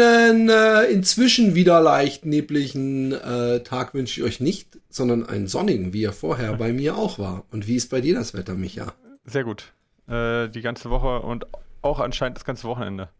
Einen 0.00 0.48
äh, 0.48 0.84
inzwischen 0.84 1.54
wieder 1.54 1.80
leicht 1.80 2.24
nebligen 2.24 3.12
äh, 3.12 3.60
Tag 3.60 3.92
wünsche 3.92 4.20
ich 4.20 4.26
euch 4.26 4.40
nicht, 4.40 4.78
sondern 4.88 5.26
einen 5.26 5.46
sonnigen, 5.46 5.92
wie 5.92 6.04
er 6.04 6.12
vorher 6.12 6.54
bei 6.54 6.72
mir 6.72 6.96
auch 6.96 7.18
war. 7.18 7.44
Und 7.50 7.66
wie 7.66 7.76
ist 7.76 7.90
bei 7.90 8.00
dir 8.00 8.14
das 8.14 8.32
Wetter, 8.32 8.54
Micha? 8.54 8.94
Sehr 9.24 9.44
gut. 9.44 9.72
Äh, 10.08 10.48
die 10.48 10.62
ganze 10.62 10.88
Woche 10.90 11.20
und 11.20 11.46
auch 11.82 12.00
anscheinend 12.00 12.38
das 12.38 12.44
ganze 12.44 12.64
Wochenende. 12.66 13.10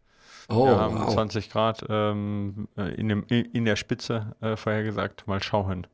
Oh, 0.49 0.67
Wir 0.67 0.77
haben 0.79 0.99
wow. 0.99 1.13
20 1.13 1.51
Grad 1.51 1.85
ähm, 1.89 2.67
in, 2.97 3.09
dem, 3.09 3.25
in 3.29 3.65
der 3.65 3.77
Spitze 3.77 4.35
äh, 4.41 4.57
vorhergesagt. 4.57 5.27
Mal 5.27 5.43
schauen. 5.43 5.87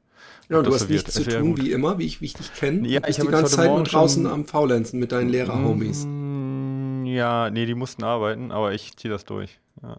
Ja, 0.49 0.63
du 0.63 0.73
hast 0.73 0.89
nichts 0.89 1.13
zu 1.15 1.25
tun, 1.25 1.55
gut. 1.55 1.63
wie 1.65 1.73
immer, 1.73 1.99
wie 1.99 2.07
ich, 2.07 2.21
wie 2.21 2.27
ich 2.27 2.35
dich 2.35 2.55
kenne. 2.55 2.87
Ja, 2.89 3.01
ich 3.07 3.17
die 3.17 3.23
habe 3.23 3.33
ganze 3.33 3.47
jetzt 3.47 3.57
Zeit 3.57 3.71
nur 3.71 3.83
draußen 3.83 4.27
am 4.27 4.47
Faulenzen 4.47 5.01
mit 5.01 5.11
deinen 5.13 5.29
Lehrer-Homies. 5.31 6.05
Mm, 6.07 7.05
Ja, 7.07 7.51
nee, 7.51 7.67
die 7.67 7.75
mussten 7.75 8.05
arbeiten, 8.05 8.53
aber 8.53 8.73
ich 8.73 8.97
ziehe 8.97 9.13
das 9.13 9.25
durch. 9.25 9.59
Ja, 9.83 9.99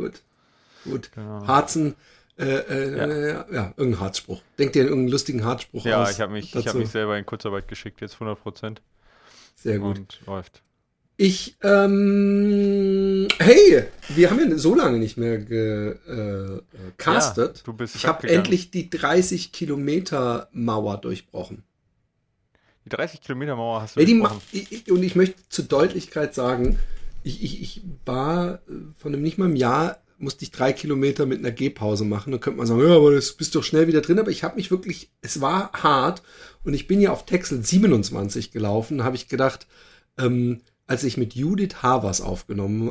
Gut, 0.00 0.22
gut. 0.84 1.10
genau. 1.14 1.46
Harzen, 1.46 1.94
äh, 2.38 2.44
äh, 2.44 2.96
Ja. 2.96 3.06
ja. 3.06 3.46
ja, 3.52 3.74
irgendein 3.76 4.00
Harzspruch. 4.00 4.40
Denk 4.58 4.72
dir 4.72 4.82
irgendeinen 4.84 5.08
lustigen 5.08 5.44
Harzspruch 5.44 5.84
ja 5.84 6.02
aus. 6.02 6.12
ich 6.12 6.20
habe 6.20 6.32
mich, 6.32 6.54
ich 6.54 6.66
hab 6.68 6.74
mich 6.74 6.88
selber 6.88 7.16
in 7.18 7.26
Kurzarbeit 7.26 7.68
geschickt, 7.68 8.00
jetzt 8.00 8.14
100 8.14 8.40
Prozent. 8.42 8.82
Sehr 9.56 9.78
gut. 9.78 9.98
Und 9.98 10.20
läuft. 10.26 10.62
Ich, 11.18 11.56
ähm, 11.62 13.28
hey, 13.38 13.84
wir 14.08 14.30
haben 14.30 14.50
ja 14.50 14.56
so 14.56 14.74
lange 14.74 14.96
nicht 14.98 15.18
mehr 15.18 15.36
gecastet. 15.36 16.62
Äh, 16.72 16.92
castet. 16.96 17.56
Ja, 17.58 17.62
du 17.64 17.72
bist 17.74 17.94
ich 17.94 18.06
habe 18.06 18.26
endlich 18.26 18.70
die 18.70 18.88
30 18.88 19.52
Kilometer 19.52 20.48
Mauer 20.52 20.96
durchbrochen. 20.96 21.62
Die 22.86 22.88
30 22.88 23.20
Kilometer 23.20 23.54
Mauer 23.54 23.82
hast 23.82 23.96
du 23.96 24.00
Ja, 24.00 24.06
die 24.06 24.14
durchbrochen. 24.18 24.40
ich- 24.52 24.90
und 24.90 25.02
ich 25.02 25.14
möchte 25.14 25.36
zur 25.50 25.66
Deutlichkeit 25.66 26.34
sagen, 26.34 26.78
ich, 27.22 27.42
ich, 27.42 27.62
ich 27.62 27.82
war 28.04 28.54
äh, 28.54 28.58
von 28.96 29.12
einem 29.12 29.22
nicht 29.22 29.38
mal 29.38 29.46
einem 29.46 29.56
Jahr, 29.56 29.98
musste 30.18 30.44
ich 30.44 30.50
drei 30.50 30.72
Kilometer 30.72 31.24
mit 31.26 31.38
einer 31.38 31.50
Gehpause 31.50 32.04
machen. 32.04 32.30
Da 32.32 32.38
könnte 32.38 32.58
man 32.58 32.66
sagen, 32.66 32.86
ja, 32.86 32.94
aber 32.94 33.12
das 33.14 33.32
bist 33.32 33.54
doch 33.54 33.64
schnell 33.64 33.86
wieder 33.86 34.02
drin. 34.02 34.18
Aber 34.18 34.30
ich 34.30 34.44
habe 34.44 34.56
mich 34.56 34.70
wirklich, 34.70 35.10
es 35.22 35.40
war 35.40 35.72
hart. 35.72 36.22
Und 36.62 36.74
ich 36.74 36.86
bin 36.86 37.00
ja 37.00 37.10
auf 37.10 37.24
Texel 37.24 37.64
27 37.64 38.50
gelaufen, 38.50 39.02
habe 39.02 39.16
ich 39.16 39.28
gedacht, 39.28 39.66
ähm, 40.18 40.60
als 40.86 41.04
ich 41.04 41.16
mit 41.16 41.34
Judith 41.34 41.76
Havers 41.82 42.20
aufgenommen 42.20 42.90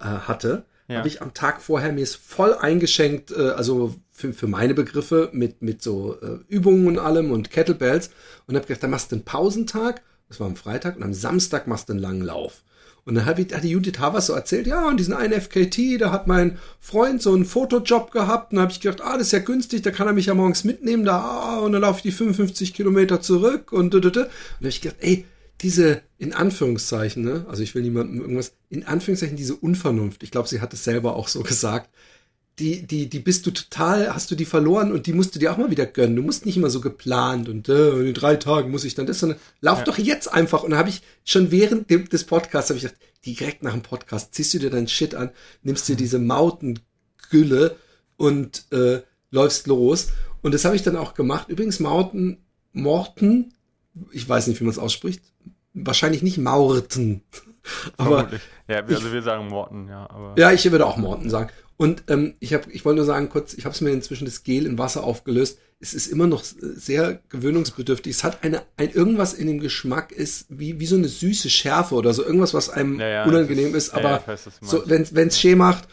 äh, 0.00 0.04
hatte, 0.04 0.64
Ja. 0.88 0.98
habe 0.98 1.08
ich 1.08 1.22
am 1.22 1.32
Tag 1.32 1.62
vorher 1.62 1.92
mir 1.92 2.02
es 2.02 2.16
voll 2.16 2.54
eingeschenkt, 2.54 3.30
äh, 3.30 3.50
also 3.50 3.94
für, 4.10 4.32
für 4.32 4.48
meine 4.48 4.74
Begriffe 4.74 5.30
mit, 5.32 5.62
mit 5.62 5.80
so 5.80 6.16
äh, 6.20 6.38
Übungen 6.48 6.88
und 6.88 6.98
allem 6.98 7.30
und 7.30 7.50
Kettlebells 7.52 8.10
und 8.46 8.56
habe 8.56 8.66
gedacht, 8.66 8.82
dann 8.82 8.90
machst 8.90 9.12
du 9.12 9.16
einen 9.16 9.24
Pausentag, 9.24 10.02
das 10.28 10.40
war 10.40 10.46
am 10.48 10.56
Freitag 10.56 10.96
und 10.96 11.02
am 11.04 11.14
Samstag 11.14 11.66
machst 11.68 11.88
du 11.88 11.92
einen 11.92 12.02
langen 12.02 12.22
Lauf. 12.22 12.62
Und 13.06 13.16
dann 13.16 13.24
ich, 13.38 13.54
hat 13.54 13.62
die 13.62 13.70
Judith 13.70 13.98
Havers 13.98 14.26
so 14.26 14.32
erzählt, 14.32 14.66
ja, 14.66 14.88
und 14.88 14.98
diesen 14.98 15.12
einen 15.12 15.38
FKT, 15.38 16.00
da 16.00 16.10
hat 16.10 16.26
mein 16.26 16.58
Freund 16.80 17.20
so 17.20 17.34
einen 17.34 17.44
Fotojob 17.44 18.10
gehabt. 18.10 18.52
Und 18.52 18.56
dann 18.56 18.62
habe 18.62 18.72
ich 18.72 18.80
gedacht, 18.80 19.02
ah, 19.02 19.18
das 19.18 19.28
ist 19.28 19.32
ja 19.32 19.40
günstig, 19.40 19.82
da 19.82 19.90
kann 19.90 20.06
er 20.06 20.14
mich 20.14 20.26
ja 20.26 20.34
morgens 20.34 20.64
mitnehmen, 20.64 21.04
da, 21.04 21.18
ah, 21.18 21.58
und 21.58 21.72
dann 21.72 21.82
laufe 21.82 21.98
ich 21.98 22.02
die 22.02 22.12
55 22.12 22.72
Kilometer 22.72 23.20
zurück 23.20 23.72
und 23.72 23.92
da, 23.92 24.00
da, 24.00 24.10
da. 24.10 24.20
Und 24.22 24.28
dann 24.28 24.60
habe 24.60 24.68
ich 24.68 24.80
gedacht, 24.80 25.00
ey, 25.00 25.26
diese, 25.60 26.02
in 26.18 26.32
Anführungszeichen, 26.32 27.22
ne, 27.22 27.46
also 27.48 27.62
ich 27.62 27.74
will 27.74 27.82
niemandem 27.82 28.20
irgendwas, 28.20 28.52
in 28.70 28.84
Anführungszeichen 28.86 29.36
diese 29.36 29.54
Unvernunft, 29.54 30.22
ich 30.22 30.30
glaube, 30.30 30.48
sie 30.48 30.60
hat 30.60 30.72
es 30.72 30.84
selber 30.84 31.14
auch 31.16 31.28
so 31.28 31.42
gesagt, 31.42 31.90
die, 32.58 32.86
die, 32.86 33.08
die 33.08 33.18
bist 33.18 33.46
du 33.46 33.50
total, 33.50 34.14
hast 34.14 34.30
du 34.30 34.36
die 34.36 34.44
verloren 34.44 34.92
und 34.92 35.06
die 35.06 35.12
musst 35.12 35.34
du 35.34 35.38
dir 35.40 35.52
auch 35.52 35.56
mal 35.56 35.70
wieder 35.70 35.86
gönnen. 35.86 36.14
Du 36.14 36.22
musst 36.22 36.46
nicht 36.46 36.56
immer 36.56 36.70
so 36.70 36.80
geplant 36.80 37.48
und 37.48 37.68
äh, 37.68 37.90
in 38.00 38.14
drei 38.14 38.36
Tagen 38.36 38.70
muss 38.70 38.84
ich 38.84 38.94
dann 38.94 39.06
das, 39.06 39.18
sondern 39.18 39.38
lauf 39.60 39.78
Ja. 39.80 39.84
doch 39.84 39.98
jetzt 39.98 40.32
einfach. 40.32 40.62
Und 40.62 40.70
da 40.70 40.76
habe 40.76 40.88
ich 40.88 41.02
schon 41.24 41.50
während 41.50 41.90
dem, 41.90 42.08
des 42.08 42.24
Podcasts, 42.24 42.70
habe 42.70 42.78
ich 42.78 42.84
gedacht, 42.84 43.00
direkt 43.26 43.62
nach 43.64 43.72
dem 43.72 43.82
Podcast 43.82 44.34
ziehst 44.34 44.54
du 44.54 44.58
dir 44.58 44.70
deinen 44.70 44.86
Shit 44.86 45.14
an, 45.16 45.30
nimmst 45.62 45.88
dir 45.88 45.96
diese 45.96 46.18
Mautengülle 46.18 47.76
und 48.16 48.64
äh, 48.72 49.00
läufst 49.30 49.66
los. 49.66 50.08
Und 50.42 50.54
das 50.54 50.64
habe 50.64 50.76
ich 50.76 50.82
dann 50.82 50.96
auch 50.96 51.14
gemacht. 51.14 51.48
Übrigens, 51.48 51.80
Mauten, 51.80 52.38
Morten, 52.72 53.52
ich 54.12 54.28
weiß 54.28 54.46
nicht, 54.46 54.60
wie 54.60 54.64
man 54.64 54.72
es 54.72 54.78
ausspricht, 54.78 55.22
wahrscheinlich 55.72 56.22
nicht 56.22 56.38
Maurten. 56.38 57.22
Aber 57.96 58.16
Vermutlich. 58.18 58.42
Ja, 58.68 58.82
also 58.84 59.12
wir 59.12 59.22
sagen 59.22 59.48
Morten, 59.48 59.88
ja, 59.88 60.08
aber. 60.08 60.34
ja, 60.38 60.52
ich 60.52 60.70
würde 60.70 60.84
auch 60.86 60.96
Morten 60.98 61.28
sagen. 61.30 61.50
Und 61.76 62.04
ähm, 62.08 62.34
ich 62.38 62.54
habe, 62.54 62.70
ich 62.70 62.84
wollte 62.84 62.98
nur 62.98 63.04
sagen 63.04 63.28
kurz, 63.28 63.54
ich 63.54 63.64
habe 63.64 63.74
es 63.74 63.80
mir 63.80 63.90
inzwischen 63.90 64.26
das 64.26 64.44
Gel 64.44 64.66
in 64.66 64.78
Wasser 64.78 65.02
aufgelöst. 65.04 65.58
Es 65.80 65.92
ist 65.92 66.06
immer 66.06 66.26
noch 66.26 66.44
sehr 66.44 67.20
gewöhnungsbedürftig. 67.28 68.12
Es 68.12 68.24
hat 68.24 68.44
eine, 68.44 68.62
ein 68.76 68.90
irgendwas 68.90 69.34
in 69.34 69.48
dem 69.48 69.58
Geschmack 69.60 70.12
ist 70.12 70.46
wie 70.48 70.78
wie 70.78 70.86
so 70.86 70.96
eine 70.96 71.08
süße 71.08 71.50
Schärfe 71.50 71.96
oder 71.96 72.14
so 72.14 72.24
irgendwas, 72.24 72.54
was 72.54 72.70
einem 72.70 73.00
Ja, 73.00 73.08
ja, 73.08 73.24
unangenehm 73.24 73.74
ist. 73.74 73.92
ja, 73.92 74.00
ja, 74.00 74.06
aber 74.06 74.20
ich 74.20 74.28
weiß, 74.28 74.48
so, 74.60 74.84
wenn 74.86 75.28
es 75.28 75.38
schee 75.40 75.56
macht. 75.56 75.88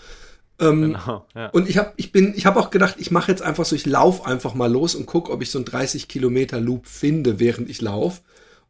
Ähm, 0.60 0.94
Genau, 0.94 1.26
ja. 1.36 1.48
Und 1.48 1.68
ich 1.68 1.78
habe, 1.78 1.94
ich 1.98 2.12
bin, 2.12 2.34
ich 2.36 2.46
habe 2.46 2.60
auch 2.60 2.70
gedacht, 2.70 2.96
ich 3.00 3.10
mache 3.10 3.32
jetzt 3.32 3.42
einfach 3.42 3.66
so, 3.66 3.76
ich 3.76 3.88
lauf 3.88 4.26
einfach 4.28 4.54
mal 4.54 4.72
los 4.72 4.94
und 4.94 5.08
guck, 5.08 5.30
ob 5.30 5.42
ich 5.42 5.50
so 5.50 5.58
einen 5.58 5.66
30 5.66 6.08
Kilometer 6.08 6.62
Loop 6.62 6.86
finde, 6.86 7.40
während 7.40 7.70
ich 7.70 7.82
lauf. 7.82 8.22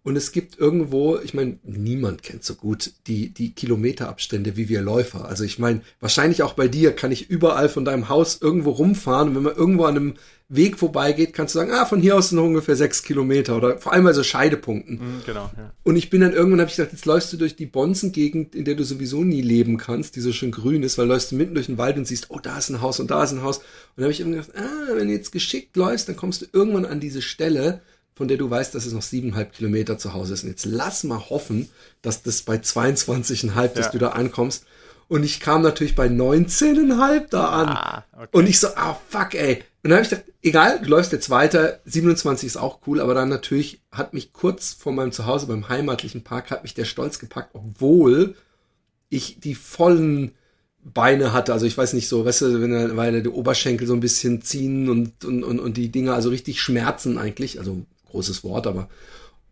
Und 0.03 0.16
es 0.16 0.31
gibt 0.31 0.57
irgendwo, 0.57 1.19
ich 1.19 1.35
meine, 1.35 1.59
niemand 1.63 2.23
kennt 2.23 2.44
so 2.44 2.56
gut 2.56 2.91
die, 3.06 3.29
die 3.29 3.53
Kilometerabstände 3.53 4.57
wie 4.57 4.67
wir 4.67 4.81
Läufer. 4.81 5.25
Also 5.25 5.44
ich 5.44 5.59
meine, 5.59 5.81
wahrscheinlich 6.00 6.41
auch 6.41 6.53
bei 6.53 6.67
dir 6.67 6.94
kann 6.94 7.12
ich 7.12 7.29
überall 7.29 7.69
von 7.69 7.85
deinem 7.85 8.09
Haus 8.09 8.39
irgendwo 8.41 8.72
rumfahren 8.72 9.29
und 9.29 9.35
wenn 9.35 9.44
man 9.44 9.56
irgendwo 9.56 9.85
an 9.85 9.95
einem 9.95 10.13
Weg 10.53 10.78
vorbeigeht, 10.78 11.34
kannst 11.34 11.56
du 11.56 11.59
sagen, 11.59 11.72
ah, 11.72 11.85
von 11.85 12.01
hier 12.01 12.17
aus 12.17 12.29
sind 12.29 12.38
noch 12.38 12.44
ungefähr 12.44 12.75
sechs 12.75 13.03
Kilometer 13.03 13.56
oder 13.56 13.78
vor 13.78 13.94
allem 13.94 14.03
bei 14.03 14.12
so 14.12 14.22
Scheidepunkten. 14.22 14.95
Mhm, 14.95 15.22
genau, 15.25 15.50
ja. 15.56 15.72
Und 15.84 15.95
ich 15.95 16.09
bin 16.09 16.19
dann 16.19 16.33
irgendwann, 16.33 16.59
habe 16.59 16.69
ich 16.69 16.75
gedacht, 16.75 16.91
jetzt 16.91 17.06
läufst 17.06 17.31
du 17.31 17.38
durch 17.38 17.56
die 17.56 17.68
Bonzengegend, 17.68 18.53
in 18.53 18.66
der 18.66 18.75
du 18.75 18.83
sowieso 18.83 19.23
nie 19.23 19.41
leben 19.41 19.78
kannst, 19.78 20.18
die 20.18 20.19
so 20.19 20.33
schön 20.33 20.51
grün 20.51 20.83
ist, 20.83 20.97
weil 20.97 21.07
läufst 21.07 21.31
du 21.31 21.38
mitten 21.38 21.53
durch 21.53 21.68
den 21.68 21.78
Wald 21.78 21.95
und 21.95 22.06
siehst, 22.06 22.31
oh, 22.31 22.39
da 22.39 22.57
ist 22.57 22.69
ein 22.69 22.81
Haus 22.81 23.00
und 23.00 23.12
da 23.12 23.23
ist 23.23 23.31
ein 23.31 23.44
Haus. 23.44 23.59
Und 23.59 23.66
dann 23.97 24.06
habe 24.06 24.12
ich 24.12 24.19
irgendwann 24.19 24.41
gedacht, 24.41 24.57
ah, 24.57 24.95
wenn 24.95 25.07
du 25.07 25.13
jetzt 25.13 25.31
geschickt 25.31 25.78
läufst, 25.78 26.09
dann 26.09 26.18
kommst 26.18 26.41
du 26.41 26.45
irgendwann 26.51 26.85
an 26.85 27.00
diese 27.00 27.22
Stelle, 27.22 27.81
von 28.16 28.27
der 28.27 28.38
du 28.38 28.49
weißt, 28.49 28.75
dass 28.75 28.85
es 28.85 28.94
noch 28.94 29.01
siebeneinhalb 29.01 29.53
Kilometer 29.53 29.97
zu 29.97 30.13
Hause 30.13 30.33
ist. 30.33 30.44
Und 30.44 30.49
jetzt 30.49 30.66
lass 30.66 31.03
mal 31.03 31.29
hoffen, 31.29 31.69
dass 32.01 32.23
das 32.23 32.41
bei 32.44 32.57
22,5, 32.57 33.73
dass 33.73 33.88
Ja. 33.88 33.91
du 33.91 33.97
da 33.99 34.09
ankommst. 34.09 34.66
Und 35.07 35.23
ich 35.23 35.39
kam 35.41 35.61
natürlich 35.61 35.95
bei 35.95 36.07
19,5 36.07 37.27
da 37.29 37.50
an. 37.50 37.67
Ah, 37.69 38.05
okay. 38.13 38.27
Und 38.31 38.47
ich 38.47 38.59
so, 38.59 38.67
ah, 38.75 38.97
fuck, 39.09 39.33
ey. 39.35 39.63
Und 39.83 39.89
dann 39.89 39.94
habe 39.94 40.03
ich 40.03 40.09
gedacht, 40.09 40.25
egal, 40.41 40.79
du 40.81 40.89
läufst 40.89 41.11
jetzt 41.11 41.29
weiter, 41.29 41.79
27 41.85 42.47
ist 42.47 42.57
auch 42.57 42.79
cool, 42.88 43.01
aber 43.01 43.13
dann 43.13 43.27
natürlich 43.29 43.81
hat 43.91 44.13
mich 44.13 44.31
kurz 44.31 44.71
vor 44.73 44.94
meinem 44.94 45.11
Zuhause 45.11 45.47
beim 45.47 45.67
heimatlichen 45.67 46.23
Park, 46.23 46.51
hat 46.51 46.63
mich 46.63 46.75
der 46.75 46.85
Stolz 46.85 47.19
gepackt, 47.19 47.50
obwohl 47.53 48.35
ich 49.09 49.39
die 49.39 49.55
vollen 49.55 50.31
Beine 50.83 51.33
hatte. 51.33 51.51
Also 51.53 51.66
ich 51.66 51.77
weiß 51.77 51.94
nicht 51.94 52.07
so, 52.07 52.25
weißt 52.25 52.41
du, 52.41 52.61
wenn 52.61 52.95
weil 52.95 53.21
die 53.21 53.29
Oberschenkel 53.29 53.88
so 53.88 53.94
ein 53.94 54.00
bisschen 54.00 54.41
ziehen 54.41 54.89
und, 54.89 55.25
und, 55.25 55.44
und, 55.44 55.59
und 55.59 55.77
die 55.77 55.89
Dinger 55.89 56.13
also 56.13 56.29
richtig 56.29 56.61
schmerzen 56.61 57.17
eigentlich. 57.17 57.59
Also 57.59 57.85
großes 58.11 58.44
Wort, 58.44 58.67
aber 58.67 58.88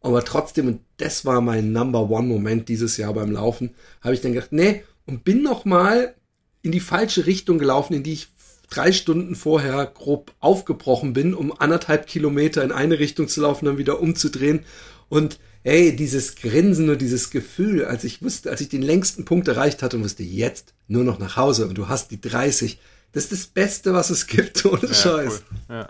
aber 0.01 0.23
trotzdem, 0.23 0.67
und 0.67 0.81
das 0.97 1.25
war 1.25 1.41
mein 1.41 1.71
Number 1.73 2.09
One 2.09 2.27
Moment 2.27 2.69
dieses 2.69 2.97
Jahr 2.97 3.13
beim 3.13 3.31
Laufen, 3.31 3.71
habe 4.01 4.13
ich 4.13 4.21
dann 4.21 4.33
gedacht, 4.33 4.53
nee, 4.53 4.83
und 5.05 5.23
bin 5.23 5.41
noch 5.41 5.65
mal 5.65 6.15
in 6.61 6.71
die 6.71 6.79
falsche 6.79 7.25
Richtung 7.25 7.59
gelaufen, 7.59 7.93
in 7.93 8.03
die 8.03 8.13
ich 8.13 8.27
drei 8.69 8.91
Stunden 8.91 9.35
vorher 9.35 9.85
grob 9.87 10.33
aufgebrochen 10.39 11.13
bin, 11.13 11.33
um 11.33 11.51
anderthalb 11.59 12.07
Kilometer 12.07 12.63
in 12.63 12.71
eine 12.71 12.99
Richtung 12.99 13.27
zu 13.27 13.41
laufen, 13.41 13.65
dann 13.65 13.77
wieder 13.77 13.99
umzudrehen. 13.99 14.61
Und 15.09 15.39
hey, 15.63 15.95
dieses 15.95 16.35
Grinsen 16.35 16.89
und 16.89 17.01
dieses 17.01 17.31
Gefühl, 17.31 17.85
als 17.85 18.03
ich 18.03 18.21
wusste, 18.21 18.51
als 18.51 18.61
ich 18.61 18.69
den 18.69 18.83
längsten 18.83 19.25
Punkt 19.25 19.47
erreicht 19.47 19.81
hatte 19.81 19.97
und 19.97 20.03
wusste, 20.03 20.23
jetzt 20.23 20.73
nur 20.87 21.03
noch 21.03 21.19
nach 21.19 21.35
Hause 21.35 21.67
und 21.67 21.77
du 21.77 21.89
hast 21.89 22.11
die 22.11 22.21
30, 22.21 22.79
das 23.11 23.23
ist 23.23 23.31
das 23.31 23.47
Beste, 23.47 23.93
was 23.93 24.11
es 24.11 24.27
gibt, 24.27 24.63
ohne 24.65 24.87
ja, 24.87 24.93
Scheiß. 24.93 25.43
Cool. 25.49 25.75
Ja. 25.75 25.89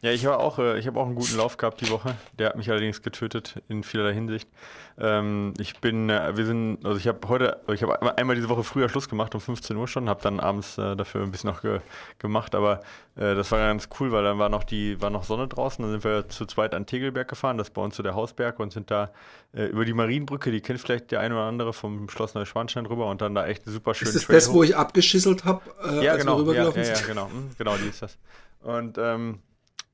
Ja, 0.00 0.12
ich 0.12 0.24
war 0.24 0.38
auch, 0.38 0.58
äh, 0.58 0.78
ich 0.78 0.86
habe 0.86 1.00
auch 1.00 1.06
einen 1.06 1.16
guten 1.16 1.36
Lauf 1.36 1.56
gehabt 1.56 1.80
die 1.80 1.90
Woche. 1.90 2.14
Der 2.38 2.50
hat 2.50 2.56
mich 2.56 2.70
allerdings 2.70 3.02
getötet 3.02 3.60
in 3.68 3.82
vielerlei 3.82 4.14
Hinsicht. 4.14 4.48
Ähm, 4.96 5.54
ich 5.58 5.80
bin, 5.80 6.08
äh, 6.08 6.36
wir 6.36 6.46
sind, 6.46 6.84
also 6.84 6.98
ich 6.98 7.08
habe 7.08 7.28
heute, 7.28 7.60
ich 7.72 7.82
habe 7.82 8.16
einmal 8.16 8.36
diese 8.36 8.48
Woche 8.48 8.62
früher 8.62 8.88
Schluss 8.88 9.08
gemacht 9.08 9.34
um 9.34 9.40
15 9.40 9.76
Uhr 9.76 9.88
schon, 9.88 10.08
habe 10.08 10.22
dann 10.22 10.38
abends 10.40 10.78
äh, 10.78 10.94
dafür 10.94 11.22
ein 11.22 11.30
bisschen 11.32 11.50
noch 11.50 11.62
ge 11.62 11.80
gemacht, 12.18 12.54
aber 12.54 12.80
das 13.14 13.50
war 13.50 13.58
ganz 13.58 13.88
cool, 13.98 14.12
weil 14.12 14.22
dann 14.22 14.38
war 14.38 14.48
noch 14.48 14.62
die, 14.62 15.02
war 15.02 15.10
noch 15.10 15.24
Sonne 15.24 15.48
draußen. 15.48 15.82
Dann 15.82 15.90
sind 15.90 16.04
wir 16.04 16.28
zu 16.28 16.46
zweit 16.46 16.72
an 16.72 16.86
Tegelberg 16.86 17.26
gefahren, 17.26 17.58
das 17.58 17.66
ist 17.66 17.74
bei 17.74 17.82
uns 17.82 17.96
so 17.96 18.04
der 18.04 18.14
Hausberg 18.14 18.60
und 18.60 18.72
sind 18.72 18.92
da 18.92 19.10
über 19.52 19.84
die 19.84 19.92
Marienbrücke, 19.92 20.52
die 20.52 20.60
kennt 20.60 20.80
vielleicht 20.80 21.10
der 21.10 21.18
eine 21.18 21.34
oder 21.34 21.42
andere 21.42 21.72
vom 21.72 22.08
Schloss 22.08 22.34
Neuschwanstein 22.34 22.86
rüber 22.86 23.06
und 23.06 23.20
dann 23.20 23.34
da 23.34 23.44
echt 23.44 23.64
super 23.64 23.94
schön. 23.94 24.06
Ist 24.06 24.14
das 24.14 24.26
das, 24.26 24.52
wo 24.52 24.62
ich 24.62 24.76
abgeschisselt 24.76 25.44
habe, 25.44 25.62
äh, 25.82 26.04
ja, 26.04 26.16
genau, 26.16 26.40
ja, 26.52 26.70
ja, 26.70 26.80
ja, 26.80 27.00
genau, 27.04 27.26
hm, 27.26 27.50
genau, 27.58 27.76
die 27.76 27.88
ist 27.88 28.02
das. 28.02 28.16
Und 28.62 28.98
ähm, 28.98 29.40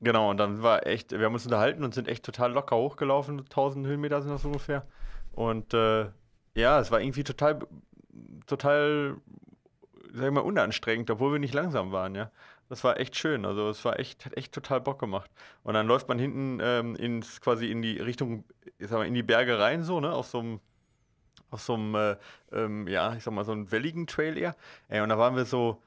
Genau, 0.01 0.29
und 0.29 0.37
dann 0.37 0.61
war 0.61 0.85
echt, 0.85 1.11
wir 1.11 1.25
haben 1.25 1.33
uns 1.33 1.45
unterhalten 1.45 1.83
und 1.83 1.93
sind 1.93 2.07
echt 2.07 2.23
total 2.23 2.51
locker 2.51 2.75
hochgelaufen, 2.75 3.39
1000 3.39 3.87
Höhenmeter 3.87 4.21
sind 4.21 4.31
das 4.31 4.45
ungefähr. 4.45 4.85
Und 5.31 5.73
äh, 5.73 6.07
ja, 6.55 6.79
es 6.79 6.91
war 6.91 7.01
irgendwie 7.01 7.23
total, 7.23 7.59
total, 8.45 9.17
sag 10.13 10.25
ich 10.27 10.31
mal, 10.31 10.41
unanstrengend, 10.41 11.09
obwohl 11.11 11.33
wir 11.33 11.39
nicht 11.39 11.53
langsam 11.53 11.91
waren, 11.91 12.15
ja. 12.15 12.31
Das 12.67 12.83
war 12.83 12.99
echt 12.99 13.15
schön, 13.15 13.45
also 13.45 13.69
es 13.69 13.85
war 13.85 13.99
echt, 13.99 14.25
hat 14.25 14.35
echt 14.37 14.51
total 14.53 14.81
Bock 14.81 14.99
gemacht. 14.99 15.29
Und 15.63 15.75
dann 15.75 15.87
läuft 15.87 16.07
man 16.07 16.17
hinten 16.17 16.59
ähm, 16.61 16.95
ins, 16.95 17.39
quasi 17.39 17.69
in 17.69 17.81
die 17.81 17.99
Richtung, 17.99 18.43
ich 18.79 18.87
sag 18.89 18.97
mal, 18.97 19.07
in 19.07 19.13
die 19.13 19.23
Berge 19.23 19.59
rein, 19.59 19.83
so, 19.83 19.99
ne, 19.99 20.11
auf 20.11 20.27
so 20.27 20.39
einem 20.39 20.59
auf 21.51 21.61
so 21.61 21.75
einem, 21.75 21.95
äh, 21.95 22.17
ähm, 22.51 22.87
ja, 22.87 23.15
ich 23.15 23.23
sag 23.23 23.33
mal, 23.33 23.45
so 23.45 23.51
einem 23.51 23.71
welligen 23.71 24.07
Trail 24.07 24.37
eher. 24.37 24.55
Ey, 24.89 25.01
und 25.01 25.09
da 25.09 25.17
waren 25.17 25.35
wir 25.35 25.45
so, 25.45 25.81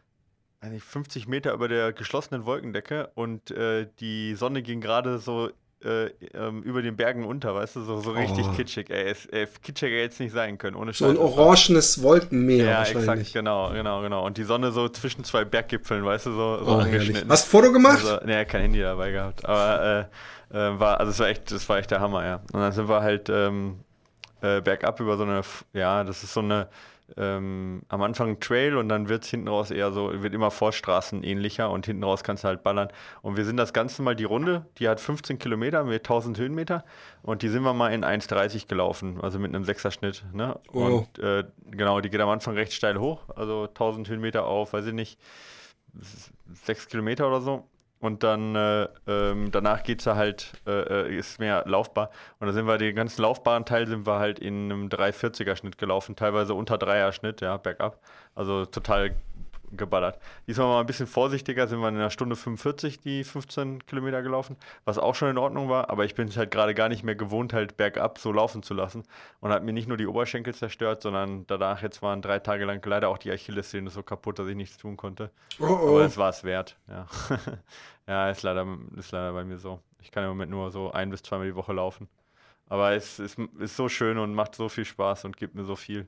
eigentlich 0.61 0.83
50 0.83 1.29
Meter 1.29 1.53
über 1.53 1.69
der 1.69 1.93
geschlossenen 1.93 2.45
Wolkendecke 2.45 3.11
und 3.15 3.51
äh, 3.51 3.87
die 4.01 4.35
Sonne 4.35 4.63
ging 4.63 4.81
gerade 4.81 5.19
so 5.19 5.51
äh, 5.85 6.07
ähm, 6.35 6.63
über 6.65 6.83
den 6.83 6.97
Bergen 6.97 7.25
unter, 7.25 7.55
weißt 7.55 7.77
du, 7.77 7.83
so, 7.83 8.01
so 8.01 8.11
richtig 8.11 8.45
oh. 8.49 8.53
kitschig. 8.53 8.91
Ey, 8.91 9.11
es, 9.11 9.27
ey, 9.27 9.47
kitschiger 9.63 9.97
hätte 9.97 10.15
es 10.15 10.19
nicht 10.19 10.33
sein 10.33 10.59
können, 10.59 10.75
ohne 10.75 10.93
So 10.93 11.07
ein 11.07 11.17
orangenes 11.17 12.03
Wolkenmeer 12.03 12.65
ja, 12.65 12.83
exakt, 12.83 13.33
genau, 13.33 13.71
genau, 13.71 14.03
genau. 14.03 14.27
Und 14.27 14.37
die 14.39 14.43
Sonne 14.43 14.73
so 14.73 14.89
zwischen 14.89 15.23
zwei 15.23 15.45
Berggipfeln, 15.45 16.05
weißt 16.05 16.27
du, 16.27 16.33
so, 16.33 16.65
so 16.65 16.73
oh, 16.73 16.79
angeschnitten. 16.79 17.31
Hast 17.31 17.47
du 17.47 17.51
Foto 17.51 17.73
gemacht? 17.73 18.05
Also, 18.05 18.27
ne, 18.27 18.45
kein 18.45 18.63
Handy 18.63 18.81
dabei 18.81 19.13
gehabt, 19.13 19.45
aber 19.45 20.09
äh, 20.51 20.57
äh, 20.57 20.81
war, 20.81 20.99
also 20.99 21.13
es 21.13 21.19
war 21.21 21.29
echt, 21.29 21.53
das 21.53 21.69
war 21.69 21.79
echt 21.79 21.93
der 21.93 22.01
Hammer, 22.01 22.25
ja. 22.25 22.41
Und 22.53 22.61
dann 22.61 22.73
sind 22.73 22.89
wir 22.89 23.01
halt 23.01 23.29
ähm, 23.29 23.79
äh, 24.41 24.61
bergab 24.61 24.99
über 24.99 25.17
so 25.17 25.23
eine, 25.23 25.43
ja, 25.75 26.03
das 26.03 26.25
ist 26.25 26.35
so 26.35 26.41
eine 26.41 26.69
ähm, 27.17 27.83
am 27.89 28.03
Anfang 28.03 28.41
Trail 28.41 28.77
und 28.77 28.89
dann 28.89 29.09
wird 29.09 29.25
es 29.25 29.31
hinten 29.31 29.49
raus 29.49 29.71
eher 29.71 29.93
so, 29.93 30.23
wird 30.23 30.35
immer 30.35 30.51
Vorstraßen 30.51 31.23
ähnlicher 31.23 31.71
und 31.71 31.87
hinten 31.87 32.05
raus 32.05 32.23
kannst 32.23 32.45
du 32.45 32.49
halt 32.49 32.63
ballern. 32.63 32.89
Und 33.23 33.37
wir 33.37 33.45
sind 33.45 33.57
das 33.57 33.73
Ganze 33.73 34.03
mal 34.03 34.15
die 34.15 34.25
Runde, 34.25 34.67
die 34.79 34.89
hat 34.89 35.01
15 35.01 35.39
Kilometer 35.39 35.85
mit 35.85 36.03
1000 36.03 36.39
Höhenmeter 36.39 36.85
und 37.23 37.43
die 37.43 37.49
sind 37.49 37.63
wir 37.63 37.73
mal 37.73 37.93
in 37.93 38.05
1,30 38.05 38.69
gelaufen, 38.69 39.21
also 39.21 39.39
mit 39.39 39.55
einem 39.55 39.65
Sechserschnitt. 39.65 40.25
Ne? 40.33 40.59
Oh. 40.73 40.85
Und 40.85 41.19
äh, 41.19 41.45
genau, 41.71 42.01
die 42.01 42.11
geht 42.11 42.21
am 42.21 42.29
Anfang 42.29 42.55
recht 42.55 42.73
steil 42.73 42.99
hoch, 42.99 43.23
also 43.35 43.65
1000 43.65 44.09
Höhenmeter 44.09 44.45
auf, 44.45 44.73
weiß 44.73 44.87
ich 44.87 44.95
nicht, 44.95 45.19
6 46.65 46.89
Kilometer 46.89 47.27
oder 47.29 47.41
so. 47.41 47.65
Und 48.01 48.23
dann 48.23 48.55
äh, 48.55 48.89
ähm, 49.07 49.51
danach 49.51 49.83
geht 49.83 50.01
es 50.01 50.07
halt, 50.07 50.53
äh, 50.67 50.71
äh, 51.09 51.17
ist 51.17 51.41
mehr 51.41 51.65
laufbar. 51.67 52.11
Und 52.39 52.47
da 52.47 52.53
sind 52.53 52.67
wir 52.67 52.79
den 52.79 52.95
ganzen 52.95 53.23
laufbaren 53.23 53.65
Teil 53.65 53.87
sind 53.89 54.07
wir 54.07 54.19
halt 54.19 54.39
in 54.39 54.71
einem 54.71 54.89
340er 54.89 55.57
Schnitt 55.57 55.79
gelaufen, 55.79 56.15
teilweise 56.15 56.55
unter 56.55 56.77
3er 56.77 57.13
Schnitt, 57.13 57.41
ja, 57.41 57.57
bergab. 57.57 58.01
Also 58.35 58.67
total 58.67 59.17
geballert. 59.73 60.19
Diesmal 60.47 60.67
mal 60.67 60.81
ein 60.81 60.87
bisschen 60.87 61.07
vorsichtiger, 61.07 61.67
sind 61.67 61.81
wir 61.81 61.89
in 61.89 61.97
einer 61.97 62.11
Stunde 62.11 62.37
45 62.37 63.01
die 63.01 63.25
15 63.25 63.87
Kilometer 63.87 64.23
gelaufen, 64.23 64.57
was 64.85 64.99
auch 64.99 65.15
schon 65.15 65.31
in 65.31 65.39
Ordnung 65.39 65.69
war, 65.69 65.91
aber 65.91 66.05
ich 66.05 66.15
bin 66.15 66.29
es 66.29 66.37
halt 66.37 66.51
gerade 66.51 66.75
gar 66.75 66.89
nicht 66.89 67.05
mehr 67.05 67.15
gewohnt, 67.15 67.53
halt 67.53 67.77
bergab 67.77 68.19
so 68.19 68.33
laufen 68.33 68.63
zu 68.63 68.75
lassen 68.75 69.05
und 69.41 69.51
hat 69.51 69.63
mir 69.63 69.73
nicht 69.73 69.89
nur 69.89 69.97
die 69.97 70.07
Oberschenkel 70.07 70.55
zerstört, 70.55 71.03
sondern 71.03 71.47
danach 71.47 71.83
jetzt 71.83 72.03
waren 72.03 72.23
drei 72.23 72.39
Tage 72.39 72.65
lang 72.65 72.85
leider 72.85 73.09
auch 73.09 73.19
die 73.19 73.31
Achillessehne 73.31 73.91
so 73.91 74.03
kaputt, 74.03 74.39
dass 74.39 74.49
ich 74.49 74.57
nichts 74.57 74.77
tun 74.77 74.97
konnte. 74.97 75.31
Oh, 75.59 75.65
oh. 75.67 75.89
Aber 75.89 76.05
es 76.05 76.17
war 76.17 76.31
es 76.31 76.45
wert, 76.45 76.77
ja. 76.89 77.07
ja, 78.07 78.31
ist 78.31 78.43
leider, 78.43 78.67
ist 78.97 79.13
leider 79.13 79.33
bei 79.33 79.45
mir 79.45 79.59
so. 79.59 79.81
Ich 80.01 80.11
kann 80.11 80.25
im 80.25 80.31
Moment 80.31 80.51
nur 80.51 80.71
so 80.71 80.91
ein 80.93 81.11
bis 81.11 81.23
zweimal 81.23 81.47
die 81.47 81.55
Woche 81.55 81.73
laufen. 81.73 82.09
Aber 82.69 82.93
es 82.93 83.19
ist, 83.19 83.39
ist 83.59 83.77
so 83.77 83.89
schön 83.89 84.19
und 84.19 84.35
macht 84.35 84.55
so 84.55 84.69
viel 84.69 84.85
Spaß 84.85 85.25
und 85.25 85.37
gibt 85.37 85.55
mir 85.55 85.65
so 85.65 85.75
viel 85.75 86.07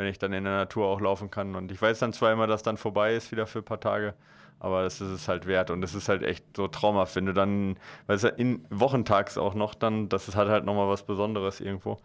wenn 0.00 0.06
ich 0.06 0.18
dann 0.18 0.32
in 0.32 0.44
der 0.44 0.54
Natur 0.54 0.86
auch 0.86 0.98
laufen 0.98 1.30
kann. 1.30 1.54
Und 1.54 1.70
ich 1.70 1.80
weiß 1.80 1.98
dann 1.98 2.14
zwar 2.14 2.32
immer, 2.32 2.46
dass 2.46 2.62
dann 2.62 2.78
vorbei 2.78 3.14
ist, 3.14 3.32
wieder 3.32 3.46
für 3.46 3.58
ein 3.58 3.66
paar 3.66 3.80
Tage, 3.80 4.14
aber 4.58 4.82
das 4.82 5.02
ist 5.02 5.10
es 5.10 5.28
halt 5.28 5.46
wert. 5.46 5.70
Und 5.70 5.82
es 5.82 5.94
ist 5.94 6.08
halt 6.08 6.22
echt 6.22 6.56
so 6.56 6.68
traumhaft, 6.68 7.16
wenn 7.16 7.26
du 7.26 7.34
dann, 7.34 7.76
weil 8.06 8.16
es 8.16 8.24
in 8.24 8.64
Wochentags 8.70 9.36
auch 9.36 9.52
noch 9.52 9.74
dann, 9.74 10.08
das 10.08 10.26
ist 10.26 10.36
halt 10.36 10.48
halt 10.48 10.64
nochmal 10.64 10.88
was 10.88 11.02
Besonderes 11.02 11.60
irgendwo. 11.60 11.98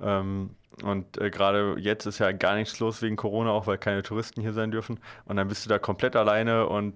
Ähm, 0.00 0.56
und 0.82 1.20
äh, 1.20 1.28
gerade 1.28 1.76
jetzt 1.78 2.06
ist 2.06 2.20
ja 2.20 2.32
gar 2.32 2.54
nichts 2.54 2.80
los 2.80 3.02
wegen 3.02 3.16
Corona, 3.16 3.50
auch 3.50 3.66
weil 3.66 3.76
keine 3.76 4.02
Touristen 4.02 4.40
hier 4.40 4.54
sein 4.54 4.70
dürfen. 4.70 4.98
Und 5.26 5.36
dann 5.36 5.48
bist 5.48 5.66
du 5.66 5.68
da 5.68 5.78
komplett 5.78 6.16
alleine 6.16 6.66
und 6.66 6.94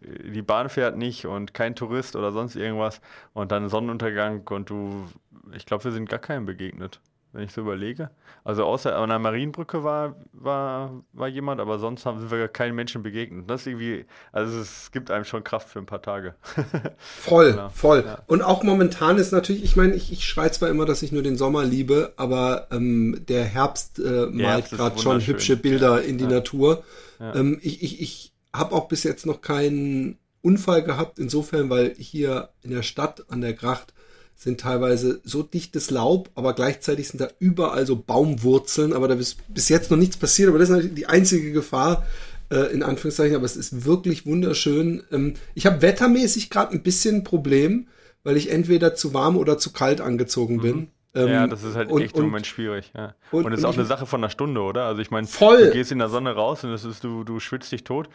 die 0.00 0.42
Bahn 0.42 0.68
fährt 0.68 0.96
nicht 0.96 1.26
und 1.26 1.54
kein 1.54 1.76
Tourist 1.76 2.16
oder 2.16 2.32
sonst 2.32 2.56
irgendwas. 2.56 3.00
Und 3.34 3.52
dann 3.52 3.68
Sonnenuntergang 3.68 4.48
und 4.48 4.68
du, 4.68 5.06
ich 5.54 5.64
glaube, 5.64 5.84
wir 5.84 5.92
sind 5.92 6.08
gar 6.08 6.18
keinem 6.18 6.44
begegnet 6.44 7.00
wenn 7.32 7.44
ich 7.44 7.52
so 7.52 7.60
überlege. 7.60 8.10
Also 8.44 8.64
außer 8.64 8.96
an 8.96 9.08
der 9.08 9.18
Marienbrücke 9.18 9.84
war, 9.84 10.16
war, 10.32 11.02
war 11.12 11.28
jemand, 11.28 11.60
aber 11.60 11.78
sonst 11.78 12.06
haben 12.06 12.30
wir 12.30 12.48
keinen 12.48 12.74
Menschen 12.74 13.02
begegnet. 13.02 13.50
Das 13.50 13.62
ist 13.62 13.66
irgendwie, 13.66 14.06
also 14.32 14.58
es 14.58 14.90
gibt 14.90 15.10
einem 15.10 15.24
schon 15.24 15.44
Kraft 15.44 15.68
für 15.68 15.78
ein 15.78 15.86
paar 15.86 16.02
Tage. 16.02 16.34
voll, 16.98 17.52
genau. 17.52 17.68
voll. 17.68 18.04
Ja. 18.06 18.22
Und 18.26 18.42
auch 18.42 18.62
momentan 18.62 19.18
ist 19.18 19.32
natürlich, 19.32 19.64
ich 19.64 19.76
meine, 19.76 19.94
ich, 19.94 20.12
ich 20.12 20.24
schreie 20.24 20.50
zwar 20.50 20.68
immer, 20.68 20.86
dass 20.86 21.02
ich 21.02 21.12
nur 21.12 21.22
den 21.22 21.36
Sommer 21.36 21.64
liebe, 21.64 22.14
aber 22.16 22.68
ähm, 22.70 23.24
der 23.28 23.44
Herbst 23.44 23.98
äh, 23.98 24.26
malt 24.26 24.70
gerade 24.70 24.98
schon 24.98 25.20
hübsche 25.20 25.56
Bilder 25.56 26.00
ja. 26.00 26.08
in 26.08 26.18
die 26.18 26.24
ja. 26.24 26.30
Natur. 26.30 26.84
Ähm, 27.20 27.58
ich 27.62 27.82
ich, 27.82 28.00
ich 28.00 28.32
habe 28.52 28.74
auch 28.74 28.88
bis 28.88 29.02
jetzt 29.02 29.26
noch 29.26 29.40
keinen 29.40 30.18
Unfall 30.42 30.82
gehabt, 30.82 31.18
insofern, 31.18 31.70
weil 31.70 31.94
hier 31.96 32.50
in 32.62 32.70
der 32.70 32.82
Stadt 32.82 33.24
an 33.30 33.40
der 33.40 33.52
Gracht 33.52 33.92
sind 34.36 34.60
teilweise 34.60 35.20
so 35.24 35.42
dichtes 35.42 35.90
Laub, 35.90 36.30
aber 36.34 36.54
gleichzeitig 36.54 37.08
sind 37.08 37.20
da 37.20 37.28
überall 37.38 37.86
so 37.86 37.96
Baumwurzeln, 37.96 38.92
aber 38.92 39.08
da 39.08 39.14
ist 39.14 39.38
bis 39.52 39.70
jetzt 39.70 39.90
noch 39.90 39.96
nichts 39.96 40.18
passiert, 40.18 40.50
aber 40.50 40.58
das 40.58 40.68
ist 40.68 40.74
natürlich 40.76 40.94
die 40.94 41.06
einzige 41.06 41.52
Gefahr, 41.52 42.06
äh, 42.50 42.72
in 42.72 42.82
Anführungszeichen, 42.82 43.34
aber 43.34 43.46
es 43.46 43.56
ist 43.56 43.86
wirklich 43.86 44.26
wunderschön. 44.26 45.02
Ähm, 45.10 45.34
ich 45.54 45.66
habe 45.66 45.82
wettermäßig 45.82 46.50
gerade 46.50 46.72
ein 46.72 46.82
bisschen 46.82 47.16
ein 47.16 47.24
Problem, 47.24 47.88
weil 48.24 48.36
ich 48.36 48.50
entweder 48.50 48.94
zu 48.94 49.14
warm 49.14 49.36
oder 49.36 49.58
zu 49.58 49.72
kalt 49.72 50.00
angezogen 50.00 50.60
bin. 50.60 50.76
Mhm. 50.76 50.88
Ähm, 51.16 51.28
ja, 51.28 51.46
das 51.46 51.64
ist 51.64 51.74
halt 51.74 51.90
und, 51.90 52.02
echt 52.02 52.16
im 52.16 52.24
Moment 52.24 52.46
schwierig. 52.46 52.92
Ja. 52.94 53.14
Und, 53.30 53.46
und 53.46 53.52
es 53.52 53.60
ist 53.60 53.64
auch 53.64 53.74
eine 53.74 53.84
Sache 53.84 54.06
von 54.06 54.20
einer 54.20 54.30
Stunde, 54.30 54.60
oder? 54.60 54.84
Also 54.84 55.02
ich 55.02 55.10
meine, 55.10 55.26
du 55.26 55.70
gehst 55.72 55.90
in 55.90 55.98
der 55.98 56.08
Sonne 56.08 56.34
raus 56.34 56.62
und 56.62 56.72
ist, 56.72 57.02
du, 57.02 57.24
du 57.24 57.40
schwitzt 57.40 57.72
dich 57.72 57.84
tot 57.84 58.08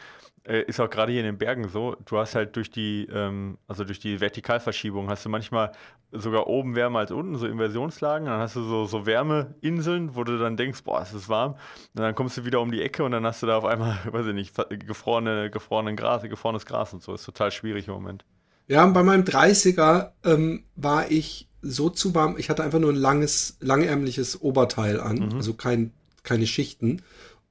äh, 0.44 0.64
ist 0.64 0.80
auch 0.80 0.90
gerade 0.90 1.12
hier 1.12 1.22
in 1.22 1.26
den 1.26 1.38
Bergen 1.38 1.68
so, 1.70 1.96
du 2.06 2.18
hast 2.18 2.36
halt 2.36 2.56
durch 2.56 2.72
die, 2.72 3.08
ähm, 3.12 3.58
also 3.68 3.84
durch 3.84 4.00
die 4.00 4.20
Vertikalverschiebung, 4.20 5.10
hast 5.10 5.26
du 5.26 5.30
manchmal 5.30 5.72
sogar 6.12 6.48
oben 6.48 6.76
wärmer 6.76 7.00
als 7.00 7.12
unten, 7.12 7.36
so 7.36 7.46
Inversionslagen, 7.48 8.28
dann 8.28 8.40
hast 8.40 8.56
du 8.56 8.64
so, 8.64 8.86
so 8.86 9.06
Wärmeinseln, 9.06 10.16
wo 10.16 10.24
du 10.24 10.38
dann 10.38 10.58
denkst, 10.58 10.84
boah, 10.84 11.02
es 11.02 11.14
ist 11.14 11.30
warm, 11.30 11.54
und 11.54 12.02
dann 12.02 12.16
kommst 12.16 12.38
du 12.38 12.46
wieder 12.46 12.60
um 12.60 12.72
die 12.72 12.82
Ecke 12.82 13.04
und 13.04 13.12
dann 13.12 13.26
hast 13.26 13.44
du 13.44 13.48
da 13.48 13.58
auf 13.58 13.66
einmal, 13.66 14.00
weiß 14.12 14.28
ich 14.28 14.34
nicht, 14.34 14.56
gefrorene, 14.70 15.50
gefrorenen 15.50 15.96
Gras, 15.96 16.24
gefrorenes 16.24 16.66
Gras 16.66 16.94
und 16.94 17.04
so, 17.04 17.14
ist 17.14 17.26
total 17.26 17.52
schwierig 17.52 17.88
im 17.88 17.94
Moment. 17.94 18.26
Ja, 18.68 18.86
bei 18.88 19.04
meinem 19.04 19.24
30er 19.24 20.12
ähm, 20.24 20.64
war 20.76 21.12
ich 21.12 21.50
so 21.62 21.90
zu 21.90 22.16
warm, 22.16 22.38
ich 22.38 22.50
hatte 22.50 22.64
einfach 22.64 22.80
nur 22.80 22.92
ein 22.92 22.96
langes, 22.96 23.58
langärmliches 23.60 24.42
Oberteil 24.42 25.00
an, 25.00 25.18
mhm. 25.18 25.36
also 25.36 25.54
kein, 25.54 25.92
keine 26.24 26.48
Schichten 26.48 27.02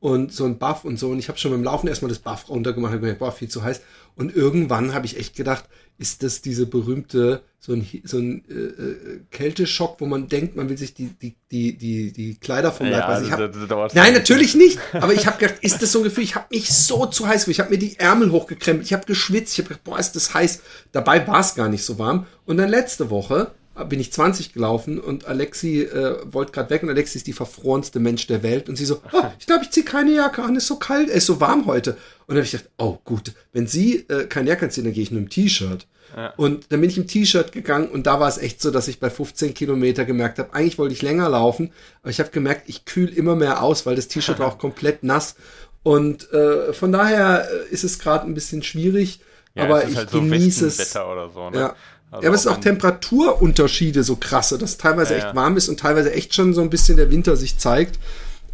und 0.01 0.33
so 0.33 0.47
ein 0.47 0.59
Buff 0.59 0.85
und 0.85 0.99
so. 0.99 1.11
Und 1.11 1.19
ich 1.19 1.29
habe 1.29 1.39
schon 1.39 1.51
beim 1.51 1.63
Laufen 1.63 1.87
erstmal 1.87 2.09
das 2.09 2.19
Buff 2.19 2.49
runtergemacht, 2.49 2.93
habe 2.93 3.03
gedacht, 3.03 3.19
boah, 3.19 3.33
viel 3.33 3.49
zu 3.49 3.63
heiß. 3.63 3.83
Und 4.17 4.35
irgendwann 4.35 4.95
habe 4.95 5.07
ich 5.07 5.19
echt 5.19 5.37
gedacht, 5.37 5.65
ist 5.99 6.23
das 6.23 6.41
diese 6.41 6.67
berühmte, 6.67 7.43
so 7.59 7.75
ein, 7.75 7.87
so 8.05 8.17
ein 8.17 8.43
äh, 8.49 8.55
äh, 8.55 9.21
Kälteschock, 9.31 10.01
wo 10.01 10.07
man 10.07 10.29
denkt, 10.29 10.57
man 10.57 10.71
will 10.71 10.79
sich 10.79 10.95
die, 10.95 11.11
die, 11.21 11.37
die, 11.51 11.77
die, 11.77 12.13
die 12.13 12.35
Kleider 12.37 12.73
vom 12.73 12.87
Leib. 12.87 13.01
Ja, 13.01 13.07
also 13.07 13.31
hab, 13.31 13.95
nein, 13.95 14.15
natürlich 14.15 14.55
nicht. 14.55 14.79
Aber 14.95 15.13
ich 15.13 15.27
habe 15.27 15.39
gedacht, 15.39 15.59
ist 15.61 15.83
das 15.83 15.93
so 15.93 15.99
ein 15.99 16.05
Gefühl, 16.05 16.25
ich 16.25 16.35
habe 16.35 16.47
mich 16.51 16.73
so 16.73 17.05
zu 17.05 17.29
heiß. 17.29 17.47
Ich 17.49 17.61
habe 17.61 17.71
mir 17.71 17.79
die 17.79 17.99
Ärmel 17.99 18.33
hochgekrempelt, 18.33 18.87
ich 18.87 18.95
habe 18.95 19.05
geschwitzt, 19.05 19.53
ich 19.53 19.59
habe 19.59 19.69
gedacht, 19.69 19.85
boah, 19.85 19.99
ist 19.99 20.17
das 20.17 20.33
heiß. 20.33 20.63
Dabei 20.93 21.27
war 21.27 21.41
es 21.41 21.55
gar 21.55 21.69
nicht 21.69 21.85
so 21.85 21.99
warm. 21.99 22.27
Und 22.47 22.57
dann 22.57 22.71
letzte 22.71 23.11
Woche 23.11 23.53
bin 23.85 24.01
ich 24.01 24.13
20 24.13 24.53
gelaufen 24.53 24.99
und 24.99 25.27
Alexi 25.27 25.83
äh, 25.83 26.17
wollte 26.25 26.53
gerade 26.53 26.71
weg 26.71 26.83
und 26.83 26.89
Alexi 26.89 27.19
ist 27.19 27.27
die 27.27 27.33
verfrorenste 27.33 28.01
Mensch 28.01 28.27
der 28.27 28.43
Welt 28.43 28.69
und 28.69 28.77
sie 28.77 28.85
so, 28.85 29.01
oh, 29.13 29.25
ich 29.39 29.47
glaube, 29.47 29.65
ich 29.65 29.71
ziehe 29.71 29.85
keine 29.85 30.15
Jacke 30.15 30.43
an, 30.43 30.57
ist 30.57 30.67
so 30.67 30.77
kalt, 30.77 31.09
es 31.09 31.17
ist 31.17 31.27
so 31.27 31.41
warm 31.41 31.67
heute. 31.67 31.93
Und 32.27 32.37
dann 32.37 32.37
habe 32.39 32.45
ich 32.45 32.53
gedacht, 32.53 32.71
oh 32.79 32.99
gut, 33.05 33.33
wenn 33.53 33.67
sie 33.67 34.07
äh, 34.09 34.27
keine 34.27 34.51
Jacke 34.51 34.67
anziehen, 34.67 34.85
dann 34.85 34.93
gehe 34.93 35.03
ich 35.03 35.11
nur 35.11 35.21
im 35.21 35.31
T-Shirt. 35.31 35.87
Ja. 36.17 36.33
Und 36.37 36.73
dann 36.73 36.81
bin 36.81 36.91
ich 36.91 36.99
im 36.99 37.07
T-Shirt 37.07 37.53
gegangen 37.53 37.89
und 37.89 38.07
da 38.07 38.19
war 38.19 38.29
es 38.29 38.39
echt 38.39 38.61
so, 38.61 38.71
dass 38.71 38.89
ich 38.89 39.01
bei 39.01 39.11
15 39.11 39.55
Kilometer 39.55 40.05
gemerkt 40.05 40.39
habe, 40.39 40.55
eigentlich 40.55 40.79
wollte 40.79 40.95
ich 40.95 41.03
länger 41.03 41.29
laufen, 41.29 41.73
aber 42.03 42.11
ich 42.11 42.19
habe 42.19 42.31
gemerkt, 42.31 42.69
ich 42.69 42.85
kühl 42.85 43.09
immer 43.09 43.37
mehr 43.37 43.63
aus, 43.63 43.87
weil 43.87 43.97
das 43.97 44.09
T-Shirt 44.09 44.39
war 44.39 44.49
auch 44.49 44.59
komplett 44.59 45.03
nass. 45.03 45.37
Und 45.83 46.31
äh, 46.33 46.73
von 46.73 46.93
daher 46.93 47.49
äh, 47.51 47.73
ist 47.73 47.85
es 47.85 47.99
gerade 47.99 48.27
ein 48.27 48.35
bisschen 48.35 48.63
schwierig. 48.63 49.21
Ja, 49.55 49.65
aber 49.65 49.79
es 49.79 49.85
ist 49.85 49.91
ich 49.91 49.97
halt 49.97 50.11
so 50.11 50.21
genieße 50.21 50.67
es. 50.67 50.93
So. 50.93 51.51
Ne? 51.51 51.59
Ja. 51.59 51.77
Also 52.11 52.23
ja, 52.23 52.29
aber 52.29 52.35
es 52.35 52.41
ist 52.43 52.47
auch 52.49 52.59
Temperaturunterschiede 52.59 54.03
so 54.03 54.17
krasse, 54.17 54.59
dass 54.59 54.79
teilweise 54.79 55.17
Ja, 55.17 55.27
echt 55.27 55.35
warm 55.35 55.57
ist 55.57 55.69
und 55.69 55.79
teilweise 55.79 56.13
echt 56.13 56.35
schon 56.35 56.55
so 56.55 56.61
ein 56.61 56.71
bisschen 56.71 56.97
der 56.97 57.11
Winter 57.11 57.37
sich 57.37 57.59
zeigt. 57.59 57.99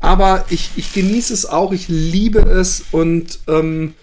Aber 0.01 0.45
ich, 0.51 0.71
ich 0.77 0.93
genieße 0.93 1.33
es 1.33 1.47
auch, 1.47 1.73
ich 1.73 1.89
liebe 1.89 2.41
es 2.41 2.85
und 2.93 3.39
ähm, 3.49 3.95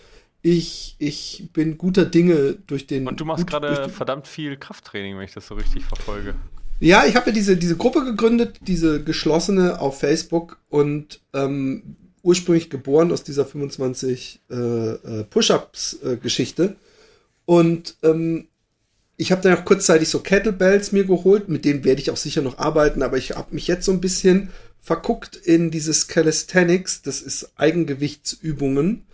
ich, 0.42 0.96
ich 1.00 1.50
bin 1.54 1.78
guter 1.78 2.06
Dinge 2.06 2.58
durch 2.68 2.88
den. 2.88 3.08
Und 3.08 3.20
du 3.20 3.26
machst 3.26 3.48
gerade 3.48 3.90
verdammt 3.90 4.28
viel 4.28 4.58
Krafttraining, 4.58 5.18
wenn 5.18 5.26
ich 5.26 5.34
das 5.34 5.48
so 5.48 5.56
richtig 5.56 5.86
verfolge. 5.86 6.36
Ja, 6.80 7.06
ich 7.06 7.16
habe 7.16 7.28
ja 7.28 7.32
diese, 7.32 7.56
diese 7.56 7.78
Gruppe 7.78 8.04
gegründet, 8.04 8.58
diese 8.62 9.02
geschlossene 9.04 9.80
auf 9.80 10.00
Facebook 10.00 10.58
und 10.70 11.22
ähm, 11.34 11.96
ursprünglich 12.24 12.70
geboren 12.70 13.12
aus 13.12 13.24
dieser 13.24 13.46
25 13.46 14.42
äh, 14.50 14.56
äh, 14.56 15.24
Push-Ups-Geschichte. 15.30 16.76
Und 17.46 17.96
ähm, 18.04 18.48
ich 19.18 19.32
habe 19.32 19.42
dann 19.42 19.58
auch 19.58 19.66
kurzzeitig 19.66 20.10
so 20.10 20.20
Kettlebells 20.20 20.92
mir 20.92 21.06
geholt, 21.06 21.50
mit 21.50 21.66
denen 21.66 21.84
werde 21.84 22.02
ich 22.02 22.12
auch 22.12 22.18
sicher 22.18 22.42
noch 22.42 22.58
arbeiten, 22.58 23.04
aber 23.04 23.18
ich 23.18 23.32
habe 23.36 23.54
mich 23.54 23.68
jetzt 23.68 23.86
so 23.86 23.92
ein 23.92 24.02
bisschen 24.02 24.50
verguckt 24.82 25.36
in 25.36 25.72
dieses 25.72 26.08
Calisthenics, 26.08 27.02
das 27.04 27.22
ist 27.22 27.52
Eigengewichtsübungen. 27.56 29.06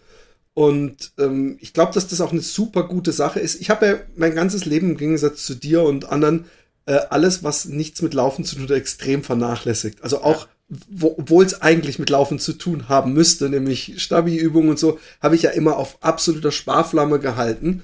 Und 0.55 1.13
ähm, 1.19 1.57
ich 1.61 1.73
glaube, 1.73 1.93
dass 1.93 2.07
das 2.07 2.21
auch 2.21 2.31
eine 2.31 2.41
super 2.41 2.87
gute 2.87 3.11
Sache 3.11 3.39
ist. 3.39 3.61
Ich 3.61 3.69
habe 3.69 3.85
ja 3.85 3.99
mein 4.15 4.35
ganzes 4.35 4.65
Leben 4.65 4.91
im 4.91 4.97
Gegensatz 4.97 5.45
zu 5.45 5.55
dir 5.55 5.83
und 5.83 6.11
anderen 6.11 6.45
äh, 6.85 6.99
alles, 7.09 7.43
was 7.43 7.65
nichts 7.65 8.01
mit 8.01 8.13
Laufen 8.13 8.43
zu 8.43 8.55
tun 8.55 8.63
hat, 8.63 8.71
extrem 8.71 9.23
vernachlässigt. 9.23 10.03
Also 10.03 10.21
auch, 10.21 10.47
wo- 10.67 11.15
obwohl 11.17 11.45
es 11.45 11.61
eigentlich 11.61 11.99
mit 11.99 12.09
Laufen 12.09 12.39
zu 12.39 12.53
tun 12.53 12.89
haben 12.89 13.13
müsste, 13.13 13.47
nämlich 13.47 14.01
Stabi-Übungen 14.03 14.69
und 14.69 14.79
so, 14.79 14.99
habe 15.21 15.35
ich 15.35 15.43
ja 15.43 15.51
immer 15.51 15.77
auf 15.77 16.03
absoluter 16.03 16.51
Sparflamme 16.51 17.19
gehalten. 17.19 17.83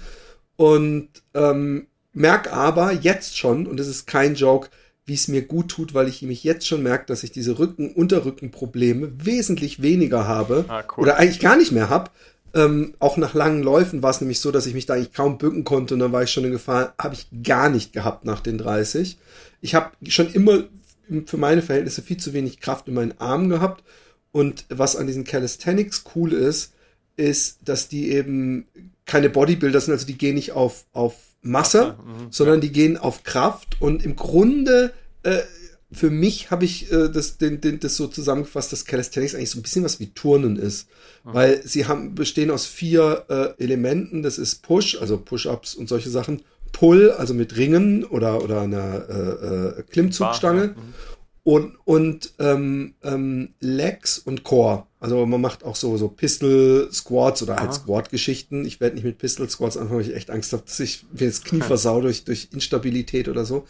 Und 0.57 1.09
ähm, 1.33 1.87
merk 2.15 2.51
aber 2.51 2.91
jetzt 2.91 3.37
schon, 3.37 3.67
und 3.67 3.77
das 3.79 3.87
ist 3.87 4.07
kein 4.07 4.35
Joke, 4.35 4.69
wie 5.05 5.13
es 5.13 5.27
mir 5.27 5.43
gut 5.43 5.69
tut, 5.69 5.93
weil 5.93 6.07
ich 6.07 6.23
mich 6.23 6.43
jetzt 6.43 6.65
schon 6.65 6.81
merke, 6.81 7.05
dass 7.05 7.23
ich 7.23 7.31
diese 7.31 7.59
Rücken-Unterrücken-Probleme 7.59 9.11
wesentlich 9.23 9.81
weniger 9.81 10.27
habe 10.27 10.65
Ah, 10.67 10.83
cool. 10.97 11.03
oder 11.03 11.17
eigentlich 11.17 11.39
gar 11.39 11.55
nicht 11.57 11.71
mehr 11.71 11.89
habe. 11.89 12.09
Ähm, 12.53 12.93
auch 12.99 13.17
nach 13.17 13.33
langen 13.33 13.61
Läufen 13.61 14.01
war 14.01 14.11
es 14.11 14.21
nämlich 14.21 14.39
so, 14.39 14.49
dass 14.49 14.65
ich 14.65 14.73
mich 14.73 14.85
da 14.85 14.93
eigentlich 14.95 15.13
kaum 15.13 15.37
bücken 15.37 15.63
konnte 15.65 15.93
und 15.93 15.99
dann 15.99 16.11
war 16.13 16.23
ich 16.23 16.31
schon 16.31 16.45
in 16.45 16.51
Gefahr. 16.51 16.95
Habe 16.99 17.13
ich 17.15 17.27
gar 17.43 17.69
nicht 17.69 17.93
gehabt 17.93 18.25
nach 18.25 18.39
den 18.39 18.57
30. 18.57 19.17
Ich 19.61 19.75
habe 19.75 19.91
schon 20.07 20.31
immer 20.33 20.63
für 21.25 21.37
meine 21.37 21.61
Verhältnisse 21.61 22.01
viel 22.01 22.17
zu 22.17 22.33
wenig 22.33 22.59
Kraft 22.61 22.87
in 22.87 22.93
meinen 22.93 23.19
Armen 23.19 23.49
gehabt. 23.49 23.83
Und 24.31 24.65
was 24.69 24.95
an 24.95 25.05
diesen 25.05 25.23
Calisthenics 25.25 26.05
cool 26.15 26.33
ist, 26.33 26.73
ist, 27.17 27.59
dass 27.65 27.89
die 27.89 28.09
eben 28.11 28.65
keine 29.05 29.29
Bodybuilder 29.29 29.79
sind, 29.81 29.93
also 29.93 30.07
die 30.07 30.17
gehen 30.17 30.35
nicht 30.35 30.53
auf, 30.53 30.85
auf 30.93 31.15
Masse, 31.45 31.95
Mhm. 31.99 32.27
sondern 32.31 32.59
die 32.61 32.71
gehen 32.71 32.97
auf 32.97 33.23
Kraft. 33.23 33.77
Und 33.79 34.03
im 34.03 34.15
Grunde, 34.15 34.91
äh, 35.23 35.39
für 35.91 36.09
mich 36.09 36.51
habe 36.51 36.65
ich 36.65 36.91
äh, 36.91 37.09
das, 37.09 37.37
den, 37.37 37.61
den, 37.61 37.79
das 37.79 37.95
so 37.95 38.07
zusammengefasst, 38.07 38.71
dass 38.71 38.85
Calisthenics 38.85 39.35
eigentlich 39.35 39.51
so 39.51 39.59
ein 39.59 39.61
bisschen 39.61 39.85
was 39.85 39.99
wie 39.99 40.07
Turnen 40.07 40.57
ist. 40.57 40.87
Weil 41.23 41.61
sie 41.65 41.87
haben, 41.87 42.13
bestehen 42.13 42.51
aus 42.51 42.65
vier 42.65 43.25
äh, 43.29 43.63
Elementen. 43.63 44.21
Das 44.21 44.37
ist 44.37 44.61
Push, 44.61 44.97
also 44.99 45.17
Push-Ups 45.17 45.73
und 45.75 45.87
solche 45.89 46.09
Sachen. 46.09 46.41
Pull, 46.71 47.11
also 47.11 47.33
mit 47.33 47.55
Ringen 47.55 48.03
oder, 48.03 48.43
oder 48.43 48.61
einer 48.61 49.09
äh, 49.09 49.79
äh, 49.79 49.83
Klimmzugstange. 49.89 50.67
Bar, 50.67 50.75
ja. 50.75 50.81
Mhm. 50.81 50.93
Und, 51.45 51.77
und 51.85 52.33
ähm, 52.39 52.95
ähm, 53.03 53.49
Legs 53.59 54.17
und 54.17 54.43
Core. 54.43 54.87
Also 54.99 55.23
man 55.27 55.39
macht 55.39 55.63
auch 55.63 55.75
so, 55.75 55.95
so 55.95 56.07
Pistol 56.07 56.89
Squats 56.91 57.43
oder 57.43 57.57
halt. 57.57 57.71
Squat-Geschichten. 57.71 58.65
Ich 58.65 58.81
werde 58.81 58.95
nicht 58.95 59.03
mit 59.03 59.19
Pistol 59.19 59.47
Squats 59.47 59.77
anfangen, 59.77 59.99
weil 59.99 60.07
ich 60.09 60.15
echt 60.15 60.31
Angst 60.31 60.53
habe, 60.53 60.63
dass 60.65 60.79
ich 60.79 61.05
mir 61.11 61.27
das 61.27 61.43
Knie 61.43 61.61
versau 61.61 62.01
durch, 62.01 62.25
durch 62.25 62.47
Instabilität 62.51 63.27
oder 63.27 63.45
so. 63.45 63.67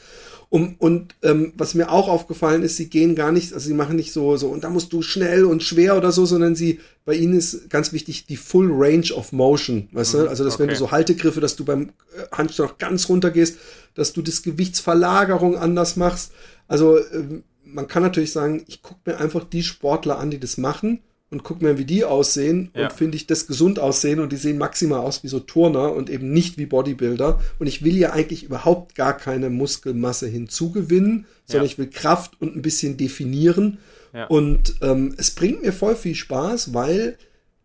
Um, 0.47 0.75
und 0.77 1.15
ähm, 1.21 1.51
was 1.57 1.73
mir 1.73 1.91
auch 1.91 2.07
aufgefallen 2.07 2.63
ist, 2.63 2.77
sie 2.77 2.87
gehen 2.87 3.13
gar 3.13 3.33
nicht, 3.33 3.51
also 3.51 3.67
sie 3.67 3.73
machen 3.73 3.97
nicht 3.97 4.13
so, 4.13 4.37
so, 4.37 4.47
und 4.47 4.63
da 4.63 4.69
musst 4.69 4.93
du 4.93 5.01
schnell 5.01 5.43
und 5.43 5.61
schwer 5.61 5.97
oder 5.97 6.13
so, 6.13 6.25
sondern 6.25 6.55
sie, 6.55 6.79
bei 7.03 7.15
ihnen 7.15 7.33
ist 7.33 7.69
ganz 7.69 7.91
wichtig 7.91 8.25
die 8.25 8.37
Full 8.37 8.69
Range 8.71 9.11
of 9.13 9.33
Motion, 9.33 9.89
weißt 9.91 10.13
du? 10.13 10.29
Also, 10.29 10.45
dass 10.45 10.59
wenn 10.59 10.67
du 10.67 10.73
okay. 10.75 10.79
so 10.79 10.91
Haltegriffe, 10.91 11.41
dass 11.41 11.57
du 11.57 11.65
beim 11.65 11.89
äh, 11.89 12.21
Handstand 12.31 12.71
auch 12.71 12.77
ganz 12.77 13.09
runter 13.09 13.31
gehst, 13.31 13.57
dass 13.95 14.13
du 14.13 14.21
das 14.21 14.43
Gewichtsverlagerung 14.43 15.57
anders 15.57 15.97
machst. 15.97 16.31
Also, 16.69 16.99
ähm, 17.11 17.43
man 17.75 17.87
kann 17.87 18.03
natürlich 18.03 18.31
sagen, 18.31 18.63
ich 18.67 18.81
gucke 18.81 18.99
mir 19.05 19.17
einfach 19.19 19.43
die 19.43 19.63
Sportler 19.63 20.17
an, 20.19 20.31
die 20.31 20.39
das 20.39 20.57
machen 20.57 20.99
und 21.29 21.43
guck 21.43 21.61
mir, 21.61 21.77
wie 21.77 21.85
die 21.85 22.03
aussehen 22.03 22.71
Ja. 22.75 22.83
und 22.85 22.93
finde 22.93 23.15
ich 23.17 23.27
das 23.27 23.47
gesund 23.47 23.79
aussehen 23.79 24.19
und 24.19 24.31
die 24.31 24.37
sehen 24.37 24.57
maximal 24.57 24.99
aus 24.99 25.23
wie 25.23 25.27
so 25.27 25.39
Turner 25.39 25.93
und 25.93 26.09
eben 26.09 26.31
nicht 26.31 26.57
wie 26.57 26.65
Bodybuilder. 26.65 27.39
Und 27.59 27.67
ich 27.67 27.83
will 27.83 27.97
ja 27.97 28.11
eigentlich 28.13 28.43
überhaupt 28.43 28.95
gar 28.95 29.15
keine 29.17 29.49
Muskelmasse 29.49 30.27
hinzugewinnen, 30.27 31.25
sondern 31.45 31.65
Ja. 31.65 31.71
ich 31.71 31.77
will 31.77 31.89
Kraft 31.89 32.39
und 32.41 32.55
ein 32.55 32.61
bisschen 32.61 32.97
definieren. 32.97 33.77
Ja. 34.13 34.27
Und 34.27 34.75
ähm, 34.81 35.13
es 35.17 35.31
bringt 35.31 35.61
mir 35.61 35.73
voll 35.73 35.95
viel 35.95 36.15
Spaß, 36.15 36.73
weil 36.73 37.17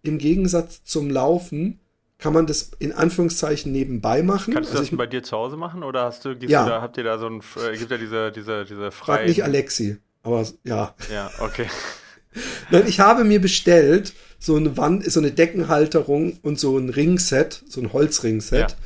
im 0.02 0.18
Gegensatz 0.18 0.82
zum 0.84 1.10
Laufen 1.10 1.79
kann 2.20 2.32
man 2.32 2.46
das 2.46 2.70
in 2.78 2.92
Anführungszeichen 2.92 3.72
nebenbei 3.72 4.22
machen. 4.22 4.54
Kannst 4.54 4.70
du 4.70 4.72
also 4.74 4.82
das 4.84 4.92
ich 4.92 4.96
bei 4.98 5.06
dir 5.06 5.22
zu 5.22 5.36
Hause 5.36 5.56
machen 5.56 5.82
oder 5.82 6.04
hast 6.04 6.24
du, 6.24 6.30
Ja. 6.40 6.66
da, 6.66 6.82
habt 6.82 6.96
ihr 6.98 7.04
da 7.04 7.18
so 7.18 7.26
ein, 7.26 7.40
äh, 7.56 7.76
gibt 7.76 7.90
ja 7.90 7.98
diese, 7.98 8.30
diese, 8.32 8.64
diese 8.64 8.90
frag 8.90 9.16
freien. 9.16 9.28
nicht 9.28 9.42
Alexi, 9.44 9.98
aber 10.22 10.46
ja. 10.64 10.94
Ja, 11.12 11.30
okay. 11.38 11.66
Nein, 12.70 12.84
ich 12.86 13.00
habe 13.00 13.24
mir 13.24 13.40
bestellt 13.40 14.12
so 14.38 14.56
eine 14.56 14.76
Wand, 14.76 15.10
so 15.10 15.18
eine 15.20 15.32
Deckenhalterung 15.32 16.38
und 16.42 16.58
so 16.60 16.78
ein 16.78 16.88
Ringset, 16.90 17.64
so 17.68 17.80
ein 17.80 17.92
Holzringset. 17.92 18.76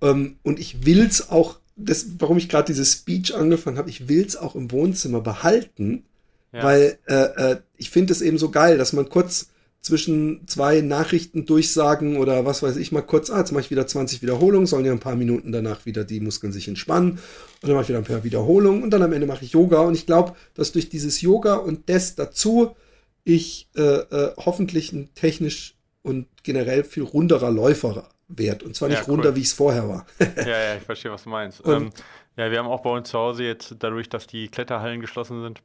Ähm, 0.00 0.36
und 0.42 0.58
ich 0.58 0.84
will's 0.84 1.30
auch, 1.30 1.58
das, 1.76 2.06
warum 2.18 2.36
ich 2.38 2.48
gerade 2.48 2.66
dieses 2.66 2.92
Speech 2.92 3.34
angefangen 3.34 3.78
habe, 3.78 3.88
ich 3.88 4.08
will's 4.08 4.36
auch 4.36 4.54
im 4.54 4.70
Wohnzimmer 4.72 5.20
behalten, 5.20 6.04
Ja. 6.52 6.62
weil 6.64 6.98
äh, 7.06 7.14
äh, 7.52 7.56
ich 7.76 7.90
finde 7.90 8.12
es 8.12 8.20
eben 8.20 8.36
so 8.38 8.50
geil, 8.50 8.76
dass 8.78 8.92
man 8.92 9.08
kurz 9.08 9.48
zwischen 9.82 10.46
zwei 10.46 10.80
Nachrichten 10.80 11.44
durchsagen 11.44 12.16
oder 12.16 12.46
was 12.46 12.62
weiß 12.62 12.76
ich 12.76 12.92
mal 12.92 13.02
kurz, 13.02 13.30
ah, 13.30 13.38
jetzt 13.40 13.50
mache 13.50 13.62
ich 13.62 13.70
wieder 13.72 13.86
20 13.86 14.22
Wiederholungen, 14.22 14.66
sollen 14.66 14.84
ja 14.84 14.92
ein 14.92 15.00
paar 15.00 15.16
Minuten 15.16 15.50
danach 15.50 15.86
wieder 15.86 16.04
die 16.04 16.20
Muskeln 16.20 16.52
sich 16.52 16.68
entspannen 16.68 17.10
und 17.12 17.18
dann 17.62 17.72
mache 17.72 17.82
ich 17.82 17.88
wieder 17.88 17.98
ein 17.98 18.04
paar 18.04 18.22
Wiederholungen 18.22 18.84
und 18.84 18.90
dann 18.90 19.02
am 19.02 19.12
Ende 19.12 19.26
mache 19.26 19.44
ich 19.44 19.52
Yoga 19.52 19.80
und 19.80 19.94
ich 19.94 20.06
glaube, 20.06 20.36
dass 20.54 20.70
durch 20.70 20.88
dieses 20.88 21.20
Yoga 21.20 21.56
und 21.56 21.88
das 21.90 22.14
dazu 22.14 22.76
ich 23.24 23.68
äh, 23.76 23.80
äh, 23.82 24.32
hoffentlich 24.36 24.92
ein 24.92 25.12
technisch 25.14 25.74
und 26.02 26.26
generell 26.44 26.84
viel 26.84 27.02
runderer 27.02 27.50
Läufer 27.50 28.08
werde 28.28 28.64
und 28.64 28.76
zwar 28.76 28.88
nicht 28.88 28.98
Ja, 28.98 29.04
cool. 29.08 29.14
runder, 29.14 29.34
wie 29.34 29.40
ich 29.40 29.46
es 29.46 29.52
vorher 29.52 29.88
war. 29.88 30.06
Ja, 30.36 30.46
ja, 30.46 30.76
ich 30.76 30.82
verstehe, 30.84 31.10
was 31.10 31.24
du 31.24 31.30
meinst. 31.30 31.60
Ähm, 31.66 31.90
ja, 32.36 32.50
wir 32.52 32.58
haben 32.58 32.68
auch 32.68 32.82
bei 32.82 32.90
uns 32.90 33.10
zu 33.10 33.18
Hause 33.18 33.42
jetzt, 33.44 33.74
dadurch, 33.80 34.08
dass 34.08 34.28
die 34.28 34.46
Kletterhallen 34.48 35.00
geschlossen 35.00 35.42
sind, 35.42 35.60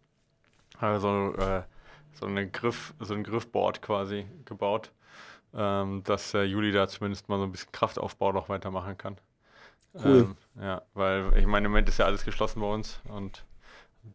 also 0.79 1.33
äh, 1.37 1.61
so, 2.19 2.25
eine 2.25 2.47
Griff, 2.49 2.93
so 2.99 3.13
ein 3.13 3.23
Griffboard 3.23 3.81
quasi 3.81 4.25
gebaut, 4.45 4.91
ähm, 5.55 6.03
dass 6.03 6.33
äh, 6.33 6.43
Juli 6.43 6.71
da 6.71 6.87
zumindest 6.87 7.29
mal 7.29 7.37
so 7.37 7.43
ein 7.43 7.51
bisschen 7.51 7.71
Kraftaufbau 7.71 8.31
noch 8.31 8.49
weitermachen 8.49 8.97
kann. 8.97 9.17
Cool. 9.93 10.27
Ähm, 10.57 10.61
ja, 10.61 10.81
weil 10.93 11.31
ich 11.37 11.45
meine, 11.45 11.65
im 11.65 11.71
Moment 11.71 11.89
ist 11.89 11.99
ja 11.99 12.05
alles 12.05 12.23
geschlossen 12.25 12.61
bei 12.61 12.67
uns 12.67 12.99
und 13.09 13.43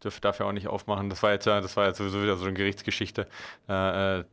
dürfte 0.03 0.21
dafür 0.21 0.47
auch 0.47 0.53
nicht 0.53 0.69
aufmachen. 0.69 1.11
Das 1.11 1.23
war 1.23 1.33
jetzt 1.33 1.47
ja, 1.47 1.61
das 1.61 1.77
war 1.77 1.87
jetzt 1.87 1.99
sowieso 1.99 2.23
wieder 2.23 2.37
so 2.37 2.45
eine 2.45 2.55
Gerichtsgeschichte. 2.55 3.27
Äh, 3.69 4.21
äh, 4.21 4.25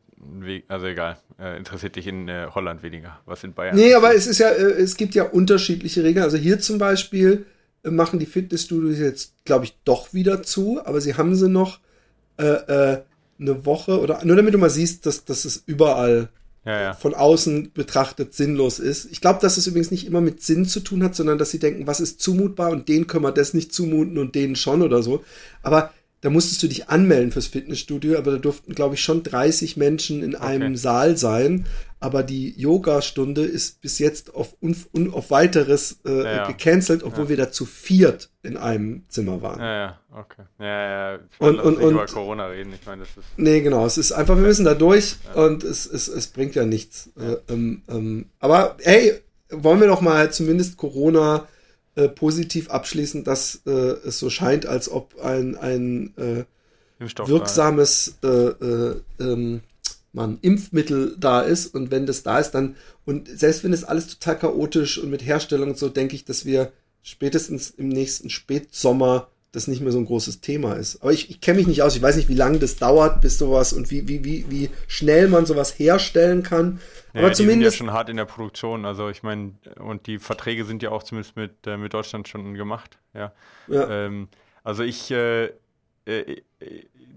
also 0.68 0.86
egal, 0.86 1.16
äh, 1.38 1.56
interessiert 1.56 1.96
dich 1.96 2.06
in 2.06 2.28
äh, 2.28 2.48
Holland 2.54 2.82
weniger, 2.82 3.20
was 3.24 3.42
in 3.42 3.54
Bayern. 3.54 3.74
Nee, 3.74 3.94
aber 3.94 4.14
es 4.14 4.26
ist 4.26 4.38
ja, 4.38 4.50
es 4.50 4.96
gibt 4.96 5.14
ja 5.14 5.24
unterschiedliche 5.24 6.04
Regeln. 6.04 6.22
Also 6.22 6.36
hier 6.36 6.60
zum 6.60 6.78
Beispiel 6.78 7.46
machen 7.82 8.18
die 8.18 8.26
Fitnessstudios 8.26 8.98
jetzt, 8.98 9.44
glaube 9.44 9.64
ich, 9.64 9.76
doch 9.84 10.12
wieder 10.12 10.42
zu, 10.42 10.84
aber 10.84 11.00
sie 11.00 11.14
haben 11.14 11.34
sie 11.34 11.48
noch 11.48 11.80
äh, 12.38 12.44
äh, 12.44 13.02
eine 13.40 13.64
Woche 13.64 14.00
oder 14.00 14.24
nur 14.24 14.36
damit 14.36 14.54
du 14.54 14.58
mal 14.58 14.70
siehst, 14.70 15.06
dass, 15.06 15.24
dass 15.24 15.44
es 15.44 15.62
überall 15.66 16.28
ja, 16.64 16.80
ja. 16.80 16.92
von 16.92 17.14
außen 17.14 17.72
betrachtet 17.72 18.34
sinnlos 18.34 18.78
ist. 18.78 19.10
Ich 19.10 19.20
glaube, 19.20 19.40
dass 19.40 19.56
es 19.56 19.66
übrigens 19.66 19.90
nicht 19.90 20.06
immer 20.06 20.20
mit 20.20 20.42
Sinn 20.42 20.66
zu 20.66 20.80
tun 20.80 21.02
hat, 21.02 21.14
sondern 21.14 21.38
dass 21.38 21.50
sie 21.50 21.58
denken, 21.58 21.86
was 21.86 22.00
ist 22.00 22.20
zumutbar 22.20 22.70
und 22.70 22.88
denen 22.88 23.06
können 23.06 23.24
wir 23.24 23.32
das 23.32 23.54
nicht 23.54 23.72
zumuten 23.72 24.18
und 24.18 24.34
denen 24.34 24.56
schon 24.56 24.82
oder 24.82 25.02
so. 25.02 25.24
Aber 25.62 25.92
da 26.22 26.28
musstest 26.30 26.62
du 26.62 26.66
dich 26.68 26.88
anmelden 26.88 27.32
fürs 27.32 27.46
Fitnessstudio, 27.46 28.18
aber 28.18 28.32
da 28.32 28.36
durften, 28.38 28.74
glaube 28.74 28.94
ich, 28.94 29.02
schon 29.02 29.22
30 29.22 29.76
Menschen 29.78 30.22
in 30.22 30.34
einem 30.36 30.76
Saal 30.76 31.16
sein. 31.16 31.66
Aber 31.98 32.22
die 32.22 32.58
Yoga-Stunde 32.58 33.42
ist 33.42 33.80
bis 33.82 33.98
jetzt 33.98 34.34
auf, 34.34 34.56
un, 34.62 34.74
auf 35.12 35.30
weiteres 35.30 36.00
äh, 36.06 36.10
Ja, 36.10 36.22
ja. 36.36 36.46
gecancelt, 36.46 37.02
obwohl 37.02 37.28
wir 37.28 37.36
da 37.36 37.50
zu 37.52 37.66
viert 37.66 38.30
in 38.42 38.56
einem 38.56 39.04
Zimmer 39.08 39.42
waren. 39.42 39.60
Ja, 39.60 39.76
ja, 39.76 39.98
okay. 40.14 40.42
Ja, 40.58 40.66
ja, 40.66 41.16
ich 41.16 41.40
Und- 41.40 41.58
und- 41.60 41.76
und- 41.78 41.92
über 41.92 42.06
Corona 42.06 42.46
reden. 42.46 42.72
Ich 42.78 42.86
meine, 42.86 43.02
das 43.02 43.10
ist. 43.10 43.26
Nee, 43.36 43.60
genau. 43.60 43.84
Es 43.84 43.98
ist 43.98 44.12
einfach, 44.12 44.36
wir 44.36 44.42
müssen 44.44 44.64
da 44.64 44.74
durch 44.74 45.16
und 45.34 45.62
es, 45.62 45.84
es, 45.86 46.08
es 46.08 46.26
bringt 46.28 46.54
ja 46.54 46.64
nichts. 46.64 47.10
Äh, 47.18 47.52
ähm, 47.52 47.82
ähm, 47.88 48.26
aber 48.38 48.76
hey, 48.82 49.20
wollen 49.50 49.80
wir 49.80 49.88
doch 49.88 50.00
mal 50.00 50.32
zumindest 50.32 50.76
Corona 50.78 51.46
äh, 52.00 52.08
positiv 52.08 52.70
abschließen, 52.70 53.24
dass 53.24 53.62
äh, 53.66 53.70
es 53.70 54.18
so 54.18 54.30
scheint, 54.30 54.64
als 54.64 54.90
ob 54.90 55.20
ein, 55.20 55.56
ein 55.56 56.14
äh, 56.16 56.44
wirksames 56.98 58.16
äh, 58.22 58.28
äh, 58.28 59.00
ähm, 59.20 59.60
mal 60.12 60.28
ein 60.28 60.38
Impfmittel 60.40 61.14
da 61.18 61.42
ist. 61.42 61.74
Und 61.74 61.90
wenn 61.90 62.06
das 62.06 62.22
da 62.22 62.38
ist, 62.38 62.52
dann, 62.52 62.76
und 63.04 63.28
selbst 63.28 63.64
wenn 63.64 63.72
es 63.72 63.84
alles 63.84 64.08
total 64.08 64.38
chaotisch 64.38 64.98
und 64.98 65.10
mit 65.10 65.24
Herstellung 65.24 65.70
und 65.70 65.78
so, 65.78 65.88
denke 65.88 66.14
ich, 66.14 66.24
dass 66.24 66.46
wir 66.46 66.72
spätestens 67.02 67.70
im 67.70 67.88
nächsten 67.88 68.30
Spätsommer 68.30 69.28
das 69.52 69.66
nicht 69.66 69.82
mehr 69.82 69.90
so 69.90 69.98
ein 69.98 70.06
großes 70.06 70.40
Thema 70.40 70.74
ist. 70.74 71.02
Aber 71.02 71.12
ich, 71.12 71.30
ich 71.30 71.40
kenne 71.40 71.58
mich 71.58 71.66
nicht 71.66 71.82
aus, 71.82 71.96
ich 71.96 72.02
weiß 72.02 72.16
nicht, 72.16 72.28
wie 72.28 72.34
lange 72.34 72.58
das 72.58 72.76
dauert, 72.76 73.20
bis 73.20 73.38
sowas 73.38 73.72
und 73.72 73.90
wie, 73.90 74.06
wie, 74.06 74.24
wie, 74.24 74.46
wie 74.48 74.70
schnell 74.86 75.28
man 75.28 75.44
sowas 75.44 75.78
herstellen 75.78 76.42
kann. 76.42 76.80
Ja, 77.12 77.22
Aber 77.22 77.32
zumindest. 77.32 77.38
Die 77.38 77.44
sind 77.44 77.62
ja 77.62 77.70
schon 77.72 77.92
hart 77.92 78.08
in 78.08 78.16
der 78.16 78.26
Produktion, 78.26 78.84
also 78.84 79.08
ich 79.08 79.22
meine, 79.22 79.54
und 79.80 80.06
die 80.06 80.18
Verträge 80.18 80.64
sind 80.64 80.82
ja 80.82 80.90
auch 80.90 81.02
zumindest 81.02 81.36
mit, 81.36 81.66
äh, 81.66 81.76
mit 81.76 81.92
Deutschland 81.92 82.28
schon 82.28 82.54
gemacht, 82.54 82.98
ja. 83.12 83.32
ja. 83.66 83.88
Ähm, 83.88 84.28
also 84.62 84.84
ich, 84.84 85.10
äh, 85.10 85.46
äh, 86.04 86.42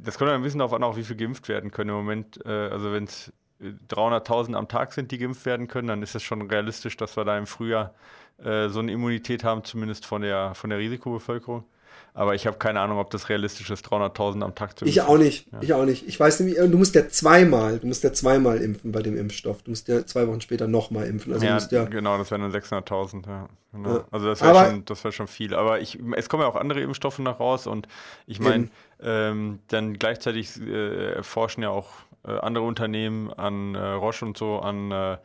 das 0.04 0.18
kommt 0.18 0.32
ein 0.32 0.42
bisschen 0.42 0.60
darauf 0.60 0.74
an, 0.74 0.84
auch 0.84 0.98
wie 0.98 1.04
viel 1.04 1.16
geimpft 1.16 1.48
werden 1.50 1.70
können 1.70 1.92
im 1.92 1.96
Moment. 1.96 2.44
Äh, 2.46 2.50
also 2.50 2.92
wenn 2.92 3.04
es 3.04 3.32
300.000 3.62 4.56
am 4.56 4.68
Tag 4.68 4.94
sind, 4.94 5.12
die 5.12 5.18
geimpft 5.20 5.46
werden 5.46 5.68
können, 5.68 5.88
dann 5.88 6.02
ist 6.02 6.16
es 6.16 6.24
schon 6.24 6.42
realistisch, 6.42 6.98
dass 6.98 7.16
wir 7.16 7.26
da 7.26 7.38
im 7.38 7.48
Frühjahr 7.48 7.94
äh, 8.44 8.70
so 8.70 8.80
eine 8.80 8.92
Immunität 8.92 9.44
haben, 9.44 9.64
zumindest 9.64 10.06
von 10.06 10.22
der, 10.22 10.56
von 10.56 10.70
der 10.70 10.80
Risikobevölkerung. 10.80 11.66
Aber 12.16 12.36
ich 12.36 12.46
habe 12.46 12.58
keine 12.58 12.80
Ahnung, 12.80 13.00
ob 13.00 13.10
das 13.10 13.30
realistisch 13.30 13.72
ist, 13.72 13.88
300.000 13.88 14.44
am 14.44 14.54
Tag 14.54 14.78
zu 14.78 14.86
impfen. 14.86 14.88
Ich 14.88 15.02
auch 15.02 15.18
nicht. 15.18 15.48
Ja. 15.52 15.62
Ich 15.62 15.74
auch 15.74 15.86
nicht. 15.86 16.08
Ich 16.08 16.20
weiß 16.20 16.40
nämlich, 16.42 16.58
du 16.58 16.78
musst 16.78 16.94
ja 16.94 17.08
zweimal, 17.08 17.80
du 17.80 17.88
musst 17.88 18.04
ja 18.04 18.14
zweimal 18.14 18.62
impfen 18.62 18.92
bei 18.92 19.02
dem 19.02 19.18
Impfstoff. 19.18 19.64
Du 19.64 19.72
musst 19.72 19.88
ja 19.88 20.06
zwei 20.06 20.28
Wochen 20.28 20.40
später 20.40 20.68
nochmal 20.68 21.08
impfen. 21.08 21.34
Also 21.34 21.46
ja, 21.46 21.58
ja, 21.72 21.86
genau, 21.86 22.18
das 22.20 22.30
wären 22.30 22.42
dann 22.42 22.52
600.000. 22.52 23.28
Ja, 23.28 23.50
genau. 23.72 23.90
ja. 23.90 24.06
Also 24.12 24.28
das 24.28 24.42
wäre 24.42 24.82
schon, 24.86 25.04
wär 25.04 25.12
schon 25.12 25.28
viel. 25.28 25.56
Aber 25.56 25.82
ich, 25.82 26.00
es 26.16 26.30
kommen 26.30 26.44
ja 26.44 26.50
auch 26.50 26.56
andere 26.56 26.82
Impfstoffe 26.82 27.18
noch 27.20 27.40
raus 27.40 27.66
und 27.66 27.88
ich 28.28 28.40
meine, 28.40 28.70
ähm, 29.02 29.60
dann 29.70 29.94
gleichzeitig 29.94 30.62
äh, 30.62 31.24
forschen 31.24 31.64
ja 31.64 31.70
auch 31.70 31.90
äh, 32.28 32.32
andere 32.32 32.64
Unternehmen 32.64 33.34
an 33.34 33.74
äh, 33.74 33.80
Roche 33.80 34.26
und 34.26 34.38
so 34.38 34.60
an 34.60 34.92
äh, 34.92 35.18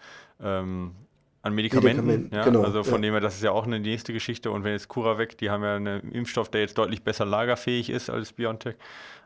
ähm, 0.42 0.94
an 1.42 1.54
Medikamenten. 1.54 2.06
Medikamenten 2.06 2.34
ja? 2.34 2.44
genau, 2.44 2.62
also 2.62 2.82
von 2.82 3.02
ja. 3.02 3.08
dem 3.08 3.12
her, 3.12 3.20
das 3.20 3.36
ist 3.36 3.42
ja 3.42 3.52
auch 3.52 3.66
eine 3.66 3.78
nächste 3.78 4.12
Geschichte. 4.12 4.50
Und 4.50 4.64
wenn 4.64 4.72
jetzt 4.72 4.88
CuraVac, 4.88 5.38
die 5.38 5.50
haben 5.50 5.62
ja 5.62 5.76
einen 5.76 6.12
Impfstoff, 6.12 6.50
der 6.50 6.62
jetzt 6.62 6.76
deutlich 6.78 7.02
besser 7.02 7.24
lagerfähig 7.24 7.90
ist 7.90 8.10
als 8.10 8.32
BioNTech. 8.32 8.74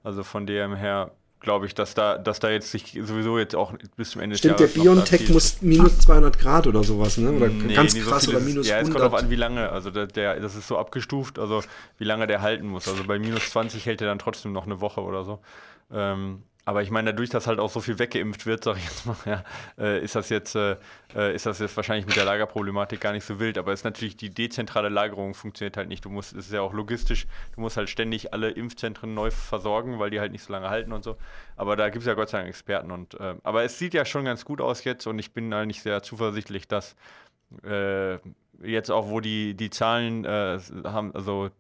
Also 0.03 0.23
von 0.23 0.47
dem 0.47 0.75
her 0.75 1.13
glaube 1.43 1.67
ich, 1.67 1.75
dass 1.75 1.95
da, 1.95 2.19
dass 2.19 2.39
da 2.39 2.51
jetzt 2.51 2.71
sich 2.71 2.99
sowieso 3.03 3.39
jetzt 3.39 3.55
auch 3.55 3.75
bis 3.97 4.11
zum 4.11 4.23
Ende 4.23 4.37
Stimmt, 4.37 4.61
des 4.61 4.77
Jahres. 4.77 5.03
Stimmt, 5.03 5.11
der 5.11 5.19
BioNTech 5.19 5.31
muss 5.31 5.61
minus 5.61 5.99
200 5.99 6.39
Grad 6.39 6.67
oder 6.67 6.85
sowas, 6.85 7.19
ne? 7.19 7.33
Oder 7.33 7.49
nee, 7.49 7.75
ganz 7.75 7.95
krass 7.99 8.25
so 8.25 8.31
oder 8.31 8.41
minus 8.41 8.69
Ja, 8.69 8.79
es 8.79 8.89
kommt 8.89 9.01
darauf 9.01 9.15
an, 9.15 9.29
wie 9.29 9.37
lange. 9.37 9.69
Also 9.69 9.91
der, 9.91 10.07
der, 10.07 10.39
das 10.41 10.55
ist 10.55 10.69
so 10.69 10.79
abgestuft, 10.79 11.39
also 11.39 11.63
wie 11.99 12.05
lange 12.05 12.27
der 12.27 12.43
halten 12.43 12.67
muss. 12.69 12.89
Also 12.89 13.05
bei 13.05 13.19
minus 13.19 13.51
20 13.51 13.85
hält 13.87 14.01
er 14.01 14.07
dann 14.07 14.19
trotzdem 14.19 14.53
noch 14.53 14.67
eine 14.67 14.81
Woche 14.81 15.03
oder 15.03 15.25
so. 15.25 15.41
Ähm, 15.93 16.45
aber 16.65 16.83
ich 16.83 16.91
meine, 16.91 17.13
dadurch, 17.13 17.31
dass 17.31 17.49
halt 17.49 17.59
auch 17.59 17.71
so 17.71 17.81
viel 17.81 17.99
weggeimpft 17.99 18.47
wird, 18.47 18.63
sag 18.63 18.77
ich 18.77 18.85
jetzt 18.85 19.07
mal, 19.07 19.17
ja, 19.27 19.45
äh, 19.79 20.03
ist 20.03 20.15
das 20.15 20.29
jetzt, 20.29 20.55
äh, 20.55 20.77
äh, 21.15 21.35
ist 21.35 21.45
das 21.45 21.59
jetzt 21.59 21.77
wahrscheinlich 21.77 22.07
mit 22.07 22.15
der 22.15 22.25
Lagerproblematik 22.25 23.01
gar 23.01 23.13
nicht 23.13 23.25
so 23.25 23.41
wild. 23.41 23.59
Aber 23.59 23.73
es 23.73 23.81
ist 23.81 23.85
natürlich 23.85 24.17
die 24.17 24.31
dezentrale 24.31 24.89
Lagerung 24.89 25.35
funktioniert 25.35 25.77
halt 25.77 25.89
nicht. 25.89 26.05
Du 26.05 26.11
musst, 26.11 26.33
es 26.33 26.47
ist 26.47 26.53
ja 26.53 26.61
auch 26.61 26.73
logistisch, 26.73 27.27
du 27.55 27.61
musst 27.61 27.77
halt 27.77 27.91
ständig 27.91 28.33
alle 28.33 28.51
Impfzentren 28.51 29.13
neu 29.13 29.33
versorgen, 29.33 29.99
weil 29.99 30.11
die 30.11 30.21
halt 30.21 30.31
nicht 30.31 30.45
so 30.45 30.53
lange 30.53 30.71
halten 30.71 30.93
und 30.93 31.03
so. 31.03 31.17
Aber 31.57 31.75
da 31.75 31.89
gibt 31.89 32.03
es 32.03 32.07
ja 32.07 32.15
Gott 32.15 32.29
sei 32.29 32.39
Dank 32.39 32.49
Experten 32.49 32.93
und 32.93 33.15
äh, 33.15 33.35
aber 33.43 33.65
es 33.65 33.79
sieht 33.79 33.95
ja 33.95 34.05
schon 34.05 34.25
ganz 34.25 34.45
gut 34.45 34.61
aus 34.61 34.85
jetzt 34.85 35.07
und 35.07 35.19
ich 35.19 35.33
bin 35.33 35.53
eigentlich 35.53 35.83
sehr 35.83 36.03
zuversichtlich, 36.03 36.69
dass 36.69 36.95
äh, 37.65 38.19
jetzt 38.63 38.91
auch, 38.91 39.09
wo 39.09 39.21
die, 39.21 39.55
die 39.55 39.71
Zahlen 39.71 40.25
äh, 40.25 40.59
haben, 40.85 41.15
also 41.15 41.51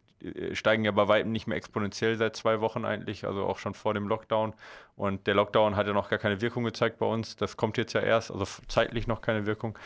steigen 0.52 0.84
ja 0.84 0.90
bei 0.90 1.08
weitem 1.08 1.32
nicht 1.32 1.46
mehr 1.46 1.56
exponentiell 1.56 2.16
seit 2.16 2.36
zwei 2.36 2.60
Wochen 2.60 2.84
eigentlich, 2.84 3.26
also 3.26 3.44
auch 3.44 3.58
schon 3.58 3.74
vor 3.74 3.94
dem 3.94 4.08
Lockdown. 4.08 4.54
Und 4.96 5.26
der 5.26 5.34
Lockdown 5.34 5.76
hat 5.76 5.86
ja 5.86 5.92
noch 5.92 6.10
gar 6.10 6.18
keine 6.18 6.40
Wirkung 6.40 6.64
gezeigt 6.64 6.98
bei 6.98 7.06
uns. 7.06 7.36
Das 7.36 7.56
kommt 7.56 7.76
jetzt 7.76 7.92
ja 7.92 8.00
erst, 8.00 8.30
also 8.30 8.46
zeitlich 8.68 9.06
noch 9.06 9.20
keine 9.20 9.46
Wirkung. 9.46 9.78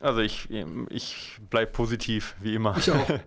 Also 0.00 0.22
ich, 0.22 0.48
ich 0.88 1.38
bleibe 1.50 1.72
positiv, 1.72 2.34
wie 2.40 2.54
immer. 2.54 2.74
Ich 2.78 2.90
auch. 2.90 3.06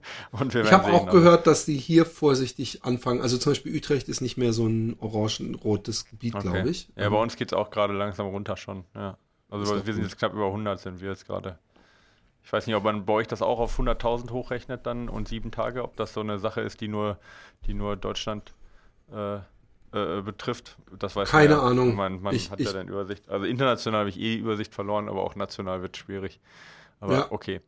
Ich 0.49 0.71
habe 0.71 0.91
auch 0.91 1.09
gehört, 1.09 1.45
dass 1.45 1.65
die 1.65 1.77
hier 1.77 2.05
vorsichtig 2.05 2.83
anfangen. 2.83 3.21
Also 3.21 3.37
zum 3.37 3.51
Beispiel 3.51 3.75
Utrecht 3.75 4.09
ist 4.09 4.21
nicht 4.21 4.37
mehr 4.37 4.53
so 4.53 4.65
ein 4.65 4.97
orangenrotes 4.99 6.05
Gebiet, 6.05 6.33
okay. 6.33 6.49
glaube 6.49 6.69
ich. 6.69 6.89
Ja, 6.95 7.09
bei 7.09 7.21
uns 7.21 7.35
geht 7.35 7.49
es 7.49 7.53
auch 7.53 7.69
gerade 7.69 7.93
langsam 7.93 8.25
runter 8.27 8.57
schon. 8.57 8.85
Ja. 8.95 9.17
Also 9.49 9.85
wir 9.85 9.93
sind 9.93 10.03
jetzt 10.03 10.17
knapp 10.17 10.33
über 10.33 10.47
100 10.47 10.79
sind 10.79 10.99
wir 10.99 11.09
jetzt 11.09 11.27
gerade. 11.27 11.59
Ich 12.43 12.51
weiß 12.51 12.67
nicht, 12.67 12.75
ob 12.75 12.83
man 12.83 13.05
bei 13.05 13.13
euch 13.13 13.27
das 13.27 13.41
auch 13.41 13.59
auf 13.59 13.79
100.000 13.79 14.31
hochrechnet 14.31 14.85
dann 14.85 15.09
und 15.09 15.27
sieben 15.27 15.51
Tage, 15.51 15.83
ob 15.83 15.95
das 15.95 16.13
so 16.13 16.19
eine 16.19 16.39
Sache 16.39 16.61
ist, 16.61 16.81
die 16.81 16.87
nur, 16.87 17.17
die 17.65 17.73
nur 17.73 17.95
Deutschland 17.95 18.53
äh, 19.11 19.35
äh, 19.35 20.21
betrifft. 20.21 20.77
Das 20.97 21.15
weiß 21.15 21.29
Keine 21.29 21.53
ja. 21.53 21.61
Ahnung. 21.61 21.95
Man, 21.95 22.21
man 22.21 22.35
ich, 22.35 22.51
hat 22.51 22.59
ich, 22.59 22.67
ja 22.67 22.73
dann 22.73 22.87
Übersicht. 22.87 23.29
Also 23.29 23.45
international 23.45 24.01
habe 24.01 24.09
ich 24.09 24.19
eh 24.19 24.35
Übersicht 24.35 24.73
verloren, 24.73 25.07
aber 25.07 25.23
auch 25.23 25.35
national 25.35 25.81
wird 25.81 25.95
es 25.95 26.01
schwierig. 26.01 26.39
Aber 26.99 27.13
ja. 27.13 27.31
okay. 27.31 27.61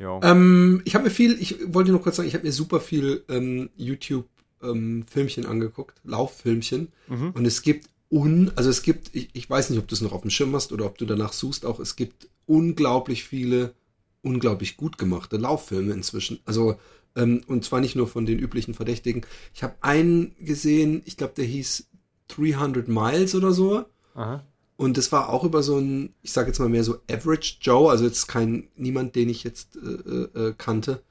Ähm, 0.00 0.82
ich 0.84 0.94
habe 0.94 1.04
mir 1.04 1.10
viel, 1.10 1.40
ich 1.40 1.72
wollte 1.72 1.90
nur 1.92 2.02
kurz 2.02 2.16
sagen, 2.16 2.28
ich 2.28 2.34
habe 2.34 2.44
mir 2.44 2.52
super 2.52 2.80
viel 2.80 3.22
ähm, 3.28 3.70
YouTube-Filmchen 3.76 5.44
ähm, 5.44 5.50
angeguckt, 5.50 6.00
Lauffilmchen. 6.04 6.88
Mhm. 7.06 7.30
Und 7.30 7.46
es 7.46 7.62
gibt 7.62 7.88
un, 8.10 8.50
also 8.56 8.68
es 8.68 8.82
gibt, 8.82 9.14
ich, 9.14 9.30
ich 9.32 9.48
weiß 9.48 9.70
nicht, 9.70 9.78
ob 9.78 9.88
du 9.88 9.94
es 9.94 10.00
noch 10.00 10.12
auf 10.12 10.22
dem 10.22 10.30
Schirm 10.30 10.54
hast 10.54 10.72
oder 10.72 10.86
ob 10.86 10.98
du 10.98 11.06
danach 11.06 11.32
suchst, 11.32 11.64
auch 11.64 11.78
es 11.78 11.96
gibt 11.96 12.28
unglaublich 12.46 13.24
viele 13.24 13.74
unglaublich 14.22 14.76
gut 14.76 14.98
gemachte 14.98 15.36
Lauffilme 15.36 15.92
inzwischen. 15.92 16.40
Also, 16.44 16.76
ähm, 17.16 17.42
und 17.46 17.64
zwar 17.64 17.80
nicht 17.80 17.96
nur 17.96 18.08
von 18.08 18.26
den 18.26 18.38
üblichen 18.38 18.74
Verdächtigen. 18.74 19.26
Ich 19.54 19.62
habe 19.62 19.74
einen 19.80 20.34
gesehen, 20.40 21.02
ich 21.04 21.16
glaube, 21.16 21.34
der 21.36 21.44
hieß 21.44 21.88
300 22.28 22.88
Miles 22.88 23.34
oder 23.34 23.52
so. 23.52 23.84
Aha. 24.14 24.44
Und 24.76 24.96
das 24.96 25.12
war 25.12 25.28
auch 25.28 25.44
über 25.44 25.62
so 25.62 25.78
ein, 25.78 26.14
ich 26.22 26.32
sage 26.32 26.48
jetzt 26.48 26.58
mal 26.58 26.68
mehr 26.68 26.84
so 26.84 26.98
Average 27.10 27.58
Joe, 27.60 27.90
also 27.90 28.04
jetzt 28.04 28.26
kein, 28.26 28.68
niemand, 28.74 29.14
den 29.14 29.28
ich 29.28 29.44
jetzt 29.44 29.76
äh, 29.76 30.38
äh, 30.38 30.54
kannte, 30.56 31.02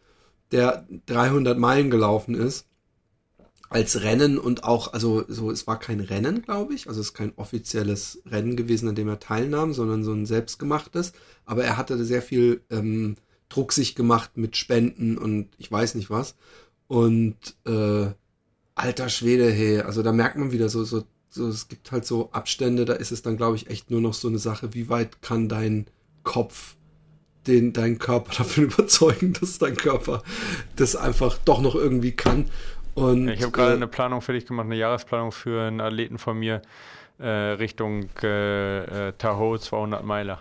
der 0.51 0.87
300 1.05 1.57
Meilen 1.57 1.89
gelaufen 1.89 2.35
ist 2.35 2.67
als 3.71 4.03
Rennen 4.03 4.37
und 4.37 4.65
auch, 4.65 4.91
also 4.91 5.23
so, 5.29 5.49
es 5.49 5.65
war 5.65 5.79
kein 5.79 6.01
Rennen, 6.01 6.41
glaube 6.41 6.73
ich, 6.73 6.89
also 6.89 6.99
es 6.99 7.07
ist 7.07 7.13
kein 7.13 7.31
offizielles 7.37 8.21
Rennen 8.25 8.57
gewesen, 8.57 8.89
an 8.89 8.95
dem 8.95 9.07
er 9.07 9.21
teilnahm, 9.21 9.73
sondern 9.73 10.03
so 10.03 10.11
ein 10.11 10.25
selbstgemachtes. 10.25 11.13
Aber 11.45 11.63
er 11.63 11.77
hatte 11.77 12.03
sehr 12.03 12.21
viel 12.21 12.61
ähm, 12.69 13.15
Druck 13.47 13.71
sich 13.71 13.95
gemacht 13.95 14.31
mit 14.35 14.57
Spenden 14.57 15.17
und 15.17 15.47
ich 15.57 15.71
weiß 15.71 15.95
nicht 15.95 16.09
was. 16.09 16.35
Und 16.87 17.37
äh, 17.65 18.07
alter 18.75 19.07
Schwede, 19.07 19.49
hey, 19.49 19.79
also 19.79 20.03
da 20.03 20.11
merkt 20.11 20.35
man 20.35 20.51
wieder 20.51 20.67
so, 20.67 20.83
so, 20.83 21.05
so, 21.29 21.47
es 21.47 21.69
gibt 21.69 21.93
halt 21.93 22.05
so 22.05 22.29
Abstände, 22.33 22.83
da 22.83 22.93
ist 22.93 23.13
es 23.13 23.21
dann, 23.21 23.37
glaube 23.37 23.55
ich, 23.55 23.69
echt 23.69 23.89
nur 23.89 24.01
noch 24.01 24.13
so 24.13 24.27
eine 24.27 24.39
Sache, 24.39 24.73
wie 24.73 24.89
weit 24.89 25.21
kann 25.21 25.47
dein 25.47 25.87
Kopf 26.23 26.75
den 27.47 27.71
deinen 27.71 27.99
Körper 27.99 28.33
davon 28.37 28.65
überzeugen, 28.65 29.31
dass 29.39 29.59
dein 29.59 29.77
Körper 29.77 30.23
das 30.75 30.97
einfach 30.97 31.37
doch 31.45 31.61
noch 31.61 31.75
irgendwie 31.75 32.11
kann. 32.11 32.49
Und, 32.93 33.29
ich 33.29 33.41
habe 33.41 33.51
gerade 33.51 33.71
äh, 33.71 33.75
eine 33.75 33.87
Planung 33.87 34.21
fertig 34.21 34.45
gemacht, 34.45 34.65
eine 34.65 34.75
Jahresplanung 34.75 35.31
für 35.31 35.67
einen 35.67 35.81
Athleten 35.81 36.17
von 36.17 36.37
mir 36.37 36.61
äh, 37.19 37.27
Richtung 37.27 38.09
äh, 38.21 39.07
äh 39.07 39.13
Tahoe 39.17 39.59
200 39.59 40.03
Meiler. 40.03 40.39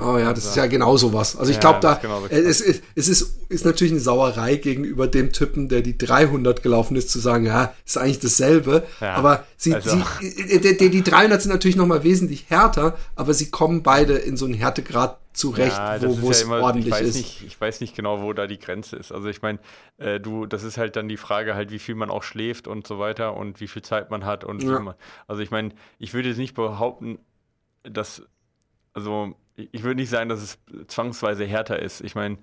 Oh 0.00 0.16
ja, 0.16 0.32
das 0.32 0.46
ist 0.46 0.56
ja 0.56 0.66
genau 0.66 0.96
sowas. 0.96 1.36
Also 1.36 1.52
ich 1.52 1.60
glaube, 1.60 1.80
da 1.80 1.94
genau 1.94 2.24
es, 2.28 2.60
es, 2.60 2.82
es 2.94 3.08
ist, 3.08 3.50
ist 3.50 3.64
natürlich 3.64 3.92
eine 3.92 4.00
Sauerei 4.00 4.56
gegenüber 4.56 5.06
dem 5.06 5.32
Typen, 5.32 5.68
der 5.68 5.82
die 5.82 5.98
300 5.98 6.62
gelaufen 6.62 6.96
ist, 6.96 7.10
zu 7.10 7.18
sagen, 7.18 7.46
ja, 7.46 7.74
ist 7.84 7.98
eigentlich 7.98 8.20
dasselbe. 8.20 8.84
Ja, 9.00 9.14
aber 9.14 9.44
sie, 9.56 9.74
also. 9.74 9.90
sie 10.20 10.58
die, 10.58 10.76
die, 10.76 10.90
die 10.90 11.02
300 11.02 11.42
sind 11.42 11.52
natürlich 11.52 11.76
noch 11.76 11.86
mal 11.86 12.04
wesentlich 12.04 12.46
härter, 12.48 12.96
aber 13.16 13.34
sie 13.34 13.50
kommen 13.50 13.82
beide 13.82 14.14
in 14.14 14.36
so 14.36 14.46
einen 14.46 14.54
Härtegrad 14.54 15.18
zurecht, 15.34 15.76
ja, 15.76 16.00
wo, 16.02 16.22
wo 16.22 16.30
es 16.30 16.40
ja 16.40 16.46
immer, 16.46 16.62
ordentlich 16.62 16.86
ich 16.86 16.92
weiß 16.92 17.08
ist. 17.08 17.16
Nicht, 17.16 17.42
ich 17.46 17.60
weiß 17.60 17.80
nicht 17.80 17.94
genau, 17.94 18.22
wo 18.22 18.32
da 18.32 18.46
die 18.46 18.58
Grenze 18.58 18.96
ist. 18.96 19.12
Also 19.12 19.28
ich 19.28 19.42
meine, 19.42 19.58
äh, 19.98 20.20
du, 20.20 20.46
das 20.46 20.62
ist 20.62 20.78
halt 20.78 20.96
dann 20.96 21.08
die 21.08 21.16
Frage 21.16 21.54
halt, 21.54 21.70
wie 21.70 21.78
viel 21.78 21.94
man 21.94 22.10
auch 22.10 22.22
schläft 22.22 22.66
und 22.66 22.86
so 22.86 22.98
weiter 22.98 23.36
und 23.36 23.60
wie 23.60 23.68
viel 23.68 23.82
Zeit 23.82 24.10
man 24.10 24.24
hat 24.24 24.44
und 24.44 24.62
ja. 24.62 24.94
also 25.26 25.42
ich 25.42 25.50
meine, 25.50 25.70
ich 25.98 26.14
würde 26.14 26.28
jetzt 26.28 26.38
nicht 26.38 26.54
behaupten, 26.54 27.18
dass 27.82 28.22
also 28.94 29.34
ich 29.56 29.82
würde 29.82 30.00
nicht 30.00 30.10
sagen, 30.10 30.28
dass 30.28 30.42
es 30.42 30.58
zwangsweise 30.86 31.44
härter 31.44 31.78
ist. 31.78 32.00
Ich 32.00 32.14
meine, 32.14 32.38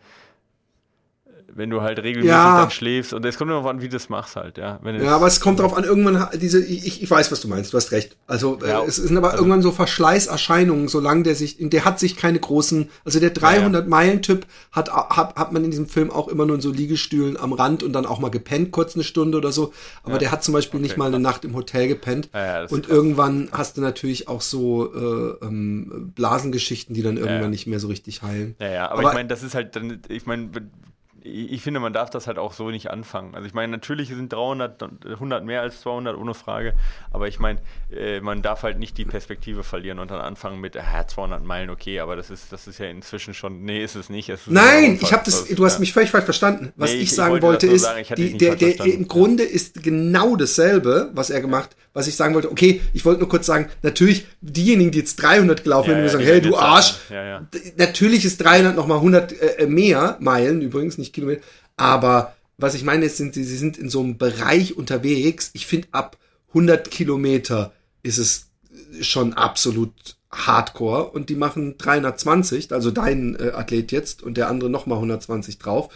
wenn 1.56 1.70
du 1.70 1.82
halt 1.82 2.00
regelmäßig 2.00 2.30
ja. 2.30 2.62
dann 2.62 2.72
schläfst 2.72 3.14
und 3.14 3.26
es 3.26 3.38
kommt 3.38 3.52
darauf 3.52 3.66
an, 3.66 3.82
wie 3.82 3.90
du 3.90 3.96
das 3.96 4.10
machst 4.10 4.36
halt, 4.36 4.58
ja. 4.58 4.80
ja, 4.84 5.16
aber 5.16 5.28
es 5.28 5.40
kommt 5.40 5.60
darauf 5.60 5.76
an, 5.76 5.84
irgendwann 5.84 6.28
diese, 6.40 6.64
ich, 6.64 7.02
ich 7.02 7.10
weiß, 7.10 7.32
was 7.32 7.42
du 7.42 7.48
meinst, 7.48 7.74
du 7.74 7.78
hast 7.78 7.92
recht. 7.92 8.18
Also 8.28 8.60
ja, 8.66 8.84
äh, 8.84 8.88
es 8.88 8.98
sind 8.98 9.18
aber 9.18 9.32
also, 9.32 9.40
irgendwann 9.40 9.62
so 9.62 9.72
Verschleißerscheinungen, 9.72 10.88
solange 10.88 11.24
der 11.24 11.36
sich, 11.36 11.58
der 11.60 11.86
hat 11.86 12.00
sich 12.00 12.16
keine 12.16 12.40
großen, 12.40 12.90
also 13.06 13.20
der 13.20 13.32
300 13.32 13.88
Meilen 13.88 14.22
Typ 14.22 14.46
hat, 14.72 14.92
hat 14.92 15.36
hat 15.36 15.52
man 15.52 15.64
in 15.64 15.72
diesem 15.72 15.88
Film 15.88 16.12
auch 16.12 16.28
immer 16.28 16.46
nur 16.46 16.56
in 16.56 16.62
so 16.62 16.72
Liegestühlen 16.72 17.38
am 17.38 17.54
Rand 17.54 17.84
und 17.84 17.94
dann 17.94 18.06
auch 18.06 18.20
mal 18.20 18.30
gepennt 18.30 18.72
kurz 18.72 18.96
eine 18.96 19.04
Stunde 19.04 19.38
oder 19.38 19.52
so. 19.52 19.74
Aber 20.04 20.14
ja. 20.14 20.20
der 20.20 20.32
hat 20.32 20.44
zum 20.44 20.54
Beispiel 20.54 20.80
okay, 20.80 20.88
nicht 20.88 20.98
mal 20.98 21.08
eine 21.08 21.20
Nacht 21.20 21.46
im 21.46 21.56
Hotel 21.56 21.88
gepennt. 21.88 22.30
und 22.70 22.90
irgendwann 22.90 23.50
hast 23.52 23.78
du 23.78 23.82
natürlich 23.82 24.28
auch 24.28 24.42
so 24.42 24.94
äh, 24.94 25.46
ähm, 25.46 26.12
Blasengeschichten, 26.16 26.94
die 26.94 27.02
dann 27.02 27.18
irgendwann 27.18 27.50
nicht 27.50 27.68
mehr 27.68 27.80
so 27.80 27.88
richtig 27.88 28.22
heilen. 28.22 28.56
Ja, 28.60 28.70
ja, 28.70 28.86
aber, 28.86 29.00
aber 29.00 29.10
ich 29.10 29.14
meine, 29.16 29.30
das 29.30 29.44
ist 29.44 29.56
halt 29.56 29.76
dann, 29.76 30.02
ich 30.10 30.26
meine 30.26 30.50
ich, 31.24 31.52
ich 31.54 31.62
finde, 31.62 31.80
man 31.80 31.94
darf 31.94 32.10
das 32.10 32.28
halt 32.28 32.38
auch 32.38 32.54
so 32.54 32.70
nicht 32.70 32.90
anfangen. 32.90 33.36
Also 33.36 33.48
ich 33.48 33.54
meine, 33.54 33.72
natürlich 33.72 34.10
sind 34.10 34.32
300, 34.32 34.82
100 35.06 35.44
mehr 35.46 35.62
als 35.62 35.82
200, 35.82 36.18
ohne 36.18 36.34
Frage. 36.34 36.74
Aber 37.12 37.28
ich 37.28 37.40
meine, 37.40 37.60
äh, 37.96 38.20
man 38.22 38.42
darf 38.42 38.64
halt 38.64 38.80
nicht 38.80 38.98
die 38.98 39.06
Perspektive 39.06 39.64
verlieren 39.64 40.00
und 40.00 40.12
dann 40.12 40.22
anfangen 40.22 40.60
mit, 40.60 40.76
äh, 40.76 40.82
200 41.08 41.44
Meilen, 41.44 41.70
okay, 41.70 42.00
aber 42.00 42.16
das 42.16 42.30
ist, 42.30 42.52
das 42.52 42.68
ist 42.68 42.80
ja 42.80 42.86
inzwischen 42.88 43.34
schon, 43.34 43.64
nee, 43.64 43.84
ist 43.84 43.96
es 43.96 44.10
nicht. 44.10 44.30
Ist 44.30 44.48
Nein, 44.48 44.98
ich 45.02 45.12
habe 45.14 45.24
das, 45.26 45.46
du 45.48 45.66
hast 45.66 45.80
mich 45.80 45.94
völlig 45.94 46.12
falsch 46.12 46.26
verstanden. 46.26 46.74
Was 46.76 46.90
Nee, 46.92 46.98
ich, 46.98 47.04
ich- 47.04 47.10
ich 47.10 47.16
sagen 47.16 47.32
wollte 47.32 47.46
wollte 47.48 47.66
nur 47.68 47.76
ist, 47.76 47.82
sagen, 47.84 48.00
ich 48.02 48.08
die, 48.10 48.38
der, 48.38 48.56
der, 48.56 48.80
im 48.86 49.08
Grunde 49.08 49.44
ist 49.44 49.82
genau 49.84 50.36
dasselbe, 50.36 51.10
was 51.14 51.30
er 51.30 51.42
gemacht, 51.42 51.76
was 51.94 52.08
ich 52.08 52.16
sagen 52.16 52.34
wollte. 52.36 52.52
Okay, 52.52 52.82
ich 52.94 53.04
wollte 53.06 53.20
nur 53.22 53.30
kurz 53.30 53.46
sagen, 53.46 53.68
natürlich, 53.82 54.26
diejenigen, 54.42 54.92
die 54.92 55.00
jetzt 55.00 55.16
300 55.22 55.64
gelaufen 55.64 55.90
Ja, 55.90 55.96
sind, 55.96 56.02
die 56.02 56.06
ja, 56.08 56.12
sagen, 56.12 56.24
hey, 56.26 56.42
du 56.42 56.58
Arsch. 56.58 56.96
ja, 57.10 57.24
ja. 57.26 57.48
Natürlich 57.78 58.26
ist 58.26 58.38
300 58.44 58.76
nochmal 58.76 58.98
100 58.98 59.34
äh, 59.60 59.66
mehr 59.68 60.18
Meilen, 60.20 60.62
übrigens, 60.62 60.98
nicht 60.98 61.09
Kilometer. 61.12 61.41
Aber 61.78 62.36
was 62.58 62.76
ich 62.76 62.84
meine, 62.84 63.08
sind, 63.10 63.34
sie 63.34 63.43
sie 63.43 63.58
sind 63.58 63.78
in 63.78 63.89
so 63.89 64.02
einem 64.02 64.17
Bereich 64.17 64.76
unterwegs. 64.76 65.52
Ich 65.54 65.65
finde, 65.65 65.88
ab 65.91 66.17
100 66.50 66.91
Kilometer 66.91 67.72
ist 68.04 68.17
es 68.17 68.48
schon 69.02 69.34
absolut 69.34 70.17
Hardcore 70.32 71.10
und 71.10 71.30
die 71.30 71.36
machen 71.36 71.78
320, 71.78 72.72
also 72.72 72.91
dein 72.91 73.36
äh, 73.36 73.52
Athlet 73.52 73.91
jetzt 73.91 74.22
und 74.22 74.38
der 74.38 74.48
andere 74.48 74.69
nochmal 74.69 74.98
120 74.98 75.58
drauf. 75.58 75.89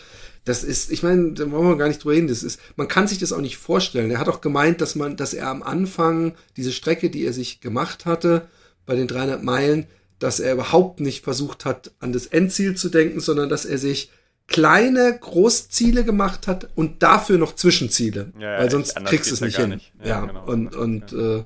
Das 0.45 0.63
ist, 0.63 0.91
ich 0.91 1.03
meine, 1.03 1.33
da 1.33 1.49
wollen 1.51 1.69
wir 1.69 1.77
gar 1.77 1.87
nicht 1.87 2.03
drüber 2.03 2.15
reden. 2.15 2.27
Das 2.27 2.43
ist, 2.43 2.59
man 2.75 2.87
kann 2.87 3.07
sich 3.07 3.19
das 3.19 3.31
auch 3.31 3.41
nicht 3.41 3.57
vorstellen. 3.57 4.11
Er 4.11 4.19
hat 4.19 4.27
auch 4.27 4.41
gemeint, 4.41 4.81
dass 4.81 4.95
man, 4.95 5.15
dass 5.15 5.33
er 5.33 5.47
am 5.47 5.63
Anfang 5.63 6.33
diese 6.57 6.73
Strecke, 6.73 7.09
die 7.09 7.25
er 7.25 7.33
sich 7.33 7.61
gemacht 7.61 8.05
hatte, 8.05 8.47
bei 8.85 8.95
den 8.95 9.07
300 9.07 9.43
Meilen, 9.43 9.85
dass 10.19 10.39
er 10.39 10.53
überhaupt 10.53 10.99
nicht 10.99 11.23
versucht 11.23 11.63
hat, 11.63 11.91
an 11.99 12.11
das 12.11 12.25
Endziel 12.25 12.75
zu 12.75 12.89
denken, 12.89 13.19
sondern 13.19 13.49
dass 13.49 13.65
er 13.65 13.77
sich 13.77 14.09
kleine 14.47 15.17
Großziele 15.19 16.03
gemacht 16.03 16.47
hat 16.47 16.69
und 16.75 17.01
dafür 17.01 17.37
noch 17.37 17.55
Zwischenziele, 17.55 18.33
Ja, 18.39 18.53
ja, 18.53 18.59
weil 18.59 18.71
sonst 18.71 18.95
kriegst 19.05 19.29
du 19.29 19.33
es 19.35 19.39
ja 19.39 19.47
nicht 19.47 19.57
hin. 19.57 19.69
Ja, 19.69 19.75
nicht. 19.75 19.93
Ja, 20.03 20.25
genau. 20.25 20.45
und 20.45 20.75
und 20.75 21.13
Äh, 21.13 21.43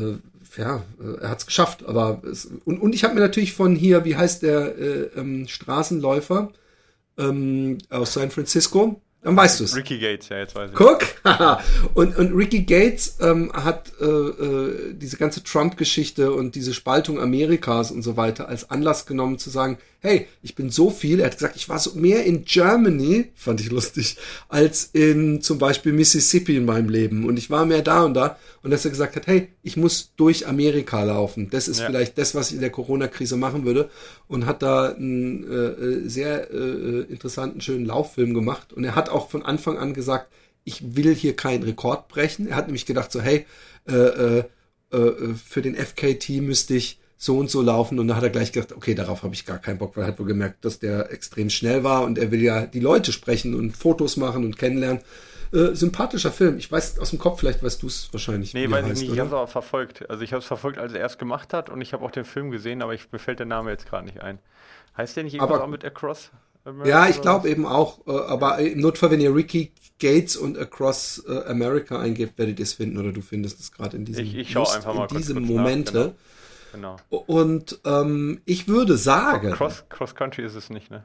äh, 0.00 0.18
ja, 0.56 0.82
äh, 1.00 1.20
er 1.20 1.30
hat 1.30 1.40
es 1.40 1.46
geschafft. 1.46 1.84
Aber 1.84 2.22
es, 2.30 2.46
und 2.64 2.80
und 2.80 2.94
ich 2.94 3.04
habe 3.04 3.14
mir 3.14 3.20
natürlich 3.20 3.52
von 3.52 3.74
hier, 3.74 4.04
wie 4.04 4.16
heißt 4.16 4.42
der 4.42 4.78
äh, 4.78 5.00
ähm, 5.16 5.48
Straßenläufer 5.48 6.52
ähm, 7.18 7.78
aus 7.90 8.14
San 8.14 8.30
Francisco, 8.30 9.00
dann 9.22 9.36
weißt 9.36 9.60
du 9.60 9.64
es. 9.64 9.74
Ricky 9.74 9.98
Gates, 9.98 10.28
ja, 10.28 10.38
jetzt 10.38 10.54
weiß 10.54 10.70
ich. 10.70 10.76
Guck! 10.76 11.00
und, 11.94 12.16
und 12.16 12.36
Ricky 12.36 12.62
Gates 12.62 13.16
ähm, 13.20 13.50
hat 13.54 13.92
äh, 14.00 14.04
äh, 14.04 14.94
diese 14.94 15.16
ganze 15.16 15.42
Trump-Geschichte 15.42 16.32
und 16.32 16.54
diese 16.54 16.74
Spaltung 16.74 17.18
Amerikas 17.18 17.90
und 17.90 18.02
so 18.02 18.16
weiter 18.16 18.48
als 18.48 18.70
Anlass 18.70 19.06
genommen 19.06 19.38
zu 19.38 19.48
sagen, 19.48 19.78
hey, 20.04 20.26
ich 20.42 20.54
bin 20.54 20.68
so 20.68 20.90
viel, 20.90 21.20
er 21.20 21.26
hat 21.26 21.38
gesagt, 21.38 21.56
ich 21.56 21.68
war 21.70 21.78
so 21.78 21.94
mehr 21.94 22.24
in 22.24 22.44
Germany, 22.44 23.32
fand 23.34 23.58
ich 23.62 23.70
lustig, 23.70 24.18
als 24.50 24.90
in 24.92 25.40
zum 25.40 25.56
Beispiel 25.58 25.94
Mississippi 25.94 26.56
in 26.58 26.66
meinem 26.66 26.90
Leben. 26.90 27.24
Und 27.24 27.38
ich 27.38 27.48
war 27.48 27.64
mehr 27.64 27.80
da 27.80 28.04
und 28.04 28.12
da. 28.12 28.38
Und 28.62 28.70
dass 28.70 28.84
er 28.84 28.90
gesagt 28.90 29.16
hat, 29.16 29.26
hey, 29.26 29.48
ich 29.62 29.78
muss 29.78 30.12
durch 30.16 30.46
Amerika 30.46 31.02
laufen. 31.02 31.48
Das 31.50 31.68
ist 31.68 31.80
Ja. 31.80 31.86
vielleicht 31.86 32.18
das, 32.18 32.34
was 32.34 32.48
ich 32.50 32.56
in 32.56 32.60
der 32.60 32.68
Corona-Krise 32.70 33.38
machen 33.38 33.64
würde. 33.64 33.88
Und 34.28 34.44
hat 34.44 34.62
da 34.62 34.90
einen 34.92 35.42
äh, 35.50 35.54
äh, 35.54 36.08
sehr 36.08 36.50
äh, 36.52 37.00
interessanten, 37.10 37.62
schönen 37.62 37.86
Lauffilm 37.86 38.34
gemacht. 38.34 38.74
Und 38.74 38.84
er 38.84 38.94
hat 38.94 39.08
auch 39.08 39.30
von 39.30 39.42
Anfang 39.42 39.78
an 39.78 39.94
gesagt, 39.94 40.30
ich 40.64 40.96
will 40.96 41.14
hier 41.14 41.34
keinen 41.34 41.62
Rekord 41.62 42.08
brechen. 42.08 42.46
Er 42.46 42.56
hat 42.56 42.66
nämlich 42.66 42.84
gedacht 42.84 43.10
so, 43.10 43.22
hey, 43.22 43.46
äh, 43.88 43.92
äh, 43.94 44.44
äh, 44.92 45.34
für 45.34 45.62
den 45.62 45.74
FKT 45.74 46.40
müsste 46.42 46.74
ich 46.74 46.98
so 47.16 47.38
und 47.38 47.50
so 47.50 47.62
laufen. 47.62 47.98
Und 47.98 48.08
da 48.08 48.16
hat 48.16 48.22
er 48.22 48.30
gleich 48.30 48.52
gedacht, 48.52 48.72
okay, 48.72 48.94
darauf 48.94 49.22
habe 49.22 49.34
ich 49.34 49.46
gar 49.46 49.58
keinen 49.58 49.78
Bock, 49.78 49.96
weil 49.96 50.04
er 50.04 50.08
hat 50.08 50.18
wohl 50.18 50.26
gemerkt, 50.26 50.64
dass 50.64 50.78
der 50.78 51.10
extrem 51.12 51.50
schnell 51.50 51.84
war 51.84 52.04
und 52.04 52.18
er 52.18 52.30
will 52.30 52.42
ja 52.42 52.66
die 52.66 52.80
Leute 52.80 53.12
sprechen 53.12 53.54
und 53.54 53.76
Fotos 53.76 54.16
machen 54.16 54.44
und 54.44 54.58
kennenlernen. 54.58 55.00
Äh, 55.52 55.74
sympathischer 55.76 56.32
Film. 56.32 56.58
Ich 56.58 56.72
weiß 56.72 56.98
aus 56.98 57.10
dem 57.10 57.20
Kopf, 57.20 57.38
vielleicht 57.38 57.62
weißt 57.62 57.80
du 57.82 57.86
es 57.86 58.08
wahrscheinlich. 58.12 58.54
Nee, 58.54 58.68
weiß 58.68 58.84
ich 58.86 58.90
heißt, 58.90 59.00
nicht. 59.02 59.10
Ich 59.10 59.12
oder? 59.12 59.20
habe 59.22 59.28
es 59.28 59.34
aber 59.34 59.46
verfolgt. 59.46 60.10
Also 60.10 60.22
ich 60.22 60.32
habe 60.32 60.40
es 60.40 60.46
verfolgt, 60.46 60.78
als 60.78 60.92
er 60.94 61.06
es 61.06 61.16
gemacht 61.16 61.52
hat 61.52 61.70
und 61.70 61.80
ich 61.80 61.92
habe 61.92 62.04
auch 62.04 62.10
den 62.10 62.24
Film 62.24 62.50
gesehen, 62.50 62.82
aber 62.82 62.92
ich, 62.94 63.12
mir 63.12 63.20
fällt 63.20 63.38
der 63.38 63.46
Name 63.46 63.70
jetzt 63.70 63.86
gerade 63.88 64.04
nicht 64.06 64.20
ein. 64.20 64.38
Heißt 64.96 65.16
der 65.16 65.22
nicht 65.24 65.34
irgendwas 65.34 65.54
Aber- 65.56 65.64
auch 65.64 65.68
mit 65.70 65.84
Across? 65.84 66.30
America 66.64 66.88
Ja, 66.88 67.08
ich 67.08 67.20
glaube 67.20 67.48
eben 67.50 67.66
auch. 67.66 68.04
Äh, 68.06 68.10
aber 68.10 68.58
im 68.58 68.80
Notfall, 68.80 69.10
wenn 69.12 69.20
ihr 69.20 69.34
Ricky 69.34 69.70
Gates 70.00 70.34
und 70.36 70.58
Across 70.58 71.22
äh, 71.28 71.44
America 71.48 72.00
eingebt, 72.00 72.36
werdet 72.38 72.58
ihr 72.58 72.62
es 72.64 72.72
finden 72.72 72.98
oder 72.98 73.12
du 73.12 73.20
findest 73.20 73.60
es 73.60 73.70
gerade 73.70 73.96
in 73.96 74.04
diesem 74.06 74.24
Ich- 74.24 74.34
ich 74.34 74.54
Lust- 74.54 74.74
einfach 74.74 74.94
mal 74.94 75.02
in 75.02 75.08
kurz- 75.08 75.20
diesem 75.20 75.36
kurz 75.36 75.48
nach, 75.50 75.56
Momente. 75.62 76.14
Genau. 76.74 76.96
Und 77.08 77.80
ähm, 77.84 78.40
ich 78.44 78.68
würde 78.68 78.96
sagen, 78.96 79.52
Cross, 79.52 79.84
Cross 79.88 80.14
Country 80.14 80.44
ist 80.44 80.54
es 80.54 80.70
nicht, 80.70 80.90
ne? 80.90 81.04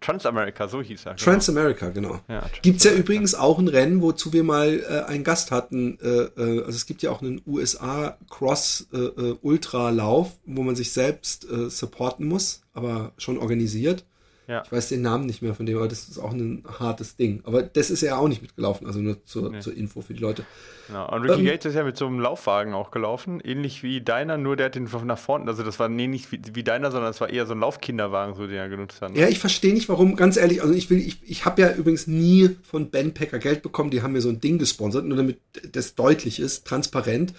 Transamerica, 0.00 0.68
so 0.68 0.82
hieß 0.82 1.06
er. 1.06 1.14
genau. 1.14 1.24
Transamerica, 1.24 1.88
genau. 1.88 2.20
Ja, 2.28 2.40
Gibt's 2.62 2.84
ja 2.84 2.90
Transamerica. 2.90 3.00
übrigens 3.00 3.34
auch 3.34 3.58
ein 3.58 3.68
Rennen, 3.68 4.02
wozu 4.02 4.32
wir 4.32 4.44
mal 4.44 4.78
äh, 4.88 5.10
einen 5.10 5.24
Gast 5.24 5.50
hatten. 5.50 5.98
Äh, 6.00 6.08
äh, 6.08 6.58
also 6.60 6.70
es 6.70 6.86
gibt 6.86 7.02
ja 7.02 7.10
auch 7.10 7.22
einen 7.22 7.40
USA 7.46 8.16
Cross 8.28 8.88
äh, 8.92 8.98
äh, 8.98 9.38
Ultra 9.40 9.90
Lauf, 9.90 10.36
wo 10.44 10.62
man 10.62 10.76
sich 10.76 10.92
selbst 10.92 11.50
äh, 11.50 11.70
supporten 11.70 12.26
muss, 12.26 12.62
aber 12.74 13.12
schon 13.16 13.38
organisiert. 13.38 14.04
Ja. 14.48 14.62
Ich 14.64 14.70
weiß 14.70 14.88
den 14.90 15.02
Namen 15.02 15.26
nicht 15.26 15.42
mehr 15.42 15.54
von 15.54 15.66
dem, 15.66 15.76
aber 15.76 15.88
das 15.88 16.08
ist 16.08 16.18
auch 16.18 16.32
ein 16.32 16.62
hartes 16.78 17.16
Ding. 17.16 17.40
Aber 17.44 17.62
das 17.62 17.90
ist 17.90 18.02
er 18.04 18.18
auch 18.18 18.28
nicht 18.28 18.42
mitgelaufen, 18.42 18.86
also 18.86 19.00
nur 19.00 19.24
zur, 19.24 19.50
Nee. 19.50 19.58
zur 19.60 19.76
Info 19.76 20.02
für 20.02 20.14
die 20.14 20.20
Leute. 20.20 20.44
Genau. 20.86 21.12
Und 21.12 21.22
Ricky 21.22 21.40
Ähm, 21.40 21.46
Gates 21.46 21.66
ist 21.66 21.74
ja 21.74 21.82
mit 21.82 21.96
so 21.96 22.06
einem 22.06 22.20
Laufwagen 22.20 22.72
auch 22.72 22.92
gelaufen, 22.92 23.40
ähnlich 23.40 23.82
wie 23.82 24.00
deiner, 24.00 24.38
nur 24.38 24.54
der 24.56 24.66
hat 24.66 24.76
den 24.76 24.88
nach 25.04 25.18
vorne, 25.18 25.46
also 25.48 25.64
das 25.64 25.80
war 25.80 25.88
nee, 25.88 26.06
nicht 26.06 26.30
wie, 26.30 26.40
wie 26.54 26.62
deiner, 26.62 26.92
sondern 26.92 27.10
das 27.10 27.20
war 27.20 27.28
eher 27.28 27.44
so 27.46 27.54
ein 27.54 27.60
Laufkinderwagen, 27.60 28.34
so 28.36 28.46
den 28.46 28.56
er 28.56 28.68
genutzt 28.68 29.02
hat. 29.02 29.16
Ja, 29.16 29.26
ich 29.26 29.40
verstehe 29.40 29.74
nicht, 29.74 29.88
warum, 29.88 30.14
ganz 30.14 30.36
ehrlich, 30.36 30.62
also 30.62 30.74
ich 30.74 30.90
will, 30.90 30.98
ich, 30.98 31.18
ich 31.28 31.44
habe 31.44 31.62
ja 31.62 31.72
übrigens 31.72 32.06
nie 32.06 32.50
von 32.62 32.90
Ben 32.90 33.14
Packer 33.14 33.40
Geld 33.40 33.62
bekommen, 33.62 33.90
die 33.90 34.02
haben 34.02 34.12
mir 34.12 34.20
so 34.20 34.28
ein 34.28 34.40
Ding 34.40 34.58
gesponsert, 34.58 35.04
nur 35.06 35.16
damit 35.16 35.40
das 35.72 35.96
deutlich 35.96 36.38
ist, 36.38 36.66
transparent. 36.66 37.34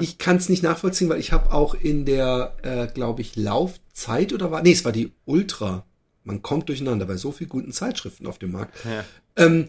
Ich 0.00 0.18
kann 0.18 0.36
es 0.36 0.50
nicht 0.50 0.62
nachvollziehen, 0.62 1.08
weil 1.08 1.20
ich 1.20 1.32
habe 1.32 1.54
auch 1.54 1.74
in 1.74 2.04
der, 2.04 2.52
äh, 2.60 2.86
glaube 2.88 3.22
ich, 3.22 3.34
Laufzeit 3.36 4.34
oder 4.34 4.50
war, 4.50 4.62
nee, 4.62 4.72
es 4.72 4.84
war 4.84 4.92
die 4.92 5.12
Ultra. 5.24 5.86
Man 6.24 6.42
kommt 6.42 6.68
durcheinander 6.68 7.06
bei 7.06 7.16
so 7.16 7.32
vielen 7.32 7.50
guten 7.50 7.72
Zeitschriften 7.72 8.26
auf 8.26 8.38
dem 8.38 8.52
Markt. 8.52 8.74
Ja. 8.84 9.04
Ähm, 9.36 9.68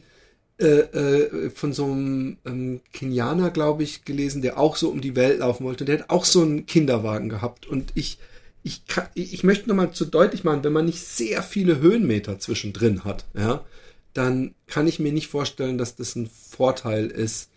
äh, 0.61 0.65
äh, 0.65 1.49
von 1.49 1.73
so 1.73 1.85
einem 1.85 2.37
ähm, 2.45 2.81
Kenianer, 2.93 3.49
glaube 3.49 3.81
ich, 3.81 4.05
gelesen, 4.05 4.43
der 4.43 4.59
auch 4.59 4.75
so 4.75 4.89
um 4.89 5.01
die 5.01 5.15
Welt 5.15 5.39
laufen 5.39 5.65
wollte. 5.65 5.85
Der 5.85 5.99
hat 5.99 6.09
auch 6.11 6.23
so 6.23 6.41
einen 6.43 6.67
Kinderwagen 6.67 7.29
gehabt. 7.29 7.65
Und 7.65 7.91
ich, 7.95 8.19
ich, 8.61 8.85
kann, 8.85 9.07
ich 9.15 9.43
möchte 9.43 9.67
nochmal 9.67 9.91
zu 9.91 10.05
deutlich 10.05 10.43
machen, 10.43 10.63
wenn 10.63 10.73
man 10.73 10.85
nicht 10.85 11.01
sehr 11.03 11.41
viele 11.41 11.79
Höhenmeter 11.79 12.37
zwischendrin 12.37 13.03
hat, 13.03 13.25
ja, 13.35 13.65
dann 14.13 14.53
kann 14.67 14.87
ich 14.87 14.99
mir 14.99 15.11
nicht 15.11 15.29
vorstellen, 15.29 15.79
dass 15.79 15.95
das 15.95 16.15
ein 16.15 16.29
Vorteil 16.29 17.07
ist. 17.07 17.49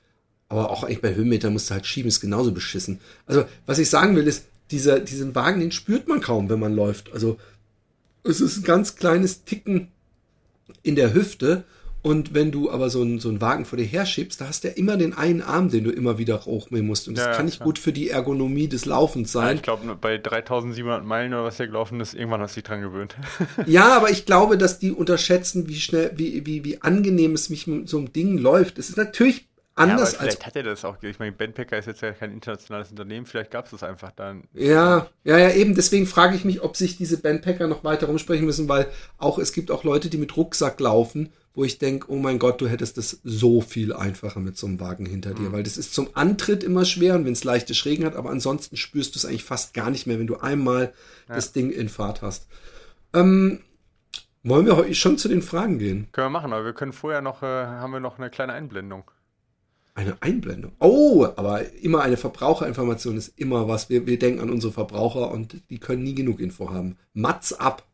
Aber 0.48 0.70
auch 0.70 0.82
eigentlich 0.82 1.02
bei 1.02 1.14
Höhenmetern 1.14 1.52
musst 1.52 1.68
du 1.68 1.74
halt 1.74 1.86
schieben, 1.86 2.08
ist 2.08 2.20
genauso 2.20 2.52
beschissen. 2.52 3.00
Also, 3.26 3.44
was 3.66 3.78
ich 3.78 3.90
sagen 3.90 4.16
will, 4.16 4.26
ist, 4.26 4.46
dieser, 4.70 5.00
diesen 5.00 5.34
Wagen, 5.34 5.60
den 5.60 5.72
spürt 5.72 6.08
man 6.08 6.22
kaum, 6.22 6.48
wenn 6.48 6.60
man 6.60 6.74
läuft. 6.74 7.12
Also, 7.12 7.38
es 8.24 8.40
ist 8.40 8.58
ein 8.58 8.64
ganz 8.64 8.96
kleines 8.96 9.44
Ticken 9.44 9.88
in 10.82 10.96
der 10.96 11.14
Hüfte. 11.14 11.64
Und 12.02 12.34
wenn 12.34 12.52
du 12.52 12.70
aber 12.70 12.90
so 12.90 13.00
einen, 13.00 13.18
so 13.18 13.30
einen 13.30 13.40
Wagen 13.40 13.64
vor 13.64 13.78
dir 13.78 13.86
herschiebst, 13.86 14.38
da 14.38 14.46
hast 14.48 14.62
du 14.62 14.68
ja 14.68 14.74
immer 14.74 14.98
den 14.98 15.14
einen 15.14 15.40
Arm, 15.40 15.70
den 15.70 15.84
du 15.84 15.90
immer 15.90 16.18
wieder 16.18 16.44
hochnehmen 16.44 16.86
musst. 16.86 17.08
Und 17.08 17.16
das 17.16 17.24
Ja, 17.24 17.30
ja, 17.30 17.36
kann 17.38 17.46
nicht 17.46 17.56
klar. 17.56 17.64
gut 17.64 17.78
für 17.78 17.94
die 17.94 18.10
Ergonomie 18.10 18.68
des 18.68 18.84
Laufens 18.84 19.32
Ja, 19.32 19.40
sein. 19.40 19.56
ich 19.56 19.62
glaube, 19.62 19.96
bei 19.98 20.18
3700 20.18 21.02
Meilen 21.02 21.32
oder 21.32 21.44
was 21.44 21.56
der 21.56 21.66
gelaufen 21.66 22.00
ist, 22.00 22.12
irgendwann 22.12 22.42
hast 22.42 22.56
du 22.56 22.60
dich 22.60 22.68
dran 22.68 22.82
gewöhnt. 22.82 23.16
Ja, 23.66 23.96
aber 23.96 24.10
ich 24.10 24.26
glaube, 24.26 24.58
dass 24.58 24.78
die 24.78 24.92
unterschätzen, 24.92 25.66
wie 25.66 25.80
schnell, 25.80 26.12
wie, 26.16 26.44
wie, 26.44 26.62
wie 26.66 26.82
angenehm 26.82 27.32
es 27.32 27.48
mich 27.48 27.66
mit 27.66 27.88
so 27.88 27.96
einem 27.96 28.12
Ding 28.12 28.36
läuft. 28.36 28.78
Es 28.78 28.90
ist 28.90 28.98
natürlich 28.98 29.46
anders 29.74 30.12
ja, 30.12 30.18
aber 30.18 30.26
als 30.26 30.34
vielleicht 30.34 30.46
hat 30.46 30.56
er 30.56 30.62
das 30.62 30.84
auch. 30.84 31.02
Ich 31.02 31.18
meine, 31.18 31.32
Ben 31.32 31.52
Packer 31.52 31.78
ist 31.78 31.86
jetzt 31.86 32.00
ja 32.00 32.12
kein 32.12 32.32
internationales 32.32 32.90
Unternehmen, 32.90 33.26
vielleicht 33.26 33.50
gab 33.50 33.64
es 33.64 33.72
das 33.72 33.82
einfach 33.82 34.12
dann. 34.12 34.44
Ja, 34.52 35.08
ja, 35.24 35.38
ja, 35.38 35.50
eben. 35.50 35.74
Deswegen 35.74 36.06
frage 36.06 36.36
ich 36.36 36.44
mich, 36.44 36.62
ob 36.62 36.76
sich 36.76 36.96
diese 36.96 37.18
Bandpacker 37.18 37.66
noch 37.66 37.84
weiter 37.84 38.06
rumsprechen 38.06 38.46
müssen, 38.46 38.68
weil 38.68 38.86
auch 39.18 39.38
es 39.38 39.52
gibt 39.52 39.70
auch 39.70 39.84
Leute, 39.84 40.08
die 40.08 40.18
mit 40.18 40.36
Rucksack 40.36 40.78
laufen, 40.80 41.32
wo 41.54 41.64
ich 41.64 41.78
denke, 41.78 42.10
oh 42.10 42.16
mein 42.16 42.38
Gott, 42.38 42.60
du 42.60 42.68
hättest 42.68 42.98
das 42.98 43.20
so 43.22 43.60
viel 43.60 43.92
einfacher 43.92 44.40
mit 44.40 44.58
so 44.58 44.66
einem 44.66 44.80
Wagen 44.80 45.06
hinter 45.06 45.34
dir, 45.34 45.52
weil 45.52 45.62
das 45.62 45.76
ist 45.76 45.94
zum 45.94 46.08
Antritt 46.14 46.64
immer 46.64 46.84
schwer 46.84 47.14
und 47.14 47.24
wenn 47.24 47.32
es 47.32 47.44
leichte 47.44 47.74
Schrägen 47.74 48.04
hat, 48.04 48.16
aber 48.16 48.30
ansonsten 48.30 48.76
spürst 48.76 49.14
du 49.14 49.18
es 49.18 49.24
eigentlich 49.24 49.44
fast 49.44 49.72
gar 49.72 49.90
nicht 49.90 50.06
mehr, 50.06 50.18
wenn 50.18 50.26
du 50.26 50.36
einmal 50.36 50.92
das 51.28 51.52
Ding 51.52 51.70
in 51.70 51.88
Fahrt 51.88 52.22
hast. 52.22 52.48
Ähm, 53.12 53.60
wollen 54.42 54.66
wir 54.66 54.76
heute 54.76 54.94
schon 54.94 55.16
zu 55.16 55.28
den 55.28 55.42
Fragen 55.42 55.78
gehen? 55.78 56.08
Können 56.12 56.26
wir 56.26 56.30
machen, 56.30 56.52
aber 56.52 56.64
wir 56.64 56.74
können 56.74 56.92
vorher 56.92 57.22
noch, 57.22 57.42
äh, 57.42 57.46
haben 57.46 57.92
wir 57.92 58.00
noch 58.00 58.18
eine 58.18 58.30
kleine 58.30 58.52
Einblendung. 58.52 59.10
Eine 59.96 60.16
Einblendung. 60.20 60.72
Oh, 60.80 61.24
aber 61.36 61.72
immer 61.76 62.02
eine 62.02 62.16
Verbraucherinformation 62.16 63.16
ist 63.16 63.38
immer 63.38 63.68
was. 63.68 63.88
Wir, 63.88 64.06
wir 64.06 64.18
denken 64.18 64.40
an 64.40 64.50
unsere 64.50 64.72
Verbraucher 64.72 65.30
und 65.30 65.62
die 65.70 65.78
können 65.78 66.02
nie 66.02 66.16
genug 66.16 66.40
Info 66.40 66.70
haben. 66.70 66.96
Mats 67.12 67.52
ab. 67.52 67.84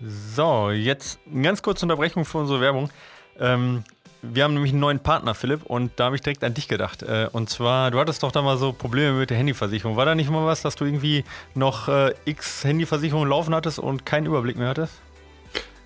So, 0.00 0.70
jetzt 0.70 1.18
eine 1.32 1.42
ganz 1.42 1.62
kurze 1.62 1.84
Unterbrechung 1.84 2.24
für 2.24 2.38
unsere 2.38 2.60
Werbung. 2.60 2.90
Ähm, 3.40 3.82
wir 4.22 4.44
haben 4.44 4.54
nämlich 4.54 4.70
einen 4.70 4.80
neuen 4.80 5.00
Partner, 5.00 5.34
Philipp, 5.34 5.64
und 5.64 5.90
da 5.96 6.04
habe 6.04 6.14
ich 6.14 6.22
direkt 6.22 6.44
an 6.44 6.54
dich 6.54 6.68
gedacht. 6.68 7.02
Äh, 7.02 7.28
und 7.32 7.50
zwar, 7.50 7.90
du 7.90 7.98
hattest 7.98 8.22
doch 8.22 8.30
da 8.30 8.40
mal 8.40 8.56
so 8.56 8.72
Probleme 8.72 9.18
mit 9.18 9.30
der 9.30 9.36
Handyversicherung. 9.36 9.96
War 9.96 10.06
da 10.06 10.14
nicht 10.14 10.30
mal 10.30 10.46
was, 10.46 10.62
dass 10.62 10.76
du 10.76 10.84
irgendwie 10.84 11.24
noch 11.54 11.88
äh, 11.88 12.14
x 12.24 12.62
Handyversicherungen 12.62 13.28
laufen 13.28 13.52
hattest 13.52 13.80
und 13.80 14.06
keinen 14.06 14.26
Überblick 14.26 14.56
mehr 14.56 14.68
hattest? 14.68 14.94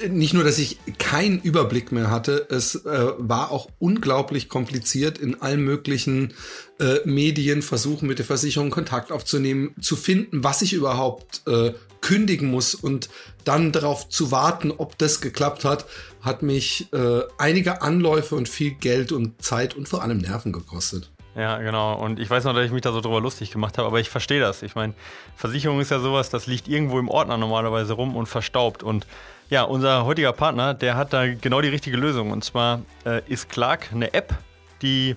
Nicht 0.08 0.34
nur, 0.34 0.44
dass 0.44 0.58
ich 0.58 0.78
keinen 0.98 1.40
Überblick 1.40 1.92
mehr 1.92 2.10
hatte, 2.10 2.46
es 2.50 2.74
äh, 2.84 3.12
war 3.18 3.50
auch 3.50 3.68
unglaublich 3.78 4.48
kompliziert 4.48 5.18
in 5.18 5.40
allen 5.40 5.62
möglichen 5.62 6.34
äh, 6.80 6.98
Medien 7.04 7.62
versuchen 7.62 8.06
mit 8.06 8.18
der 8.18 8.26
Versicherung 8.26 8.70
Kontakt 8.70 9.12
aufzunehmen, 9.12 9.74
zu 9.80 9.96
finden, 9.96 10.44
was 10.44 10.62
ich 10.62 10.72
überhaupt 10.72 11.42
äh, 11.46 11.72
kündigen 12.00 12.50
muss 12.50 12.74
und 12.74 13.08
dann 13.44 13.72
darauf 13.72 14.08
zu 14.08 14.30
warten, 14.30 14.70
ob 14.70 14.98
das 14.98 15.20
geklappt 15.20 15.64
hat, 15.64 15.86
hat 16.20 16.42
mich 16.42 16.92
äh, 16.92 17.22
einige 17.38 17.82
Anläufe 17.82 18.34
und 18.34 18.48
viel 18.48 18.72
Geld 18.72 19.12
und 19.12 19.42
Zeit 19.42 19.74
und 19.74 19.88
vor 19.88 20.02
allem 20.02 20.18
Nerven 20.18 20.52
gekostet. 20.52 21.10
Ja, 21.36 21.58
genau. 21.58 21.94
Und 21.94 22.18
ich 22.18 22.30
weiß 22.30 22.44
noch, 22.44 22.54
dass 22.54 22.64
ich 22.64 22.72
mich 22.72 22.80
da 22.80 22.92
so 22.92 23.02
drüber 23.02 23.20
lustig 23.20 23.50
gemacht 23.50 23.76
habe, 23.76 23.86
aber 23.86 24.00
ich 24.00 24.08
verstehe 24.08 24.40
das. 24.40 24.62
Ich 24.62 24.74
meine, 24.74 24.94
Versicherung 25.36 25.80
ist 25.80 25.90
ja 25.90 26.00
sowas, 26.00 26.30
das 26.30 26.46
liegt 26.46 26.66
irgendwo 26.66 26.98
im 26.98 27.08
Ordner 27.08 27.36
normalerweise 27.36 27.92
rum 27.92 28.16
und 28.16 28.26
verstaubt. 28.26 28.82
Und 28.82 29.06
ja, 29.48 29.62
unser 29.62 30.04
heutiger 30.04 30.32
Partner, 30.32 30.74
der 30.74 30.96
hat 30.96 31.12
da 31.12 31.26
genau 31.26 31.60
die 31.60 31.68
richtige 31.68 31.96
Lösung. 31.96 32.30
Und 32.30 32.44
zwar 32.44 32.82
äh, 33.04 33.22
ist 33.26 33.48
Clark 33.48 33.90
eine 33.92 34.12
App, 34.14 34.34
die 34.82 35.16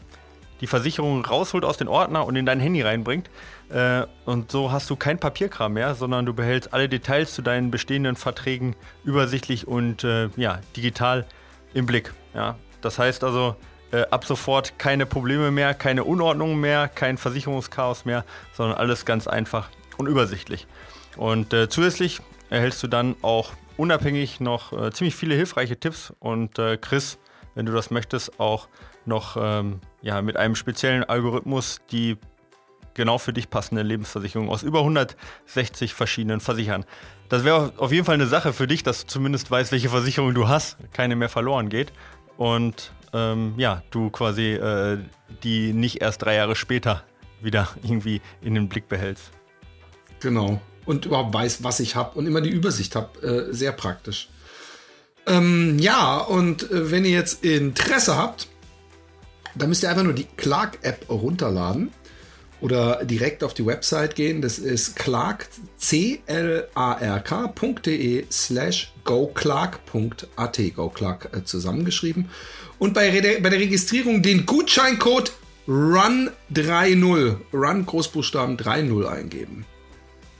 die 0.61 0.67
Versicherung 0.67 1.23
rausholt 1.25 1.63
aus 1.63 1.77
den 1.77 1.87
Ordner 1.87 2.25
und 2.25 2.35
in 2.35 2.45
dein 2.45 2.59
Handy 2.59 2.81
reinbringt. 2.81 3.29
Äh, 3.69 4.03
und 4.25 4.51
so 4.51 4.71
hast 4.71 4.89
du 4.89 4.95
kein 4.95 5.19
Papierkram 5.19 5.73
mehr, 5.73 5.95
sondern 5.95 6.25
du 6.25 6.33
behältst 6.33 6.73
alle 6.73 6.89
Details 6.89 7.33
zu 7.33 7.41
deinen 7.41 7.71
bestehenden 7.71 8.15
Verträgen 8.15 8.75
übersichtlich 9.03 9.67
und 9.67 10.03
äh, 10.03 10.29
ja, 10.35 10.59
digital 10.75 11.25
im 11.73 11.85
Blick. 11.85 12.13
Ja? 12.33 12.57
Das 12.81 12.99
heißt 12.99 13.23
also, 13.23 13.55
äh, 13.91 14.03
ab 14.11 14.25
sofort 14.25 14.77
keine 14.77 15.05
Probleme 15.05 15.49
mehr, 15.49 15.73
keine 15.73 16.03
Unordnungen 16.03 16.59
mehr, 16.59 16.87
kein 16.87 17.17
Versicherungschaos 17.17 18.05
mehr, 18.05 18.25
sondern 18.53 18.77
alles 18.77 19.05
ganz 19.05 19.27
einfach 19.27 19.69
und 19.97 20.07
übersichtlich. 20.07 20.67
Und 21.17 21.53
äh, 21.53 21.69
zusätzlich 21.69 22.21
erhältst 22.49 22.83
du 22.83 22.87
dann 22.87 23.15
auch 23.21 23.53
unabhängig 23.79 24.39
noch 24.41 24.73
äh, 24.73 24.91
ziemlich 24.91 25.15
viele 25.15 25.35
hilfreiche 25.35 25.79
Tipps 25.79 26.13
und 26.19 26.59
äh, 26.59 26.77
Chris, 26.77 27.17
wenn 27.55 27.65
du 27.65 27.71
das 27.71 27.89
möchtest, 27.89 28.39
auch 28.39 28.67
noch 29.05 29.37
ähm, 29.39 29.79
ja, 30.01 30.21
mit 30.21 30.37
einem 30.37 30.55
speziellen 30.55 31.03
Algorithmus 31.03 31.79
die 31.89 32.17
genau 32.93 33.17
für 33.17 33.31
dich 33.31 33.49
passende 33.49 33.81
Lebensversicherung 33.81 34.49
aus 34.49 34.63
über 34.63 34.79
160 34.79 35.93
verschiedenen 35.93 36.41
Versichern. 36.41 36.83
Das 37.29 37.45
wäre 37.45 37.71
auf 37.77 37.93
jeden 37.93 38.03
Fall 38.03 38.15
eine 38.15 38.27
Sache 38.27 38.51
für 38.51 38.67
dich, 38.67 38.83
dass 38.83 39.05
du 39.05 39.07
zumindest 39.07 39.49
weißt, 39.49 39.71
welche 39.71 39.89
Versicherung 39.89 40.33
du 40.33 40.49
hast, 40.49 40.77
keine 40.91 41.15
mehr 41.15 41.29
verloren 41.29 41.69
geht. 41.69 41.93
Und 42.35 42.91
ähm, 43.13 43.53
ja, 43.55 43.83
du 43.91 44.09
quasi 44.09 44.53
äh, 44.53 44.97
die 45.43 45.71
nicht 45.71 46.01
erst 46.01 46.23
drei 46.23 46.35
Jahre 46.35 46.55
später 46.55 47.03
wieder 47.39 47.69
irgendwie 47.83 48.21
in 48.41 48.55
den 48.55 48.67
Blick 48.67 48.89
behältst. 48.89 49.31
Genau 50.19 50.59
und 50.89 51.05
überhaupt 51.05 51.33
weiß, 51.33 51.63
was 51.63 51.79
ich 51.79 51.95
habe 51.95 52.17
und 52.17 52.25
immer 52.25 52.41
die 52.41 52.49
Übersicht 52.49 52.95
habe. 52.95 53.47
Äh, 53.51 53.53
sehr 53.53 53.71
praktisch. 53.71 54.29
Ähm, 55.27 55.77
ja, 55.77 56.17
und 56.17 56.63
äh, 56.71 56.89
wenn 56.89 57.05
ihr 57.05 57.11
jetzt 57.11 57.45
Interesse 57.45 58.17
habt, 58.17 58.47
dann 59.53 59.69
müsst 59.69 59.83
ihr 59.83 59.89
einfach 59.89 60.01
nur 60.03 60.13
die 60.13 60.25
Clark-App 60.35 61.07
runterladen 61.07 61.91
oder 62.59 63.05
direkt 63.05 63.43
auf 63.43 63.53
die 63.53 63.67
Website 63.67 64.15
gehen. 64.15 64.41
Das 64.41 64.57
ist 64.57 64.95
clark, 64.95 65.47
c-l-a-r-k.de 65.77 66.65
slash 68.31 68.91
goclark.at, 69.03 70.59
goclark 70.75 71.29
äh, 71.37 71.43
zusammengeschrieben. 71.43 72.31
Und 72.79 72.95
bei, 72.95 73.11
bei 73.11 73.49
der 73.49 73.59
Registrierung 73.59 74.23
den 74.23 74.47
Gutscheincode 74.47 75.33
RUN30, 75.67 77.35
RUN 77.53 77.85
Großbuchstaben 77.85 78.57
30 78.57 79.05
eingeben. 79.07 79.67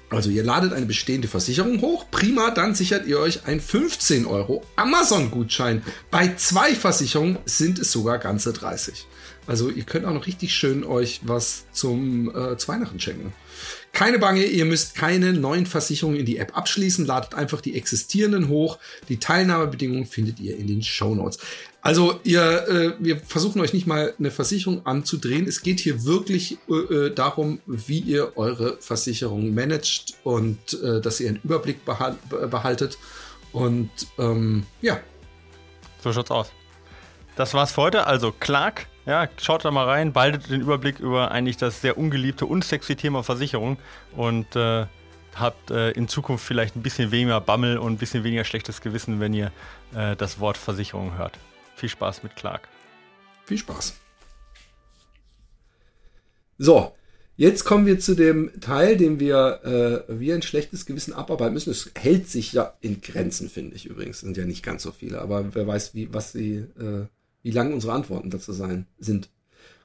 Also 0.10 0.32
ihr 0.32 0.44
ladet 0.44 0.74
eine 0.74 0.88
bestehende 0.88 1.28
Versicherung 1.28 1.82
hoch, 1.82 2.06
prima, 2.10 2.50
dann 2.50 2.74
sichert 2.74 3.06
ihr 3.06 3.20
euch 3.20 3.46
ein 3.46 3.60
15 3.60 4.26
Euro 4.26 4.64
Amazon-Gutschein. 4.76 5.84
Bei 6.10 6.36
zwei 6.36 6.74
Versicherungen 6.74 7.38
sind 7.46 7.78
es 7.78 7.92
sogar 7.92 8.18
ganze 8.18 8.52
30. 8.52 9.06
Also 9.46 9.70
ihr 9.70 9.84
könnt 9.84 10.06
auch 10.06 10.14
noch 10.14 10.26
richtig 10.26 10.54
schön 10.54 10.84
euch 10.84 11.22
was 11.24 11.66
zum 11.72 12.30
äh, 12.30 12.68
Weihnachten 12.68 13.00
schenken. 13.00 13.34
Keine 13.92 14.20
Bange, 14.20 14.44
ihr 14.44 14.66
müsst 14.66 14.96
keine 14.96 15.34
neuen 15.34 15.66
Versicherungen 15.66 16.20
in 16.20 16.26
die 16.26 16.38
App 16.38 16.56
abschließen, 16.56 17.06
ladet 17.06 17.34
einfach 17.34 17.60
die 17.60 17.76
existierenden 17.76 18.48
hoch. 18.48 18.78
Die 19.10 19.18
Teilnahmebedingungen 19.18 20.06
findet 20.06 20.40
ihr 20.40 20.58
in 20.58 20.68
den 20.68 20.84
Show 20.84 21.16
Notes. 21.16 21.40
Also 21.82 22.20
ihr, 22.24 22.68
äh, 22.68 22.94
wir 23.00 23.20
versuchen 23.20 23.62
euch 23.62 23.74
nicht 23.74 23.88
mal 23.88 24.14
eine 24.20 24.32
Versicherung 24.32 24.86
anzudrehen. 24.86 25.48
Es 25.48 25.62
geht 25.62 25.80
hier 25.80 26.04
wirklich 26.04 26.58
äh, 26.70 26.74
äh, 26.74 27.14
darum, 27.14 27.60
wie 27.66 28.00
ihr 28.00 28.34
eure 28.38 28.78
Versicherung 28.80 29.54
managt 29.54 30.16
und 30.24 30.58
äh, 30.84 31.02
dass 31.02 31.20
ihr 31.20 31.30
einen 31.30 31.40
Überblick 31.44 31.86
behal 31.86 32.18
behaltet. 32.52 32.98
Und 33.54 33.90
ähm, 34.18 34.66
ja. 34.82 35.00
So 36.04 36.14
schaut's 36.14 36.32
aus. 36.32 36.52
Das 37.36 37.54
war's 37.54 37.72
für 37.72 37.82
heute. 37.84 38.06
Also 38.06 38.34
Clark, 38.38 38.88
ja, 39.10 39.28
schaut 39.42 39.66
da 39.66 39.72
mal 39.72 39.86
rein, 39.86 40.14
behaltet 40.14 40.52
den 40.52 40.62
Überblick 40.62 41.00
über 41.00 41.32
eigentlich 41.32 41.58
das 41.58 41.82
sehr 41.82 41.98
ungeliebte 41.98 42.46
und 42.46 42.64
sexy 42.64 42.96
Thema 42.96 43.24
Versicherung 43.24 43.78
und 44.16 44.56
äh, 44.56 44.86
habt 45.34 45.72
äh, 45.72 45.92
in 45.92 46.08
Zukunft 46.08 46.46
vielleicht 46.46 46.76
ein 46.76 46.84
bisschen 46.84 47.12
weniger 47.12 47.42
Bammel 47.42 47.80
und 47.80 47.94
ein 47.94 47.98
bisschen 47.98 48.24
weniger 48.24 48.44
schlechtes 48.44 48.82
Gewissen, 48.82 49.20
wenn 49.20 49.34
ihr 49.34 49.52
äh, 49.96 50.16
das 50.16 50.40
Wort 50.40 50.58
Versicherung 50.58 51.18
hört. 51.18 51.40
Viel 51.76 51.90
Spaß 51.90 52.22
mit 52.22 52.36
Clark. 52.36 52.68
Viel 53.46 53.58
Spaß. 53.58 53.96
So, 56.60 56.94
jetzt 57.36 57.64
kommen 57.64 57.88
wir 57.88 58.00
zu 58.00 58.14
dem 58.14 58.62
Teil, 58.62 58.96
den 58.96 59.20
wir 59.20 60.06
äh, 60.08 60.20
wie 60.20 60.34
ein 60.34 60.44
schlechtes 60.44 60.86
Gewissen 60.86 61.14
abarbeiten 61.14 61.54
müssen. 61.56 61.72
Es 61.72 61.90
hält 61.98 62.28
sich 62.28 62.54
ja 62.54 62.76
in 62.82 63.02
Grenzen, 63.02 63.50
finde 63.50 63.76
ich 63.76 63.88
übrigens. 63.88 64.20
Sind 64.20 64.38
ja 64.38 64.46
nicht 64.46 64.62
ganz 64.62 64.84
so 64.84 64.92
viele, 64.92 65.20
aber 65.20 65.56
wer 65.56 65.66
weiß, 65.66 65.96
wie, 65.96 66.14
was 66.14 66.34
sie, 66.34 66.58
äh, 66.80 67.08
wie 67.44 67.52
lang 67.52 67.74
unsere 67.74 67.94
Antworten 67.94 68.30
dazu 68.30 68.54
sein 68.54 68.88
sind. 69.00 69.30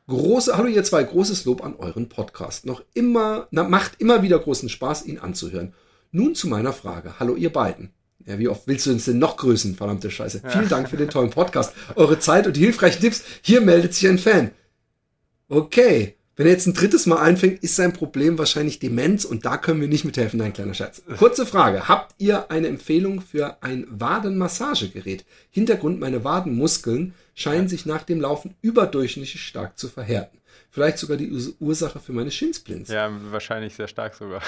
Große, 0.07 0.57
hallo 0.57 0.69
ihr 0.69 0.85
zwei, 0.85 1.03
großes 1.03 1.45
Lob 1.47 1.65
an 1.65 1.77
euren 1.77 2.09
Podcast. 2.09 2.67
Noch 2.67 2.83
immer, 2.93 3.49
na, 3.51 3.65
macht 3.65 4.01
immer 4.01 4.23
wieder 4.23 4.39
großen 4.39 4.69
Spaß, 4.69 5.07
ihn 5.07 5.19
anzuhören. 5.19 5.73
Nun 6.13 6.35
zu 6.35 6.47
meiner 6.47 6.73
Frage. 6.73 7.19
Hallo 7.19 7.37
ihr 7.37 7.53
beiden. 7.53 7.91
Ja, 8.27 8.39
wie 8.39 8.49
oft 8.49 8.67
willst 8.67 8.87
du 8.87 8.91
uns 8.91 9.07
denn 9.07 9.19
noch 9.19 9.37
grüßen? 9.37 9.75
Verdammte 9.75 10.11
Scheiße. 10.11 10.43
Ja. 10.45 10.51
Vielen 10.51 10.69
Dank 10.69 10.89
für 10.89 10.97
den 10.97 11.11
tollen 11.11 11.31
Podcast, 11.31 11.73
eure 11.97 12.19
Zeit 12.19 12.47
und 12.47 12.57
die 12.57 12.61
hilfreichen 12.61 13.01
Tipps. 13.01 13.25
Hier 13.43 13.61
meldet 13.61 13.95
sich 13.95 14.09
ein 14.09 14.19
Fan. 14.19 14.51
Okay. 15.49 16.17
Wenn 16.37 16.47
er 16.47 16.53
jetzt 16.53 16.67
ein 16.67 16.75
drittes 16.75 17.07
Mal 17.07 17.19
einfängt, 17.19 17.63
ist 17.63 17.77
sein 17.77 17.93
Problem 17.93 18.39
wahrscheinlich 18.39 18.81
Demenz 18.81 19.25
und 19.25 19.45
da 19.45 19.57
können 19.57 19.81
wir 19.81 19.87
nicht 19.87 20.05
mithelfen, 20.05 20.41
ein 20.41 20.53
kleiner 20.53 20.75
Scherz. 20.75 21.03
Kurze 21.19 21.47
Frage. 21.47 21.87
Habt 21.87 22.15
ihr 22.19 22.51
eine 22.51 22.67
Empfehlung 22.67 23.21
für 23.21 23.63
ein 23.63 23.87
Wadenmassagegerät? 23.89 25.25
Hintergrund, 25.51 26.01
meine 26.01 26.25
Wadenmuskeln 26.25 27.15
scheinen 27.35 27.69
sich 27.69 27.87
nach 27.87 28.03
dem 28.03 28.21
Laufen 28.21 28.57
überdurchschnittlich 28.63 29.41
stark 29.41 29.79
zu 29.79 29.89
verhärten. 29.89 30.39
Vielleicht 30.75 30.99
sogar 30.99 31.17
die 31.17 31.31
Ursache 31.61 32.01
für 32.01 32.13
meine 32.13 32.33
Shinsplints. 32.33 32.91
Ja, 32.91 33.09
wahrscheinlich 33.31 33.77
sehr 33.77 33.87
stark 33.87 34.13
sogar. 34.17 34.43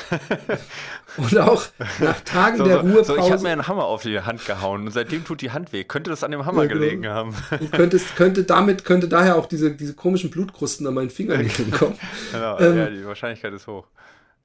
und 1.19 1.39
auch 1.39 1.67
nach 2.01 2.21
Tagen 2.23 2.57
so, 2.57 2.65
der 2.65 2.79
so, 2.79 2.81
Ruhepause. 2.81 3.05
So, 3.05 3.17
ich 3.19 3.31
habe 3.31 3.43
mir 3.45 3.51
einen 3.51 3.69
Hammer 3.69 3.85
auf 3.85 4.03
die 4.03 4.19
Hand 4.19 4.45
gehauen 4.45 4.87
und 4.87 4.91
seitdem 4.91 5.25
tut 5.25 5.41
die 5.41 5.53
Hand 5.53 5.73
weh. 5.73 5.85
Könnte 5.85 6.11
das 6.11 6.25
an 6.25 6.33
dem 6.33 6.45
Hammer 6.45 6.63
ja, 6.63 6.69
genau. 6.69 6.81
gelegen 6.81 7.07
haben? 7.07 7.33
Du 7.61 7.69
könntest, 7.69 8.17
könnte 8.17 8.43
damit, 8.43 8.85
könnte 8.85 9.07
daher 9.07 9.37
auch 9.37 9.47
diese, 9.47 9.71
diese 9.71 9.95
komischen 9.95 10.31
Blutkrusten 10.31 10.85
an 10.89 10.95
meinen 10.95 11.11
Fingernägeln 11.11 11.71
kommen. 11.79 11.97
genau, 12.33 12.59
ähm, 12.59 12.77
ja, 12.77 12.91
die 12.91 13.07
Wahrscheinlichkeit 13.07 13.53
ist 13.53 13.69
hoch. 13.69 13.87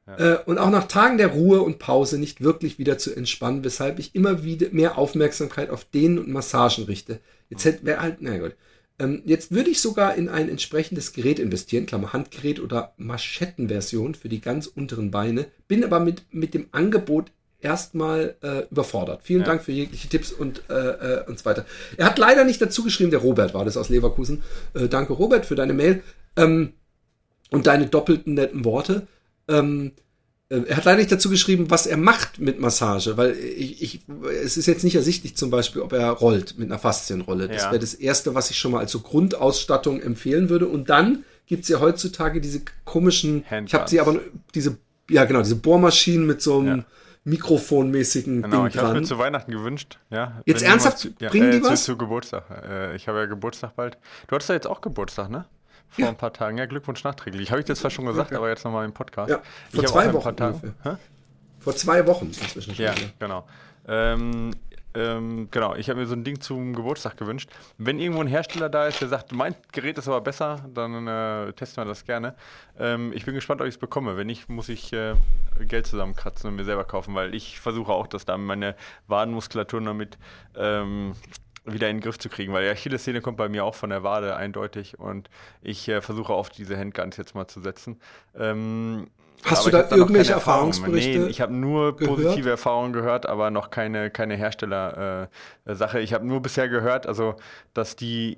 Ja. 0.06 0.34
Äh, 0.34 0.44
und 0.46 0.60
auch 0.60 0.70
nach 0.70 0.88
Tagen 0.88 1.18
der 1.18 1.30
Ruhe 1.30 1.62
und 1.62 1.80
Pause 1.80 2.20
nicht 2.20 2.42
wirklich 2.42 2.78
wieder 2.78 3.00
zu 3.00 3.12
entspannen, 3.16 3.64
weshalb 3.64 3.98
ich 3.98 4.14
immer 4.14 4.44
wieder 4.44 4.68
mehr 4.70 5.00
Aufmerksamkeit 5.00 5.72
auf 5.72 5.86
Dehnen 5.86 6.20
und 6.20 6.30
Massagen 6.30 6.84
richte. 6.84 7.22
Jetzt 7.50 7.66
hätte, 7.66 7.84
wäre 7.88 8.02
halt, 8.02 8.18
na 8.20 8.38
gut. 8.38 8.56
Ähm, 9.02 9.24
jetzt 9.26 9.52
würde 9.52 9.72
ich 9.72 9.82
sogar 9.82 10.16
in 10.16 10.30
ein 10.30 10.48
entsprechendes 10.48 11.12
Gerät 11.12 11.40
investieren, 11.40 11.88
Klammer 11.88 12.14
Handgerät 12.14 12.60
oder 12.60 12.94
Maschettenversion 12.98 14.14
für 14.14 14.30
die 14.30 14.42
ganz 14.42 14.68
unteren 14.68 15.10
Beine, 15.10 15.48
bin 15.68 15.84
aber 15.84 16.00
mit, 16.00 16.24
mit 16.32 16.54
dem 16.54 16.68
Angebot 16.72 17.32
erstmal 17.62 18.36
äh, 18.42 18.64
überfordert. 18.70 19.22
Vielen 19.24 19.42
ja. 19.42 19.48
Dank 19.48 19.64
für 19.64 19.72
jegliche 19.72 20.08
Tipps 20.08 20.32
und, 20.32 20.64
äh, 20.70 20.74
äh, 20.74 21.26
und 21.28 21.40
so 21.40 21.46
weiter. 21.46 21.66
Er 21.98 22.06
hat 22.06 22.20
leider 22.20 22.44
nicht 22.44 22.62
dazu 22.62 22.84
geschrieben, 22.84 23.12
der 23.12 23.22
Robert 23.22 23.54
war 23.54 23.66
das 23.66 23.78
aus 23.78 23.90
Leverkusen. 23.90 24.44
Äh, 24.74 24.88
danke 24.88 25.14
Robert 25.14 25.46
für 25.46 25.56
deine 25.56 25.74
Mail 25.74 26.04
ähm, 26.36 26.74
und 27.50 27.68
deine 27.68 27.88
doppelten 27.88 28.36
netten 28.36 28.66
Worte. 28.66 29.08
Ähm, 29.48 29.94
äh, 29.96 30.11
er 30.52 30.76
hat 30.76 30.86
leider 30.86 30.98
nicht 30.98 31.12
dazu 31.12 31.30
geschrieben, 31.30 31.70
was 31.70 31.88
er 31.88 31.96
macht 31.96 32.40
mit 32.40 32.60
Massage, 32.60 33.16
weil 33.16 33.38
ich, 33.38 33.82
ich, 33.82 34.02
es 34.44 34.58
ist 34.58 34.66
jetzt 34.66 34.84
nicht 34.84 34.96
ersichtlich 34.96 35.38
zum 35.38 35.50
Beispiel, 35.50 35.82
ob 35.82 35.94
er 35.94 36.10
rollt 36.10 36.58
mit 36.58 36.70
einer 36.70 36.78
Faszienrolle. 36.78 37.48
Das 37.48 37.64
ja. 37.64 37.72
wäre 37.72 37.80
das 37.80 37.94
Erste, 37.94 38.36
was 38.36 38.52
ich 38.52 38.58
schon 38.58 38.74
mal 38.74 38.80
als 38.80 38.92
so 38.92 39.00
Grundausstattung 39.00 40.02
empfehlen 40.02 40.50
würde. 40.50 40.68
Und 40.68 40.90
dann 40.90 41.24
gibt's 41.48 41.70
ja 41.70 41.80
heutzutage 41.80 42.42
diese 42.42 42.62
komischen, 42.84 43.46
Handguns. 43.50 43.70
ich 43.70 43.74
habe 43.74 43.90
sie 43.90 44.00
aber, 44.02 44.20
diese, 44.54 44.78
ja 45.10 45.24
genau, 45.24 45.42
diese 45.42 45.56
Bohrmaschinen 45.56 46.28
mit 46.28 46.42
so 46.42 46.60
einem 46.60 46.80
ja. 46.80 46.86
Mikrofonmäßigen 47.24 48.42
genau, 48.42 48.64
Ding 48.64 48.68
ich 48.68 48.78
habe 48.78 49.00
mir 49.00 49.06
zu 49.06 49.18
Weihnachten 49.20 49.52
gewünscht. 49.52 50.00
Ja, 50.10 50.42
jetzt 50.46 50.64
ernsthaft, 50.64 50.98
zu, 50.98 51.10
ja, 51.20 51.30
bringen 51.30 51.50
äh, 51.50 51.60
die 51.60 51.64
was? 51.64 51.86
Zu, 51.86 51.94
zu 51.94 51.98
Geburtstag. 51.98 52.44
Äh, 52.68 52.96
ich 52.98 53.08
habe 53.08 53.20
ja 53.20 53.26
Geburtstag 53.26 53.76
bald. 53.78 53.98
Du 54.28 54.36
hattest 54.36 54.50
ja 54.50 54.56
jetzt 54.56 54.68
auch 54.68 54.82
Geburtstag, 54.82 55.30
ne? 55.30 55.46
Vor 55.92 56.06
ja. 56.06 56.10
ein 56.10 56.18
paar 56.18 56.34
Tagen. 56.34 56.58
Ja, 56.58 56.66
Glückwunsch 56.66 57.04
nachträglich. 57.04 57.52
Habe 57.52 57.62
ich 57.62 57.68
jetzt 57.68 57.80
zwar 57.82 57.92
schon 57.92 58.06
gesagt, 58.06 58.32
okay. 58.32 58.38
aber 58.38 58.50
jetzt 58.50 58.64
nochmal 58.64 58.86
im 58.86 58.94
Podcast. 58.94 59.30
Ja, 59.30 59.42
vor 59.74 59.86
zwei 59.86 60.12
Wochen. 60.14 60.36
Vor 61.60 61.76
zwei 61.76 62.08
Wochen 62.08 62.26
inzwischen 62.28 62.74
schon. 62.74 62.86
Ja, 62.86 62.96
wieder. 62.96 63.10
genau. 63.20 63.48
Ähm, 63.88 64.52
ähm, 64.94 65.48
genau, 65.52 65.76
ich 65.76 65.90
habe 65.90 66.00
mir 66.00 66.08
so 66.08 66.16
ein 66.16 66.24
Ding 66.24 66.42
zum 66.42 66.74
Geburtstag 66.74 67.16
gewünscht. 67.18 67.50
Wenn 67.78 68.00
irgendwo 68.00 68.22
ein 68.22 68.28
Hersteller 68.28 68.70
da 68.70 68.88
ist, 68.88 69.00
der 69.00 69.08
sagt, 69.08 69.32
mein 69.32 69.56
Gerät 69.72 69.98
ist 69.98 70.08
aber 70.08 70.22
besser, 70.22 70.66
dann 70.74 71.08
äh, 71.08 71.54
testen 71.54 71.84
wir 71.84 71.88
das 71.88 72.04
gerne. 72.06 72.36
Ähm, 72.78 73.14
ich 73.14 73.26
bin 73.26 73.34
gespannt, 73.34 73.62
ob 73.62 73.68
ich 73.68 73.76
es 73.76 73.80
bekomme. 73.80 74.18
Wenn 74.18 74.28
nicht, 74.28 74.50
muss 74.50 74.68
ich 74.70 74.92
äh, 74.92 75.16
Geld 75.60 75.88
zusammenkratzen 75.88 76.50
und 76.50 76.56
mir 76.58 76.66
selber 76.66 76.84
kaufen, 76.84 77.16
weil 77.16 77.34
ich 77.34 77.60
versuche 77.60 77.94
auch, 77.94 78.08
dass 78.08 78.26
da 78.26 78.38
meine 78.38 78.76
Wadenmuskulatur 79.08 79.82
damit 79.82 80.18
ähm, 80.56 81.14
wieder 81.66 81.90
in 81.90 81.98
den 81.98 82.02
Griff 82.02 82.18
zu 82.18 82.30
kriegen, 82.30 82.54
weil 82.54 82.66
die 82.66 82.72
Achillessehne 82.72 83.22
kommt 83.22 83.38
bei 83.38 83.50
mir 83.50 83.66
auch 83.66 83.76
von 83.76 83.90
der 83.90 84.04
Wade 84.04 84.36
eindeutig 84.36 85.00
und 85.00 85.30
ich 85.62 85.88
äh, 85.88 86.02
versuche 86.02 86.34
auf 86.34 86.50
diese 86.50 86.78
Handguns 86.78 87.18
jetzt 87.18 87.36
mal 87.36 87.48
zu 87.48 87.62
setzen. 87.62 88.00
Ähm, 88.36 89.08
Hast 89.44 89.66
du 89.66 89.72
da 89.72 89.90
irgendwelche 89.90 90.34
Erfahrungsberichte? 90.34 91.20
Nee, 91.20 91.28
ich 91.28 91.42
habe 91.42 91.54
nur 91.54 91.96
gehört? 91.96 92.18
positive 92.18 92.50
Erfahrungen 92.50 92.94
gehört, 92.94 93.26
aber 93.26 93.50
noch 93.50 93.70
keine, 93.70 94.12
keine 94.12 94.36
Hersteller-Sache. 94.36 96.00
Äh, 96.00 96.04
ich 96.04 96.14
habe 96.14 96.26
nur 96.26 96.42
bisher 96.42 96.70
gehört, 96.70 97.08
also, 97.08 97.36
dass 97.74 97.96
die, 97.96 98.38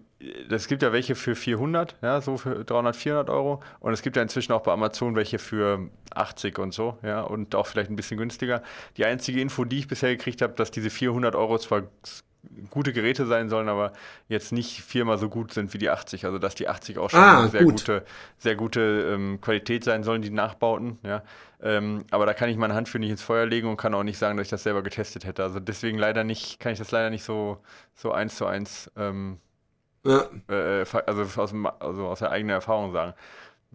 es 0.50 0.68
gibt 0.68 0.82
ja 0.82 0.94
welche 0.94 1.16
für 1.16 1.36
400, 1.36 1.98
ja, 2.02 2.22
so 2.22 2.38
für 2.38 2.64
300, 2.64 2.96
400 2.96 3.30
Euro. 3.30 3.62
Und 3.80 3.94
es 3.94 4.02
gibt 4.02 4.16
ja 4.16 4.22
inzwischen 4.22 4.54
auch 4.54 4.62
bei 4.62 4.72
Amazon 4.72 5.16
welche 5.16 5.40
für 5.40 5.90
80 6.14 6.58
und 6.60 6.74
so, 6.74 6.98
ja, 7.04 7.22
und 7.22 7.54
auch 7.56 7.68
vielleicht 7.68 7.90
ein 7.90 7.96
bisschen 7.96 8.18
günstiger. 8.18 8.64
Die 8.98 9.06
einzige 9.06 9.42
Info, 9.42 9.66
die 9.66 9.80
ich 9.80 9.88
bisher 9.88 10.16
gekriegt 10.16 10.42
habe, 10.42 10.54
dass 10.54 10.72
diese 10.72 10.90
400 10.90 11.36
Euro 11.36 11.58
zwar 11.60 11.84
gute 12.70 12.94
Geräte 12.94 13.26
sein 13.26 13.50
sollen, 13.50 13.70
aber 13.70 13.94
jetzt 14.28 14.52
nicht 14.52 14.82
viermal 14.82 15.18
so 15.18 15.30
gut 15.30 15.54
sind 15.54 15.74
wie 15.74 15.78
die 15.78 15.90
80. 15.90 16.26
Also 16.26 16.40
dass 16.40 16.56
die 16.56 16.68
80 16.68 16.98
auch 16.98 17.10
schon 17.10 17.20
ah, 17.20 17.48
sehr 17.48 17.64
gut. 17.64 17.78
gute, 17.78 18.06
sehr 18.38 18.56
gute 18.56 19.14
ähm, 19.14 19.40
Qualität 19.42 19.84
sein 19.84 20.04
sollen, 20.04 20.22
die 20.22 20.30
Nachbauten. 20.30 21.00
Ja. 21.04 21.24
Ähm, 21.62 22.04
aber 22.12 22.26
da 22.26 22.34
kann 22.34 22.50
ich 22.50 22.58
meine 22.58 22.74
Hand 22.74 22.90
für 22.90 23.00
nicht 23.00 23.12
ins 23.12 23.22
Feuer 23.22 23.46
legen 23.46 23.70
und 23.70 23.78
kann 23.78 23.94
auch 23.94 24.04
nicht 24.04 24.18
sagen, 24.18 24.38
dass 24.38 24.48
ich 24.48 24.52
das 24.52 24.64
selber 24.64 24.84
getestet 24.84 25.26
hätte. 25.26 25.44
Also 25.44 25.60
deswegen 25.60 25.98
leider 25.98 26.24
nicht, 26.24 26.60
kann 26.60 26.74
ich 26.74 26.80
das 26.80 26.92
leider 26.92 27.10
nicht 27.10 27.24
so, 27.24 27.60
so 27.96 28.12
eins 28.12 28.36
zu 28.36 28.46
eins 28.46 28.92
ähm, 28.98 29.40
ja. 30.06 30.24
äh, 30.50 30.86
also, 31.06 31.42
aus, 31.42 31.54
also 31.80 32.08
aus 32.08 32.20
der 32.20 32.32
eigenen 32.32 32.56
Erfahrung 32.56 32.92
sagen. 32.92 33.14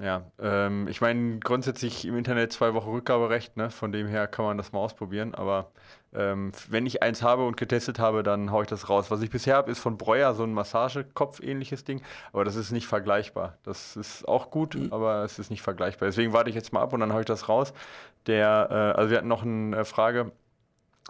Ja, 0.01 0.31
ähm, 0.39 0.87
ich 0.87 1.01
meine, 1.01 1.41
grundsätzlich 1.41 2.05
im 2.05 2.17
Internet 2.17 2.53
zwei 2.53 2.73
Wochen 2.75 2.91
Rückgaberecht, 2.91 3.57
ne? 3.57 3.71
von 3.71 3.91
dem 3.91 4.07
her 4.07 4.29
kann 4.29 4.45
man 4.45 4.57
das 4.57 4.71
mal 4.71 4.79
ausprobieren, 4.79 5.35
aber 5.35 5.73
ähm, 6.19 6.53
wenn 6.69 6.85
ich 6.85 7.03
eins 7.03 7.23
habe 7.23 7.47
und 7.47 7.57
getestet 7.57 7.99
habe, 7.99 8.23
dann 8.23 8.51
haue 8.51 8.65
ich 8.65 8.69
das 8.69 8.89
raus. 8.89 9.11
Was 9.11 9.23
ich 9.23 9.31
bisher 9.31 9.57
habe, 9.57 9.71
ist 9.71 9.79
von 9.79 9.97
Breuer 9.97 10.35
so 10.35 10.43
ein 10.43 10.53
Massagekopf-ähnliches 10.53 11.85
Ding, 11.85 12.03
aber 12.33 12.45
das 12.45 12.57
ist 12.57 12.73
nicht 12.73 12.87
vergleichbar. 12.87 13.57
Das 13.63 13.97
ist 13.97 14.27
auch 14.27 14.51
gut, 14.51 14.75
mhm. 14.75 14.93
aber 14.93 15.23
es 15.25 15.39
ist 15.39 15.51
nicht 15.51 15.63
vergleichbar. 15.63 16.09
Deswegen 16.09 16.33
warte 16.33 16.51
ich 16.51 16.57
jetzt 16.57 16.73
mal 16.73 16.83
ab 16.83 16.93
und 16.93 17.01
dann 17.01 17.13
haue 17.13 17.21
ich 17.21 17.27
das 17.27 17.49
raus. 17.49 17.73
Der, 18.27 18.69
äh, 18.71 18.99
also 18.99 19.11
wir 19.11 19.19
hatten 19.19 19.29
noch 19.29 19.43
eine 19.43 19.85
Frage 19.85 20.33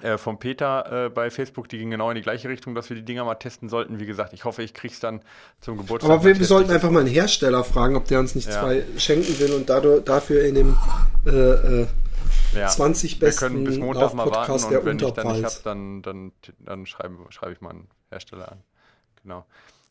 äh, 0.03 0.17
vom 0.17 0.39
Peter 0.39 1.07
äh, 1.07 1.09
bei 1.09 1.31
Facebook, 1.31 1.69
die 1.69 1.79
ging 1.79 1.91
genau 1.91 2.11
in 2.11 2.15
die 2.15 2.23
gleiche 2.23 2.49
Richtung, 2.49 2.75
dass 2.75 2.89
wir 2.89 2.97
die 2.97 3.05
Dinger 3.05 3.25
mal 3.25 3.35
testen 3.35 3.69
sollten. 3.69 3.99
Wie 3.99 4.07
gesagt, 4.07 4.33
ich 4.33 4.45
hoffe, 4.45 4.63
ich 4.63 4.75
krieg's 4.75 5.01
dann 5.01 5.23
zum 5.61 5.77
Geburtstag. 5.77 6.11
Aber 6.13 6.25
wir, 6.25 6.39
wir 6.39 6.47
sollten 6.47 6.71
einfach 6.71 6.91
mal 6.91 7.01
einen 7.01 7.09
Hersteller 7.09 7.65
fragen, 7.65 7.97
ob 7.97 8.05
der 8.07 8.21
uns 8.21 8.35
nicht 8.35 8.49
ja. 8.49 8.61
zwei 8.61 8.85
schenken 8.97 9.39
will 9.41 9.53
und 9.55 9.69
dadurch, 9.69 10.05
dafür 10.05 10.45
in 10.45 10.55
dem 10.55 10.77
äh, 11.27 11.31
äh, 11.31 11.87
ja. 12.55 12.69
20 12.69 13.19
besten 13.19 13.41
Wir 13.41 13.49
können 13.49 13.65
bis 13.65 13.79
Montag 13.79 14.15
mal 14.15 14.31
warten 14.31 14.53
und 14.53 14.85
wenn 14.85 14.99
ich 14.99 15.13
dann 15.13 15.33
nicht 15.33 15.45
habe, 15.45 15.61
dann, 15.65 16.03
dann, 16.03 16.33
dann 16.59 16.87
schreibe, 16.87 17.17
schreibe 17.31 17.53
ich 17.53 17.61
mal 17.61 17.71
einen 17.71 17.89
Hersteller 18.11 18.53
an. 18.53 18.63
Genau. 19.23 19.45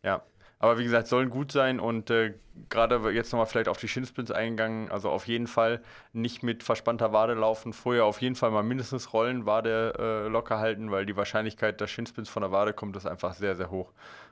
Ja. 0.04 0.24
Aber 0.60 0.80
wie 0.80 0.84
gesagt, 0.84 1.08
sollen 1.08 1.30
gut 1.30 1.52
sein 1.52 1.80
und 1.80 2.10
äh, 2.10 2.34
gerade 2.70 3.12
jetzt 3.12 3.32
nochmal 3.32 3.46
vielleicht 3.46 3.68
auf 3.68 3.78
die 3.78 3.88
Shinsplints 3.88 4.32
eingegangen, 4.32 4.90
also 4.90 5.12
auf 5.12 5.28
jeden 5.28 5.46
Fall 5.46 5.84
nicht 6.14 6.42
mit 6.42 6.64
verspannter 6.64 7.14
Wade 7.14 7.36
laufen, 7.36 7.74
vorher 7.74 8.06
auf 8.06 8.22
jeden 8.22 8.36
Fall 8.36 8.50
mal 8.50 8.64
mindestens 8.64 9.14
rollen, 9.14 9.46
Wade 9.46 9.94
äh, 10.00 10.28
locker 10.28 10.58
halten, 10.58 10.90
weil 10.90 11.06
die 11.06 11.16
Wahrscheinlichkeit, 11.16 11.80
dass 11.80 11.92
Shinsplints 11.92 12.30
von 12.30 12.42
der 12.42 12.52
Wade 12.52 12.74
kommt, 12.74 12.96
ist 12.96 13.06
einfach 13.06 13.36
sehr, 13.36 13.56
sehr 13.56 13.70
hoch. 13.70 13.92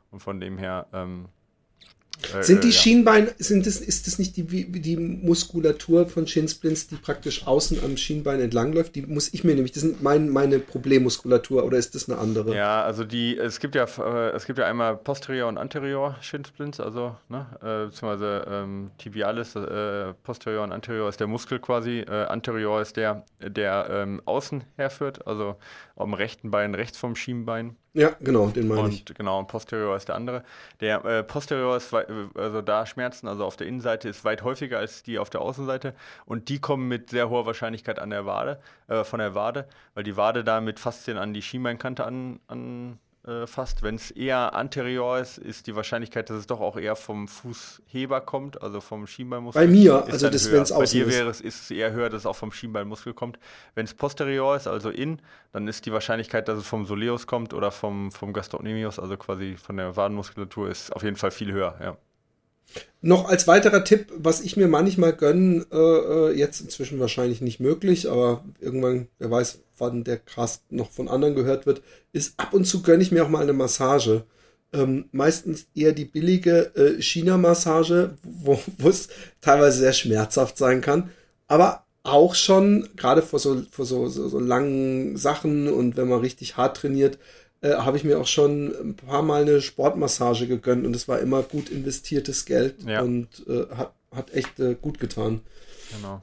Und 0.09 0.19
von 0.19 0.39
dem 0.39 0.57
her 0.57 0.87
ähm, 0.93 1.25
äh, 1.25 1.44
sind 2.41 2.63
die 2.63 2.69
äh, 2.69 2.71
ja. 2.71 2.77
Schienbein, 2.77 3.29
sind 3.37 3.67
das, 3.67 3.77
ist 3.77 4.07
das 4.07 4.19
nicht 4.19 4.37
die, 4.37 4.43
die 4.43 4.97
Muskulatur 4.97 6.07
von 6.07 6.27
Shinsplints, 6.27 6.87
die 6.87 6.95
praktisch 6.95 7.45
außen 7.45 7.83
am 7.83 7.97
Schienbein 7.97 8.39
entlangläuft? 8.39 8.95
Die 8.95 9.01
muss 9.01 9.33
ich 9.33 9.43
mir 9.43 9.55
nämlich, 9.55 9.71
das 9.71 9.81
sind 9.81 10.01
mein, 10.01 10.29
meine 10.29 10.59
Problemmuskulatur 10.59 11.63
oder 11.63 11.77
ist 11.77 11.95
das 11.95 12.09
eine 12.09 12.17
andere? 12.19 12.55
Ja, 12.55 12.83
also 12.83 13.03
die, 13.03 13.37
es 13.37 13.59
gibt 13.59 13.75
ja, 13.75 13.85
äh, 13.85 14.31
es 14.31 14.45
gibt 14.45 14.59
ja 14.59 14.65
einmal 14.65 14.97
posterior 14.97 15.47
und 15.47 15.57
anterior 15.57 16.15
Shinsplints, 16.21 16.79
also, 16.79 17.15
ne, 17.29 17.45
äh, 17.61 17.85
beziehungsweise 17.87 18.45
ähm, 18.49 18.91
tibialis, 18.97 19.55
äh, 19.55 20.13
posterior 20.23 20.63
und 20.63 20.71
anterior 20.71 21.09
ist 21.09 21.19
der 21.19 21.27
Muskel 21.27 21.59
quasi, 21.59 21.99
äh, 21.99 22.25
anterior 22.25 22.81
ist 22.81 22.97
der, 22.97 23.23
der 23.41 23.87
ähm, 23.89 24.21
außen 24.25 24.63
herführt, 24.77 25.27
also 25.27 25.57
am 25.95 26.13
rechten 26.13 26.51
Bein 26.51 26.75
rechts 26.75 26.97
vom 26.97 27.15
Schienbein. 27.15 27.75
Ja, 27.93 28.11
genau, 28.19 28.47
den 28.47 28.67
meine 28.67 28.89
ich. 28.89 29.07
Und 29.07 29.15
genau, 29.15 29.39
und 29.39 29.47
posterior 29.47 29.95
ist 29.95 30.09
der 30.09 30.15
andere. 30.15 30.43
Der 30.81 31.05
äh, 31.05 31.23
posterior 31.23 31.77
ist, 31.77 31.93
also 31.93 32.61
da 32.61 32.85
Schmerzen, 32.85 33.27
also 33.27 33.45
auf 33.45 33.55
der 33.55 33.67
Innenseite 33.67 34.09
ist 34.09 34.25
weit 34.25 34.43
häufiger 34.43 34.79
als 34.79 35.03
die 35.03 35.17
auf 35.17 35.29
der 35.29 35.41
Außenseite 35.41 35.95
und 36.25 36.49
die 36.49 36.59
kommen 36.59 36.89
mit 36.89 37.11
sehr 37.11 37.29
hoher 37.29 37.45
Wahrscheinlichkeit 37.45 37.99
an 37.99 38.09
der 38.09 38.25
Wade, 38.25 38.59
äh, 38.87 39.05
von 39.05 39.19
der 39.19 39.33
Wade, 39.35 39.67
weil 39.93 40.03
die 40.03 40.17
Wade 40.17 40.43
da 40.43 40.59
mit 40.59 40.79
Faszien 40.79 41.17
an 41.17 41.33
die 41.33 41.41
Schienbeinkante 41.41 42.03
an, 42.03 42.39
an 42.47 42.99
äh, 43.27 43.47
fast. 43.47 43.81
Wenn 43.83 43.95
es 43.95 44.11
eher 44.11 44.53
anterior 44.53 45.19
ist, 45.19 45.37
ist 45.37 45.67
die 45.67 45.75
Wahrscheinlichkeit, 45.75 46.29
dass 46.29 46.37
es 46.37 46.47
doch 46.47 46.61
auch 46.61 46.77
eher 46.77 46.95
vom 46.95 47.27
Fußheber 47.27 48.21
kommt, 48.21 48.61
also 48.61 48.81
vom 48.81 49.07
Schienbeinmuskel. 49.07 49.65
Bei 49.65 49.67
mir, 49.67 50.05
also 50.05 50.29
das, 50.29 50.51
wenn 50.51 50.61
es 50.61 50.71
außen 50.71 50.99
Bei 50.99 51.05
dir 51.05 51.11
wäre 51.11 51.29
es, 51.29 51.41
ist 51.41 51.63
es 51.63 51.71
eher 51.71 51.91
höher, 51.91 52.09
dass 52.09 52.21
es 52.21 52.25
auch 52.25 52.35
vom 52.35 52.51
Schienbeinmuskel 52.51 53.13
kommt. 53.13 53.39
Wenn 53.73 53.85
es 53.85 53.93
posterior 53.93 54.55
ist, 54.55 54.67
also 54.67 54.89
in, 54.89 55.19
dann 55.53 55.67
ist 55.67 55.85
die 55.85 55.91
Wahrscheinlichkeit, 55.91 56.47
dass 56.47 56.59
es 56.59 56.67
vom 56.67 56.85
Soleus 56.85 57.25
kommt 57.27 57.53
oder 57.53 57.71
vom, 57.71 58.11
vom 58.11 58.33
Gastrocnemius, 58.33 58.99
also 58.99 59.17
quasi 59.17 59.55
von 59.55 59.77
der 59.77 59.95
Wadenmuskulatur, 59.95 60.69
ist 60.69 60.95
auf 60.95 61.03
jeden 61.03 61.15
Fall 61.15 61.31
viel 61.31 61.51
höher, 61.51 61.75
ja. 61.81 61.97
Noch 63.01 63.29
als 63.29 63.47
weiterer 63.47 63.83
Tipp, 63.83 64.11
was 64.17 64.41
ich 64.41 64.57
mir 64.57 64.67
manchmal 64.67 65.13
gönne, 65.13 65.65
äh, 65.71 65.77
äh, 65.77 66.31
jetzt 66.31 66.61
inzwischen 66.61 66.99
wahrscheinlich 66.99 67.39
nicht 67.39 67.59
möglich, 67.59 68.09
aber 68.09 68.43
irgendwann, 68.59 69.07
wer 69.19 69.29
weiß, 69.29 69.59
wann 69.77 70.03
der 70.03 70.17
Cast 70.17 70.71
noch 70.71 70.89
von 70.89 71.07
anderen 71.07 71.35
gehört 71.35 71.65
wird, 71.67 71.81
ist 72.13 72.33
ab 72.37 72.53
und 72.53 72.65
zu 72.65 72.81
gönne 72.81 73.03
ich 73.03 73.11
mir 73.11 73.23
auch 73.23 73.29
mal 73.29 73.43
eine 73.43 73.53
Massage. 73.53 74.23
Ähm, 74.73 75.05
meistens 75.11 75.67
eher 75.75 75.91
die 75.91 76.05
billige 76.05 76.75
äh, 76.75 77.01
China-Massage, 77.01 78.17
wo 78.23 78.59
es 78.83 79.09
teilweise 79.39 79.79
sehr 79.79 79.93
schmerzhaft 79.93 80.57
sein 80.57 80.81
kann, 80.81 81.11
aber 81.47 81.85
auch 82.05 82.35
schon, 82.35 82.89
gerade 82.95 83.21
vor 83.21 83.39
so, 83.39 83.63
vor 83.71 83.85
so, 83.85 84.07
so, 84.07 84.29
so 84.29 84.39
langen 84.39 85.17
Sachen 85.17 85.67
und 85.67 85.97
wenn 85.97 86.07
man 86.07 86.19
richtig 86.19 86.55
hart 86.57 86.77
trainiert, 86.77 87.17
äh, 87.61 87.73
habe 87.75 87.97
ich 87.97 88.03
mir 88.03 88.19
auch 88.19 88.27
schon 88.27 88.73
ein 88.73 88.95
paar 88.95 89.21
Mal 89.21 89.41
eine 89.41 89.61
Sportmassage 89.61 90.47
gegönnt 90.47 90.85
und 90.85 90.95
es 90.95 91.07
war 91.07 91.19
immer 91.19 91.41
gut 91.41 91.69
investiertes 91.69 92.45
Geld 92.45 92.83
ja. 92.83 93.01
und 93.01 93.27
äh, 93.47 93.67
hat, 93.75 93.93
hat 94.13 94.33
echt 94.33 94.59
äh, 94.59 94.75
gut 94.75 94.99
getan. 94.99 95.41
Genau. 95.95 96.21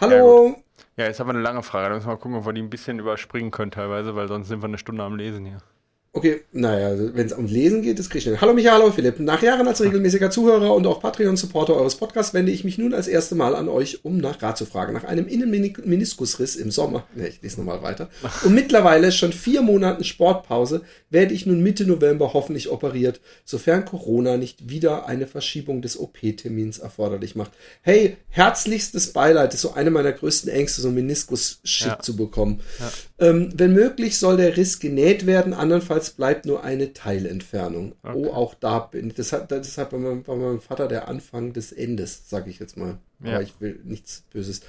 Hallo! 0.00 0.56
Ja, 0.96 1.04
ja, 1.04 1.06
jetzt 1.06 1.20
haben 1.20 1.28
wir 1.28 1.34
eine 1.34 1.42
lange 1.42 1.62
Frage. 1.62 1.88
Da 1.88 1.94
müssen 1.94 2.06
wir 2.06 2.14
mal 2.14 2.20
gucken, 2.20 2.36
ob 2.38 2.46
wir 2.46 2.52
die 2.52 2.62
ein 2.62 2.70
bisschen 2.70 2.98
überspringen 2.98 3.50
können 3.50 3.70
teilweise, 3.70 4.14
weil 4.14 4.28
sonst 4.28 4.48
sind 4.48 4.62
wir 4.62 4.68
eine 4.68 4.78
Stunde 4.78 5.02
am 5.02 5.16
Lesen 5.16 5.44
hier. 5.44 5.62
Okay, 6.12 6.40
naja, 6.50 6.90
wenn 7.14 7.26
es 7.26 7.32
um 7.32 7.46
Lesen 7.46 7.82
geht, 7.82 8.00
das 8.00 8.10
kriege. 8.10 8.40
Hallo 8.40 8.52
Michael, 8.52 8.80
hallo 8.80 8.90
Philipp. 8.90 9.20
Nach 9.20 9.40
Jahren 9.42 9.68
als 9.68 9.80
regelmäßiger 9.80 10.28
Zuhörer 10.32 10.74
und 10.74 10.84
auch 10.88 11.00
Patreon-Supporter 11.00 11.76
eures 11.76 11.94
Podcasts 11.94 12.34
wende 12.34 12.50
ich 12.50 12.64
mich 12.64 12.78
nun 12.78 12.94
als 12.94 13.06
erste 13.06 13.36
Mal 13.36 13.54
an 13.54 13.68
euch, 13.68 14.04
um 14.04 14.16
nach 14.16 14.42
Rat 14.42 14.58
zu 14.58 14.66
fragen. 14.66 14.92
Nach 14.92 15.04
einem 15.04 15.28
Innenmeniskusriss 15.28 16.56
im 16.56 16.72
Sommer, 16.72 17.06
ne, 17.14 17.28
ich 17.28 17.40
lese 17.42 17.58
nochmal 17.58 17.82
weiter, 17.82 18.10
und 18.44 18.56
mittlerweile 18.56 19.12
schon 19.12 19.32
vier 19.32 19.62
Monaten 19.62 20.02
Sportpause, 20.02 20.82
werde 21.10 21.32
ich 21.32 21.46
nun 21.46 21.62
Mitte 21.62 21.86
November 21.86 22.32
hoffentlich 22.34 22.70
operiert, 22.70 23.20
sofern 23.44 23.84
Corona 23.84 24.36
nicht 24.36 24.68
wieder 24.68 25.06
eine 25.06 25.28
Verschiebung 25.28 25.80
des 25.80 25.96
OP-Termins 25.96 26.80
erforderlich 26.80 27.36
macht. 27.36 27.52
Hey, 27.82 28.16
herzlichstes 28.30 29.12
Beileid, 29.12 29.50
das 29.50 29.56
ist 29.56 29.62
so 29.62 29.74
eine 29.74 29.92
meiner 29.92 30.10
größten 30.10 30.50
Ängste, 30.50 30.80
so 30.80 30.88
ein 30.88 30.94
Meniskus-Shit 30.94 31.86
ja. 31.86 31.98
zu 32.00 32.16
bekommen. 32.16 32.62
Ja. 32.80 33.28
Ähm, 33.28 33.52
wenn 33.54 33.74
möglich 33.74 34.18
soll 34.18 34.38
der 34.38 34.56
Riss 34.56 34.80
genäht 34.80 35.26
werden, 35.26 35.52
andernfalls 35.52 35.99
Jedenfalls 36.00 36.10
bleibt 36.16 36.46
nur 36.46 36.64
eine 36.64 36.92
Teilentfernung. 36.92 37.94
Okay. 38.02 38.14
Oh, 38.16 38.32
auch 38.32 38.54
da 38.54 38.78
bin 38.80 39.08
ich. 39.08 39.14
Das 39.14 39.32
hat, 39.32 39.50
deshalb 39.50 39.92
war 39.92 39.98
mein, 39.98 40.26
war 40.26 40.36
mein 40.36 40.60
Vater 40.60 40.88
der 40.88 41.08
Anfang 41.08 41.52
des 41.52 41.72
Endes, 41.72 42.28
sage 42.28 42.50
ich 42.50 42.58
jetzt 42.58 42.76
mal. 42.76 42.98
Ja. 43.22 43.34
Aber 43.34 43.42
ich 43.42 43.60
will 43.60 43.80
nichts 43.84 44.24
Böses. 44.32 44.62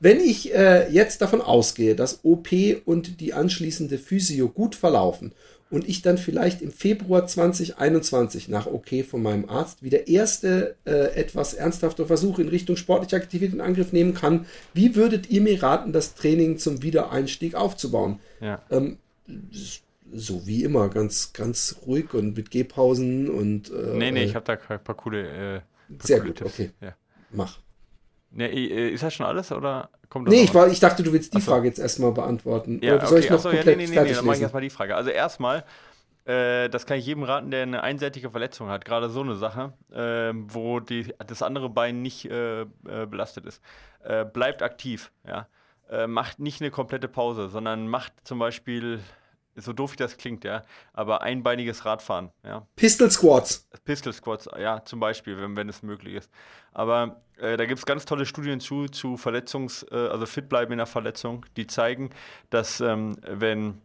Wenn 0.00 0.20
ich 0.20 0.54
äh, 0.54 0.90
jetzt 0.90 1.20
davon 1.20 1.42
ausgehe, 1.42 1.94
dass 1.94 2.20
OP 2.24 2.48
und 2.86 3.20
die 3.20 3.34
anschließende 3.34 3.98
Physio 3.98 4.48
gut 4.48 4.74
verlaufen 4.74 5.32
und 5.70 5.86
ich 5.86 6.00
dann 6.00 6.16
vielleicht 6.16 6.62
im 6.62 6.72
Februar 6.72 7.26
2021 7.26 8.48
nach 8.48 8.66
OK 8.66 9.04
von 9.08 9.22
meinem 9.22 9.46
Arzt 9.50 9.82
wieder 9.82 10.08
erste 10.08 10.76
äh, 10.86 11.14
etwas 11.14 11.52
ernsthafte 11.52 12.06
Versuche 12.06 12.40
in 12.40 12.48
Richtung 12.48 12.76
sportliche 12.76 13.16
Aktivität 13.16 13.52
in 13.52 13.60
Angriff 13.60 13.92
nehmen 13.92 14.14
kann, 14.14 14.46
wie 14.72 14.96
würdet 14.96 15.28
ihr 15.28 15.42
mir 15.42 15.62
raten, 15.62 15.92
das 15.92 16.14
Training 16.14 16.56
zum 16.56 16.82
Wiedereinstieg 16.82 17.54
aufzubauen? 17.54 18.20
Ja. 18.40 18.62
Ähm, 18.70 18.96
so 20.12 20.46
wie 20.46 20.64
immer, 20.64 20.88
ganz, 20.88 21.32
ganz 21.32 21.76
ruhig 21.86 22.14
und 22.14 22.36
mit 22.36 22.50
Gehpausen 22.50 23.28
und. 23.28 23.70
Äh, 23.70 23.96
nee, 23.96 24.10
nee, 24.10 24.24
ich 24.24 24.34
habe 24.34 24.44
da 24.44 24.58
ein 24.68 24.82
paar 24.82 24.96
coole. 24.96 25.56
Äh, 25.56 25.60
paar 25.96 26.06
sehr 26.06 26.18
coole 26.18 26.30
gut, 26.30 26.38
Tipps. 26.38 26.54
okay. 26.54 26.70
Ja. 26.80 26.94
Mach. 27.30 27.58
Ne, 28.30 28.48
ist 28.48 29.02
das 29.02 29.14
schon 29.14 29.26
alles 29.26 29.50
oder 29.52 29.88
kommt 30.10 30.28
Nee, 30.28 30.42
ich, 30.42 30.54
war, 30.54 30.68
ich 30.68 30.80
dachte, 30.80 31.02
du 31.02 31.12
willst 31.12 31.32
die 31.32 31.38
Achso. 31.38 31.50
Frage 31.50 31.66
jetzt 31.66 31.78
erstmal 31.78 32.12
beantworten. 32.12 32.80
Ja, 32.82 32.96
oder 32.96 33.06
soll 33.06 33.18
okay. 33.18 33.24
ich 33.24 33.30
noch 33.30 33.38
Achso, 33.38 33.48
komplett 33.50 33.66
ja, 33.66 33.76
nee, 33.76 33.86
nee, 33.86 33.94
nee, 33.94 34.08
nee, 34.08 34.14
dann 34.14 34.24
mache 34.26 34.36
ich 34.36 34.42
erstmal 34.42 34.62
die 34.62 34.70
Frage. 34.70 34.96
Also 34.96 35.10
erstmal, 35.10 35.64
äh, 36.26 36.68
das 36.68 36.84
kann 36.84 36.98
ich 36.98 37.06
jedem 37.06 37.22
raten, 37.22 37.50
der 37.50 37.62
eine 37.62 37.82
einseitige 37.82 38.30
Verletzung 38.30 38.68
hat, 38.68 38.84
gerade 38.84 39.08
so 39.08 39.22
eine 39.22 39.34
Sache, 39.34 39.72
äh, 39.90 40.32
wo 40.34 40.78
die, 40.80 41.14
das 41.26 41.42
andere 41.42 41.70
Bein 41.70 42.02
nicht 42.02 42.26
äh, 42.26 42.62
äh 42.62 42.66
belastet 43.06 43.46
ist. 43.46 43.62
Äh, 44.04 44.26
bleibt 44.26 44.62
aktiv, 44.62 45.10
ja. 45.26 45.48
Äh, 45.90 46.06
macht 46.06 46.38
nicht 46.38 46.60
eine 46.60 46.70
komplette 46.70 47.08
Pause, 47.08 47.48
sondern 47.48 47.88
macht 47.88 48.12
zum 48.24 48.38
Beispiel 48.38 49.00
so 49.60 49.72
doof 49.72 49.92
wie 49.92 49.96
das 49.96 50.16
klingt, 50.16 50.44
ja, 50.44 50.62
aber 50.92 51.22
einbeiniges 51.22 51.84
Radfahren, 51.84 52.30
ja. 52.44 52.66
Pistol 52.76 53.10
Squats. 53.10 53.68
Pistol 53.84 54.12
Squats, 54.12 54.48
ja, 54.58 54.84
zum 54.84 55.00
Beispiel, 55.00 55.40
wenn, 55.40 55.56
wenn 55.56 55.68
es 55.68 55.82
möglich 55.82 56.14
ist. 56.14 56.30
Aber 56.72 57.20
äh, 57.38 57.56
da 57.56 57.66
gibt 57.66 57.78
es 57.78 57.86
ganz 57.86 58.04
tolle 58.04 58.26
Studien 58.26 58.60
zu, 58.60 58.86
zu 58.86 59.16
Verletzungs-, 59.16 59.90
äh, 59.90 60.08
also 60.08 60.26
fit 60.26 60.48
bleiben 60.48 60.72
in 60.72 60.78
der 60.78 60.86
Verletzung, 60.86 61.46
die 61.56 61.66
zeigen, 61.66 62.10
dass 62.50 62.80
ähm, 62.80 63.16
wenn 63.22 63.80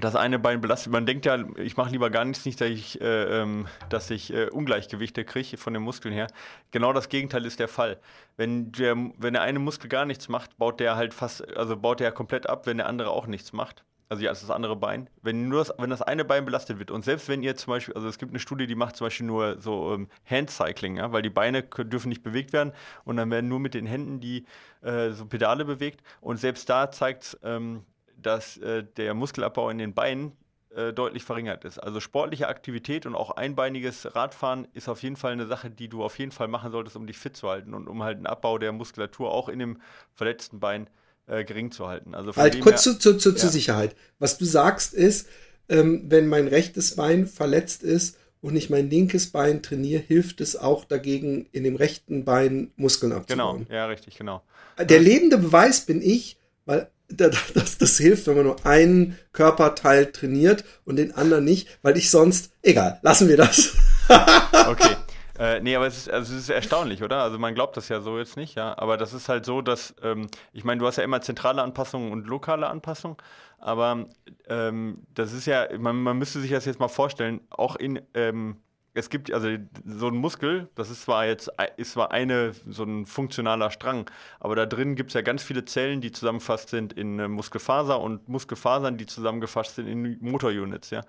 das 0.00 0.16
eine 0.16 0.38
Bein 0.38 0.60
belastet. 0.60 0.92
Man 0.92 1.04
denkt 1.04 1.26
ja, 1.26 1.38
ich 1.56 1.76
mache 1.76 1.90
lieber 1.90 2.08
gar 2.08 2.24
nichts, 2.24 2.46
nicht, 2.46 2.60
dass 2.60 2.68
ich, 2.68 3.00
äh, 3.00 3.42
ähm, 3.42 3.66
dass 3.90 4.10
ich 4.10 4.32
äh, 4.32 4.48
Ungleichgewichte 4.48 5.24
kriege 5.24 5.58
von 5.58 5.74
den 5.74 5.82
Muskeln 5.82 6.14
her. 6.14 6.28
Genau 6.70 6.92
das 6.92 7.08
Gegenteil 7.10 7.44
ist 7.44 7.60
der 7.60 7.68
Fall. 7.68 7.98
Wenn 8.36 8.72
der, 8.72 8.96
wenn 9.18 9.34
der 9.34 9.42
eine 9.42 9.58
Muskel 9.58 9.90
gar 9.90 10.06
nichts 10.06 10.28
macht, 10.28 10.56
baut 10.56 10.80
der 10.80 10.96
halt 10.96 11.12
fast, 11.12 11.46
also 11.56 11.76
baut 11.76 12.00
der 12.00 12.10
komplett 12.10 12.48
ab, 12.48 12.66
wenn 12.66 12.78
der 12.78 12.86
andere 12.86 13.10
auch 13.10 13.26
nichts 13.26 13.52
macht 13.52 13.84
also 14.12 14.24
ja, 14.24 14.30
das 14.30 14.50
andere 14.50 14.76
Bein, 14.76 15.08
wenn 15.22 15.48
nur 15.48 15.60
das, 15.60 15.72
wenn 15.78 15.88
das 15.88 16.02
eine 16.02 16.22
Bein 16.22 16.44
belastet 16.44 16.78
wird 16.78 16.90
und 16.90 17.02
selbst 17.02 17.30
wenn 17.30 17.42
ihr 17.42 17.56
zum 17.56 17.70
Beispiel, 17.72 17.94
also 17.94 18.08
es 18.08 18.18
gibt 18.18 18.30
eine 18.30 18.40
Studie, 18.40 18.66
die 18.66 18.74
macht 18.74 18.94
zum 18.94 19.06
Beispiel 19.06 19.24
nur 19.24 19.58
so 19.58 19.94
ähm, 19.94 20.08
Handcycling, 20.28 20.98
ja, 20.98 21.12
weil 21.12 21.22
die 21.22 21.30
Beine 21.30 21.62
dürfen 21.62 22.10
nicht 22.10 22.22
bewegt 22.22 22.52
werden 22.52 22.74
und 23.04 23.16
dann 23.16 23.30
werden 23.30 23.48
nur 23.48 23.58
mit 23.58 23.72
den 23.72 23.86
Händen 23.86 24.20
die 24.20 24.44
äh, 24.82 25.12
so 25.12 25.24
Pedale 25.24 25.64
bewegt 25.64 26.02
und 26.20 26.36
selbst 26.36 26.68
da 26.68 26.90
zeigt 26.90 27.38
ähm, 27.42 27.86
dass 28.18 28.58
äh, 28.58 28.84
der 28.84 29.14
Muskelabbau 29.14 29.70
in 29.70 29.78
den 29.78 29.94
Beinen 29.94 30.36
äh, 30.76 30.92
deutlich 30.92 31.24
verringert 31.24 31.64
ist. 31.64 31.78
Also 31.78 31.98
sportliche 31.98 32.48
Aktivität 32.48 33.06
und 33.06 33.14
auch 33.14 33.30
einbeiniges 33.30 34.14
Radfahren 34.14 34.68
ist 34.74 34.90
auf 34.90 35.02
jeden 35.02 35.16
Fall 35.16 35.32
eine 35.32 35.46
Sache, 35.46 35.70
die 35.70 35.88
du 35.88 36.04
auf 36.04 36.18
jeden 36.18 36.32
Fall 36.32 36.48
machen 36.48 36.70
solltest, 36.70 36.96
um 36.96 37.06
dich 37.06 37.16
fit 37.16 37.34
zu 37.34 37.48
halten 37.48 37.72
und 37.72 37.88
um 37.88 38.02
halt 38.02 38.18
einen 38.18 38.26
Abbau 38.26 38.58
der 38.58 38.72
Muskulatur 38.72 39.32
auch 39.32 39.48
in 39.48 39.58
dem 39.58 39.80
verletzten 40.12 40.60
Bein 40.60 40.86
zu 40.86 40.92
äh, 41.26 41.44
gering 41.44 41.70
zu 41.70 41.88
halten. 41.88 42.14
Also 42.14 42.34
halt 42.36 42.60
kurz 42.60 42.84
her, 42.84 42.98
zu, 42.98 43.16
zu, 43.16 43.30
ja. 43.30 43.36
zur 43.36 43.50
Sicherheit. 43.50 43.94
Was 44.18 44.38
du 44.38 44.44
sagst 44.44 44.94
ist, 44.94 45.28
ähm, 45.68 46.04
wenn 46.08 46.26
mein 46.26 46.48
rechtes 46.48 46.96
Bein 46.96 47.26
verletzt 47.26 47.82
ist 47.82 48.18
und 48.40 48.56
ich 48.56 48.70
mein 48.70 48.90
linkes 48.90 49.30
Bein 49.30 49.62
trainiere, 49.62 50.02
hilft 50.02 50.40
es 50.40 50.56
auch 50.56 50.84
dagegen, 50.84 51.46
in 51.52 51.64
dem 51.64 51.76
rechten 51.76 52.24
Bein 52.24 52.72
Muskeln 52.76 53.12
abzubauen. 53.12 53.66
Genau, 53.66 53.74
ja, 53.74 53.86
richtig, 53.86 54.18
genau. 54.18 54.42
Der 54.78 55.00
lebende 55.00 55.38
Beweis 55.38 55.82
bin 55.82 56.02
ich, 56.02 56.38
weil 56.66 56.90
das, 57.08 57.78
das 57.78 57.98
hilft, 57.98 58.26
wenn 58.26 58.36
man 58.36 58.44
nur 58.44 58.66
einen 58.66 59.18
Körperteil 59.32 60.06
trainiert 60.06 60.64
und 60.84 60.96
den 60.96 61.12
anderen 61.14 61.44
nicht, 61.44 61.68
weil 61.82 61.96
ich 61.96 62.10
sonst, 62.10 62.52
egal, 62.62 62.98
lassen 63.02 63.28
wir 63.28 63.36
das. 63.36 63.74
okay. 64.68 64.96
Äh, 65.42 65.58
nee, 65.60 65.74
aber 65.74 65.88
es 65.88 65.96
ist, 65.96 66.08
also 66.08 66.32
es 66.34 66.42
ist 66.42 66.50
erstaunlich, 66.50 67.02
oder? 67.02 67.20
Also 67.22 67.36
man 67.36 67.52
glaubt 67.56 67.76
das 67.76 67.88
ja 67.88 68.00
so 68.00 68.16
jetzt 68.16 68.36
nicht, 68.36 68.54
ja. 68.54 68.78
Aber 68.78 68.96
das 68.96 69.12
ist 69.12 69.28
halt 69.28 69.44
so, 69.44 69.60
dass, 69.60 69.92
ähm, 70.00 70.28
ich 70.52 70.62
meine, 70.62 70.78
du 70.78 70.86
hast 70.86 70.98
ja 70.98 71.02
immer 71.02 71.20
zentrale 71.20 71.62
Anpassungen 71.62 72.12
und 72.12 72.28
lokale 72.28 72.68
Anpassungen, 72.68 73.16
aber 73.58 74.06
ähm, 74.46 75.04
das 75.12 75.32
ist 75.32 75.46
ja, 75.46 75.66
man, 75.76 76.00
man 76.00 76.16
müsste 76.16 76.38
sich 76.40 76.52
das 76.52 76.64
jetzt 76.64 76.78
mal 76.78 76.86
vorstellen, 76.86 77.40
auch 77.50 77.74
in, 77.74 78.00
ähm, 78.14 78.58
es 78.94 79.10
gibt 79.10 79.32
also 79.32 79.48
so 79.84 80.06
ein 80.08 80.14
Muskel, 80.16 80.68
das 80.76 80.90
ist 80.90 81.02
zwar 81.02 81.26
jetzt 81.26 81.50
ist 81.76 81.92
zwar 81.92 82.12
eine 82.12 82.52
so 82.68 82.84
ein 82.84 83.04
funktionaler 83.04 83.72
Strang, 83.72 84.08
aber 84.38 84.54
da 84.54 84.64
drin 84.66 84.94
gibt 84.94 85.10
es 85.10 85.14
ja 85.14 85.22
ganz 85.22 85.42
viele 85.42 85.64
Zellen, 85.64 86.00
die 86.00 86.12
zusammengefasst 86.12 86.68
sind 86.68 86.92
in 86.92 87.18
äh, 87.18 87.26
Muskelfaser 87.26 88.00
und 88.00 88.28
Muskelfasern, 88.28 88.96
die 88.96 89.06
zusammengefasst 89.06 89.74
sind 89.74 89.88
in 89.88 90.18
Motorunits, 90.20 90.90
ja. 90.90 91.02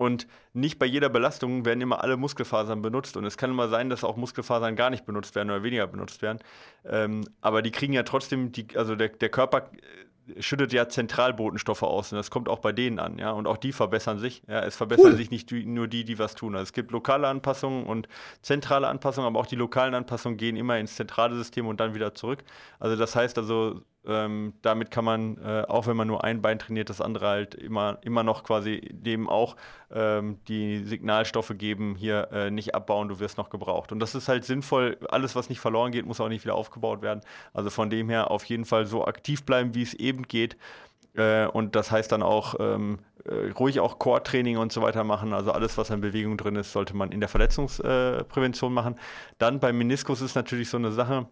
Und 0.00 0.26
nicht 0.54 0.78
bei 0.78 0.86
jeder 0.86 1.10
Belastung 1.10 1.66
werden 1.66 1.82
immer 1.82 2.02
alle 2.02 2.16
Muskelfasern 2.16 2.80
benutzt. 2.80 3.18
Und 3.18 3.26
es 3.26 3.36
kann 3.36 3.50
immer 3.50 3.68
sein, 3.68 3.90
dass 3.90 4.02
auch 4.02 4.16
Muskelfasern 4.16 4.74
gar 4.74 4.88
nicht 4.88 5.04
benutzt 5.04 5.34
werden 5.34 5.50
oder 5.50 5.62
weniger 5.62 5.86
benutzt 5.86 6.22
werden. 6.22 6.38
Ähm, 6.86 7.28
aber 7.42 7.60
die 7.60 7.70
kriegen 7.70 7.92
ja 7.92 8.02
trotzdem, 8.02 8.50
die, 8.50 8.66
also 8.76 8.96
der, 8.96 9.10
der 9.10 9.28
Körper 9.28 9.70
äh, 10.28 10.40
schüttet 10.40 10.72
ja 10.72 10.88
Zentralbotenstoffe 10.88 11.82
aus 11.82 12.12
und 12.12 12.16
das 12.16 12.30
kommt 12.30 12.48
auch 12.48 12.60
bei 12.60 12.72
denen 12.72 12.98
an, 12.98 13.18
ja. 13.18 13.32
Und 13.32 13.46
auch 13.46 13.58
die 13.58 13.72
verbessern 13.72 14.18
sich. 14.18 14.42
Ja, 14.48 14.60
es 14.60 14.74
verbessern 14.74 15.10
cool. 15.10 15.16
sich 15.16 15.30
nicht 15.30 15.50
die, 15.50 15.66
nur 15.66 15.86
die, 15.86 16.06
die 16.06 16.18
was 16.18 16.34
tun. 16.34 16.54
Also 16.54 16.62
es 16.62 16.72
gibt 16.72 16.92
lokale 16.92 17.28
Anpassungen 17.28 17.84
und 17.84 18.08
zentrale 18.40 18.88
Anpassungen, 18.88 19.26
aber 19.26 19.38
auch 19.38 19.46
die 19.46 19.56
lokalen 19.56 19.94
Anpassungen 19.94 20.38
gehen 20.38 20.56
immer 20.56 20.78
ins 20.78 20.96
zentrale 20.96 21.36
System 21.36 21.66
und 21.66 21.78
dann 21.78 21.94
wieder 21.94 22.14
zurück. 22.14 22.42
Also 22.78 22.96
das 22.96 23.14
heißt 23.14 23.36
also, 23.36 23.82
ähm, 24.06 24.54
damit 24.62 24.90
kann 24.90 25.04
man, 25.04 25.36
äh, 25.38 25.64
auch 25.68 25.86
wenn 25.86 25.96
man 25.96 26.08
nur 26.08 26.24
ein 26.24 26.40
Bein 26.40 26.58
trainiert, 26.58 26.88
das 26.88 27.00
andere 27.00 27.26
halt 27.26 27.54
immer, 27.54 27.98
immer 28.02 28.22
noch 28.22 28.44
quasi 28.44 28.80
dem 28.92 29.28
auch 29.28 29.56
ähm, 29.92 30.38
die 30.48 30.84
Signalstoffe 30.84 31.52
geben, 31.56 31.96
hier 31.96 32.28
äh, 32.32 32.50
nicht 32.50 32.74
abbauen, 32.74 33.08
du 33.08 33.20
wirst 33.20 33.36
noch 33.36 33.50
gebraucht. 33.50 33.92
Und 33.92 34.00
das 34.00 34.14
ist 34.14 34.28
halt 34.28 34.44
sinnvoll, 34.44 34.96
alles, 35.10 35.36
was 35.36 35.50
nicht 35.50 35.60
verloren 35.60 35.92
geht, 35.92 36.06
muss 36.06 36.20
auch 36.20 36.28
nicht 36.28 36.44
wieder 36.44 36.54
aufgebaut 36.54 37.02
werden. 37.02 37.20
Also 37.52 37.68
von 37.68 37.90
dem 37.90 38.08
her 38.08 38.30
auf 38.30 38.44
jeden 38.44 38.64
Fall 38.64 38.86
so 38.86 39.04
aktiv 39.04 39.44
bleiben, 39.44 39.74
wie 39.74 39.82
es 39.82 39.92
eben 39.94 40.22
geht. 40.22 40.56
Äh, 41.14 41.46
und 41.46 41.76
das 41.76 41.90
heißt 41.90 42.10
dann 42.10 42.22
auch, 42.22 42.54
ähm, 42.58 43.00
äh, 43.24 43.50
ruhig 43.50 43.80
auch 43.80 43.98
Core-Training 43.98 44.56
und 44.56 44.72
so 44.72 44.80
weiter 44.80 45.04
machen. 45.04 45.34
Also 45.34 45.52
alles, 45.52 45.76
was 45.76 45.90
in 45.90 46.00
Bewegung 46.00 46.38
drin 46.38 46.56
ist, 46.56 46.72
sollte 46.72 46.96
man 46.96 47.12
in 47.12 47.20
der 47.20 47.28
Verletzungsprävention 47.28 48.72
machen. 48.72 48.96
Dann 49.38 49.60
beim 49.60 49.76
Meniskus 49.76 50.22
ist 50.22 50.34
natürlich 50.34 50.70
so 50.70 50.78
eine 50.78 50.92
Sache, 50.92 51.26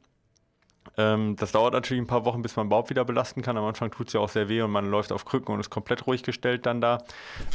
ähm, 0.97 1.36
das 1.36 1.53
dauert 1.53 1.74
natürlich 1.74 2.03
ein 2.03 2.07
paar 2.07 2.24
Wochen, 2.24 2.43
bis 2.43 2.57
man 2.57 2.66
überhaupt 2.66 2.91
wieder 2.91 3.05
belasten 3.05 3.43
kann. 3.43 3.57
Am 3.57 3.64
Anfang 3.64 3.91
tut 3.91 4.09
es 4.09 4.12
ja 4.12 4.20
auch 4.20 4.28
sehr 4.28 4.49
weh 4.49 4.62
und 4.62 4.70
man 4.70 4.91
läuft 4.91 5.12
auf 5.12 5.24
Krücken 5.24 5.55
und 5.55 5.61
ist 5.61 5.70
komplett 5.70 6.07
ruhig 6.07 6.22
gestellt 6.22 6.66
dann 6.66 6.80
da. 6.80 7.05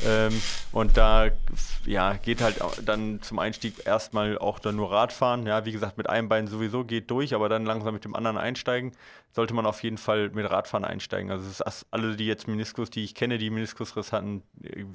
Ähm, 0.06 0.42
und 0.72 0.98
da 0.98 1.28
ja, 1.86 2.14
geht 2.14 2.42
halt 2.42 2.58
dann 2.86 3.22
zum 3.22 3.40
Einstieg 3.40 3.86
erstmal 3.86 4.38
auch 4.38 4.60
dann 4.60 4.76
nur 4.76 4.92
Radfahren. 4.92 5.46
Ja, 5.46 5.66
wie 5.66 5.72
gesagt, 5.72 5.98
mit 5.98 6.10
einem 6.10 6.30
Bein 6.30 6.48
sowieso 6.48 6.84
geht 6.84 7.10
durch, 7.12 7.34
aber 7.34 7.50
dann 7.50 7.66
langsam 7.66 7.94
mit 7.94 8.06
dem 8.06 8.16
anderen 8.16 8.38
einsteigen. 8.38 8.92
Sollte 9.34 9.54
man 9.54 9.66
auf 9.66 9.84
jeden 9.84 9.98
Fall 9.98 10.30
mit 10.30 10.50
Radfahren 10.50 10.86
einsteigen. 10.86 11.32
Also 11.32 11.50
es 11.50 11.60
ist 11.60 11.88
alle, 11.92 12.16
die 12.16 12.28
jetzt 12.28 12.48
Meniskus, 12.48 12.90
die 12.90 13.04
ich 13.04 13.16
kenne, 13.16 13.38
die 13.38 13.50
Meniskusriss 13.50 14.12
hatten, 14.12 14.44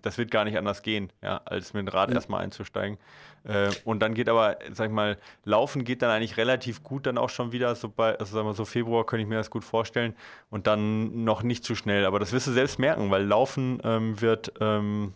das 0.01 0.17
wird 0.17 0.31
gar 0.31 0.45
nicht 0.45 0.57
anders 0.57 0.83
gehen, 0.83 1.13
ja, 1.23 1.41
als 1.45 1.75
mit 1.75 1.87
dem 1.87 1.89
Rad 1.89 2.11
mhm. 2.11 2.17
erstmal 2.17 2.43
einzusteigen. 2.43 2.99
Äh, 3.45 3.71
und 3.85 4.01
dann 4.01 4.15
geht 4.15 4.29
aber, 4.29 4.59
sag 4.73 4.87
ich 4.87 4.95
mal, 4.95 5.19
Laufen 5.45 5.85
geht 5.85 6.03
dann 6.03 6.11
eigentlich 6.11 6.37
relativ 6.37 6.83
gut 6.83 7.07
dann 7.07 7.19
auch 7.19 7.31
schon 7.31 7.53
wieder. 7.53 7.75
So 7.75 7.89
bei, 7.89 8.19
also 8.19 8.35
sagen 8.37 8.47
wir 8.47 8.55
so 8.55 8.65
Februar 8.65 9.05
könnte 9.07 9.23
ich 9.23 9.29
mir 9.29 9.37
das 9.37 9.51
gut 9.51 9.65
vorstellen. 9.65 10.15
Und 10.51 10.67
dann 10.67 11.25
noch 11.25 11.43
nicht 11.43 11.65
zu 11.65 11.75
schnell. 11.75 12.07
Aber 12.07 12.19
das 12.21 12.33
wirst 12.33 12.47
du 12.47 12.53
selbst 12.53 12.79
merken, 12.79 13.11
weil 13.11 13.25
Laufen 13.25 13.81
ähm, 13.85 14.21
wird. 14.21 14.53
Ähm, 14.61 15.15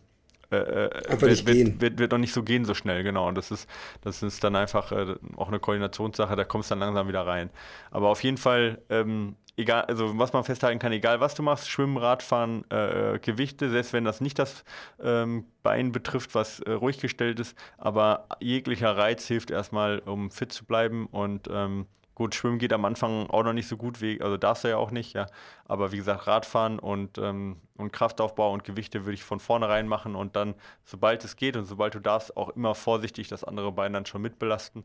äh, 0.52 0.86
äh 0.86 1.20
wird, 1.20 1.46
wird, 1.46 1.80
wird, 1.80 1.98
wird, 1.98 2.12
noch 2.12 2.18
nicht 2.18 2.32
so 2.32 2.42
gehen 2.42 2.64
so 2.64 2.74
schnell, 2.74 3.02
genau. 3.02 3.28
Und 3.28 3.36
das 3.36 3.50
ist, 3.50 3.68
das 4.02 4.22
ist 4.22 4.42
dann 4.44 4.56
einfach 4.56 4.92
äh, 4.92 5.14
auch 5.36 5.48
eine 5.48 5.60
Koordinationssache, 5.60 6.36
da 6.36 6.44
kommst 6.44 6.70
du 6.70 6.74
dann 6.74 6.80
langsam 6.80 7.08
wieder 7.08 7.26
rein. 7.26 7.50
Aber 7.90 8.08
auf 8.08 8.22
jeden 8.22 8.38
Fall 8.38 8.78
ähm, 8.90 9.36
egal, 9.56 9.84
also 9.84 10.18
was 10.18 10.32
man 10.32 10.44
festhalten 10.44 10.78
kann, 10.78 10.92
egal 10.92 11.20
was 11.20 11.34
du 11.34 11.42
machst, 11.42 11.68
Schwimmen, 11.68 11.96
Radfahren, 11.96 12.64
äh, 12.70 13.18
Gewichte, 13.20 13.70
selbst 13.70 13.92
wenn 13.92 14.04
das 14.04 14.20
nicht 14.20 14.38
das 14.38 14.64
ähm, 15.02 15.44
Bein 15.62 15.92
betrifft, 15.92 16.34
was 16.34 16.60
äh, 16.60 16.72
ruhig 16.72 16.98
gestellt 16.98 17.40
ist, 17.40 17.56
aber 17.78 18.26
jeglicher 18.40 18.96
Reiz 18.96 19.26
hilft 19.26 19.50
erstmal, 19.50 20.00
um 20.00 20.30
fit 20.30 20.52
zu 20.52 20.64
bleiben 20.64 21.06
und 21.06 21.48
ähm, 21.50 21.86
Gut, 22.14 22.34
Schwimmen 22.34 22.58
geht 22.58 22.74
am 22.74 22.84
Anfang 22.84 23.30
auch 23.30 23.42
noch 23.42 23.54
nicht 23.54 23.68
so 23.68 23.76
gut, 23.78 23.98
also 24.02 24.36
darfst 24.36 24.64
du 24.64 24.68
ja 24.68 24.76
auch 24.76 24.90
nicht, 24.90 25.14
ja. 25.14 25.26
Aber 25.64 25.92
wie 25.92 25.96
gesagt, 25.96 26.26
Radfahren 26.26 26.78
und, 26.78 27.16
ähm, 27.16 27.56
und 27.78 27.90
Kraftaufbau 27.90 28.52
und 28.52 28.64
Gewichte 28.64 29.06
würde 29.06 29.14
ich 29.14 29.24
von 29.24 29.40
vornherein 29.40 29.88
machen 29.88 30.14
und 30.14 30.36
dann, 30.36 30.54
sobald 30.84 31.24
es 31.24 31.36
geht 31.36 31.56
und 31.56 31.64
sobald 31.64 31.94
du 31.94 32.00
darfst, 32.00 32.36
auch 32.36 32.50
immer 32.50 32.74
vorsichtig 32.74 33.28
das 33.28 33.44
andere 33.44 33.72
Bein 33.72 33.94
dann 33.94 34.04
schon 34.04 34.20
mitbelasten. 34.20 34.84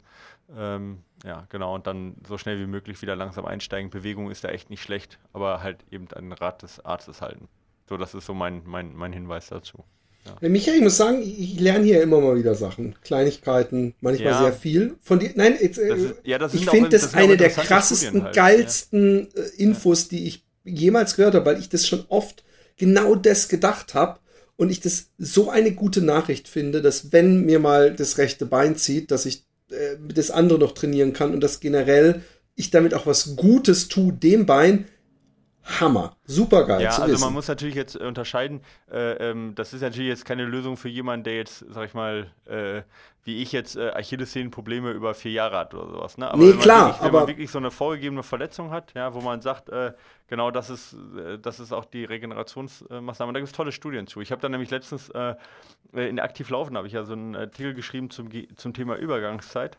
Ähm, 0.56 1.04
ja, 1.26 1.46
genau, 1.50 1.76
und 1.76 1.86
dann 1.86 2.16
so 2.26 2.38
schnell 2.38 2.60
wie 2.60 2.68
möglich 2.68 3.02
wieder 3.02 3.18
langsam 3.18 3.46
einsteigen. 3.46 3.90
Bewegung 3.90 4.32
ist 4.32 4.46
da 4.46 4.50
echt 4.50 4.70
nicht 4.70 4.82
schlecht, 4.82 5.20
aber 5.34 5.62
halt 5.62 5.84
eben 5.92 6.08
den 6.08 6.32
Rat 6.32 6.62
des 6.62 6.84
Arztes 6.86 7.22
halten. 7.22 7.50
So, 7.90 7.98
das 7.98 8.14
ist 8.14 8.26
so 8.26 8.34
mein, 8.34 8.64
mein, 8.66 8.96
mein 8.96 9.12
Hinweis 9.12 9.48
dazu. 9.48 9.84
Ja. 10.42 10.50
Michael, 10.50 10.78
ich 10.78 10.84
muss 10.84 10.98
sagen, 10.98 11.22
ich 11.22 11.60
lerne 11.60 11.86
hier 11.86 12.02
immer 12.02 12.20
mal 12.20 12.38
wieder 12.38 12.56
Sachen. 12.56 12.96
Kleinigkeiten, 13.02 13.96
manchmal 14.02 14.32
ja. 14.32 14.42
sehr 14.44 14.54
viel. 14.54 14.96
Von 15.02 15.20
dir, 15.20 15.32
nein, 15.36 15.58
jetzt, 15.60 15.78
äh, 15.78 15.96
ist, 15.96 16.16
ja, 16.24 16.46
ich 16.54 16.70
finde 16.70 16.90
das, 16.90 17.02
das 17.04 17.14
eine 17.16 17.38
der 17.38 17.50
krassesten, 17.50 18.24
halt, 18.24 18.36
geilsten 18.36 19.28
ja. 19.36 19.42
Äh, 19.42 19.50
Infos, 19.58 20.08
die 20.08 20.28
ich 20.28 20.44
jemals 20.64 21.16
gehört 21.16 21.36
habe, 21.36 21.46
weil 21.46 21.60
ich 21.60 21.70
das 21.70 21.88
schon 21.88 22.06
oft 22.10 22.44
genau 22.78 23.16
das 23.16 23.48
gedacht 23.50 23.94
habe 23.94 24.20
und 24.56 24.70
ich 24.70 24.80
das 24.82 25.10
so 25.18 25.50
eine 25.50 25.72
gute 25.72 26.02
Nachricht 26.02 26.48
finde, 26.48 26.82
dass 26.82 27.12
wenn 27.12 27.46
mir 27.46 27.60
mal 27.60 27.94
das 27.94 28.18
rechte 28.18 28.46
Bein 28.46 28.76
zieht, 28.76 29.12
dass 29.12 29.26
ich 29.26 29.44
äh, 29.70 29.96
das 30.14 30.32
andere 30.32 30.60
noch 30.60 30.74
trainieren 30.74 31.14
kann 31.14 31.34
und 31.34 31.42
dass 31.42 31.60
generell 31.60 32.22
ich 32.56 32.72
damit 32.72 32.94
auch 32.94 33.06
was 33.06 33.36
Gutes 33.36 33.88
tue 33.88 34.14
dem 34.14 34.46
Bein, 34.46 34.86
Hammer. 35.80 36.16
Super 36.26 36.66
geil. 36.66 36.82
Ja, 36.82 36.92
also 36.92 37.08
wissen. 37.08 37.22
man 37.24 37.34
muss 37.34 37.48
natürlich 37.48 37.76
jetzt 37.76 37.96
unterscheiden. 37.96 38.62
Äh, 38.92 39.30
ähm, 39.30 39.54
das 39.56 39.74
ist 39.74 39.82
natürlich 39.82 40.10
jetzt 40.10 40.26
keine 40.26 40.46
Lösung 40.46 40.78
für 40.78 40.90
jemanden, 40.90 41.26
der 41.26 41.36
jetzt, 41.36 41.66
sag 41.70 41.86
ich 41.86 41.94
mal, 41.94 42.32
äh, 42.46 42.82
wie 43.24 43.42
ich 43.42 43.52
jetzt 43.52 43.76
äh, 43.76 43.90
Achillessehnenprobleme 43.90 44.92
über 44.92 45.14
vier 45.14 45.34
Jahre 45.34 45.58
hat 45.58 45.74
oder 45.74 45.92
sowas. 45.92 46.18
Ne? 46.18 46.32
Aber 46.32 46.38
nee, 46.38 46.54
klar. 46.54 46.88
Wirklich, 46.88 47.02
wenn 47.02 47.08
aber 47.10 47.20
man 47.20 47.28
wirklich 47.28 47.52
so 47.52 47.58
eine 47.58 47.72
vorgegebene 47.72 48.24
Verletzung 48.24 48.72
hat, 48.72 48.94
ja, 48.96 49.14
wo 49.14 49.20
man 49.20 49.42
sagt, 49.42 49.70
äh, 49.70 49.92
genau 50.28 50.50
das 50.52 50.70
ist, 50.70 50.96
äh, 51.18 51.38
das 51.38 51.60
ist 51.60 51.74
auch 51.74 51.86
die 51.86 52.06
Regenerationsmaßnahme. 52.06 53.34
Da 53.34 53.40
gibt 53.40 53.50
es 53.50 53.56
tolle 53.56 53.74
Studien 53.74 54.08
zu. 54.08 54.22
Ich 54.22 54.32
habe 54.32 54.42
da 54.42 54.48
nämlich 54.48 54.70
letztens 54.70 55.10
äh, 55.10 55.36
in 55.94 56.16
der 56.16 56.26
Aktivlaufen 56.26 56.78
habe 56.78 56.88
ich 56.88 56.94
ja 56.94 57.04
so 57.04 57.14
einen 57.14 57.36
Artikel 57.36 57.74
geschrieben 57.74 58.10
zum, 58.10 58.30
zum 58.56 58.74
Thema 58.74 58.96
Übergangszeit. 58.96 59.78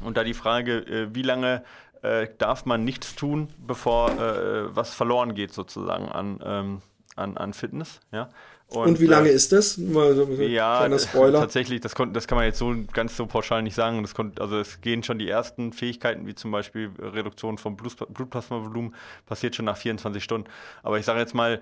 Und 0.00 0.16
da 0.16 0.24
die 0.24 0.34
Frage, 0.34 0.78
äh, 0.78 1.14
wie 1.14 1.22
lange 1.22 1.62
äh, 2.02 2.28
darf 2.38 2.64
man 2.66 2.84
nichts 2.84 3.14
tun, 3.14 3.48
bevor 3.58 4.10
äh, 4.10 4.74
was 4.74 4.94
verloren 4.94 5.34
geht 5.34 5.52
sozusagen 5.52 6.08
an, 6.08 6.40
ähm, 6.44 6.82
an, 7.16 7.36
an 7.36 7.52
Fitness. 7.52 8.00
Ja? 8.12 8.28
Und, 8.68 8.86
und, 8.86 9.00
wie 9.00 9.06
lange 9.06 9.28
äh, 9.28 9.34
ist 9.34 9.50
das? 9.52 9.78
Mal 9.78 10.14
so, 10.14 10.30
ja, 10.30 10.98
Spoiler. 10.98 11.40
tatsächlich, 11.40 11.80
das, 11.80 11.94
das 12.12 12.26
kann 12.28 12.36
man 12.36 12.44
jetzt 12.44 12.58
so 12.58 12.72
ganz 12.92 13.16
so 13.16 13.26
pauschal 13.26 13.62
nicht 13.62 13.74
sagen. 13.74 14.02
Das 14.02 14.14
also 14.38 14.58
es 14.58 14.80
gehen 14.80 15.02
schon 15.02 15.18
die 15.18 15.28
ersten 15.28 15.72
Fähigkeiten, 15.72 16.26
wie 16.26 16.34
zum 16.34 16.52
Beispiel 16.52 16.92
Reduktion 16.98 17.58
vom 17.58 17.76
Blutplasmavolumen, 17.76 18.94
passiert 19.26 19.56
schon 19.56 19.64
nach 19.64 19.76
24 19.76 20.22
Stunden. 20.22 20.48
Aber 20.84 20.98
ich 20.98 21.04
sage 21.04 21.18
jetzt 21.18 21.34
mal, 21.34 21.60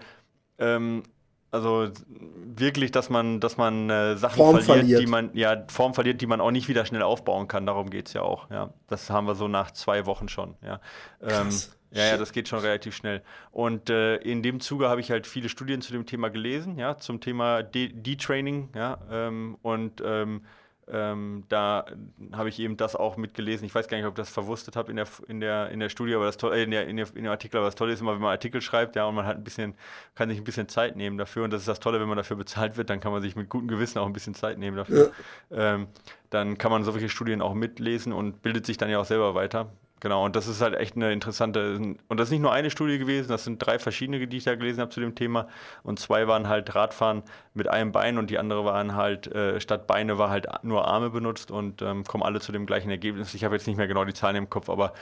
ähm, 0.59 1.03
also 1.51 1.89
wirklich, 2.05 2.91
dass 2.91 3.11
man, 3.11 3.41
dass 3.41 3.57
man 3.57 3.89
äh, 3.89 4.17
Sachen 4.17 4.37
verliert, 4.37 4.65
verliert, 4.65 5.01
die 5.01 5.07
man, 5.07 5.31
ja, 5.35 5.65
Form 5.69 5.95
verliert, 5.95 6.21
die 6.21 6.27
man 6.27 6.41
auch 6.41 6.51
nicht 6.51 6.69
wieder 6.69 6.85
schnell 6.85 7.03
aufbauen 7.03 7.49
kann. 7.49 7.67
Darum 7.67 7.91
geht 7.91 8.09
es 8.09 8.15
ja 8.15 8.23
auch. 8.23 8.51
Ja. 8.51 8.71
Das 8.87 9.11
haben 9.11 9.27
wir 9.27 9.35
so 9.35 9.49
nach 9.49 9.71
zwei 9.71 10.07
Wochen 10.07 10.29
schon. 10.29 10.57
Ja. 10.63 10.81
Ähm, 11.23 11.51
ja, 11.91 12.05
ja, 12.05 12.17
das 12.19 12.33
geht 12.33 12.49
schon 12.49 12.59
relativ 12.59 12.95
schnell. 12.95 13.23
Und 13.51 13.89
äh, 13.89 14.17
in 14.17 14.43
dem 14.43 14.61
Zuge 14.61 14.89
habe 14.89 15.01
ich 15.01 15.11
halt 15.11 15.27
viele 15.27 15.49
Studien 15.49 15.81
zu 15.81 15.93
dem 15.93 16.05
Thema 16.05 16.29
gelesen, 16.29 16.79
ja, 16.79 16.99
zum 16.99 17.21
Thema 17.21 17.63
De-Training, 17.63 18.71
ja, 18.75 18.99
ähm, 19.11 19.57
und 19.63 20.03
ähm, 20.05 20.43
ähm, 20.91 21.45
da 21.49 21.87
habe 22.33 22.49
ich 22.49 22.59
eben 22.59 22.77
das 22.77 22.97
auch 22.97 23.17
mitgelesen. 23.17 23.67
Ich 23.67 23.75
weiß 23.75 23.89
gar 23.89 23.97
nicht, 23.97 24.07
ob 24.07 24.13
ich 24.13 24.17
das 24.17 24.31
verwurstet 24.31 24.77
habe 24.77 24.91
in 24.91 24.97
der, 24.97 25.07
in, 25.27 25.41
der, 25.41 25.71
in 25.71 25.81
der 25.81 25.89
Studie, 25.89 26.15
aber 26.15 26.27
das 26.27 26.37
äh, 26.43 26.63
in, 26.63 26.71
der, 26.71 26.87
in, 26.87 26.97
der, 26.97 27.07
in 27.15 27.25
dem 27.25 27.31
Artikel, 27.31 27.59
aber 27.59 27.67
das 27.67 27.75
Tolle 27.75 27.93
ist 27.93 28.01
immer, 28.01 28.15
wenn 28.15 28.21
man 28.21 28.31
Artikel 28.31 28.61
schreibt, 28.61 28.97
ja, 28.97 29.05
und 29.05 29.15
man 29.15 29.27
hat 29.27 29.37
ein 29.37 29.45
bisschen, 29.45 29.75
kann 30.15 30.29
sich 30.29 30.39
ein 30.39 30.45
bisschen 30.45 30.69
Zeit 30.69 30.97
nehmen 30.97 31.19
dafür. 31.19 31.45
Und 31.45 31.53
das 31.53 31.63
ist 31.63 31.69
das 31.69 31.81
Tolle, 31.81 32.01
wenn 32.01 32.09
man 32.09 32.17
dafür 32.17 32.37
bezahlt 32.37 32.77
wird, 32.77 32.91
dann 32.91 33.01
kann 33.01 33.13
man 33.13 33.23
sich 33.23 33.37
mit 33.37 33.49
gutem 33.49 33.69
Gewissen 33.69 33.99
auch 33.99 34.07
ein 34.07 34.13
bisschen 34.13 34.35
Zeit 34.35 34.59
nehmen 34.59 34.77
dafür. 34.77 35.13
Ja. 35.51 35.75
Ähm, 35.75 35.89
dann 36.31 36.59
kann 36.59 36.71
man 36.71 36.85
solche 36.85 37.09
Studien 37.09 37.43
auch 37.43 37.55
mitlesen 37.55 38.13
und 38.13 38.43
bildet 38.43 38.67
sich 38.67 38.77
dann 38.77 38.91
ja 38.91 38.99
auch 38.99 39.05
selber 39.05 39.35
weiter. 39.35 39.73
Genau, 40.01 40.25
und 40.25 40.37
das 40.37 40.47
ist 40.47 40.61
halt 40.61 40.75
echt 40.77 40.95
eine 40.95 41.13
interessante, 41.13 41.75
und 42.09 42.21
das 42.21 42.29
ist 42.29 42.31
nicht 42.31 42.41
nur 42.41 42.53
eine 42.53 42.71
Studie 42.71 42.99
gewesen, 42.99 43.29
das 43.29 43.45
sind 43.45 43.59
drei 43.59 43.81
verschiedene, 43.81 44.27
die 44.29 44.37
ich 44.37 44.45
da 44.45 44.55
gelesen 44.55 44.81
habe 44.81 44.91
zu 44.91 45.01
dem 45.01 45.17
Thema. 45.17 45.49
Und 45.83 45.99
zwei 45.99 46.29
waren 46.29 46.49
halt 46.49 46.75
Radfahren 46.75 47.25
mit 47.55 47.69
einem 47.69 47.91
Bein 47.91 48.17
und 48.17 48.31
die 48.31 48.39
andere 48.39 48.65
waren 48.65 48.95
halt, 48.95 49.27
äh, 49.27 49.61
statt 49.61 49.89
Beine 49.89 50.17
war 50.17 50.31
halt 50.31 50.47
nur 50.63 50.87
Arme 50.87 51.11
benutzt 51.11 51.51
und 51.51 51.83
ähm, 51.83 52.05
kommen 52.05 52.23
alle 52.23 52.41
zu 52.41 52.53
dem 52.53 52.65
gleichen 52.65 52.91
Ergebnis. 52.91 53.35
Ich 53.35 53.43
habe 53.45 53.57
jetzt 53.57 53.67
nicht 53.67 53.77
mehr 53.77 53.89
genau 53.89 54.05
die 54.05 54.15
Zahlen 54.15 54.37
im 54.37 54.49
Kopf, 54.49 54.71
aber 54.71 54.93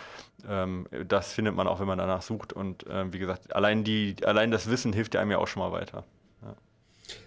ähm, 0.48 0.86
das 1.06 1.32
findet 1.34 1.54
man 1.54 1.68
auch, 1.68 1.78
wenn 1.80 1.86
man 1.86 1.98
danach 1.98 2.22
sucht. 2.22 2.54
Und 2.54 2.86
ähm, 2.88 3.12
wie 3.12 3.18
gesagt, 3.18 3.54
allein, 3.54 3.84
die, 3.84 4.16
allein 4.24 4.50
das 4.50 4.70
Wissen 4.70 4.94
hilft 4.94 5.14
ja 5.14 5.20
einem 5.20 5.30
ja 5.32 5.38
auch 5.38 5.48
schon 5.48 5.62
mal 5.62 5.72
weiter. 5.72 6.04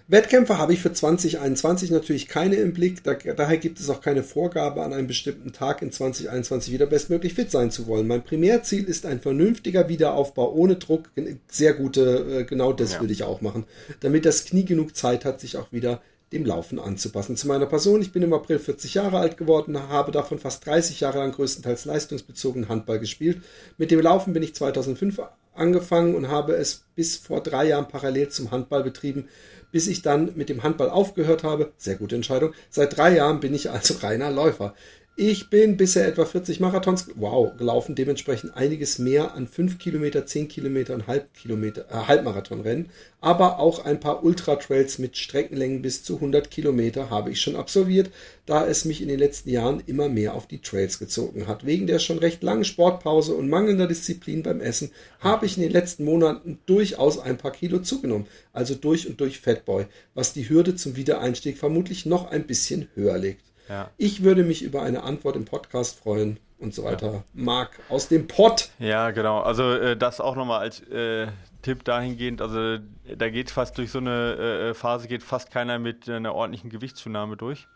Wettkämpfe 0.10 0.58
habe 0.58 0.74
ich 0.74 0.82
für 0.82 0.92
2021 0.92 1.92
natürlich 1.92 2.28
keine 2.28 2.56
im 2.56 2.74
Blick. 2.74 3.04
Da, 3.04 3.14
daher 3.14 3.58
gibt 3.58 3.80
es 3.80 3.92
auch 3.92 4.02
keine 4.02 4.24
Vorgabe, 4.24 4.82
an 4.82 4.92
einem 4.92 5.06
bestimmten 5.06 5.54
Tag 5.54 5.84
in 5.84 5.92
2021 5.92 6.74
wieder 6.74 6.88
bestmöglich 6.88 7.36
fit 7.36 7.52
sein 7.52 7.70
zu 7.70 7.86
wollen. 7.86 8.08
Mein 8.08 8.24
Primärziel 8.24 8.86
ist 8.86 9.06
ein 9.06 9.22
vernünftiger 9.22 9.88
Wiederaufbau 9.88 10.52
ohne 10.52 10.78
Druck. 10.78 11.12
Sehr 11.48 11.74
gute, 11.74 12.40
äh, 12.40 12.44
genau 12.44 12.74
das 12.74 12.94
ja. 12.94 13.02
würde 13.02 13.14
ich 13.14 13.22
auch 13.22 13.42
machen. 13.42 13.66
Damit 14.00 14.26
das 14.26 14.46
Knie 14.46 14.66
genug 14.66 14.96
Zeit 14.96 15.26
hat, 15.26 15.40
sich 15.40 15.58
auch 15.58 15.72
wieder 15.72 16.02
dem 16.32 16.44
Laufen 16.44 16.80
anzupassen. 16.80 17.38
Zu 17.38 17.48
meiner 17.48 17.68
Person, 17.68 18.02
ich 18.02 18.12
bin 18.12 18.24
im 18.24 18.34
April 18.34 18.58
40 18.58 18.96
Jahre 18.96 19.20
alt 19.20 19.38
geworden, 19.38 19.90
habe 19.90 20.12
davon 20.12 20.40
fast 20.40 20.66
30 20.66 21.02
Jahre 21.02 21.20
lang 21.20 21.34
größtenteils 21.34 21.86
leistungsbezogen 21.86 22.68
Handball 22.68 23.00
gespielt. 23.00 23.44
Mit 23.78 23.92
dem 23.92 24.00
Laufen 24.00 24.34
bin 24.34 24.42
ich 24.42 24.56
2005 24.56 25.22
angefangen 25.54 26.16
und 26.16 26.30
habe 26.30 26.54
es 26.54 26.86
bis 26.96 27.18
vor 27.18 27.42
drei 27.42 27.68
Jahren 27.68 27.88
parallel 27.88 28.30
zum 28.30 28.52
Handball 28.52 28.84
betrieben 28.84 29.28
bis 29.72 29.88
ich 29.88 30.02
dann 30.02 30.32
mit 30.36 30.50
dem 30.50 30.64
Handball 30.64 30.90
aufgehört 30.90 31.44
habe. 31.44 31.72
Sehr 31.78 31.96
gute 31.96 32.16
Entscheidung. 32.16 32.54
Seit 32.70 32.98
drei 32.98 33.16
Jahren 33.16 33.40
bin 33.40 33.54
ich 33.54 33.70
also 33.70 33.96
reiner 33.96 34.32
Läufer. 34.32 34.74
Ich 35.22 35.50
bin 35.50 35.76
bisher 35.76 36.08
etwa 36.08 36.24
40 36.24 36.62
Marathons, 36.62 37.08
wow, 37.16 37.52
gelaufen, 37.58 37.94
dementsprechend 37.94 38.56
einiges 38.56 39.00
mehr 39.00 39.34
an 39.34 39.50
5 39.50 39.78
Kilometer, 39.78 40.26
10 40.26 40.48
Kilometer 40.48 40.94
und 40.94 41.08
Halbkilometer, 41.08 41.88
äh, 41.90 42.08
Halbmarathonrennen, 42.08 42.90
aber 43.20 43.60
auch 43.60 43.84
ein 43.84 44.00
paar 44.00 44.24
Ultra-Trails 44.24 44.98
mit 44.98 45.18
Streckenlängen 45.18 45.82
bis 45.82 46.04
zu 46.04 46.16
100 46.16 46.50
Kilometer 46.50 47.10
habe 47.10 47.32
ich 47.32 47.42
schon 47.42 47.58
absolviert, 47.58 48.12
da 48.46 48.66
es 48.66 48.86
mich 48.86 49.02
in 49.02 49.10
den 49.10 49.20
letzten 49.20 49.50
Jahren 49.50 49.84
immer 49.88 50.08
mehr 50.08 50.36
auf 50.36 50.48
die 50.48 50.62
Trails 50.62 51.00
gezogen 51.00 51.48
hat. 51.48 51.66
Wegen 51.66 51.86
der 51.86 52.00
schon 52.00 52.20
recht 52.20 52.42
langen 52.42 52.64
Sportpause 52.64 53.34
und 53.34 53.50
mangelnder 53.50 53.88
Disziplin 53.88 54.42
beim 54.42 54.62
Essen 54.62 54.92
habe 55.20 55.46
ich 55.46 55.58
in 55.58 55.64
den 55.64 55.74
letzten 55.74 56.06
Monaten 56.06 56.60
durchaus 56.66 57.20
ein 57.20 57.38
paar 57.38 57.52
Kilo 57.52 57.80
zugenommen, 57.80 58.28
also 58.54 58.74
durch 58.74 59.06
und 59.06 59.20
durch 59.20 59.42
Fatboy, 59.42 59.86
was 60.14 60.32
die 60.32 60.48
Hürde 60.48 60.78
zum 60.78 60.96
Wiedereinstieg 60.96 61.58
vermutlich 61.58 62.06
noch 62.06 62.32
ein 62.32 62.48
bisschen 62.48 62.88
höher 62.96 63.18
legt. 63.18 63.49
Ja. 63.70 63.90
Ich 63.98 64.24
würde 64.24 64.44
mich 64.44 64.64
über 64.64 64.82
eine 64.82 65.04
Antwort 65.04 65.36
im 65.36 65.46
Podcast 65.46 66.00
freuen 66.00 66.40
und 66.58 66.74
so 66.74 66.84
weiter. 66.84 67.14
Ja. 67.14 67.24
Marc 67.34 67.80
aus 67.90 68.08
dem 68.08 68.28
Pott. 68.28 68.70
Ja, 68.80 69.12
genau. 69.12 69.40
Also 69.40 69.72
äh, 69.72 69.96
das 69.96 70.20
auch 70.20 70.36
nochmal 70.36 70.60
als 70.60 70.82
äh, 70.90 71.28
Tipp 71.62 71.84
dahingehend. 71.84 72.42
Also 72.42 72.80
da 73.18 73.30
geht 73.30 73.52
fast 73.52 73.78
durch 73.78 73.92
so 73.92 74.00
eine 74.00 74.70
äh, 74.70 74.74
Phase 74.74 75.08
geht 75.08 75.24
fast 75.24 75.52
keiner 75.52 75.80
mit 75.80 76.10
einer 76.10 76.34
ordentlichen 76.34 76.70
Gewichtszunahme 76.70 77.38
durch. 77.38 77.68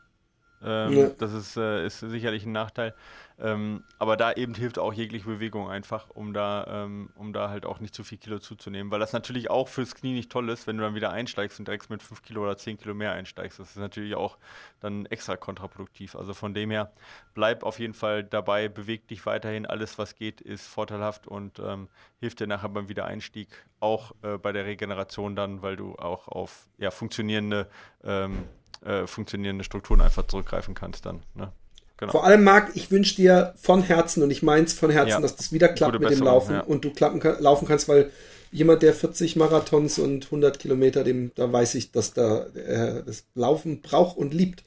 Ähm, 0.65 0.93
ja. 0.93 1.09
Das 1.17 1.33
ist, 1.33 1.57
äh, 1.57 1.85
ist 1.85 1.99
sicherlich 1.99 2.45
ein 2.45 2.51
Nachteil. 2.51 2.93
Ähm, 3.39 3.83
aber 3.97 4.15
da 4.15 4.31
eben 4.33 4.53
hilft 4.53 4.77
auch 4.77 4.93
jegliche 4.93 5.25
Bewegung 5.25 5.69
einfach, 5.69 6.09
um 6.11 6.33
da, 6.33 6.85
ähm, 6.85 7.09
um 7.15 7.33
da 7.33 7.49
halt 7.49 7.65
auch 7.65 7.79
nicht 7.79 7.95
zu 7.95 8.03
viel 8.03 8.19
Kilo 8.19 8.39
zuzunehmen. 8.39 8.91
Weil 8.91 8.99
das 8.99 9.11
natürlich 9.11 9.49
auch 9.49 9.67
fürs 9.67 9.95
Knie 9.95 10.13
nicht 10.13 10.31
toll 10.31 10.49
ist, 10.49 10.67
wenn 10.67 10.77
du 10.77 10.83
dann 10.83 10.93
wieder 10.93 11.11
einsteigst 11.11 11.57
und 11.59 11.67
direkt 11.67 11.89
mit 11.89 12.03
5 12.03 12.21
Kilo 12.21 12.43
oder 12.43 12.57
10 12.57 12.77
Kilo 12.77 12.93
mehr 12.93 13.13
einsteigst. 13.13 13.59
Das 13.59 13.71
ist 13.71 13.77
natürlich 13.77 14.15
auch 14.15 14.37
dann 14.79 15.07
extra 15.07 15.35
kontraproduktiv. 15.35 16.15
Also 16.15 16.33
von 16.33 16.53
dem 16.53 16.69
her, 16.69 16.91
bleib 17.33 17.63
auf 17.63 17.79
jeden 17.79 17.95
Fall 17.95 18.23
dabei, 18.23 18.69
beweg 18.69 19.07
dich 19.07 19.25
weiterhin. 19.25 19.65
Alles, 19.65 19.97
was 19.97 20.15
geht, 20.15 20.39
ist 20.39 20.67
vorteilhaft 20.67 21.27
und 21.27 21.59
ähm, 21.59 21.89
hilft 22.19 22.39
dir 22.39 22.47
nachher 22.47 22.69
beim 22.69 22.87
Wiedereinstieg, 22.87 23.49
auch 23.79 24.13
äh, 24.21 24.37
bei 24.37 24.51
der 24.51 24.65
Regeneration 24.65 25.35
dann, 25.35 25.61
weil 25.61 25.75
du 25.75 25.95
auch 25.95 26.27
auf 26.27 26.67
ja, 26.77 26.91
funktionierende, 26.91 27.67
ähm, 28.03 28.45
äh, 28.85 29.07
funktionierende 29.07 29.63
Strukturen 29.63 30.01
einfach 30.01 30.27
zurückgreifen 30.27 30.73
kannst 30.73 31.05
dann. 31.05 31.21
Ne? 31.35 31.51
Genau. 31.97 32.11
Vor 32.11 32.25
allem, 32.25 32.43
Marc, 32.43 32.71
ich 32.75 32.91
wünsche 32.91 33.15
dir 33.15 33.53
von 33.55 33.83
Herzen 33.83 34.23
und 34.23 34.31
ich 34.31 34.43
meins 34.43 34.73
von 34.73 34.89
Herzen, 34.89 35.09
ja. 35.09 35.19
dass 35.21 35.35
das 35.35 35.53
wieder 35.53 35.69
klappt 35.69 35.93
Gute 35.93 36.03
mit 36.03 36.17
dem 36.17 36.25
Laufen 36.25 36.55
ja. 36.55 36.61
und 36.61 36.83
du 36.83 36.91
klappen, 36.91 37.21
laufen 37.39 37.67
kannst, 37.67 37.87
weil 37.87 38.11
jemand, 38.51 38.81
der 38.81 38.93
40 38.93 39.35
Marathons 39.35 39.99
und 39.99 40.25
100 40.25 40.59
Kilometer, 40.59 41.03
dem, 41.03 41.31
da 41.35 41.51
weiß 41.51 41.75
ich, 41.75 41.91
dass 41.91 42.13
da 42.13 42.45
äh, 42.47 43.03
das 43.05 43.25
Laufen 43.35 43.81
braucht 43.81 44.17
und 44.17 44.33
liebt. 44.33 44.63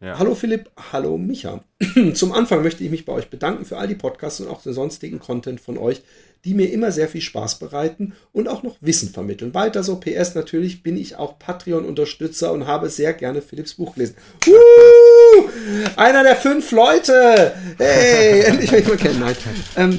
Ja. 0.00 0.18
Hallo 0.18 0.34
Philipp, 0.34 0.70
hallo 0.92 1.16
Micha. 1.16 1.64
Zum 2.14 2.32
Anfang 2.32 2.62
möchte 2.62 2.84
ich 2.84 2.90
mich 2.90 3.06
bei 3.06 3.14
euch 3.14 3.30
bedanken 3.30 3.64
für 3.64 3.78
all 3.78 3.88
die 3.88 3.94
Podcasts 3.94 4.40
und 4.40 4.48
auch 4.48 4.62
den 4.62 4.74
sonstigen 4.74 5.20
Content 5.20 5.58
von 5.58 5.78
euch, 5.78 6.02
die 6.44 6.52
mir 6.52 6.70
immer 6.70 6.92
sehr 6.92 7.08
viel 7.08 7.22
Spaß 7.22 7.58
bereiten 7.58 8.12
und 8.32 8.46
auch 8.46 8.62
noch 8.62 8.76
Wissen 8.82 9.08
vermitteln. 9.08 9.54
Weiter 9.54 9.82
so, 9.82 9.96
PS 9.96 10.34
natürlich 10.34 10.82
bin 10.82 10.98
ich 10.98 11.16
auch 11.16 11.38
Patreon-Unterstützer 11.38 12.52
und 12.52 12.66
habe 12.66 12.90
sehr 12.90 13.14
gerne 13.14 13.40
Philipps 13.40 13.74
Buch 13.74 13.94
gelesen. 13.94 14.16
Uh, 14.46 15.48
einer 15.96 16.22
der 16.22 16.36
fünf 16.36 16.72
Leute! 16.72 17.54
Hey, 17.78 18.40
endlich 18.44 18.70
will 18.72 18.80
ich 18.80 18.88
mal 18.88 18.98
kennen. 18.98 19.20
Nein. 19.20 19.36
Ähm, 19.76 19.98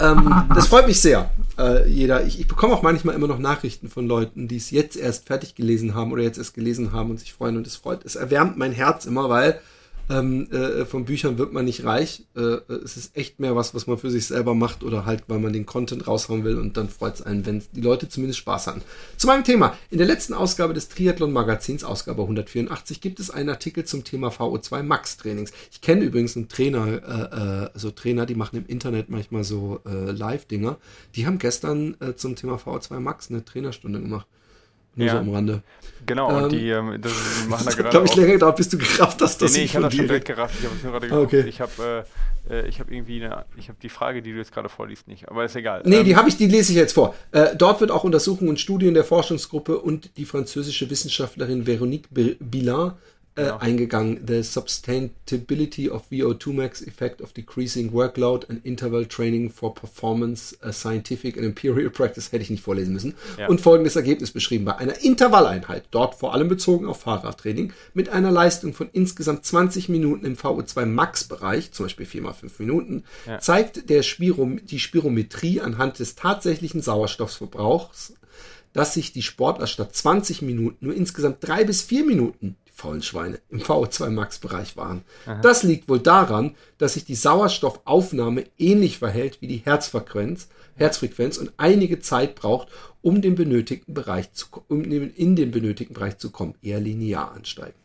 ähm, 0.00 0.44
das 0.54 0.66
freut 0.66 0.86
mich 0.86 1.00
sehr. 1.00 1.30
Äh, 1.58 1.88
jeder, 1.88 2.24
ich, 2.24 2.40
ich 2.40 2.48
bekomme 2.48 2.74
auch 2.74 2.82
manchmal 2.82 3.14
immer 3.14 3.28
noch 3.28 3.38
Nachrichten 3.38 3.88
von 3.88 4.06
Leuten, 4.06 4.48
die 4.48 4.56
es 4.56 4.70
jetzt 4.70 4.96
erst 4.96 5.26
fertig 5.26 5.54
gelesen 5.54 5.94
haben 5.94 6.12
oder 6.12 6.22
jetzt 6.22 6.38
erst 6.38 6.54
gelesen 6.54 6.92
haben 6.92 7.10
und 7.10 7.20
sich 7.20 7.32
freuen 7.32 7.56
und 7.56 7.66
es 7.66 7.76
freut. 7.76 8.04
Es 8.04 8.16
erwärmt 8.16 8.56
mein 8.56 8.72
Herz 8.72 9.04
immer, 9.04 9.28
weil 9.28 9.60
ähm, 10.10 10.50
äh, 10.50 10.84
von 10.84 11.04
Büchern 11.04 11.38
wird 11.38 11.52
man 11.52 11.64
nicht 11.64 11.84
reich. 11.84 12.24
Äh, 12.36 12.58
es 12.84 12.96
ist 12.96 13.16
echt 13.16 13.40
mehr 13.40 13.56
was, 13.56 13.74
was 13.74 13.86
man 13.86 13.98
für 13.98 14.10
sich 14.10 14.26
selber 14.26 14.54
macht 14.54 14.82
oder 14.84 15.06
halt, 15.06 15.24
weil 15.28 15.38
man 15.38 15.52
den 15.52 15.66
Content 15.66 16.06
raushauen 16.06 16.44
will 16.44 16.58
und 16.58 16.76
dann 16.76 16.88
freut 16.88 17.14
es 17.14 17.22
einen, 17.22 17.46
wenn 17.46 17.62
die 17.72 17.80
Leute 17.80 18.08
zumindest 18.08 18.40
Spaß 18.40 18.66
haben. 18.66 18.82
Zu 19.16 19.26
meinem 19.26 19.44
Thema. 19.44 19.76
In 19.90 19.98
der 19.98 20.06
letzten 20.06 20.34
Ausgabe 20.34 20.74
des 20.74 20.88
Triathlon 20.88 21.32
Magazins, 21.32 21.84
Ausgabe 21.84 22.22
184, 22.22 23.00
gibt 23.00 23.20
es 23.20 23.30
einen 23.30 23.48
Artikel 23.48 23.84
zum 23.84 24.04
Thema 24.04 24.28
VO2 24.28 24.82
Max 24.82 25.16
Trainings. 25.16 25.52
Ich 25.72 25.80
kenne 25.80 26.04
übrigens 26.04 26.36
einen 26.36 26.48
Trainer, 26.48 26.86
äh, 26.86 27.64
äh, 27.64 27.70
so 27.74 27.90
Trainer, 27.90 28.26
die 28.26 28.34
machen 28.34 28.56
im 28.56 28.66
Internet 28.66 29.10
manchmal 29.10 29.44
so 29.44 29.80
äh, 29.86 30.10
Live-Dinger. 30.10 30.76
Die 31.14 31.26
haben 31.26 31.38
gestern 31.38 31.96
äh, 32.00 32.14
zum 32.14 32.36
Thema 32.36 32.56
VO2 32.56 33.00
Max 33.00 33.30
eine 33.30 33.44
Trainerstunde 33.44 34.00
gemacht. 34.00 34.26
Nur 34.96 35.06
Ja. 35.06 35.12
so 35.14 35.18
am 35.18 35.30
Rande. 35.34 35.62
Genau, 36.06 36.30
Ähm, 36.30 36.44
und 36.44 36.52
die, 36.52 36.68
ähm, 36.68 36.98
das, 37.00 37.12
die 37.42 37.48
machen 37.48 37.64
da 37.64 37.70
Das 37.70 37.76
gerade 37.78 37.88
glaube 37.90 38.06
ich, 38.06 38.14
länger 38.14 38.32
gedauert, 38.32 38.56
bis 38.56 38.68
du 38.68 38.76
gerafft 38.78 39.22
hast, 39.22 39.40
Nee, 39.40 39.46
dass 39.46 39.52
nee, 39.56 39.58
ich 39.60 39.64
ich 39.64 39.74
habe 39.76 39.84
das 39.86 39.94
schon 39.94 40.02
dir 40.02 40.08
direkt 40.08 40.26
gerafft. 40.26 40.54
Ich 40.58 40.64
habe 40.66 40.76
es 40.76 40.82
nur 40.82 40.92
gerade 40.92 41.06
Ah, 41.06 41.08
geguckt. 41.10 41.34
okay. 41.34 41.48
Ich 41.48 41.60
habe 41.62 42.04
äh, 42.50 42.54
äh, 42.54 42.68
ich 42.68 42.78
habe 42.80 42.94
irgendwie 42.94 43.24
eine, 43.24 43.46
ich 43.56 43.68
habe 43.68 43.78
die 43.82 43.88
Frage, 43.88 44.20
die 44.20 44.32
du 44.32 44.36
jetzt 44.38 44.52
gerade 44.52 44.68
vorliest, 44.68 45.08
nicht. 45.08 45.28
Aber 45.30 45.44
ist 45.46 45.56
egal. 45.56 45.82
Nee, 45.86 45.98
Ähm, 46.00 46.04
die 46.04 46.16
habe 46.16 46.28
ich, 46.28 46.36
die 46.36 46.46
lese 46.46 46.72
ich 46.72 46.78
jetzt 46.78 46.92
vor. 46.92 47.14
Äh, 47.32 47.56
dort 47.56 47.80
wird 47.80 47.90
auch 47.90 48.04
Untersuchungen 48.04 48.50
und 48.50 48.60
Studien 48.60 48.92
der 48.92 49.04
Forschungsgruppe 49.04 49.78
und 49.78 50.16
die 50.18 50.26
französische 50.26 50.90
Wissenschaftlerin 50.90 51.64
Véronique 51.66 52.04
Bi- 52.10 52.36
Bilan 52.38 52.92
äh, 53.36 53.50
eingegangen. 53.50 54.24
The 54.26 54.42
Substantiability 54.42 55.90
of 55.90 56.04
VO2 56.10 56.52
Max 56.52 56.86
Effect 56.86 57.20
of 57.20 57.32
Decreasing 57.32 57.92
Workload 57.92 58.46
and 58.48 58.64
Interval 58.64 59.06
Training 59.06 59.50
for 59.50 59.74
Performance 59.74 60.56
a 60.62 60.72
Scientific 60.72 61.36
and 61.36 61.44
Imperial 61.44 61.90
Practice 61.90 62.32
hätte 62.32 62.42
ich 62.42 62.50
nicht 62.50 62.62
vorlesen 62.62 62.92
müssen. 62.94 63.14
Ja. 63.38 63.48
Und 63.48 63.60
folgendes 63.60 63.96
Ergebnis 63.96 64.30
beschrieben. 64.30 64.64
Bei 64.64 64.76
einer 64.76 65.02
Intervalleinheit, 65.02 65.84
dort 65.90 66.14
vor 66.14 66.32
allem 66.34 66.48
bezogen 66.48 66.86
auf 66.86 67.00
Fahrradtraining, 67.00 67.72
mit 67.92 68.08
einer 68.08 68.30
Leistung 68.30 68.72
von 68.72 68.88
insgesamt 68.92 69.44
20 69.44 69.88
Minuten 69.88 70.24
im 70.26 70.36
VO2 70.36 70.86
Max 70.86 71.24
Bereich, 71.24 71.72
zum 71.72 71.86
Beispiel 71.86 72.06
4 72.06 72.22
mal 72.22 72.32
5 72.32 72.58
Minuten, 72.60 73.04
Ja. 73.26 73.40
zeigt 73.40 73.90
der 73.90 74.02
Spirom 74.02 74.64
die 74.64 74.78
Spirometrie 74.78 75.60
anhand 75.60 75.98
des 75.98 76.14
tatsächlichen 76.14 76.82
Sauerstoffverbrauchs, 76.82 78.14
dass 78.72 78.94
sich 78.94 79.12
die 79.12 79.22
Sportler 79.22 79.66
statt 79.66 79.94
20 79.94 80.42
Minuten 80.42 80.86
nur 80.86 80.94
insgesamt 80.94 81.38
drei 81.40 81.64
bis 81.64 81.82
vier 81.82 82.04
Minuten, 82.04 82.56
faulen 82.74 83.02
Schweine, 83.02 83.38
im 83.48 83.60
VO2 83.60 84.10
Max 84.10 84.38
Bereich 84.38 84.76
waren. 84.76 85.02
Das 85.42 85.62
liegt 85.62 85.88
wohl 85.88 86.00
daran, 86.00 86.56
dass 86.78 86.94
sich 86.94 87.04
die 87.04 87.14
Sauerstoffaufnahme 87.14 88.44
ähnlich 88.58 88.98
verhält 88.98 89.40
wie 89.40 89.46
die 89.46 89.62
Herzfrequenz, 89.64 90.48
Herzfrequenz 90.74 91.38
und 91.38 91.52
einige 91.56 92.00
Zeit 92.00 92.34
braucht, 92.34 92.68
um 93.00 93.22
den 93.22 93.36
benötigten 93.36 93.94
Bereich 93.94 94.32
zu, 94.32 94.46
um 94.68 94.82
in 94.82 95.36
den 95.36 95.50
benötigten 95.52 95.94
Bereich 95.94 96.18
zu 96.18 96.30
kommen, 96.30 96.54
eher 96.62 96.80
linear 96.80 97.32
ansteigend. 97.32 97.76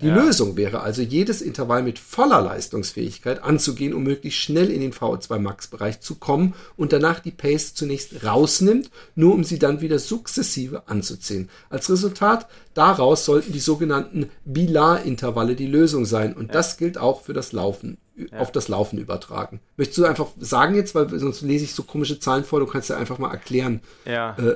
Die 0.00 0.06
Ja. 0.06 0.14
Lösung 0.14 0.56
wäre 0.56 0.80
also, 0.80 1.02
jedes 1.02 1.42
Intervall 1.42 1.82
mit 1.82 1.98
voller 1.98 2.40
Leistungsfähigkeit 2.40 3.42
anzugehen, 3.42 3.92
um 3.94 4.04
möglichst 4.04 4.38
schnell 4.38 4.70
in 4.70 4.80
den 4.80 4.92
VO2 4.92 5.40
Max-Bereich 5.40 6.00
zu 6.00 6.14
kommen 6.14 6.54
und 6.76 6.92
danach 6.92 7.18
die 7.18 7.32
Pace 7.32 7.74
zunächst 7.74 8.24
rausnimmt, 8.24 8.90
nur 9.16 9.34
um 9.34 9.42
sie 9.42 9.58
dann 9.58 9.80
wieder 9.80 9.98
sukzessive 9.98 10.84
anzuziehen. 10.86 11.50
Als 11.68 11.90
Resultat 11.90 12.46
daraus 12.74 13.24
sollten 13.24 13.52
die 13.52 13.58
sogenannten 13.58 14.30
Bilar-Intervalle 14.44 15.56
die 15.56 15.66
Lösung 15.66 16.04
sein 16.04 16.32
und 16.34 16.54
das 16.54 16.76
gilt 16.76 16.96
auch 16.96 17.22
für 17.22 17.32
das 17.32 17.50
Laufen, 17.50 17.98
auf 18.36 18.52
das 18.52 18.68
Laufen 18.68 18.98
übertragen. 18.98 19.60
Möchtest 19.76 19.98
du 19.98 20.04
einfach 20.04 20.28
sagen 20.38 20.74
jetzt, 20.74 20.94
weil 20.94 21.08
sonst 21.18 21.42
lese 21.42 21.64
ich 21.64 21.74
so 21.74 21.82
komische 21.82 22.18
Zahlen 22.18 22.44
vor, 22.44 22.60
du 22.60 22.66
kannst 22.66 22.90
ja 22.90 22.96
einfach 22.96 23.18
mal 23.18 23.30
erklären. 23.30 23.80
Ja. 24.04 24.36
Äh, 24.38 24.42
äh, 24.42 24.46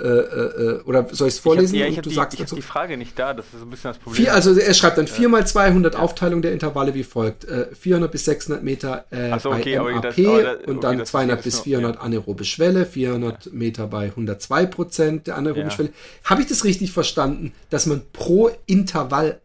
äh, 0.79 0.81
oder 0.83 1.07
soll 1.13 1.29
ich 1.29 1.35
es 1.35 1.37
ich 1.39 1.43
vorlesen 1.43 1.75
hab, 1.75 1.81
ja, 1.81 1.87
ich 1.87 1.91
und 1.93 1.97
habe 1.99 2.03
du 2.03 2.09
die, 2.11 2.15
sagst 2.17 2.35
ich 2.35 2.41
dazu? 2.41 2.55
die 2.57 2.63
Frage 2.63 2.97
nicht 2.97 3.19
da. 3.19 3.35
Das 3.35 3.47
ist 3.47 3.59
so 3.61 3.65
ein 3.67 3.71
bisschen 3.71 3.91
das 3.91 3.99
Problem. 3.99 4.25
Vier, 4.25 4.35
also 4.35 4.59
er 4.59 4.75
schreibt 4.75 4.99
dann 4.99 5.07
4 5.07 5.29
mal 5.29 5.47
200 5.47 5.97
Aufteilung 5.97 6.43
der 6.43 6.53
Intervalle 6.53 6.95
wie 6.95 7.05
folgt. 7.05 7.45
Äh, 7.45 7.67
400 7.75 8.11
bis 8.11 8.25
600 8.25 8.63
Meter 8.65 9.05
äh, 9.11 9.39
so, 9.39 9.51
okay, 9.53 9.79
bei 9.79 9.93
MAP 9.93 10.03
das- 10.03 10.15
das- 10.17 10.67
und 10.67 10.77
okay, 10.79 10.81
dann 10.81 11.01
ist 11.01 11.09
200 11.11 11.37
jetzt 11.39 11.45
bis 11.45 11.55
nur- 11.57 11.65
400 11.65 12.01
anaerobe 12.01 12.45
Schwelle, 12.45 12.87
400 12.87 13.53
Meter 13.53 13.87
bei 13.87 14.11
102 14.15 14.67
Prozent 14.67 15.27
der 15.27 15.37
anaeroben. 15.37 15.71
Schwelle. 15.71 15.91
Habe 16.25 16.41
ich 16.43 16.49
das 16.49 16.65
richtig 16.65 16.93
verstanden, 16.93 17.53
dass 17.71 17.87
man 17.87 18.01
pro 18.13 18.51
Intervall, 18.67 19.41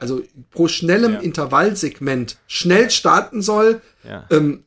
also 0.00 0.22
pro 0.50 0.66
schnellem 0.68 1.12
Ja. 1.14 1.20
Intervallsegment 1.20 2.38
schnell 2.46 2.90
starten 2.90 3.42
soll, 3.42 3.80
Ja. 4.02 4.26
ähm, 4.30 4.64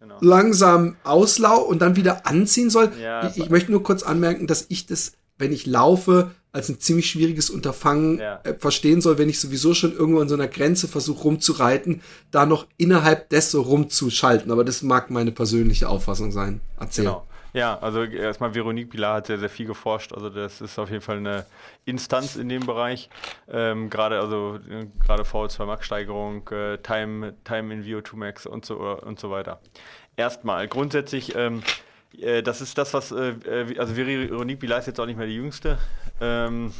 Genau. 0.00 0.16
langsam 0.20 0.96
auslau 1.04 1.60
und 1.62 1.80
dann 1.80 1.96
wieder 1.96 2.26
anziehen 2.26 2.70
soll. 2.70 2.92
Ja, 3.02 3.28
ich, 3.28 3.38
ich 3.38 3.50
möchte 3.50 3.72
nur 3.72 3.82
kurz 3.82 4.02
anmerken, 4.02 4.46
dass 4.46 4.66
ich 4.68 4.86
das, 4.86 5.12
wenn 5.38 5.52
ich 5.52 5.66
laufe, 5.66 6.30
als 6.52 6.68
ein 6.68 6.78
ziemlich 6.78 7.10
schwieriges 7.10 7.50
Unterfangen 7.50 8.20
äh, 8.20 8.54
verstehen 8.58 9.00
soll, 9.00 9.18
wenn 9.18 9.28
ich 9.28 9.40
sowieso 9.40 9.74
schon 9.74 9.92
irgendwo 9.92 10.20
an 10.20 10.28
so 10.28 10.36
einer 10.36 10.46
Grenze 10.46 10.86
versuche 10.86 11.22
rumzureiten, 11.22 12.00
da 12.30 12.46
noch 12.46 12.66
innerhalb 12.76 13.28
des 13.30 13.50
so 13.50 13.62
rumzuschalten. 13.62 14.52
Aber 14.52 14.62
das 14.62 14.82
mag 14.82 15.10
meine 15.10 15.32
persönliche 15.32 15.88
Auffassung 15.88 16.30
sein. 16.30 16.60
Erzähl. 16.78 17.06
Genau. 17.06 17.26
Ja, 17.54 17.78
also 17.78 18.02
erstmal 18.02 18.52
Veronique 18.52 18.90
Pilar 18.90 19.14
hat 19.14 19.28
sehr, 19.28 19.38
sehr 19.38 19.48
viel 19.48 19.66
geforscht. 19.66 20.12
Also 20.12 20.28
das 20.28 20.60
ist 20.60 20.76
auf 20.76 20.90
jeden 20.90 21.02
Fall 21.02 21.18
eine 21.18 21.46
Instanz 21.84 22.34
in 22.34 22.48
dem 22.48 22.66
Bereich. 22.66 23.08
Ähm, 23.48 23.90
gerade 23.90 24.18
also 24.18 24.58
äh, 24.68 24.86
gerade 25.06 25.22
VO2 25.22 25.64
Max 25.64 25.86
Steigerung, 25.86 26.48
äh, 26.48 26.78
Time, 26.78 27.34
Time 27.44 27.72
in 27.72 27.84
VO2 27.84 28.16
Max 28.16 28.46
und 28.46 28.66
so 28.66 28.80
und 28.80 29.20
so 29.20 29.30
weiter. 29.30 29.60
Erstmal 30.16 30.66
grundsätzlich, 30.66 31.36
ähm, 31.36 31.62
äh, 32.20 32.42
das 32.42 32.60
ist 32.60 32.76
das, 32.76 32.92
was 32.92 33.12
äh, 33.12 33.34
äh, 33.46 33.78
also 33.78 33.94
Veronique 33.94 34.58
Pilar 34.58 34.80
ist 34.80 34.86
jetzt 34.86 34.98
auch 34.98 35.06
nicht 35.06 35.16
mehr 35.16 35.28
die 35.28 35.36
jüngste. 35.36 35.78
Ähm, 36.20 36.72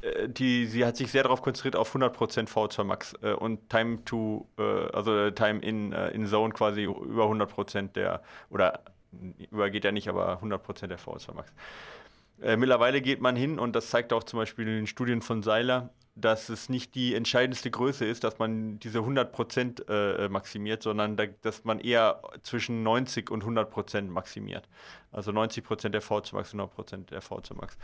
äh, 0.00 0.28
die, 0.28 0.66
sie 0.66 0.84
hat 0.84 0.96
sich 0.96 1.10
sehr 1.10 1.24
darauf 1.24 1.42
konzentriert 1.42 1.74
auf 1.74 1.92
100% 1.92 2.48
VO2 2.48 2.84
Max 2.84 3.14
äh, 3.20 3.32
und 3.32 3.68
Time 3.68 4.04
to, 4.04 4.46
äh, 4.58 4.62
also 4.92 5.16
äh, 5.16 5.32
Time 5.32 5.58
in, 5.58 5.92
äh, 5.92 6.10
in 6.10 6.28
Zone 6.28 6.54
quasi 6.54 6.84
über 6.84 7.24
100% 7.24 7.94
der, 7.94 8.22
oder 8.48 8.80
übergeht 9.50 9.84
ja 9.84 9.92
nicht, 9.92 10.08
aber 10.08 10.42
100% 10.42 10.86
der 10.86 10.98
VO2 10.98 11.34
Max. 11.34 11.52
Äh, 12.40 12.56
mittlerweile 12.56 13.00
geht 13.00 13.20
man 13.20 13.36
hin 13.36 13.58
und 13.58 13.74
das 13.76 13.90
zeigt 13.90 14.12
auch 14.12 14.24
zum 14.24 14.38
Beispiel 14.38 14.66
in 14.66 14.74
den 14.74 14.86
Studien 14.86 15.22
von 15.22 15.42
Seiler, 15.42 15.90
dass 16.16 16.48
es 16.48 16.68
nicht 16.68 16.94
die 16.94 17.14
entscheidendste 17.14 17.70
Größe 17.70 18.04
ist, 18.04 18.22
dass 18.24 18.38
man 18.38 18.78
diese 18.78 19.00
100% 19.00 19.88
äh, 19.88 20.28
maximiert, 20.28 20.82
sondern 20.82 21.16
da, 21.16 21.26
dass 21.26 21.64
man 21.64 21.80
eher 21.80 22.22
zwischen 22.42 22.82
90 22.82 23.30
und 23.30 23.44
100% 23.44 24.02
maximiert. 24.02 24.68
Also 25.10 25.32
90% 25.32 25.88
der 25.88 26.02
VO2 26.02 26.34
Max, 26.34 26.54
100% 26.54 27.06
der 27.06 27.22
VO2 27.22 27.54
Max. 27.54 27.78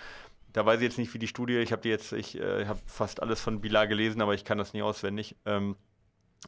Da 0.53 0.67
weiß 0.67 0.79
ich 0.79 0.85
jetzt 0.85 0.99
nicht, 0.99 1.15
wie 1.15 1.19
die 1.19 1.29
Studie, 1.29 1.59
ich 1.59 1.73
habe 1.73 1.83
die 1.83 1.89
jetzt, 1.89 2.13
ich 2.13 2.39
äh, 2.39 2.67
habe 2.67 2.81
fast 2.87 3.23
alles 3.23 3.41
von 3.41 3.61
Bilar 3.61 3.87
gelesen, 3.87 4.21
aber 4.21 4.35
ich 4.35 4.45
kann 4.45 4.59
das 4.59 4.73
nie 4.75 4.83
auswendig. 4.83 5.37
Ähm, 5.47 5.77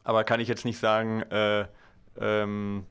aber 0.03 0.23
kann 0.23 0.39
ich 0.39 0.47
jetzt 0.47 0.65
nicht 0.65 0.79
sagen, 0.79 1.21
äh, 1.23 1.67
ähm, 2.19 2.85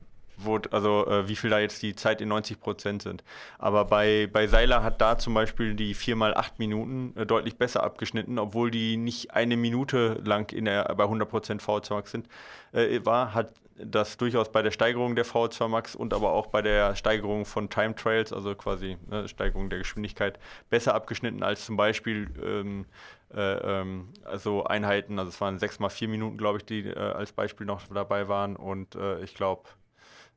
wo, 0.45 0.59
also 0.71 1.05
äh, 1.07 1.27
wie 1.27 1.35
viel 1.35 1.49
da 1.49 1.59
jetzt 1.59 1.81
die 1.81 1.95
Zeit 1.95 2.21
in 2.21 2.29
90 2.29 2.59
Prozent 2.59 3.01
sind. 3.01 3.23
Aber 3.57 3.85
bei, 3.85 4.29
bei 4.31 4.47
Seiler 4.47 4.83
hat 4.83 5.01
da 5.01 5.17
zum 5.17 5.33
Beispiel 5.33 5.75
die 5.75 5.93
4 5.93 6.15
mal 6.15 6.33
8 6.35 6.59
Minuten 6.59 7.13
äh, 7.17 7.25
deutlich 7.25 7.57
besser 7.57 7.83
abgeschnitten, 7.83 8.39
obwohl 8.39 8.71
die 8.71 8.97
nicht 8.97 9.31
eine 9.33 9.57
Minute 9.57 10.21
lang 10.23 10.51
in 10.51 10.65
der, 10.65 10.83
bei 10.95 11.03
100 11.03 11.29
Prozent 11.29 11.61
VO2 11.61 11.93
Max 11.93 12.11
sind, 12.11 12.27
äh, 12.71 12.99
war, 13.03 13.33
hat 13.33 13.53
das 13.75 14.17
durchaus 14.17 14.51
bei 14.51 14.61
der 14.61 14.71
Steigerung 14.71 15.15
der 15.15 15.25
VO2 15.25 15.67
Max 15.67 15.95
und 15.95 16.13
aber 16.13 16.31
auch 16.31 16.47
bei 16.47 16.61
der 16.61 16.95
Steigerung 16.95 17.45
von 17.45 17.69
Time 17.69 17.95
Trails, 17.95 18.31
also 18.31 18.53
quasi 18.55 18.97
ne, 19.09 19.27
Steigerung 19.27 19.69
der 19.69 19.79
Geschwindigkeit, 19.79 20.39
besser 20.69 20.93
abgeschnitten 20.93 21.43
als 21.43 21.65
zum 21.65 21.75
Beispiel 21.75 22.29
ähm, 22.43 22.85
äh, 23.33 23.81
ähm, 23.81 24.09
also 24.25 24.63
Einheiten, 24.63 25.17
also 25.17 25.29
es 25.29 25.41
waren 25.41 25.57
6 25.57 25.79
mal 25.79 25.89
4 25.89 26.07
Minuten, 26.07 26.37
glaube 26.37 26.59
ich, 26.59 26.65
die 26.65 26.81
äh, 26.81 26.97
als 26.97 27.31
Beispiel 27.31 27.65
noch 27.65 27.81
dabei 27.87 28.27
waren. 28.27 28.55
Und 28.55 28.95
äh, 28.95 29.21
ich 29.23 29.33
glaube, 29.33 29.63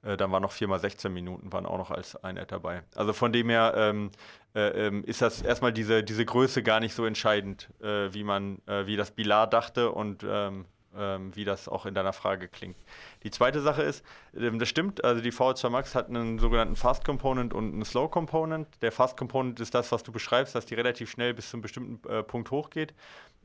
äh, 0.06 0.16
dann 0.16 0.30
waren 0.32 0.42
noch 0.42 0.52
4 0.52 0.68
mal 0.68 0.78
16 0.78 1.12
Minuten, 1.12 1.52
waren 1.52 1.66
auch 1.66 1.78
noch 1.78 1.90
als 1.90 2.16
Einheit 2.22 2.52
dabei. 2.52 2.82
Also 2.94 3.12
von 3.12 3.32
dem 3.32 3.48
her 3.48 3.74
ähm, 3.76 4.10
äh, 4.54 4.86
ähm, 4.86 5.04
ist 5.04 5.22
das 5.22 5.42
erstmal 5.42 5.72
diese, 5.72 6.02
diese 6.02 6.24
Größe 6.24 6.62
gar 6.62 6.80
nicht 6.80 6.94
so 6.94 7.04
entscheidend, 7.04 7.68
äh, 7.82 8.12
wie 8.12 8.24
man, 8.24 8.62
äh, 8.66 8.86
wie 8.86 8.96
das 8.96 9.10
Bilar 9.10 9.46
dachte 9.46 9.90
und 9.90 10.24
ähm, 10.28 10.66
ähm, 10.98 11.34
wie 11.34 11.44
das 11.44 11.68
auch 11.68 11.84
in 11.84 11.94
deiner 11.94 12.12
Frage 12.12 12.48
klingt. 12.48 12.76
Die 13.22 13.30
zweite 13.30 13.60
Sache 13.60 13.82
ist, 13.82 14.02
ähm, 14.34 14.58
das 14.58 14.68
stimmt, 14.68 15.04
also 15.04 15.20
die 15.20 15.32
VO2 15.32 15.68
Max 15.68 15.94
hat 15.94 16.08
einen 16.08 16.38
sogenannten 16.38 16.76
Fast 16.76 17.04
Component 17.04 17.52
und 17.52 17.74
einen 17.74 17.84
Slow 17.84 18.08
Component. 18.08 18.68
Der 18.82 18.92
Fast 18.92 19.16
Component 19.16 19.60
ist 19.60 19.74
das, 19.74 19.92
was 19.92 20.02
du 20.02 20.12
beschreibst, 20.12 20.54
dass 20.54 20.66
die 20.66 20.74
relativ 20.74 21.10
schnell 21.10 21.34
bis 21.34 21.50
zu 21.50 21.56
einem 21.56 21.62
bestimmten 21.62 22.08
äh, 22.08 22.22
Punkt 22.22 22.50
hochgeht 22.50 22.94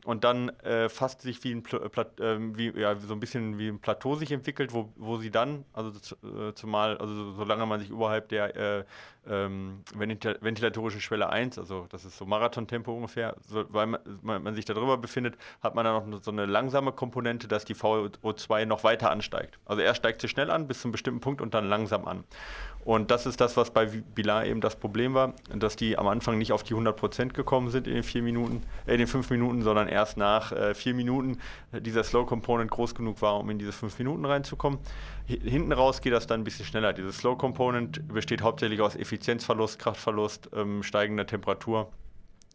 und 0.06 0.24
dann 0.24 0.50
äh, 0.64 0.90
fast 0.90 1.22
sich 1.22 1.44
wie 1.44 1.52
ein 1.54 1.64
Pla 1.64 1.80
ähm, 2.20 2.58
wie, 2.58 2.70
ja, 2.80 2.96
so 2.96 3.14
ein 3.14 3.20
bisschen 3.20 3.58
wie 3.60 3.68
ein 3.68 3.80
Plateau 3.80 4.16
sich 4.16 4.32
entwickelt, 4.32 4.74
wo, 4.74 4.92
wo 4.96 5.18
sie 5.18 5.32
dann, 5.32 5.66
also 5.74 5.92
äh, 6.28 6.54
zumal, 6.54 6.98
also 6.98 7.14
so- 7.14 7.32
solange 7.34 7.66
man 7.66 7.80
sich 7.80 7.90
überhalb 7.90 8.30
der 8.30 8.56
äh, 8.56 8.84
ähm, 9.28 9.84
ventil 9.94 10.38
ventilatorischen 10.42 11.00
Schwelle 11.02 11.30
1, 11.30 11.60
also 11.60 11.86
das 11.90 12.06
ist 12.06 12.18
so 12.18 12.26
Marathontempo 12.26 12.92
ungefähr, 12.92 13.36
so, 13.48 13.66
weil 13.70 13.86
man, 13.88 14.00
man, 14.24 14.42
man 14.44 14.56
sich 14.56 14.66
darüber 14.66 14.98
befindet, 14.98 15.38
hat 15.62 15.76
man 15.76 15.86
dann 15.86 16.10
noch 16.10 16.24
so 16.24 16.32
eine 16.32 16.46
langsame 16.48 16.92
Komponente, 16.92 17.48
dass 17.48 17.64
die 17.66 17.76
VO2 17.76 18.66
noch 18.66 18.84
weiter 18.84 19.12
ansteigt. 19.12 19.60
Also 19.66 19.82
er 19.84 19.94
steigt 19.94 20.22
zu 20.22 20.28
schnell 20.28 20.50
an 20.50 20.68
bis 20.68 20.82
zu 20.82 20.88
einem 20.88 20.94
bestimmten 20.94 21.20
Punkt 21.22 21.42
und 21.42 21.54
dann 21.54 21.70
langsam 21.70 22.08
an. 22.08 22.24
Und 22.84 23.12
das 23.12 23.26
ist 23.28 23.40
das, 23.40 23.58
was 23.58 23.72
bei 23.72 23.86
Bilar 23.86 24.46
eben 24.46 24.60
das 24.60 24.76
Problem 24.76 25.14
war, 25.14 25.34
dass 25.56 25.76
die 25.76 25.98
am 26.00 26.08
Anfang 26.08 26.38
nicht 26.40 26.52
auf 26.52 26.64
die 26.64 26.74
100% 26.74 27.30
gekommen 27.34 27.70
sind 27.70 27.86
in 27.88 27.94
den 27.94 28.04
vier 28.04 28.24
Minuten, 28.24 28.64
äh, 28.88 28.94
in 28.94 28.98
den 28.98 29.08
fünf 29.08 29.30
Minuten, 29.30 29.62
sondern 29.62 29.88
erst 29.88 30.18
nach 30.18 30.52
äh, 30.52 30.74
vier 30.74 30.94
Minuten 30.96 31.38
äh, 31.72 31.80
dieser 31.82 32.04
Slow 32.04 32.26
Component 32.26 32.72
groß 32.72 32.96
genug 32.96 33.22
war, 33.22 33.40
um 33.40 33.50
in 33.52 33.60
diese 33.60 33.72
fünf 33.72 34.00
Minuten 34.00 34.26
reinzukommen. 34.26 34.80
Hi- 35.30 35.40
Hinten 35.44 35.72
raus 35.74 36.02
geht 36.02 36.14
das 36.14 36.26
dann 36.26 36.42
ein 36.42 36.44
bisschen 36.44 36.66
schneller. 36.66 36.92
Dieses 36.94 37.18
Slow 37.18 37.38
Component 37.38 38.08
besteht 38.08 38.42
hauptsächlich 38.42 38.82
aus 38.82 38.96
Effizienzverlust, 38.96 39.78
Kraftverlust, 39.78 40.50
ähm, 40.56 40.82
steigender 40.82 41.28
Temperatur 41.28 41.92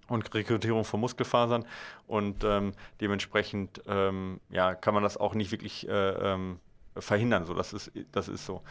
und 0.09 0.33
Rekrutierung 0.35 0.85
von 0.85 1.01
Muskelfasern 1.01 1.65
und 2.07 2.45
ähm, 2.45 2.73
dementsprechend 3.01 3.83
ähm, 3.89 4.41
ja, 4.51 4.75
kann 4.75 4.95
man 4.95 5.03
das 5.03 5.17
auch 5.17 5.35
nicht 5.35 5.51
wirklich 5.53 5.89
äh, 5.89 5.93
ähm, 5.93 6.59
verhindern. 6.99 7.45
So, 7.47 7.55
das, 7.55 7.73
ist, 7.73 7.93
das 8.13 8.29
ist 8.29 8.47
so. 8.47 8.63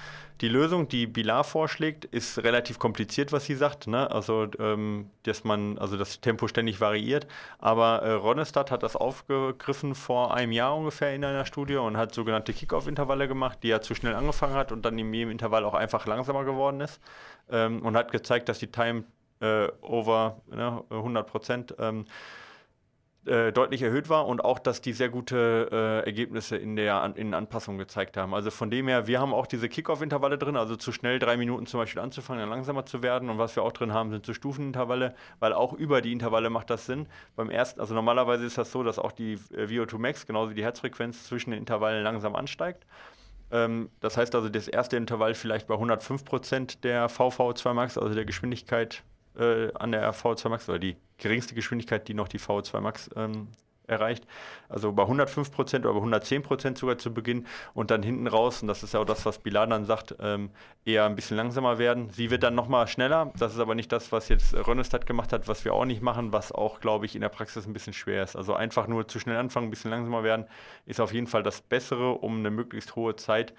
Die 0.41 0.47
Lösung, 0.47 0.87
die 0.87 1.07
Bilar 1.07 1.43
vorschlägt, 1.43 2.05
ist 2.05 2.43
relativ 2.43 2.79
kompliziert, 2.79 3.31
was 3.31 3.45
sie 3.45 3.55
sagt. 3.55 3.87
Ne? 3.87 4.09
Also, 4.11 4.47
ähm, 4.59 5.09
dass 5.23 5.43
man, 5.43 5.77
also 5.77 5.97
das 5.97 6.21
Tempo 6.21 6.47
ständig 6.47 6.81
variiert. 6.81 7.27
Aber 7.59 8.01
äh, 8.01 8.11
Ronestadt 8.11 8.71
hat 8.71 8.83
das 8.83 8.95
aufgegriffen 8.95 9.95
vor 9.95 10.33
einem 10.33 10.51
Jahr 10.51 10.75
ungefähr 10.75 11.13
in 11.13 11.23
einer 11.23 11.45
Studie 11.45 11.75
und 11.75 11.97
hat 11.97 12.13
sogenannte 12.13 12.53
Kick-Off-Intervalle 12.53 13.27
gemacht, 13.27 13.59
die 13.63 13.69
er 13.69 13.81
zu 13.81 13.95
schnell 13.95 14.15
angefangen 14.15 14.55
hat 14.55 14.71
und 14.71 14.83
dann 14.83 14.97
in 14.97 15.13
jedem 15.13 15.31
Intervall 15.31 15.65
auch 15.65 15.73
einfach 15.73 16.05
langsamer 16.05 16.43
geworden 16.43 16.81
ist. 16.81 16.99
Ähm, 17.49 17.81
und 17.81 17.95
hat 17.95 18.11
gezeigt, 18.11 18.49
dass 18.49 18.59
die 18.59 18.71
Time 18.71 19.03
äh, 19.39 19.67
over 19.81 20.41
ne, 20.47 20.83
100 20.89 21.27
Prozent 21.27 21.75
ähm, 21.79 22.05
äh, 23.25 23.51
deutlich 23.51 23.81
erhöht 23.81 24.09
war 24.09 24.27
und 24.27 24.43
auch, 24.43 24.59
dass 24.59 24.81
die 24.81 24.93
sehr 24.93 25.09
gute 25.09 25.69
äh, 25.71 26.05
Ergebnisse 26.05 26.57
in 26.57 26.75
der 26.75 27.13
in 27.15 27.33
Anpassung 27.33 27.77
gezeigt 27.77 28.17
haben. 28.17 28.33
Also 28.33 28.51
von 28.51 28.69
dem 28.69 28.87
her, 28.87 29.07
wir 29.07 29.19
haben 29.19 29.33
auch 29.33 29.47
diese 29.47 29.67
Kickoff-Intervalle 29.67 30.37
drin, 30.37 30.55
also 30.55 30.75
zu 30.75 30.91
schnell 30.91 31.19
drei 31.19 31.35
Minuten 31.35 31.65
zum 31.65 31.79
Beispiel 31.79 32.01
anzufangen, 32.01 32.41
dann 32.41 32.49
langsamer 32.49 32.85
zu 32.85 33.01
werden. 33.01 33.29
Und 33.29 33.37
was 33.37 33.55
wir 33.55 33.63
auch 33.63 33.71
drin 33.71 33.93
haben, 33.93 34.11
sind 34.11 34.25
so 34.25 34.33
Stufenintervalle, 34.33 35.15
weil 35.39 35.53
auch 35.53 35.73
über 35.73 36.01
die 36.01 36.11
Intervalle 36.11 36.49
macht 36.49 36.69
das 36.69 36.85
Sinn. 36.85 37.07
Beim 37.35 37.49
ersten, 37.49 37.79
also 37.79 37.95
normalerweise 37.95 38.45
ist 38.45 38.57
das 38.57 38.71
so, 38.71 38.83
dass 38.83 38.99
auch 38.99 39.11
die 39.11 39.39
äh, 39.53 39.65
VO2 39.65 39.97
Max, 39.97 40.25
genauso 40.25 40.51
wie 40.51 40.55
die 40.55 40.63
Herzfrequenz 40.63 41.25
zwischen 41.25 41.51
den 41.51 41.59
Intervallen 41.59 42.03
langsam 42.03 42.35
ansteigt. 42.35 42.85
Ähm, 43.51 43.89
das 44.01 44.17
heißt 44.17 44.35
also, 44.35 44.49
das 44.49 44.67
erste 44.67 44.97
Intervall 44.97 45.33
vielleicht 45.33 45.67
bei 45.67 45.75
105% 45.75 46.81
der 46.81 47.09
VV2 47.09 47.73
Max, 47.73 47.97
also 47.97 48.13
der 48.13 48.25
Geschwindigkeit 48.25 49.03
äh, 49.39 49.71
an 49.73 49.91
der 49.91 50.13
V2 50.13 50.49
Max 50.49 50.69
oder 50.69 50.79
die 50.79 50.95
geringste 51.17 51.55
Geschwindigkeit, 51.55 52.07
die 52.07 52.13
noch 52.13 52.27
die 52.27 52.39
V2 52.39 52.79
Max 52.81 53.09
ähm, 53.15 53.47
erreicht. 53.87 54.25
Also 54.69 54.91
bei 54.91 55.03
105 55.03 55.51
Prozent 55.51 55.85
oder 55.85 55.93
bei 55.93 55.99
110 55.99 56.41
Prozent 56.41 56.77
sogar 56.77 56.97
zu 56.97 57.13
Beginn 57.13 57.45
und 57.73 57.91
dann 57.91 58.03
hinten 58.03 58.27
raus, 58.27 58.61
und 58.61 58.67
das 58.67 58.83
ist 58.83 58.93
ja 58.93 58.99
auch 58.99 59.05
das, 59.05 59.25
was 59.25 59.39
Bilan 59.39 59.69
dann 59.69 59.85
sagt, 59.85 60.15
ähm, 60.19 60.49
eher 60.85 61.05
ein 61.05 61.15
bisschen 61.15 61.37
langsamer 61.37 61.77
werden. 61.77 62.09
Sie 62.09 62.31
wird 62.31 62.43
dann 62.43 62.55
nochmal 62.55 62.87
schneller. 62.87 63.31
Das 63.37 63.53
ist 63.53 63.59
aber 63.59 63.75
nicht 63.75 63.91
das, 63.91 64.11
was 64.11 64.29
jetzt 64.29 64.55
Rönnestad 64.55 65.05
gemacht 65.05 65.33
hat, 65.33 65.47
was 65.47 65.65
wir 65.65 65.73
auch 65.73 65.85
nicht 65.85 66.01
machen, 66.01 66.31
was 66.31 66.51
auch, 66.51 66.79
glaube 66.79 67.05
ich, 67.05 67.15
in 67.15 67.21
der 67.21 67.29
Praxis 67.29 67.65
ein 67.65 67.73
bisschen 67.73 67.93
schwer 67.93 68.23
ist. 68.23 68.35
Also 68.35 68.53
einfach 68.53 68.87
nur 68.87 69.07
zu 69.07 69.19
schnell 69.19 69.37
anfangen, 69.37 69.67
ein 69.67 69.71
bisschen 69.71 69.91
langsamer 69.91 70.23
werden, 70.23 70.45
ist 70.85 70.99
auf 70.99 71.13
jeden 71.13 71.27
Fall 71.27 71.43
das 71.43 71.61
Bessere, 71.61 72.11
um 72.13 72.39
eine 72.39 72.51
möglichst 72.51 72.95
hohe 72.95 73.15
Zeit 73.15 73.53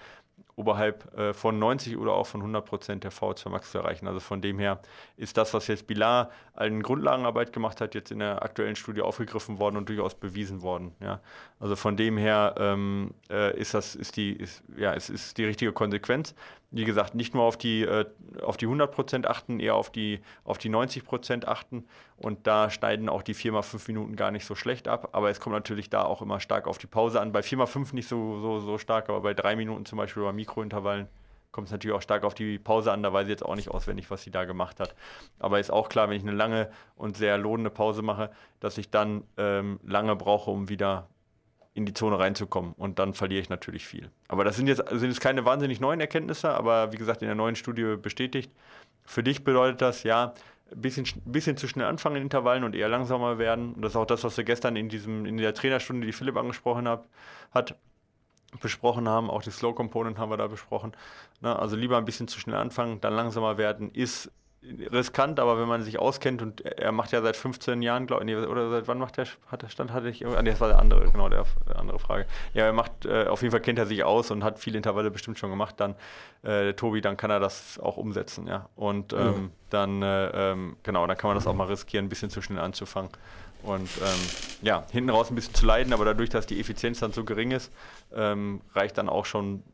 oberhalb 0.56 1.16
äh, 1.16 1.34
von 1.34 1.58
90 1.58 1.96
oder 1.98 2.12
auch 2.12 2.26
von 2.26 2.40
100 2.40 2.64
Prozent 2.64 3.04
der 3.04 3.12
VO2 3.12 3.50
Max 3.50 3.70
zu 3.70 3.78
erreichen. 3.78 4.06
Also 4.06 4.20
von 4.20 4.40
dem 4.40 4.58
her 4.58 4.80
ist 5.16 5.36
das, 5.36 5.52
was 5.52 5.66
jetzt 5.66 5.86
Bilar 5.86 6.30
an 6.54 6.82
Grundlagenarbeit 6.82 7.52
gemacht 7.52 7.80
hat, 7.80 7.94
jetzt 7.94 8.10
in 8.10 8.20
der 8.20 8.42
aktuellen 8.42 8.74
Studie 8.74 9.02
aufgegriffen 9.02 9.58
worden 9.58 9.76
und 9.76 9.88
durchaus 9.88 10.14
bewiesen 10.14 10.62
worden. 10.62 10.94
Ja. 11.00 11.20
Also 11.60 11.76
von 11.76 11.96
dem 11.96 12.16
her 12.16 12.54
ähm, 12.58 13.12
äh, 13.30 13.58
ist 13.58 13.74
das 13.74 13.94
ist 13.94 14.16
die 14.16 14.32
ist, 14.32 14.62
ja 14.76 14.94
es 14.94 15.10
ist 15.10 15.36
die 15.36 15.44
richtige 15.44 15.72
Konsequenz 15.72 16.34
wie 16.76 16.84
gesagt, 16.84 17.14
nicht 17.14 17.34
nur 17.34 17.44
auf 17.44 17.56
die, 17.56 17.82
äh, 17.82 18.04
auf 18.42 18.56
die 18.56 18.66
100% 18.66 19.26
achten, 19.26 19.60
eher 19.60 19.74
auf 19.74 19.90
die, 19.90 20.20
auf 20.44 20.58
die 20.58 20.70
90% 20.70 21.46
achten. 21.46 21.84
Und 22.16 22.46
da 22.46 22.70
schneiden 22.70 23.08
auch 23.08 23.22
die 23.22 23.34
4x5 23.34 23.88
Minuten 23.88 24.16
gar 24.16 24.30
nicht 24.30 24.46
so 24.46 24.54
schlecht 24.54 24.88
ab. 24.88 25.10
Aber 25.12 25.30
es 25.30 25.40
kommt 25.40 25.54
natürlich 25.54 25.90
da 25.90 26.04
auch 26.04 26.22
immer 26.22 26.40
stark 26.40 26.66
auf 26.66 26.78
die 26.78 26.86
Pause 26.86 27.20
an. 27.20 27.32
Bei 27.32 27.40
4x5 27.40 27.94
nicht 27.94 28.08
so, 28.08 28.40
so, 28.40 28.60
so 28.60 28.78
stark, 28.78 29.08
aber 29.08 29.20
bei 29.20 29.34
drei 29.34 29.56
Minuten 29.56 29.84
zum 29.86 29.98
Beispiel 29.98 30.22
bei 30.22 30.32
Mikrointervallen 30.32 31.08
kommt 31.52 31.68
es 31.68 31.72
natürlich 31.72 31.96
auch 31.96 32.02
stark 32.02 32.24
auf 32.24 32.34
die 32.34 32.58
Pause 32.58 32.92
an. 32.92 33.02
Da 33.02 33.12
weiß 33.12 33.24
ich 33.24 33.30
jetzt 33.30 33.44
auch 33.44 33.56
nicht 33.56 33.70
auswendig, 33.70 34.10
was 34.10 34.22
sie 34.22 34.30
da 34.30 34.44
gemacht 34.44 34.78
hat. 34.78 34.94
Aber 35.38 35.58
ist 35.58 35.70
auch 35.70 35.88
klar, 35.88 36.10
wenn 36.10 36.16
ich 36.16 36.22
eine 36.22 36.36
lange 36.36 36.70
und 36.96 37.16
sehr 37.16 37.38
lohnende 37.38 37.70
Pause 37.70 38.02
mache, 38.02 38.30
dass 38.60 38.76
ich 38.76 38.90
dann 38.90 39.24
ähm, 39.38 39.80
lange 39.82 40.16
brauche, 40.16 40.50
um 40.50 40.68
wieder 40.68 41.08
in 41.76 41.84
die 41.84 41.92
Zone 41.92 42.18
reinzukommen. 42.18 42.72
Und 42.72 42.98
dann 42.98 43.12
verliere 43.12 43.42
ich 43.42 43.50
natürlich 43.50 43.86
viel. 43.86 44.10
Aber 44.28 44.44
das 44.44 44.56
sind 44.56 44.66
jetzt, 44.66 44.82
sind 44.88 45.10
jetzt 45.10 45.20
keine 45.20 45.44
wahnsinnig 45.44 45.78
neuen 45.78 46.00
Erkenntnisse, 46.00 46.50
aber 46.50 46.92
wie 46.92 46.96
gesagt, 46.96 47.20
in 47.20 47.28
der 47.28 47.34
neuen 47.34 47.54
Studie 47.54 47.96
bestätigt. 48.00 48.50
Für 49.04 49.22
dich 49.22 49.44
bedeutet 49.44 49.82
das, 49.82 50.02
ja, 50.02 50.32
ein 50.72 50.80
bisschen, 50.80 51.06
bisschen 51.26 51.58
zu 51.58 51.68
schnell 51.68 51.86
anfangen 51.86 52.16
in 52.16 52.22
Intervallen 52.22 52.64
und 52.64 52.74
eher 52.74 52.88
langsamer 52.88 53.38
werden. 53.38 53.74
Und 53.74 53.82
das 53.82 53.92
ist 53.92 53.96
auch 53.96 54.06
das, 54.06 54.24
was 54.24 54.36
wir 54.38 54.44
gestern 54.44 54.74
in, 54.74 54.88
diesem, 54.88 55.26
in 55.26 55.36
der 55.36 55.52
Trainerstunde, 55.52 56.06
die 56.06 56.12
Philipp 56.14 56.36
angesprochen 56.38 56.88
hab, 56.88 57.08
hat, 57.52 57.76
besprochen 58.60 59.06
haben. 59.06 59.28
Auch 59.28 59.42
die 59.42 59.50
Slow 59.50 59.74
Component 59.74 60.18
haben 60.18 60.30
wir 60.30 60.38
da 60.38 60.46
besprochen. 60.46 60.92
Na, 61.42 61.58
also 61.58 61.76
lieber 61.76 61.98
ein 61.98 62.06
bisschen 62.06 62.26
zu 62.26 62.40
schnell 62.40 62.56
anfangen, 62.56 63.02
dann 63.02 63.12
langsamer 63.12 63.58
werden, 63.58 63.90
ist 63.92 64.32
riskant, 64.92 65.40
aber 65.40 65.58
wenn 65.58 65.68
man 65.68 65.82
sich 65.82 65.98
auskennt 65.98 66.42
und 66.42 66.60
er 66.60 66.92
macht 66.92 67.12
ja 67.12 67.22
seit 67.22 67.36
15 67.36 67.82
Jahren, 67.82 68.06
glaube 68.06 68.28
ich, 68.28 68.36
oder 68.36 68.70
seit 68.70 68.88
wann 68.88 68.98
macht 68.98 69.16
der, 69.16 69.26
hat 69.48 69.62
der 69.62 69.68
Stand, 69.68 69.92
hatte 69.92 70.08
ich, 70.08 70.26
ah, 70.26 70.42
nee, 70.42 70.50
das 70.50 70.60
war 70.60 70.68
der 70.68 70.78
andere, 70.78 71.10
genau, 71.10 71.28
der, 71.28 71.44
der 71.68 71.78
andere 71.78 71.98
Frage. 71.98 72.26
Ja, 72.54 72.64
er 72.64 72.72
macht, 72.72 73.06
äh, 73.06 73.26
auf 73.26 73.42
jeden 73.42 73.52
Fall 73.52 73.60
kennt 73.60 73.78
er 73.78 73.86
sich 73.86 74.04
aus 74.04 74.30
und 74.30 74.42
hat 74.44 74.58
viele 74.58 74.76
Intervalle 74.76 75.10
bestimmt 75.10 75.38
schon 75.38 75.50
gemacht, 75.50 75.76
dann, 75.78 75.94
äh, 76.42 76.72
Tobi, 76.74 77.00
dann 77.00 77.16
kann 77.16 77.30
er 77.30 77.40
das 77.40 77.78
auch 77.78 77.96
umsetzen, 77.96 78.46
ja. 78.46 78.68
Und 78.76 79.12
ähm, 79.12 79.26
mhm. 79.26 79.50
dann, 79.70 80.02
äh, 80.02 80.52
ähm, 80.52 80.76
genau, 80.82 81.06
dann 81.06 81.16
kann 81.16 81.28
man 81.28 81.36
das 81.36 81.46
auch 81.46 81.54
mal 81.54 81.66
riskieren, 81.66 82.06
ein 82.06 82.08
bisschen 82.08 82.30
zu 82.30 82.42
schnell 82.42 82.60
anzufangen. 82.60 83.10
Und 83.62 83.88
ähm, 84.00 84.20
ja, 84.62 84.84
hinten 84.92 85.10
raus 85.10 85.30
ein 85.30 85.34
bisschen 85.34 85.54
zu 85.54 85.66
leiden, 85.66 85.92
aber 85.92 86.04
dadurch, 86.04 86.30
dass 86.30 86.46
die 86.46 86.60
Effizienz 86.60 87.00
dann 87.00 87.12
so 87.12 87.24
gering 87.24 87.50
ist, 87.50 87.72
ähm, 88.14 88.60
reicht 88.74 88.96
dann 88.96 89.08
auch 89.08 89.24
schon 89.24 89.64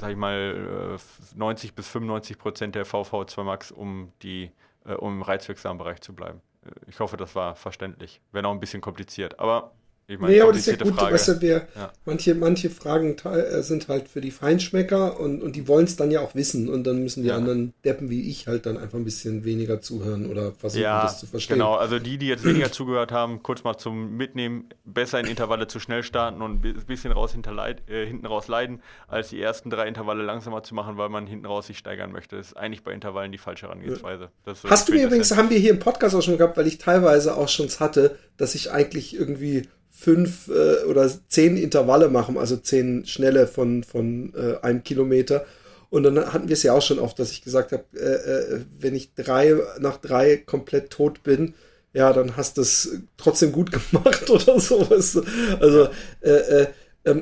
sag 0.00 0.10
ich 0.10 0.16
mal, 0.16 0.98
90 1.34 1.70
äh, 1.70 1.72
bis 1.74 1.88
95 1.88 2.38
Prozent 2.38 2.74
der 2.74 2.86
VV2 2.86 3.42
Max, 3.42 3.70
um, 3.70 4.12
die, 4.22 4.50
äh, 4.84 4.94
um 4.94 5.14
im 5.14 5.22
reizwirksamen 5.22 5.78
Bereich 5.78 6.00
zu 6.00 6.14
bleiben. 6.14 6.40
Äh, 6.64 6.70
ich 6.88 7.00
hoffe, 7.00 7.16
das 7.16 7.34
war 7.34 7.54
verständlich. 7.56 8.20
Wäre 8.32 8.42
noch 8.42 8.52
ein 8.52 8.60
bisschen 8.60 8.80
kompliziert, 8.80 9.38
aber 9.38 9.72
ich 10.08 10.18
meine, 10.18 10.34
nee, 10.34 10.40
aber 10.40 10.52
das 10.52 10.66
ist 10.66 10.66
ja 10.66 10.76
gut, 10.76 10.94
Frage. 10.94 11.14
Weißt 11.14 11.28
du, 11.28 11.40
wir, 11.40 11.68
ja. 11.74 11.92
manche, 12.04 12.34
manche 12.34 12.70
Fragen 12.70 13.16
äh, 13.24 13.62
sind 13.62 13.88
halt 13.88 14.08
für 14.08 14.20
die 14.20 14.30
Feinschmecker 14.30 15.18
und, 15.18 15.42
und 15.42 15.56
die 15.56 15.68
wollen 15.68 15.84
es 15.84 15.96
dann 15.96 16.10
ja 16.10 16.20
auch 16.20 16.34
wissen 16.34 16.68
und 16.68 16.84
dann 16.84 17.02
müssen 17.02 17.22
die 17.22 17.28
ja. 17.28 17.36
anderen 17.36 17.72
Deppen 17.84 18.10
wie 18.10 18.28
ich 18.28 18.46
halt 18.46 18.66
dann 18.66 18.76
einfach 18.76 18.98
ein 18.98 19.04
bisschen 19.04 19.44
weniger 19.44 19.80
zuhören 19.80 20.26
oder 20.26 20.52
versuchen, 20.52 20.82
ja, 20.82 21.02
das 21.02 21.20
zu 21.20 21.26
verstehen. 21.26 21.54
Genau, 21.54 21.74
also 21.74 21.98
die, 21.98 22.18
die 22.18 22.26
jetzt 22.26 22.44
weniger 22.44 22.72
zugehört 22.72 23.12
haben, 23.12 23.42
kurz 23.42 23.64
mal 23.64 23.76
zum 23.78 24.16
Mitnehmen, 24.16 24.68
besser 24.84 25.20
in 25.20 25.26
Intervalle 25.26 25.66
zu 25.68 25.78
schnell 25.78 26.02
starten 26.02 26.42
und 26.42 26.64
ein 26.64 26.84
bisschen 26.86 27.12
raus 27.12 27.34
äh, 27.34 28.06
hinten 28.06 28.26
raus 28.26 28.48
leiden, 28.48 28.82
als 29.08 29.30
die 29.30 29.40
ersten 29.40 29.70
drei 29.70 29.86
Intervalle 29.86 30.22
langsamer 30.24 30.62
zu 30.62 30.74
machen, 30.74 30.98
weil 30.98 31.08
man 31.08 31.26
hinten 31.26 31.46
raus 31.46 31.68
sich 31.68 31.78
steigern 31.78 32.12
möchte. 32.12 32.36
Das 32.36 32.48
ist 32.48 32.56
eigentlich 32.56 32.82
bei 32.82 32.92
Intervallen 32.92 33.32
die 33.32 33.38
falsche 33.38 33.66
Herangehensweise. 33.66 34.30
So 34.44 34.68
Hast 34.68 34.88
du 34.88 34.92
mir 34.92 35.06
übrigens, 35.06 35.34
haben 35.36 35.48
wir 35.48 35.58
hier 35.58 35.70
im 35.70 35.78
Podcast 35.78 36.14
auch 36.14 36.22
schon 36.22 36.38
gehabt, 36.38 36.56
weil 36.56 36.66
ich 36.66 36.78
teilweise 36.78 37.36
auch 37.36 37.48
schon 37.48 37.68
hatte, 37.80 38.18
dass 38.36 38.54
ich 38.54 38.70
eigentlich 38.70 39.14
irgendwie 39.16 39.68
fünf 40.02 40.48
äh, 40.48 40.84
oder 40.84 41.08
zehn 41.28 41.56
Intervalle 41.56 42.08
machen, 42.08 42.36
also 42.36 42.56
zehn 42.56 43.06
schnelle 43.06 43.46
von, 43.46 43.84
von 43.84 44.32
äh, 44.34 44.64
einem 44.64 44.82
Kilometer. 44.82 45.44
Und 45.90 46.02
dann 46.02 46.32
hatten 46.32 46.48
wir 46.48 46.54
es 46.54 46.64
ja 46.64 46.72
auch 46.72 46.82
schon 46.82 46.98
oft, 46.98 47.18
dass 47.18 47.30
ich 47.30 47.42
gesagt 47.42 47.70
habe, 47.70 47.84
äh, 47.94 48.56
äh, 48.56 48.60
wenn 48.80 48.96
ich 48.96 49.14
drei 49.14 49.56
nach 49.78 49.98
drei 49.98 50.38
komplett 50.38 50.90
tot 50.90 51.22
bin, 51.22 51.54
ja, 51.92 52.12
dann 52.12 52.36
hast 52.36 52.56
du 52.56 52.62
es 52.62 52.98
trotzdem 53.16 53.52
gut 53.52 53.70
gemacht 53.90 54.28
oder 54.28 54.58
sowas. 54.58 55.20
Also 55.60 55.88
äh, 56.20 56.30
äh, 56.30 56.66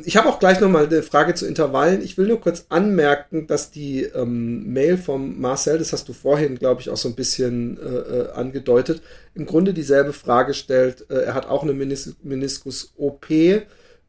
ich 0.05 0.18
habe 0.18 0.28
auch 0.28 0.39
gleich 0.39 0.61
nochmal 0.61 0.87
eine 0.87 1.03
Frage 1.03 1.35
zu 1.35 1.47
Intervallen. 1.47 2.03
Ich 2.03 2.18
will 2.18 2.26
nur 2.26 2.41
kurz 2.41 2.66
anmerken, 2.68 3.47
dass 3.47 3.70
die 3.70 4.03
ähm, 4.03 4.70
Mail 4.70 4.99
vom 4.99 5.41
Marcel, 5.41 5.78
das 5.78 5.95
hast 5.95 6.07
du 6.07 6.12
vorhin, 6.12 6.59
glaube 6.59 6.83
ich, 6.83 6.91
auch 6.91 6.99
so 6.99 7.09
ein 7.09 7.14
bisschen 7.14 7.78
äh, 7.78 7.85
äh 7.85 8.33
angedeutet, 8.33 9.01
im 9.35 9.47
Grunde 9.47 9.72
dieselbe 9.72 10.12
Frage 10.12 10.53
stellt. 10.53 11.11
Äh, 11.11 11.22
er 11.22 11.35
hat 11.35 11.49
auch 11.49 11.62
eine 11.62 11.72
Menis 11.72 12.14
Meniskus-OP. 12.22 13.31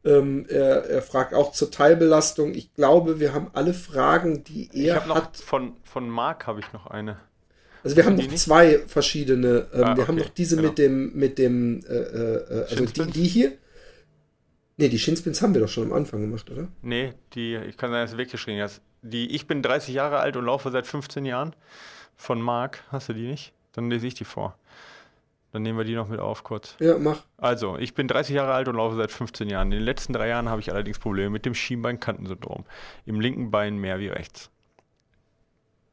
Ähm, 0.03 0.45
er, 0.49 0.89
er, 0.89 1.01
fragt 1.01 1.33
auch 1.33 1.53
zur 1.53 1.71
Teilbelastung. 1.71 2.53
Ich 2.53 2.73
glaube, 2.73 3.21
wir 3.21 3.33
haben 3.33 3.47
alle 3.53 3.73
Fragen, 3.73 4.43
die 4.43 4.69
er 4.73 4.97
ich 4.97 5.05
noch 5.05 5.15
hat. 5.15 5.37
Von, 5.37 5.73
von 5.83 6.09
Marc 6.09 6.47
habe 6.47 6.59
ich 6.59 6.73
noch 6.73 6.87
eine. 6.87 7.17
Also 7.83 7.95
wir 7.95 8.05
haben 8.05 8.15
noch 8.15 8.35
zwei 8.35 8.79
verschiedene. 8.87 9.67
Ähm, 9.73 9.83
ah, 9.83 9.95
wir 9.95 10.07
haben 10.07 10.17
noch 10.17 10.29
diese 10.29 10.57
genau. 10.57 10.69
mit 10.69 10.77
dem, 10.77 11.13
mit 11.13 11.37
dem, 11.37 11.79
äh, 11.87 11.93
äh, 11.93 12.65
also 12.69 12.85
die, 12.85 13.11
die 13.11 13.23
hier. 13.23 13.53
Nee, 14.81 14.89
die 14.89 14.97
Shinspins 14.97 15.43
haben 15.43 15.53
wir 15.53 15.61
doch 15.61 15.69
schon 15.69 15.91
am 15.91 15.93
Anfang 15.93 16.21
gemacht, 16.21 16.49
oder? 16.49 16.67
Nee, 16.81 17.13
die, 17.33 17.55
ich 17.55 17.77
kann 17.77 17.91
sagen, 17.91 18.01
dass 18.01 18.11
du 18.13 18.17
weggeschrieben 18.17 18.63
hast. 18.63 18.81
Die, 19.03 19.29
ich 19.29 19.45
bin 19.45 19.61
30 19.61 19.93
Jahre 19.93 20.17
alt 20.17 20.37
und 20.37 20.45
laufe 20.45 20.71
seit 20.71 20.87
15 20.87 21.23
Jahren. 21.23 21.55
Von 22.15 22.41
Marc, 22.41 22.83
hast 22.91 23.07
du 23.07 23.13
die 23.13 23.27
nicht? 23.27 23.53
Dann 23.73 23.91
lese 23.91 24.07
ich 24.07 24.15
die 24.15 24.25
vor. 24.25 24.57
Dann 25.51 25.61
nehmen 25.61 25.77
wir 25.77 25.85
die 25.85 25.93
noch 25.93 26.07
mit 26.07 26.19
auf 26.19 26.43
kurz. 26.43 26.77
Ja, 26.79 26.97
mach. 26.97 27.21
Also, 27.37 27.77
ich 27.77 27.93
bin 27.93 28.07
30 28.07 28.33
Jahre 28.33 28.53
alt 28.53 28.67
und 28.69 28.75
laufe 28.75 28.95
seit 28.95 29.11
15 29.11 29.49
Jahren. 29.51 29.67
In 29.67 29.77
den 29.77 29.85
letzten 29.85 30.13
drei 30.13 30.29
Jahren 30.29 30.49
habe 30.49 30.61
ich 30.61 30.71
allerdings 30.71 30.97
Probleme 30.97 31.29
mit 31.29 31.45
dem 31.45 31.53
Schienbeinkantensyndrom. 31.53 32.65
Im 33.05 33.19
linken 33.19 33.51
Bein 33.51 33.77
mehr 33.77 33.99
wie 33.99 34.07
rechts. 34.07 34.49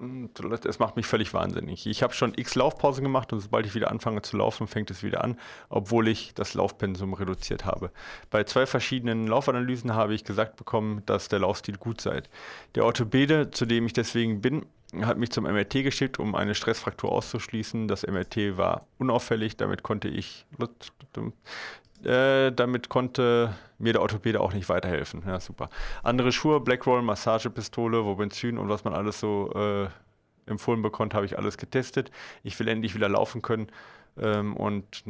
Es 0.01 0.79
macht 0.79 0.95
mich 0.95 1.07
völlig 1.07 1.35
wahnsinnig. 1.35 1.85
Ich 1.87 2.05
habe 2.05 2.15
schon 2.15 2.33
x 2.37 2.55
Laufpausen 2.55 3.03
gemacht 3.03 3.33
und 3.33 3.41
sobald 3.41 3.67
ich 3.67 3.75
wieder 3.75 3.91
anfange 3.91 4.23
zu 4.23 4.37
laufen, 4.37 4.69
fängt 4.69 4.93
es 4.93 5.03
wieder 5.03 5.25
an, 5.25 5.37
obwohl 5.71 6.07
ich 6.07 6.35
das 6.35 6.55
Laufpensum 6.55 7.15
reduziert 7.15 7.65
habe. 7.65 7.91
Bei 8.31 8.45
zwei 8.45 8.67
verschiedenen 8.67 9.27
Laufanalysen 9.27 9.95
habe 9.95 10.15
ich 10.15 10.23
gesagt 10.23 10.55
bekommen, 10.55 11.03
dass 11.07 11.29
der 11.29 11.41
Laufstil 11.41 11.79
gut 11.79 12.01
sei. 12.01 12.23
Der 12.77 12.85
Orthopäde, 12.85 13.51
zu 13.51 13.67
dem 13.67 13.87
ich 13.87 13.93
deswegen 13.93 14.41
bin, 14.41 14.67
hat 15.03 15.19
mich 15.19 15.31
zum 15.31 15.45
MRT 15.45 15.83
geschickt, 15.83 16.21
um 16.21 16.37
eine 16.37 16.55
Stressfraktur 16.55 17.11
auszuschließen. 17.11 17.89
Das 17.89 18.07
MRT 18.07 18.57
war 18.57 18.87
unauffällig, 18.99 19.57
damit 19.57 19.83
konnte 19.83 20.09
ich 20.09 20.47
äh, 22.05 22.53
damit 22.53 22.89
konnte 22.89 23.55
mir 23.79 23.93
der 23.93 24.03
Orthopäde 24.03 24.41
auch 24.41 24.53
nicht 24.53 24.69
weiterhelfen. 24.69 25.23
Ja, 25.27 25.41
super. 25.41 25.69
Andere 26.03 26.33
Schuhe, 26.33 26.61
Blackroll, 26.61 27.03
Massagepistole, 27.03 28.05
Wobenzyn 28.05 28.59
und 28.59 28.69
was 28.69 28.85
man 28.85 28.95
alles 28.95 29.21
so 29.21 29.53
äh, 29.55 29.89
empfohlen 30.47 30.83
bekommt, 30.83 31.15
habe 31.15 31.27
ich 31.27 31.39
alles 31.39 31.59
getestet. 31.59 32.11
Ich 32.43 32.59
will 32.59 32.69
endlich 32.69 32.95
wieder 32.95 33.09
laufen 33.09 33.43
können 33.43 33.69
ähm, 34.21 34.57
und 34.57 35.05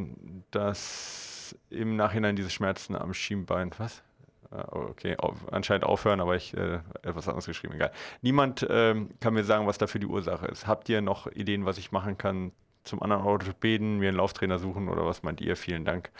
das 0.50 1.56
im 1.70 1.96
Nachhinein 1.96 2.36
diese 2.36 2.50
Schmerzen 2.50 2.96
am 2.96 3.14
Schienbein, 3.14 3.70
was? 3.78 4.02
Ah, 4.50 4.66
okay, 4.70 5.16
auf, 5.18 5.36
anscheinend 5.52 5.84
aufhören, 5.84 6.20
aber 6.20 6.36
ich 6.36 6.54
äh, 6.56 6.80
etwas 7.02 7.28
anderes 7.28 7.46
geschrieben, 7.46 7.74
egal. 7.74 7.92
Niemand 8.22 8.66
ähm, 8.68 9.10
kann 9.20 9.34
mir 9.34 9.44
sagen, 9.44 9.66
was 9.66 9.76
dafür 9.76 10.00
die 10.00 10.06
Ursache 10.06 10.46
ist. 10.46 10.66
Habt 10.66 10.88
ihr 10.88 11.02
noch 11.02 11.26
Ideen, 11.26 11.66
was 11.66 11.76
ich 11.76 11.92
machen 11.92 12.16
kann 12.16 12.52
zum 12.88 13.02
anderen 13.02 13.24
Orthopäden, 13.24 13.98
mir 13.98 14.08
einen 14.08 14.16
Lauftrainer 14.16 14.58
suchen 14.58 14.88
oder 14.88 15.04
was 15.06 15.22
meint 15.22 15.40
ihr? 15.40 15.56
Vielen 15.56 15.84
Dank. 15.84 16.10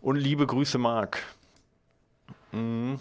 Und 0.00 0.16
liebe 0.16 0.46
Grüße, 0.46 0.78
Marc. 0.78 1.22
Mhm. 2.52 2.98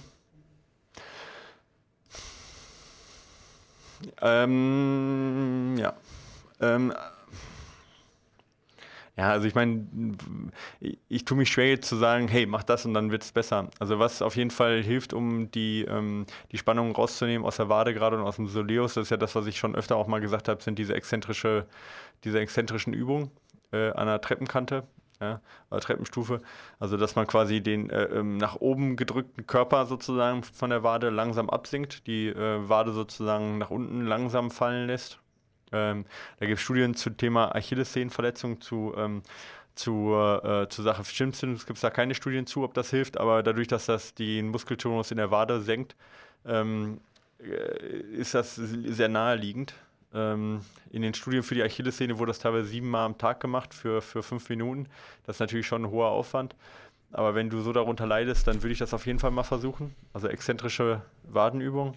Ähm, 4.22 5.76
ja. 5.78 5.94
Ähm, 6.60 6.94
ja, 9.16 9.30
also 9.30 9.48
ich 9.48 9.54
meine, 9.54 9.86
ich, 10.80 10.98
ich 11.08 11.24
tue 11.24 11.38
mich 11.38 11.50
schwer 11.50 11.70
jetzt 11.70 11.88
zu 11.88 11.96
sagen, 11.98 12.28
hey, 12.28 12.48
mach 12.48 12.64
das 12.64 12.84
und 12.86 12.96
dann 12.96 13.12
wird 13.12 13.22
es 13.22 13.32
besser. 13.32 13.70
Also 13.80 14.00
was 14.00 14.24
auf 14.24 14.36
jeden 14.36 14.50
Fall 14.50 14.82
hilft, 14.82 15.14
um 15.14 15.52
die, 15.52 15.86
ähm, 15.88 16.26
die 16.52 16.58
Spannung 16.58 16.92
rauszunehmen 16.94 17.46
aus 17.46 17.58
der 17.58 17.70
Wade 17.70 17.94
gerade 17.94 18.18
und 18.18 18.24
aus 18.24 18.38
dem 18.38 18.48
Soleus, 18.48 18.96
das 18.96 19.04
ist 19.04 19.10
ja 19.12 19.18
das, 19.18 19.36
was 19.36 19.46
ich 19.46 19.60
schon 19.60 19.76
öfter 19.76 19.98
auch 19.98 20.08
mal 20.08 20.20
gesagt 20.20 20.50
habe, 20.50 20.64
sind 20.64 20.80
diese 20.80 20.96
exzentrische, 20.96 21.68
diese 22.24 22.40
exzentrischen 22.40 22.94
Übungen 22.94 23.32
äh, 23.72 23.92
an 23.92 24.08
der 24.08 24.22
Treppenkante. 24.22 24.84
Ja, 25.22 25.40
oder 25.70 25.80
Treppenstufe. 25.80 26.42
Also, 26.80 26.98
dass 26.98 27.16
man 27.16 27.28
quasi 27.28 27.62
den 27.62 27.90
äh, 27.90 28.06
ähm, 28.06 28.38
nach 28.38 28.56
oben 28.56 28.98
gedrückten 28.98 29.48
Körper 29.48 29.86
sozusagen 29.86 30.44
von 30.44 30.70
der 30.70 30.84
Wade 30.84 31.12
langsam 31.12 31.50
absinkt, 31.50 32.08
die 32.08 32.28
äh, 32.28 32.68
Wade 32.68 32.92
sozusagen 32.92 33.58
nach 33.58 33.70
unten 33.70 34.06
langsam 34.06 34.52
fallen 34.52 34.88
lässt 34.88 35.20
ähm, 35.74 36.06
da 36.40 36.46
gibt 36.46 36.60
es 36.60 36.64
Studien 36.64 36.96
zum 36.96 37.18
Thema 37.18 37.54
Achillessehnenverletzung, 37.56 38.62
zu, 38.62 38.94
ähm, 38.96 39.24
zu, 39.76 40.14
äh, 40.14 40.68
zur 40.70 40.84
Sache 40.84 41.04
Stimmzündung 41.04 41.58
gibt 41.66 41.78
es 41.78 41.82
da 41.82 41.90
keine 41.90 42.16
Studien 42.16 42.46
zu, 42.46 42.64
ob 42.64 42.74
das 42.76 42.92
hilft, 42.92 43.18
aber 43.18 43.44
dadurch, 43.44 43.68
dass 43.68 43.88
das 43.88 44.14
den 44.14 44.50
Muskeltonus 44.50 45.12
in 45.12 45.18
der 45.18 45.32
Wade 45.32 45.62
senkt, 45.62 45.96
ähm, 46.46 47.02
äh, 47.40 47.98
ist 48.14 48.36
das 48.36 48.56
sehr 48.56 49.10
naheliegend. 49.10 49.74
Ähm, 50.14 50.62
in 50.92 51.02
den 51.02 51.14
Studien 51.14 51.44
für 51.44 51.56
die 51.56 51.64
Achillessehne 51.64 52.20
wurde 52.20 52.30
das 52.30 52.40
teilweise 52.40 52.68
siebenmal 52.68 53.06
am 53.06 53.18
Tag 53.18 53.40
gemacht 53.40 53.74
für, 53.74 54.02
für 54.02 54.24
fünf 54.24 54.50
Minuten. 54.50 54.88
Das 55.26 55.38
ist 55.38 55.40
natürlich 55.40 55.68
schon 55.68 55.86
ein 55.86 55.92
hoher 55.92 56.10
Aufwand. 56.10 56.56
Aber 57.12 57.36
wenn 57.36 57.50
du 57.50 57.62
so 57.62 57.74
darunter 57.74 58.08
leidest, 58.08 58.48
dann 58.48 58.62
würde 58.64 58.74
ich 58.74 58.80
das 58.80 58.94
auf 58.94 59.06
jeden 59.06 59.20
Fall 59.20 59.32
mal 59.32 59.44
versuchen. 59.44 59.96
Also 60.14 60.28
exzentrische 60.28 61.02
Wadenübung. 61.24 61.96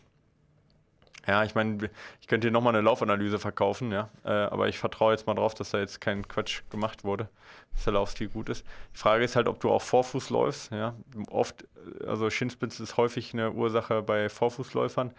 Ja, 1.27 1.43
ich 1.43 1.55
meine, 1.57 1.91
ich 2.21 2.29
könnte 2.29 2.47
dir 2.47 2.53
nochmal 2.53 2.75
eine 2.75 2.85
Laufanalyse 2.85 3.39
verkaufen, 3.39 3.91
ja. 3.91 4.11
Äh, 4.25 4.31
aber 4.31 4.69
ich 4.69 4.79
vertraue 4.79 5.13
jetzt 5.13 5.27
mal 5.27 5.35
drauf, 5.35 5.55
dass 5.55 5.71
da 5.71 5.79
jetzt 5.79 6.01
kein 6.01 6.29
Quatsch 6.29 6.63
gemacht 6.71 7.03
wurde, 7.03 7.29
dass 7.73 7.85
der 7.85 7.95
Laufstil 7.95 8.29
gut 8.29 8.49
ist. 8.49 8.65
Die 8.95 8.99
Frage 8.99 9.25
ist 9.25 9.35
halt, 9.35 9.49
ob 9.49 9.59
du 9.59 9.71
auch 9.71 9.83
Vorfuß 9.83 10.31
läufst, 10.31 10.71
ja. 10.71 10.95
Oft, 11.29 11.67
also 12.07 12.31
Shinspitze 12.31 12.83
ist 12.83 12.97
häufig 12.97 13.33
eine 13.33 13.51
Ursache 13.51 14.03
bei 14.03 14.29
Vorfußläufern. 14.29 15.13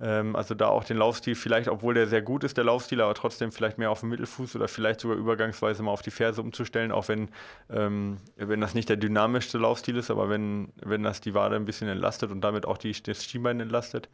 Ähm, 0.00 0.34
also 0.34 0.54
da 0.54 0.68
auch 0.68 0.84
den 0.84 0.96
Laufstil 0.96 1.34
vielleicht, 1.34 1.68
obwohl 1.68 1.94
der 1.94 2.08
sehr 2.08 2.22
gut 2.22 2.42
ist, 2.44 2.56
der 2.56 2.64
Laufstil, 2.64 3.00
aber 3.00 3.14
trotzdem 3.14 3.52
vielleicht 3.52 3.78
mehr 3.78 3.90
auf 3.90 4.00
den 4.00 4.08
Mittelfuß 4.08 4.56
oder 4.56 4.66
vielleicht 4.66 5.00
sogar 5.00 5.16
übergangsweise 5.16 5.82
mal 5.82 5.92
auf 5.92 6.02
die 6.02 6.10
Ferse 6.10 6.40
umzustellen, 6.42 6.90
auch 6.90 7.08
wenn, 7.08 7.28
ähm, 7.70 8.18
wenn 8.36 8.60
das 8.60 8.74
nicht 8.74 8.88
der 8.88 8.96
dynamischste 8.96 9.58
Laufstil 9.58 9.96
ist, 9.96 10.10
aber 10.10 10.28
wenn, 10.28 10.72
wenn 10.82 11.02
das 11.02 11.20
die 11.20 11.34
Wade 11.34 11.56
ein 11.56 11.64
bisschen 11.64 11.88
entlastet 11.88 12.30
und 12.32 12.40
damit 12.40 12.66
auch 12.66 12.78
die, 12.78 12.92
das 12.92 13.24
Schienbein 13.24 13.60
entlastet, 13.60 14.08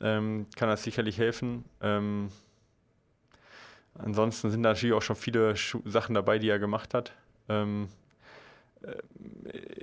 ähm, 0.00 0.46
kann 0.56 0.68
das 0.68 0.84
sicherlich 0.84 1.18
helfen. 1.18 1.64
Ähm, 1.82 2.30
ansonsten 3.94 4.50
sind 4.50 4.60
natürlich 4.60 4.94
auch 4.94 5.02
schon 5.02 5.16
viele 5.16 5.56
Schu 5.56 5.80
Sachen 5.84 6.14
dabei, 6.14 6.38
die 6.38 6.48
er 6.48 6.60
gemacht 6.60 6.94
hat. 6.94 7.12
Ähm, 7.48 7.88
äh, 7.88 7.99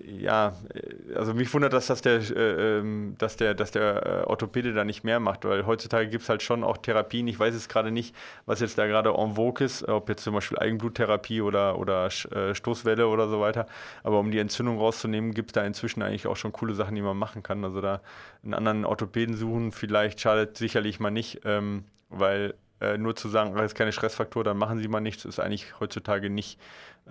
ja, 0.06 0.54
äh, 0.74 1.16
also 1.16 1.34
mich 1.34 1.54
wundert 1.54 1.74
das, 1.74 1.88
dass 1.88 2.02
der, 2.02 2.20
äh, 2.20 2.80
ähm, 2.80 3.16
dass 3.18 3.38
der, 3.38 3.54
dass 3.54 3.72
der 3.72 4.24
äh, 4.24 4.28
Orthopäde 4.28 4.74
da 4.74 4.84
nicht 4.84 5.04
mehr 5.04 5.20
macht, 5.20 5.46
weil 5.46 5.66
heutzutage 5.66 6.10
gibt 6.10 6.24
es 6.24 6.30
halt 6.30 6.44
schon 6.44 6.64
auch 6.64 6.78
Therapien. 6.78 7.28
Ich 7.28 7.40
weiß 7.40 7.54
jetzt 7.54 7.70
gerade 7.70 7.92
nicht, 7.92 8.16
was 8.46 8.60
jetzt 8.60 8.78
da 8.78 8.88
gerade 8.88 9.14
en 9.14 9.36
vogue 9.36 9.66
ist, 9.66 9.88
ob 9.88 10.10
jetzt 10.10 10.24
zum 10.24 10.34
Beispiel 10.34 10.58
Eigenbluttherapie 10.60 11.42
oder, 11.42 11.78
oder 11.78 12.08
äh, 12.08 12.56
Stoßwelle 12.56 13.08
oder 13.08 13.28
so 13.28 13.40
weiter. 13.40 13.68
Aber 14.04 14.20
um 14.20 14.32
die 14.32 14.40
Entzündung 14.40 14.78
rauszunehmen, 14.78 15.34
gibt 15.34 15.50
es 15.50 15.54
da 15.54 15.64
inzwischen 15.64 16.02
eigentlich 16.02 16.28
auch 16.28 16.38
schon 16.38 16.52
coole 16.52 16.74
Sachen, 16.74 16.96
die 16.96 17.02
man 17.02 17.18
machen 17.18 17.44
kann. 17.44 17.64
Also 17.64 17.82
da 17.82 18.02
einen 18.44 18.54
anderen 18.54 18.86
Orthopäden 18.86 19.36
suchen, 19.36 19.72
vielleicht 19.72 20.20
schadet 20.20 20.58
sicherlich 20.58 21.00
mal 21.00 21.12
nicht, 21.12 21.42
ähm, 21.46 21.86
weil 22.10 22.54
äh, 22.82 22.98
nur 22.98 23.16
zu 23.16 23.30
sagen, 23.30 23.56
das 23.56 23.66
ist 23.66 23.76
keine 23.76 23.92
Stressfaktor, 23.92 24.44
dann 24.44 24.58
machen 24.58 24.80
sie 24.80 24.88
mal 24.88 25.00
nichts, 25.00 25.26
ist 25.26 25.40
eigentlich 25.40 25.80
heutzutage 25.80 26.30
nicht 26.30 26.60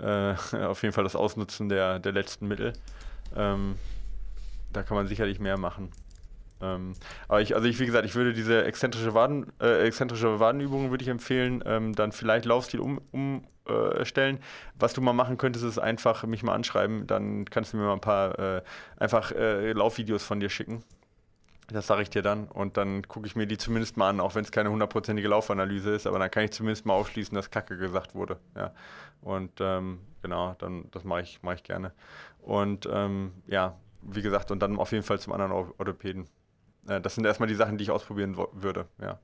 äh, 0.01 0.35
auf 0.65 0.83
jeden 0.83 0.93
Fall 0.93 1.05
das 1.05 1.17
Ausnutzen 1.17 1.69
der, 1.69 1.99
der 1.99 2.13
letzten 2.13 2.49
Mittel. 2.49 2.73
Ähm, 3.35 3.77
da 4.73 4.83
kann 4.83 4.97
man 4.97 5.07
sicherlich 5.07 5.41
mehr 5.41 5.59
machen. 5.59 5.91
Ähm, 6.61 6.95
aber 7.29 7.43
ich, 7.43 7.55
also 7.55 7.69
ich, 7.69 7.79
wie 7.79 7.87
gesagt, 7.87 8.07
ich 8.07 8.15
würde 8.15 8.33
diese 8.33 8.65
exzentrische, 8.65 9.15
Waden, 9.15 9.53
äh, 9.61 9.87
exzentrische 9.87 10.41
Wadenübungen 10.41 10.91
würde 10.91 11.03
ich 11.03 11.09
empfehlen, 11.09 11.63
ähm, 11.67 11.95
dann 11.95 12.13
vielleicht 12.13 12.47
Laufstil 12.47 12.81
umstellen. 12.81 14.37
Um, 14.37 14.41
äh, 14.41 14.79
Was 14.79 14.95
du 14.95 15.01
mal 15.01 15.13
machen 15.13 15.37
könntest, 15.37 15.65
ist 15.65 15.79
einfach 15.79 16.25
mich 16.25 16.43
mal 16.43 16.55
anschreiben, 16.55 17.07
dann 17.07 17.45
kannst 17.45 17.73
du 17.73 17.77
mir 17.77 17.85
mal 17.85 17.93
ein 17.93 18.01
paar 18.01 18.39
äh, 18.39 18.63
einfach 18.97 19.33
äh, 19.33 19.73
Laufvideos 19.73 20.25
von 20.25 20.41
dir 20.41 20.49
schicken. 20.49 20.83
Das 21.69 21.89
sage 21.89 22.03
ich 22.03 22.11
dir 22.11 22.23
dann 22.23 22.47
und 22.47 22.77
dann 22.77 23.07
gucke 23.09 23.27
ich 23.27 23.35
mir 23.35 23.47
die 23.47 23.59
zumindest 23.59 23.97
mal 23.97 24.11
an, 24.11 24.21
auch 24.21 24.37
wenn 24.37 24.45
es 24.45 24.53
keine 24.53 24.71
hundertprozentige 24.71 25.27
Laufanalyse 25.27 25.91
ist, 25.91 26.07
aber 26.07 26.19
dann 26.19 26.31
kann 26.31 26.45
ich 26.45 26.53
zumindest 26.53 26.87
mal 26.87 26.95
aufschließen, 26.95 27.35
dass 27.35 27.51
Kacke 27.51 27.77
gesagt 27.77 28.15
wurde. 28.15 28.39
Ja. 28.55 28.73
Und 29.21 29.53
ähm, 29.61 30.01
genau, 30.23 30.55
dann 30.59 30.89
das 30.93 31.03
mache 31.03 31.23
ich, 31.23 31.41
mach 31.43 31.55
ich 31.55 31.65
gerne. 31.65 31.93
Und 32.41 32.89
ähm, 32.93 33.33
ja, 33.49 33.77
wie 34.03 34.23
gesagt, 34.23 34.53
und 34.53 34.61
dann 34.61 34.79
auf 34.79 34.93
jeden 34.93 35.03
Fall 35.03 35.19
zum 35.19 35.33
anderen 35.33 35.51
Orthopäden. 35.53 36.29
Äh, 36.89 37.01
das 37.01 37.17
sind 37.17 37.25
erstmal 37.25 37.49
die 37.49 37.57
Sachen, 37.57 37.79
die 37.79 37.85
ich 37.85 37.91
ausprobieren 37.91 38.37
würde, 38.53 38.87
ja. 39.01 39.19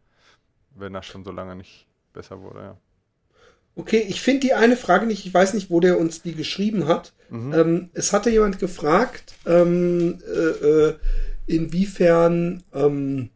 Wenn 0.75 0.95
das 0.95 1.07
schon 1.07 1.23
so 1.23 1.31
lange 1.31 1.55
nicht 1.55 1.87
besser 2.13 2.41
wurde, 2.41 2.61
ja. 2.61 2.77
Okay, 3.75 4.05
ich 4.07 4.21
finde 4.21 4.41
die 4.41 4.55
eine 4.55 4.77
Frage 4.77 5.07
nicht, 5.07 5.25
ich 5.25 5.33
weiß 5.33 5.55
nicht, 5.55 5.71
wo 5.71 5.81
der 5.81 5.99
uns 5.99 6.21
die 6.21 6.35
geschrieben 6.35 6.89
hat. 6.89 7.13
Mhm. 7.31 7.55
Ähm, 7.55 7.91
es 7.95 8.13
hatte 8.13 8.29
jemand 8.29 8.59
gefragt, 8.59 9.35
ähm, 9.47 10.21
äh, 10.27 10.67
äh, 10.67 10.99
inwiefern 11.47 12.63
ähm, 12.75 13.31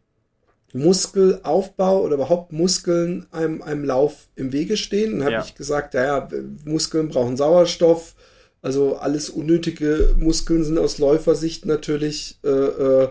Muskelaufbau 0.73 2.01
oder 2.01 2.15
überhaupt 2.15 2.51
Muskeln 2.51 3.25
einem, 3.31 3.61
einem 3.61 3.85
Lauf 3.85 4.27
im 4.35 4.51
Wege 4.51 4.77
stehen. 4.77 5.13
Dann 5.13 5.23
habe 5.23 5.31
ja. 5.33 5.43
ich 5.43 5.55
gesagt, 5.55 5.93
ja, 5.93 6.05
ja, 6.05 6.29
Muskeln 6.65 7.09
brauchen 7.09 7.37
Sauerstoff, 7.37 8.15
also 8.61 8.97
alles 8.97 9.29
unnötige 9.29 10.15
Muskeln 10.17 10.63
sind 10.63 10.77
aus 10.77 10.97
Läufersicht 10.97 11.65
natürlich 11.65 12.39
äh, 12.43 12.49
äh, 12.49 13.09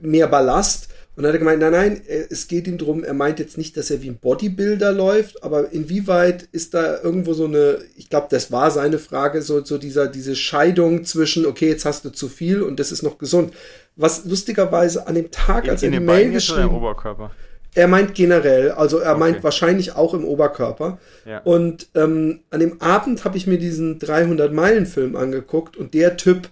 mehr 0.00 0.28
Ballast. 0.28 0.88
Und 1.16 1.22
dann 1.22 1.28
hat 1.28 1.36
er 1.36 1.38
gemeint, 1.38 1.60
nein, 1.60 1.72
nein, 1.72 2.02
es 2.30 2.48
geht 2.48 2.66
ihm 2.66 2.76
drum, 2.76 3.04
er 3.04 3.14
meint 3.14 3.38
jetzt 3.38 3.56
nicht, 3.56 3.76
dass 3.76 3.90
er 3.90 4.02
wie 4.02 4.10
ein 4.10 4.16
Bodybuilder 4.16 4.92
läuft, 4.92 5.44
aber 5.44 5.70
inwieweit 5.72 6.48
ist 6.50 6.74
da 6.74 7.00
irgendwo 7.00 7.34
so 7.34 7.44
eine, 7.44 7.78
ich 7.96 8.10
glaube, 8.10 8.26
das 8.30 8.50
war 8.50 8.72
seine 8.72 8.98
Frage, 8.98 9.40
so, 9.40 9.64
so 9.64 9.78
dieser, 9.78 10.08
diese 10.08 10.34
Scheidung 10.34 11.04
zwischen, 11.04 11.46
okay, 11.46 11.68
jetzt 11.68 11.84
hast 11.84 12.04
du 12.04 12.10
zu 12.10 12.28
viel 12.28 12.62
und 12.62 12.80
das 12.80 12.90
ist 12.90 13.02
noch 13.02 13.18
gesund. 13.18 13.54
Was 13.94 14.24
lustigerweise 14.24 15.06
an 15.06 15.14
dem 15.14 15.30
Tag, 15.30 15.68
als 15.68 15.84
in, 15.84 15.92
er 15.92 16.00
die 16.00 16.04
Mail 16.04 16.32
geschrieben 16.32 16.64
hat. 16.64 16.72
Oberkörper? 16.72 17.30
Er 17.76 17.88
meint 17.88 18.14
generell, 18.14 18.72
also 18.72 18.98
er 18.98 19.12
okay. 19.12 19.20
meint 19.20 19.44
wahrscheinlich 19.44 19.94
auch 19.94 20.14
im 20.14 20.24
Oberkörper. 20.24 20.98
Ja. 21.26 21.40
Und 21.40 21.88
ähm, 21.94 22.40
an 22.50 22.60
dem 22.60 22.80
Abend 22.80 23.24
habe 23.24 23.36
ich 23.36 23.46
mir 23.46 23.58
diesen 23.58 24.00
300-Meilen-Film 24.00 25.14
angeguckt 25.14 25.76
und 25.76 25.94
der 25.94 26.16
Typ 26.16 26.48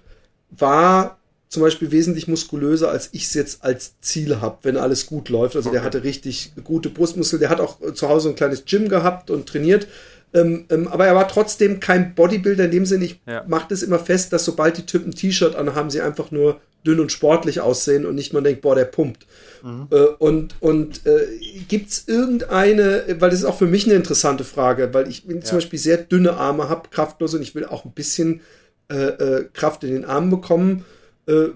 war 0.51 1.19
zum 1.53 1.63
Beispiel 1.63 1.91
wesentlich 1.91 2.29
muskulöser, 2.29 2.91
als 2.91 3.11
ich 3.13 3.25
es 3.25 3.35
jetzt 3.35 3.63
als 3.63 4.01
Ziel 4.01 4.41
habe, 4.41 4.57
wenn 4.63 4.79
alles 4.79 5.05
gut 5.05 5.29
läuft. 5.29 5.55
Also 5.55 5.69
okay. 5.69 5.77
der 5.77 5.85
hatte 5.85 6.03
richtig 6.03 6.53
gute 6.65 6.89
Brustmuskel, 6.89 7.39
der 7.39 7.51
hat 7.51 7.61
auch 7.61 7.77
zu 7.93 8.09
Hause 8.09 8.31
ein 8.31 8.37
kleines 8.37 8.65
Gym 8.65 8.89
gehabt 8.89 9.31
und 9.31 9.47
trainiert. 9.47 9.87
Ähm, 10.33 10.65
ähm, 10.71 10.89
aber 10.89 11.05
er 11.05 11.15
war 11.15 11.29
trotzdem 11.29 11.79
kein 11.79 12.15
Bodybuilder 12.15 12.65
in 12.65 12.71
dem 12.71 12.87
Sinne. 12.87 13.05
Ich 13.05 13.21
ja. 13.27 13.45
mache 13.47 13.67
das 13.69 13.83
immer 13.83 13.99
fest, 13.99 14.33
dass 14.33 14.47
sobald 14.47 14.79
die 14.79 14.87
Typen 14.87 15.13
T-Shirt 15.13 15.55
anhaben, 15.55 15.91
sie 15.91 16.01
einfach 16.01 16.31
nur 16.31 16.59
dünn 16.87 17.01
und 17.01 17.13
sportlich 17.13 17.61
aussehen 17.61 18.07
und 18.07 18.15
nicht 18.15 18.33
man 18.33 18.45
denkt, 18.45 18.63
boah, 18.63 18.75
der 18.75 18.87
pumpt. 18.87 19.27
Mhm. 19.63 19.89
Äh, 19.91 20.05
und 20.19 20.55
und 20.61 21.05
äh, 21.05 21.27
gibt 21.69 21.91
es 21.91 22.09
irgendeine, 22.09 23.05
weil 23.19 23.29
das 23.29 23.41
ist 23.41 23.45
auch 23.45 23.59
für 23.59 23.67
mich 23.67 23.85
eine 23.85 23.95
interessante 23.95 24.45
Frage, 24.45 24.95
weil 24.95 25.07
ich 25.07 25.25
ja. 25.29 25.39
zum 25.43 25.59
Beispiel 25.59 25.79
sehr 25.79 25.99
dünne 25.99 26.33
Arme 26.33 26.71
habe, 26.71 26.89
kraftlos 26.89 27.35
und 27.35 27.43
ich 27.43 27.55
will 27.55 27.67
auch 27.67 27.85
ein 27.85 27.93
bisschen 27.93 28.41
äh, 28.91 28.95
äh, 28.95 29.49
Kraft 29.53 29.85
in 29.85 29.93
den 29.93 30.07
Armen 30.07 30.31
bekommen. 30.31 30.87
Äh, 31.27 31.49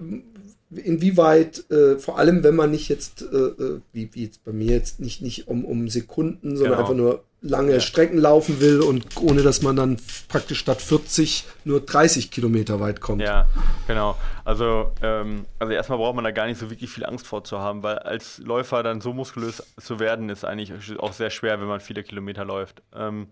inwieweit, 0.75 1.69
äh, 1.71 1.97
vor 1.97 2.17
allem 2.19 2.43
wenn 2.43 2.55
man 2.55 2.71
nicht 2.71 2.89
jetzt, 2.89 3.21
äh, 3.21 3.25
äh, 3.35 3.81
wie, 3.93 4.09
wie 4.13 4.25
jetzt 4.25 4.43
bei 4.43 4.51
mir 4.51 4.71
jetzt 4.73 4.99
nicht, 4.99 5.21
nicht 5.21 5.47
um, 5.47 5.63
um 5.63 5.87
Sekunden, 5.87 6.57
sondern 6.57 6.73
Genau. 6.73 6.81
einfach 6.81 6.95
nur 6.95 7.23
lange 7.41 7.73
Ja. 7.73 7.79
Strecken 7.79 8.17
laufen 8.17 8.59
will 8.59 8.81
und 8.81 9.05
ohne 9.21 9.43
dass 9.43 9.61
man 9.61 9.75
dann 9.75 9.97
praktisch 10.27 10.59
statt 10.59 10.81
40 10.81 11.45
nur 11.63 11.79
30 11.81 12.31
Kilometer 12.31 12.79
weit 12.81 12.99
kommt. 12.99 13.21
Ja, 13.21 13.47
genau. 13.87 14.17
Also, 14.43 14.91
ähm, 15.01 15.45
also 15.59 15.71
erstmal 15.71 15.99
braucht 15.99 16.15
man 16.15 16.23
da 16.25 16.31
gar 16.31 16.47
nicht 16.47 16.59
so 16.59 16.69
wirklich 16.69 16.89
viel 16.89 17.05
Angst 17.05 17.27
vor 17.27 17.43
zu 17.43 17.59
haben, 17.59 17.83
weil 17.83 17.99
als 17.99 18.39
Läufer 18.39 18.83
dann 18.83 18.99
so 19.01 19.13
muskulös 19.13 19.63
zu 19.79 19.99
werden, 19.99 20.29
ist 20.29 20.43
eigentlich 20.43 20.73
auch 20.99 21.13
sehr 21.13 21.29
schwer, 21.29 21.61
wenn 21.61 21.67
man 21.67 21.79
viele 21.79 22.03
Kilometer 22.03 22.43
läuft. 22.43 22.81
Ähm, 22.93 23.27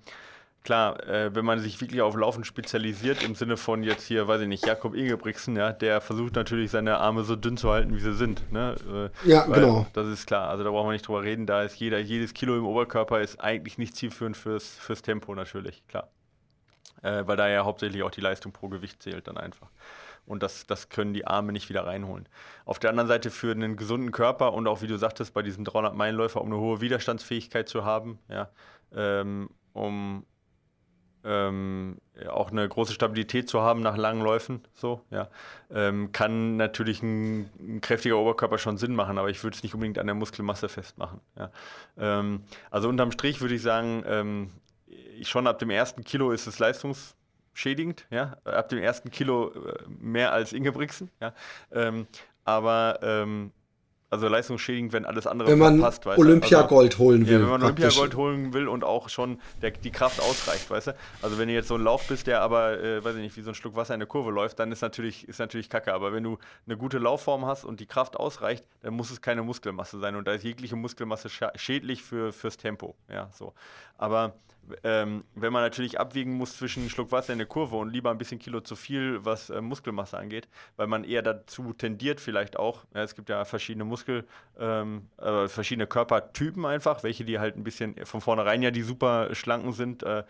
klar, 0.65 1.01
äh, 1.07 1.33
wenn 1.33 1.45
man 1.45 1.59
sich 1.59 1.79
wirklich 1.79 2.01
auf 2.01 2.15
Laufen 2.15 2.43
spezialisiert, 2.43 3.23
im 3.23 3.35
Sinne 3.35 3.55
von 3.55 3.83
jetzt 3.83 4.05
hier, 4.05 4.27
weiß 4.27 4.41
ich 4.41 4.47
nicht, 4.47 4.65
Jakob 4.65 4.95
Ingebrigtsen, 4.95 5.55
ja, 5.55 5.71
der 5.71 6.01
versucht 6.01 6.35
natürlich 6.35 6.71
seine 6.71 6.97
Arme 6.97 7.23
so 7.23 7.35
dünn 7.37 7.55
zu 7.55 7.71
halten, 7.71 7.95
wie 7.95 7.99
sie 7.99 8.13
sind. 8.13 8.51
Ne? 8.51 9.11
Äh, 9.25 9.29
Ja, 9.29 9.45
genau. 9.45 9.85
Das 9.93 10.07
ist 10.07 10.25
klar. 10.25 10.49
Also 10.49 10.63
da 10.63 10.71
brauchen 10.71 10.87
wir 10.87 10.93
nicht 10.93 11.07
drüber 11.07 11.23
reden. 11.23 11.45
Da 11.45 11.61
ist 11.61 11.75
jeder, 11.77 11.99
jedes 11.99 12.33
Kilo 12.33 12.57
im 12.57 12.65
Oberkörper 12.65 13.21
ist 13.21 13.39
eigentlich 13.39 13.77
nicht 13.77 13.95
zielführend 13.95 14.35
fürs, 14.35 14.67
fürs 14.75 15.01
Tempo 15.01 15.33
natürlich, 15.35 15.87
klar. 15.87 16.09
Äh, 17.03 17.27
weil 17.27 17.37
da 17.37 17.47
ja 17.47 17.63
hauptsächlich 17.63 18.03
auch 18.03 18.11
die 18.11 18.21
Leistung 18.21 18.51
pro 18.51 18.67
Gewicht 18.67 19.01
zählt 19.01 19.27
dann 19.27 19.37
einfach. 19.37 19.69
Und 20.25 20.41
das, 20.41 20.65
das 20.65 20.89
können 20.89 21.13
die 21.13 21.27
Arme 21.27 21.51
nicht 21.51 21.69
wieder 21.69 21.85
reinholen. 21.85 22.27
Auf 22.65 22.79
der 22.79 22.89
anderen 22.89 23.07
Seite 23.07 23.29
für 23.29 23.51
einen 23.51 23.77
gesunden 23.77 24.11
Körper 24.11 24.53
und 24.53 24.65
auch, 24.67 24.81
wie 24.81 24.87
du 24.87 24.97
sagtest, 24.97 25.35
bei 25.35 25.43
diesem 25.43 25.63
300-Meilen-Läufer, 25.63 26.41
um 26.41 26.47
eine 26.47 26.59
hohe 26.59 26.81
Widerstandsfähigkeit 26.81 27.69
zu 27.69 27.85
haben, 27.85 28.17
ja, 28.29 28.49
ähm, 28.95 29.51
um 29.73 30.25
ähm, 31.25 31.97
auch 32.29 32.51
eine 32.51 32.67
große 32.67 32.93
Stabilität 32.93 33.49
zu 33.49 33.61
haben 33.61 33.81
nach 33.81 33.97
langen 33.97 34.21
Läufen, 34.21 34.61
so, 34.73 35.01
ja, 35.09 35.29
ähm, 35.73 36.11
kann 36.11 36.55
natürlich 36.57 37.01
ein, 37.01 37.49
ein 37.59 37.81
kräftiger 37.81 38.17
Oberkörper 38.17 38.57
schon 38.57 38.77
Sinn 38.77 38.95
machen, 38.95 39.17
aber 39.17 39.29
ich 39.29 39.43
würde 39.43 39.55
es 39.55 39.63
nicht 39.63 39.73
unbedingt 39.73 39.99
an 39.99 40.07
der 40.07 40.15
Muskelmasse 40.15 40.69
festmachen. 40.69 41.19
Ja. 41.37 41.51
Ähm, 41.97 42.43
also 42.71 42.87
unterm 42.89 43.11
Strich 43.11 43.41
würde 43.41 43.55
ich 43.55 43.61
sagen, 43.61 44.03
ähm, 44.07 44.51
schon 45.23 45.47
ab 45.47 45.59
dem 45.59 45.69
ersten 45.69 46.03
Kilo 46.03 46.31
ist 46.31 46.47
es 46.47 46.59
leistungsschädigend, 46.59 48.05
ja, 48.09 48.37
ab 48.45 48.69
dem 48.69 48.79
ersten 48.79 49.11
Kilo 49.11 49.51
äh, 49.51 49.83
mehr 49.87 50.31
als 50.31 50.53
Ingebrigtsen, 50.53 51.09
ja, 51.19 51.33
ähm, 51.71 52.07
aber 52.43 52.99
ähm, 53.01 53.51
also 54.09 54.27
leistungsschädigend, 54.27 54.93
wenn 54.93 55.05
alles 55.05 55.27
andere 55.27 55.49
Wenn 55.49 55.57
man 55.57 55.79
passt, 55.79 56.05
weißt 56.05 56.17
du. 56.17 56.21
Also, 56.21 56.21
Olympiagold 56.21 56.97
holen 56.99 57.27
will. 57.27 57.33
ja, 57.33 57.39
wenn 57.41 57.49
man 57.49 57.61
praktisch. 57.61 57.85
Olympiagold 57.85 58.15
holen 58.15 58.53
will 58.53 58.67
und 58.67 58.83
auch 58.83 59.09
schon 59.09 59.39
der, 59.61 59.71
die 59.71 59.91
Kraft 59.91 60.19
ausreicht, 60.21 60.69
weißt 60.69 60.87
du? 60.87 60.95
Also 61.21 61.37
wenn 61.37 61.47
du 61.47 61.53
jetzt 61.53 61.67
so 61.67 61.75
ein 61.75 61.83
Lauf 61.83 62.07
bist, 62.07 62.27
der 62.27 62.41
aber, 62.41 62.79
äh, 62.81 63.03
weiß 63.03 63.15
ich 63.15 63.21
nicht, 63.21 63.35
wie 63.35 63.41
so 63.41 63.49
ein 63.51 63.55
Schluck 63.55 63.75
Wasser 63.75 63.93
in 63.93 63.99
der 63.99 64.07
Kurve 64.07 64.31
läuft, 64.31 64.59
dann 64.59 64.71
ist 64.71 64.81
natürlich, 64.81 65.27
ist 65.27 65.39
natürlich 65.39 65.69
kacke. 65.69 65.93
Aber 65.93 66.13
wenn 66.13 66.23
du 66.23 66.37
eine 66.65 66.77
gute 66.77 66.99
Laufform 66.99 67.45
hast 67.45 67.65
und 67.65 67.79
die 67.79 67.87
Kraft 67.87 68.15
ausreicht, 68.17 68.63
dann 68.81 68.93
muss 68.93 69.11
es 69.11 69.21
keine 69.21 69.41
Muskelmasse 69.41 69.99
sein. 69.99 70.15
Und 70.15 70.27
da 70.27 70.33
ist 70.33 70.43
jegliche 70.43 70.75
Muskelmasse 70.75 71.29
schädlich 71.55 72.03
für, 72.03 72.31
fürs 72.31 72.57
Tempo. 72.57 72.95
Ja, 73.09 73.29
so. 73.33 73.53
Aber 73.97 74.35
ähm, 74.83 75.23
wenn 75.35 75.53
man 75.53 75.61
natürlich 75.61 75.99
abwiegen 75.99 76.33
muss 76.33 76.57
zwischen 76.57 76.81
einem 76.81 76.89
Schluck 76.89 77.11
Wasser 77.11 77.33
in 77.33 77.39
der 77.39 77.47
Kurve 77.47 77.75
und 77.75 77.89
lieber 77.89 78.09
ein 78.09 78.17
bisschen 78.17 78.39
Kilo 78.39 78.61
zu 78.61 78.75
viel, 78.75 79.23
was 79.23 79.49
äh, 79.49 79.61
Muskelmasse 79.61 80.17
angeht, 80.17 80.47
weil 80.75 80.87
man 80.87 81.03
eher 81.03 81.21
dazu 81.21 81.73
tendiert 81.73 82.19
vielleicht 82.19 82.57
auch, 82.57 82.83
ja, 82.93 83.03
es 83.03 83.15
gibt 83.15 83.29
ja 83.29 83.45
verschiedene 83.45 83.85
Muskel, 83.85 84.25
ähm, 84.59 85.09
äh, 85.17 85.47
verschiedene 85.47 85.87
Körpertypen 85.87 86.65
einfach, 86.65 87.03
welche 87.03 87.25
die 87.25 87.39
halt 87.39 87.55
ein 87.55 87.63
bisschen 87.63 87.95
von 88.05 88.21
vornherein 88.21 88.61
ja 88.63 88.71
die 88.71 88.81
super 88.81 89.33
schlanken 89.35 89.73
sind, 89.73 90.03
äh, 90.03 90.23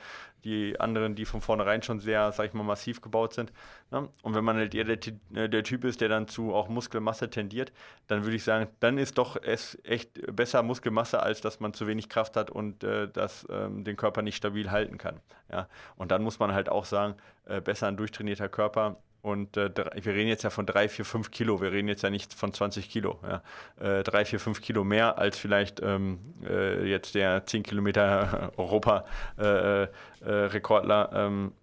die 0.45 0.79
anderen, 0.79 1.15
die 1.15 1.25
von 1.25 1.41
vornherein 1.41 1.81
schon 1.81 1.99
sehr, 1.99 2.31
sag 2.31 2.45
ich 2.45 2.53
mal, 2.53 2.63
massiv 2.63 3.01
gebaut 3.01 3.33
sind. 3.33 3.51
Ne? 3.91 4.07
Und 4.21 4.35
wenn 4.35 4.43
man 4.43 4.55
halt 4.55 4.73
eher 4.73 4.83
der, 4.83 4.99
äh, 5.33 5.49
der 5.49 5.63
Typ 5.63 5.83
ist, 5.83 5.99
der 5.99 6.09
dann 6.09 6.27
zu 6.27 6.53
auch 6.53 6.69
Muskelmasse 6.69 7.29
tendiert, 7.29 7.73
dann 8.07 8.23
würde 8.23 8.35
ich 8.35 8.43
sagen, 8.43 8.67
dann 8.79 8.97
ist 8.97 9.17
doch 9.17 9.35
es 9.41 9.77
echt 9.83 10.35
besser 10.35 10.63
Muskelmasse, 10.63 11.21
als 11.21 11.41
dass 11.41 11.59
man 11.59 11.73
zu 11.73 11.87
wenig 11.87 12.07
Kraft 12.07 12.37
hat 12.37 12.49
und 12.51 12.83
äh, 12.83 13.09
das 13.11 13.45
ähm, 13.49 13.83
den 13.83 13.97
Körper 13.97 14.21
nicht 14.21 14.37
stabil 14.37 14.71
halten 14.71 14.97
kann. 14.97 15.19
Ja? 15.51 15.67
Und 15.97 16.11
dann 16.11 16.23
muss 16.23 16.39
man 16.39 16.53
halt 16.53 16.69
auch 16.69 16.85
sagen, 16.85 17.15
äh, 17.45 17.59
besser 17.59 17.87
ein 17.87 17.97
durchtrainierter 17.97 18.47
Körper. 18.47 18.97
Und 19.25 19.57
äh, 19.57 19.71
drei- 19.71 20.05
wir 20.05 20.13
reden 20.13 20.29
jetzt 20.29 20.43
ja 20.43 20.51
von 20.51 20.67
3, 20.67 20.87
4, 20.87 21.03
5 21.03 21.31
Kilo. 21.31 21.59
Wir 21.59 21.71
reden 21.71 21.87
jetzt 21.87 22.03
ja 22.03 22.11
nicht 22.11 22.31
von 22.35 22.53
20 22.53 22.87
Kilo. 22.89 23.19
Ja. 23.23 23.41
Äh, 23.99 24.03
3, 24.03 24.23
4, 24.25 24.39
5 24.39 24.61
Kilo 24.61 24.83
mehr 24.83 25.17
als 25.17 25.39
vielleicht 25.39 25.81
ähm, 25.81 26.19
äh, 26.47 26.87
jetzt 26.87 27.15
der 27.15 27.43
10 27.43 27.63
Kilometer 27.63 28.51
Europa-Rekordler 28.57 31.09
ähm, 31.13 31.53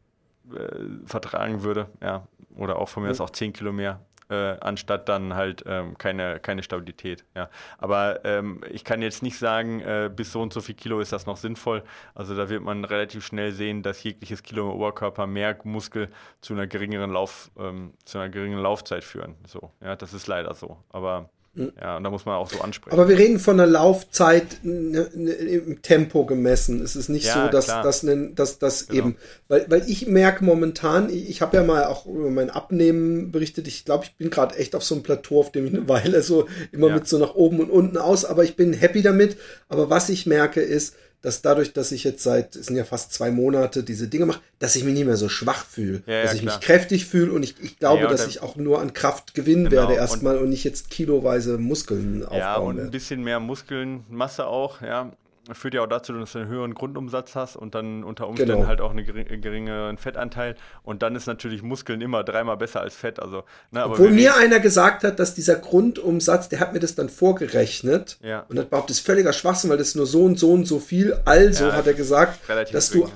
äh, 0.52 1.06
vertragen 1.06 1.62
würde. 1.62 1.86
Ja. 2.02 2.26
Oder 2.56 2.80
auch 2.80 2.88
von 2.88 3.04
mir 3.04 3.10
aus 3.10 3.20
auch 3.20 3.30
10 3.30 3.52
Kilo 3.52 3.72
mehr. 3.72 4.00
Äh, 4.32 4.56
anstatt 4.60 5.10
dann 5.10 5.34
halt 5.34 5.62
ähm, 5.66 5.98
keine, 5.98 6.40
keine 6.40 6.62
Stabilität. 6.62 7.26
Ja. 7.36 7.50
Aber 7.76 8.24
ähm, 8.24 8.62
ich 8.70 8.82
kann 8.82 9.02
jetzt 9.02 9.22
nicht 9.22 9.38
sagen, 9.38 9.80
äh, 9.80 10.10
bis 10.14 10.32
so 10.32 10.40
und 10.40 10.54
so 10.54 10.62
viel 10.62 10.74
Kilo 10.74 11.00
ist 11.00 11.12
das 11.12 11.26
noch 11.26 11.36
sinnvoll. 11.36 11.82
Also 12.14 12.34
da 12.34 12.48
wird 12.48 12.62
man 12.62 12.86
relativ 12.86 13.26
schnell 13.26 13.52
sehen, 13.52 13.82
dass 13.82 14.02
jegliches 14.02 14.42
Kilo 14.42 14.70
im 14.70 14.76
Oberkörper 14.76 15.26
mehr 15.26 15.58
Muskel 15.64 16.08
zu 16.40 16.54
einer 16.54 16.66
geringeren 16.66 17.10
Lauf, 17.10 17.50
ähm, 17.58 17.92
zu 18.06 18.16
einer 18.16 18.30
geringeren 18.30 18.62
Laufzeit 18.62 19.04
führen. 19.04 19.34
So, 19.46 19.70
ja, 19.82 19.96
das 19.96 20.14
ist 20.14 20.26
leider 20.26 20.54
so. 20.54 20.78
Aber 20.88 21.28
ja, 21.54 21.98
und 21.98 22.04
da 22.04 22.10
muss 22.10 22.24
man 22.24 22.36
auch 22.36 22.48
so 22.50 22.60
ansprechen. 22.62 22.94
Aber 22.94 23.08
wir 23.10 23.18
reden 23.18 23.38
von 23.38 23.60
einer 23.60 23.70
Laufzeit 23.70 24.60
ne, 24.62 25.10
ne, 25.14 25.32
im 25.32 25.82
Tempo 25.82 26.24
gemessen. 26.24 26.80
Es 26.80 26.96
ist 26.96 27.10
nicht 27.10 27.26
Ja, 27.26 27.44
so, 27.46 27.50
dass 27.50 27.66
klar. 27.66 27.82
das 27.82 28.06
dass, 28.34 28.58
dass 28.58 28.86
Genau. 28.86 28.98
eben, 28.98 29.16
weil, 29.48 29.66
weil 29.68 29.82
ich 29.86 30.06
merke 30.06 30.44
momentan, 30.44 31.10
ich, 31.10 31.28
ich 31.28 31.42
habe 31.42 31.56
ja 31.58 31.62
mal 31.62 31.84
auch 31.84 32.06
über 32.06 32.30
mein 32.30 32.48
Abnehmen 32.48 33.32
berichtet, 33.32 33.68
ich 33.68 33.84
glaube, 33.84 34.04
ich 34.06 34.16
bin 34.16 34.30
gerade 34.30 34.56
echt 34.56 34.74
auf 34.74 34.82
so 34.82 34.94
einem 34.94 35.02
Plateau, 35.02 35.40
auf 35.40 35.52
dem 35.52 35.66
ich 35.66 35.74
eine 35.74 35.88
Weile 35.88 36.22
so 36.22 36.48
immer 36.72 36.88
Ja. 36.88 36.94
mit 36.94 37.06
so 37.06 37.18
nach 37.18 37.34
oben 37.34 37.60
und 37.60 37.70
unten 37.70 37.98
aus, 37.98 38.24
aber 38.24 38.44
ich 38.44 38.56
bin 38.56 38.72
happy 38.72 39.02
damit. 39.02 39.36
Aber 39.68 39.90
was 39.90 40.08
ich 40.08 40.24
merke 40.26 40.62
ist, 40.62 40.94
dass 41.22 41.40
dadurch, 41.40 41.72
dass 41.72 41.92
ich 41.92 42.04
jetzt 42.04 42.22
seit, 42.22 42.56
es 42.56 42.66
sind 42.66 42.76
ja 42.76 42.84
fast 42.84 43.12
zwei 43.12 43.30
Monate 43.30 43.82
diese 43.84 44.08
Dinge 44.08 44.26
mache, 44.26 44.40
dass 44.58 44.76
ich 44.76 44.84
mich 44.84 44.92
nicht 44.94 45.06
mehr 45.06 45.16
so 45.16 45.28
schwach 45.28 45.64
fühle. 45.64 46.02
Ja, 46.06 46.14
ja, 46.14 46.22
dass 46.24 46.34
ich 46.34 46.42
klar. 46.42 46.56
mich 46.56 46.64
kräftig 46.66 47.06
fühle 47.06 47.32
und 47.32 47.42
ich, 47.42 47.54
ich 47.62 47.78
glaube, 47.78 48.02
Ja, 48.02 48.08
und 48.08 48.12
dass 48.12 48.26
ich 48.26 48.42
auch 48.42 48.56
nur 48.56 48.80
an 48.80 48.92
Kraft 48.92 49.32
gewinnen 49.34 49.64
Genau, 49.70 49.82
werde 49.82 49.92
und- 49.94 49.98
erstmal 49.98 50.36
und, 50.38 50.50
nicht 50.50 50.64
jetzt 50.64 50.90
kiloweise 50.90 51.58
Muskeln 51.58 52.22
aufbauen 52.24 52.38
Ja, 52.38 52.56
und 52.56 52.70
ein 52.72 52.76
werde. 52.78 52.90
bisschen 52.90 53.22
mehr 53.22 53.40
Muskelmasse 53.40 54.46
auch, 54.46 54.82
ja. 54.82 55.12
Führt 55.52 55.74
ja 55.74 55.82
auch 55.82 55.88
dazu, 55.88 56.12
dass 56.12 56.30
du 56.32 56.38
einen 56.38 56.48
höheren 56.48 56.72
Grundumsatz 56.72 57.34
hast 57.34 57.56
und 57.56 57.74
dann 57.74 58.04
unter 58.04 58.28
Umständen 58.28 58.54
Genau. 58.58 58.66
halt 58.68 58.80
auch 58.80 58.90
einen 58.92 59.04
gering, 59.04 59.40
geringeren 59.40 59.98
Fettanteil. 59.98 60.54
Und 60.84 61.02
dann 61.02 61.16
ist 61.16 61.26
natürlich 61.26 61.62
Muskeln 61.62 62.00
immer 62.00 62.22
dreimal 62.22 62.56
besser 62.56 62.80
als 62.80 62.94
Fett. 62.94 63.18
Also, 63.18 63.42
ne, 63.72 63.84
Obwohl 63.84 64.10
mir 64.10 64.36
einer 64.36 64.60
gesagt 64.60 65.02
hat, 65.02 65.18
dass 65.18 65.34
dieser 65.34 65.56
Grundumsatz, 65.56 66.48
der 66.48 66.60
hat 66.60 66.72
mir 66.72 66.78
das 66.78 66.94
dann 66.94 67.08
vorgerechnet 67.08 68.18
Ja. 68.22 68.46
und 68.48 68.56
hat 68.58 68.70
behauptet, 68.70 68.90
das 68.90 68.98
ist 68.98 69.06
völliger 69.06 69.32
Schwachsinn, 69.32 69.68
weil 69.70 69.78
das 69.78 69.88
ist 69.88 69.96
nur 69.96 70.06
so 70.06 70.22
und 70.24 70.38
so 70.38 70.52
und 70.52 70.64
so 70.66 70.78
viel. 70.78 71.14
Also 71.24 71.66
Ja, 71.66 71.72
hat 71.72 71.88
er 71.88 71.94
gesagt, 71.94 72.38
dass 72.72 72.90
du, 72.90 73.00
gering, 73.00 73.12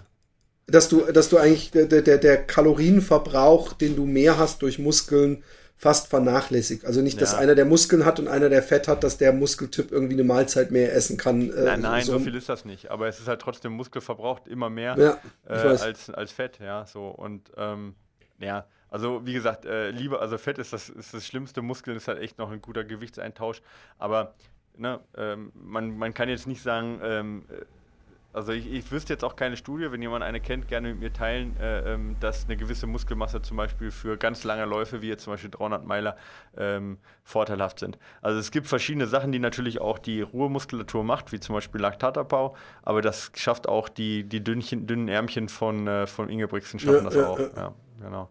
dass 0.67 0.89
du, 0.89 1.03
dass 1.13 1.29
du 1.29 1.37
eigentlich 1.39 1.71
der, 1.71 1.87
der, 1.87 2.19
der 2.19 2.37
Kalorienverbrauch, 2.45 3.73
den 3.75 3.95
du 3.97 4.05
mehr 4.05 4.39
hast 4.39 4.63
durch 4.63 4.79
Muskeln, 4.79 5.45
fast 5.77 6.09
vernachlässigt. 6.09 6.85
Also 6.85 7.03
nicht, 7.03 7.21
dass 7.21 7.33
Ja. 7.33 7.39
einer, 7.39 7.55
der 7.55 7.67
Muskeln 7.67 8.05
hat 8.05 8.19
und 8.19 8.29
einer, 8.29 8.49
der 8.49 8.63
Fett 8.63 8.89
hat, 8.89 9.05
dass 9.05 9.19
der 9.19 9.33
Muskeltyp 9.33 9.93
irgendwie 9.93 10.15
eine 10.15 10.25
Mahlzeit 10.25 10.71
mehr 10.71 10.95
essen 10.95 11.17
kann. 11.19 11.51
äh, 11.51 11.65
Nein, 11.65 11.81
nein, 11.83 12.05
so, 12.05 12.19
viel 12.19 12.35
ist 12.35 12.49
das 12.49 12.65
nicht. 12.65 12.91
Aber 12.91 13.09
es 13.09 13.21
ist 13.21 13.29
halt 13.29 13.41
trotzdem 13.41 13.73
Muskel 13.73 14.01
verbraucht 14.01 14.49
immer 14.49 14.71
mehr 14.71 14.97
Ja, 14.99 15.19
äh, 15.49 15.59
als, 15.79 16.09
als 16.11 16.33
Fett, 16.33 16.59
ja. 16.61 16.87
So 16.87 17.09
und 17.09 17.51
ähm, 17.57 17.95
ja, 18.39 18.67
also 18.89 19.27
wie 19.27 19.35
gesagt, 19.35 19.67
äh, 19.67 19.91
lieber, 19.91 20.21
also 20.23 20.39
Fett 20.39 20.59
ist 20.59 20.73
das, 20.73 20.89
ist 20.89 21.13
das 21.13 21.27
Schlimmste, 21.27 21.61
Muskeln 21.61 21.97
ist 21.97 22.09
halt 22.09 22.21
echt 22.21 22.39
noch 22.39 22.51
ein 22.51 22.63
guter 22.63 22.85
Gewichtseintausch. 22.85 23.61
Aber 23.99 24.35
ne, 24.77 25.01
ähm, 25.17 25.53
man, 25.55 25.97
man 25.99 26.15
kann 26.15 26.29
jetzt 26.31 26.47
nicht 26.47 26.63
sagen, 26.63 27.01
ähm, 27.03 27.45
äh, 27.51 27.65
also 28.37 28.53
ich, 28.53 28.71
ich 28.71 28.93
wüsste 28.93 29.15
jetzt 29.15 29.25
auch 29.25 29.35
keine 29.35 29.57
Studie, 29.57 29.91
wenn 29.91 30.03
jemand 30.03 30.23
eine 30.23 30.41
kennt, 30.41 30.69
gerne 30.69 30.89
mit 30.89 31.01
mir 31.01 31.13
teilen, 31.13 31.57
äh, 31.59 31.95
ähm, 31.95 32.17
dass 32.21 32.45
eine 32.45 32.59
gewisse 32.59 32.87
Muskelmasse 32.87 33.41
zum 33.41 33.57
Beispiel 33.57 33.91
für 33.91 34.19
ganz 34.19 34.45
lange 34.45 34.67
Läufe, 34.67 35.01
wie 35.01 35.09
jetzt 35.09 35.25
zum 35.25 35.33
Beispiel 35.33 35.51
300 35.51 35.87
Meiler, 35.87 36.17
ähm, 36.57 36.99
vorteilhaft 37.25 37.79
sind. 37.79 37.99
Also 38.21 38.39
es 38.39 38.51
gibt 38.51 38.67
verschiedene 38.67 39.07
Sachen, 39.07 39.33
die 39.33 39.39
natürlich 39.39 39.81
auch 39.81 39.99
die 39.99 40.21
Ruhemuskulatur 40.21 41.03
macht, 41.03 41.33
wie 41.33 41.41
zum 41.41 41.55
Beispiel 41.55 41.81
Laktatabbau, 41.81 42.55
aber 42.83 43.01
das 43.01 43.33
schafft 43.35 43.69
auch 43.69 43.89
die, 43.89 44.25
die 44.25 44.45
dünnchen, 44.45 44.87
dünnen 44.87 45.09
Ärmchen 45.09 45.49
von, 45.49 45.87
äh, 45.87 46.07
von 46.07 46.29
Ingebrigtsen 46.29 46.79
schaffen 46.79 46.99
Ja, 46.99 47.03
das 47.05 47.15
ja, 47.15 47.27
auch. 47.27 47.39
ja. 47.39 47.51
Ja, 47.57 47.73
genau. 48.03 48.29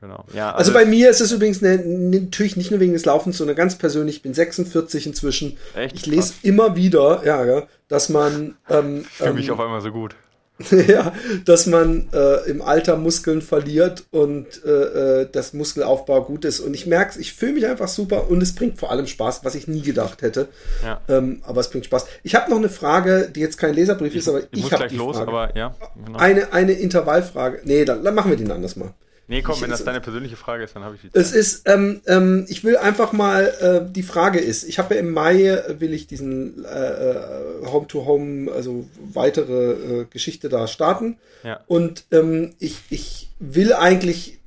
Genau. 0.00 0.24
Ja, 0.34 0.54
Also 0.54 0.72
bei 0.72 0.84
mir 0.84 1.08
ist 1.08 1.20
es 1.20 1.32
übrigens 1.32 1.62
eine, 1.62 1.78
natürlich 1.78 2.56
nicht 2.56 2.70
nur 2.70 2.80
wegen 2.80 2.92
des 2.92 3.06
Laufens, 3.06 3.38
sondern 3.38 3.56
ganz 3.56 3.76
persönlich, 3.76 4.16
ich 4.16 4.22
bin 4.22 4.34
46 4.34 5.06
inzwischen. 5.06 5.56
Echt? 5.74 5.96
Ich 5.96 6.06
lese 6.06 6.34
immer 6.42 6.76
wieder, 6.76 7.22
ja, 7.24 7.44
ja, 7.44 7.62
dass 7.88 8.10
man 8.10 8.56
ähm, 8.68 9.06
ich 9.08 9.16
fühle 9.16 9.32
mich 9.32 9.48
ähm, 9.48 9.54
auf 9.54 9.60
einmal 9.60 9.80
so 9.80 9.90
gut. 9.90 10.14
ja, 10.70 11.12
dass 11.44 11.66
man 11.66 12.08
äh, 12.14 12.48
im 12.48 12.62
Alter 12.62 12.96
Muskeln 12.96 13.42
verliert 13.42 14.04
und 14.10 14.46
äh, 14.64 15.22
äh, 15.22 15.28
das 15.30 15.52
Muskelaufbau 15.52 16.24
gut 16.24 16.46
ist. 16.46 16.60
Und 16.60 16.72
ich 16.72 16.86
merke 16.86 17.20
ich 17.20 17.34
fühle 17.34 17.52
mich 17.52 17.66
einfach 17.66 17.88
super 17.88 18.30
und 18.30 18.42
es 18.42 18.54
bringt 18.54 18.78
vor 18.78 18.90
allem 18.90 19.06
Spaß, 19.06 19.44
was 19.44 19.54
ich 19.54 19.68
nie 19.68 19.82
gedacht 19.82 20.22
hätte. 20.22 20.48
Ja. 20.82 21.00
Ähm, 21.08 21.42
aber 21.44 21.60
es 21.60 21.68
bringt 21.68 21.84
Spaß. 21.84 22.06
Ich 22.22 22.34
habe 22.34 22.50
noch 22.50 22.56
eine 22.56 22.70
Frage, 22.70 23.30
die 23.34 23.40
jetzt 23.40 23.58
kein 23.58 23.74
Leserbrief 23.74 24.14
ist, 24.14 24.28
aber 24.28 24.40
ich 24.40 24.46
ich, 24.52 24.64
habe 24.64 24.76
gleich 24.76 24.92
die 24.92 24.96
los, 24.96 25.16
Frage. 25.16 25.30
aber 25.30 25.56
ja. 25.56 25.74
Genau. 26.04 26.18
Eine, 26.18 26.52
eine 26.54 26.72
Intervallfrage. 26.72 27.60
Nee, 27.64 27.84
dann, 27.84 28.02
dann 28.02 28.14
machen 28.14 28.30
wir 28.30 28.38
den 28.38 28.50
anders 28.50 28.76
mal. 28.76 28.94
Nee, 29.28 29.42
komm, 29.42 29.56
ich, 29.56 29.62
wenn 29.62 29.70
das 29.70 29.84
deine 29.84 30.00
persönliche 30.00 30.36
Frage 30.36 30.62
ist, 30.62 30.76
dann 30.76 30.84
habe 30.84 30.94
ich 30.94 31.00
die 31.00 31.10
Zeit. 31.10 31.20
Es 31.20 31.32
ist, 31.32 31.68
ähm, 31.68 32.00
ähm, 32.06 32.46
ich 32.48 32.62
will 32.62 32.76
einfach 32.76 33.12
mal, 33.12 33.46
äh, 33.60 33.92
die 33.92 34.04
Frage 34.04 34.38
ist, 34.38 34.62
ich 34.64 34.78
habe 34.78 34.94
ja 34.94 35.00
im 35.00 35.10
Mai, 35.10 35.46
äh, 35.46 35.80
will 35.80 35.92
ich 35.92 36.06
diesen 36.06 36.64
äh, 36.64 36.68
äh, 36.68 37.66
Home-to-Home, 37.66 38.52
also 38.52 38.88
weitere 39.12 39.72
äh, 39.72 40.04
Geschichte 40.04 40.48
da 40.48 40.68
starten. 40.68 41.18
Ja. 41.42 41.60
Und 41.66 42.04
ähm, 42.12 42.54
ich, 42.60 42.78
ich 42.90 43.30
will 43.40 43.72
eigentlich 43.72 44.38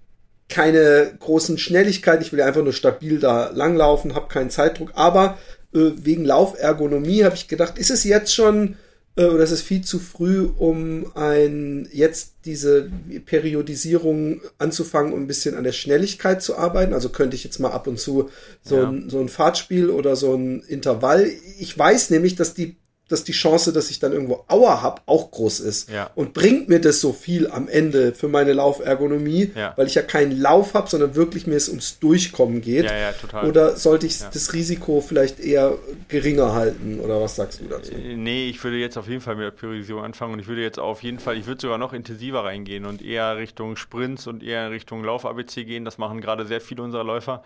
keine 0.47 1.13
großen 1.19 1.57
Schnelligkeiten, 1.57 2.23
ich 2.23 2.31
will 2.31 2.41
einfach 2.41 2.63
nur 2.63 2.73
stabil 2.73 3.19
da 3.19 3.49
langlaufen, 3.49 4.15
habe 4.15 4.29
keinen 4.29 4.49
Zeitdruck, 4.49 4.93
aber 4.95 5.37
äh, 5.73 5.91
wegen 5.95 6.25
Laufergonomie 6.25 7.23
habe 7.23 7.35
ich 7.35 7.47
gedacht, 7.47 7.77
ist 7.77 7.91
es 7.91 8.03
jetzt 8.03 8.33
schon 8.33 8.77
äh, 9.15 9.25
oder 9.25 9.43
ist 9.43 9.51
es 9.51 9.61
viel 9.61 9.81
zu 9.83 9.99
früh, 9.99 10.47
um 10.57 11.11
ein 11.15 11.87
jetzt 11.91 12.33
diese 12.45 12.89
Periodisierung 13.25 14.41
anzufangen, 14.57 15.13
um 15.13 15.21
ein 15.21 15.27
bisschen 15.27 15.55
an 15.55 15.63
der 15.63 15.71
Schnelligkeit 15.71 16.41
zu 16.41 16.57
arbeiten? 16.57 16.93
Also 16.93 17.09
könnte 17.09 17.35
ich 17.35 17.43
jetzt 17.43 17.59
mal 17.59 17.71
ab 17.71 17.87
und 17.87 17.99
zu 17.99 18.29
so, 18.63 18.77
Ja. 18.77 18.89
ein, 18.89 19.09
so 19.09 19.19
ein 19.19 19.29
Fahrtspiel 19.29 19.89
oder 19.89 20.15
so 20.15 20.33
ein 20.35 20.61
Intervall. 20.61 21.29
Ich 21.59 21.77
weiß 21.77 22.09
nämlich, 22.11 22.35
dass 22.35 22.53
die 22.53 22.75
dass 23.09 23.23
die 23.25 23.31
Chance, 23.33 23.73
dass 23.73 23.89
ich 23.89 23.99
dann 23.99 24.13
irgendwo 24.13 24.45
Auer 24.47 24.81
hab, 24.81 25.01
auch 25.05 25.29
groß 25.31 25.59
ist. 25.59 25.89
Ja. 25.91 26.09
Und 26.15 26.33
bringt 26.33 26.69
mir 26.69 26.79
das 26.79 27.01
so 27.01 27.11
viel 27.11 27.49
am 27.49 27.67
Ende 27.67 28.13
für 28.13 28.27
meine 28.29 28.53
Laufergonomie, 28.53 29.51
Ja. 29.55 29.73
weil 29.75 29.87
ich 29.87 29.95
ja 29.95 30.01
keinen 30.01 30.39
Lauf 30.39 30.73
habe, 30.73 30.89
sondern 30.89 31.15
wirklich 31.15 31.45
mir 31.47 31.55
es 31.55 31.69
ums 31.69 31.99
Durchkommen 31.99 32.61
geht. 32.61 32.85
Ja. 32.85 33.43
Oder 33.43 33.75
sollte 33.75 34.05
ich 34.05 34.19
das 34.19 34.53
Risiko 34.53 35.01
vielleicht 35.01 35.39
eher 35.39 35.73
geringer 36.07 36.53
halten? 36.53 36.99
Oder 36.99 37.19
was 37.21 37.35
sagst 37.35 37.61
du 37.61 37.65
dazu? 37.65 37.91
Äh, 37.93 38.15
Nee, 38.15 38.49
ich 38.49 38.63
würde 38.63 38.77
jetzt 38.77 38.97
auf 38.97 39.07
jeden 39.07 39.21
Fall 39.21 39.35
mit 39.35 39.45
der 39.45 39.51
Priorisierung 39.51 40.03
anfangen 40.03 40.33
und 40.33 40.39
ich 40.39 40.47
würde 40.47 40.61
jetzt 40.61 40.79
auf 40.79 41.03
jeden 41.03 41.19
Fall, 41.19 41.37
ich 41.37 41.45
würde 41.47 41.61
sogar 41.61 41.77
noch 41.77 41.93
intensiver 41.93 42.43
reingehen 42.43 42.85
und 42.85 43.01
eher 43.01 43.37
Richtung 43.37 43.75
Sprints 43.75 44.27
und 44.27 44.43
eher 44.43 44.71
Richtung 44.71 45.03
Lauf-ABC 45.03 45.63
gehen. 45.65 45.85
Das 45.85 45.97
machen 45.97 46.21
gerade 46.21 46.45
sehr 46.45 46.61
viele 46.61 46.83
unserer 46.83 47.03
Läufer. 47.03 47.43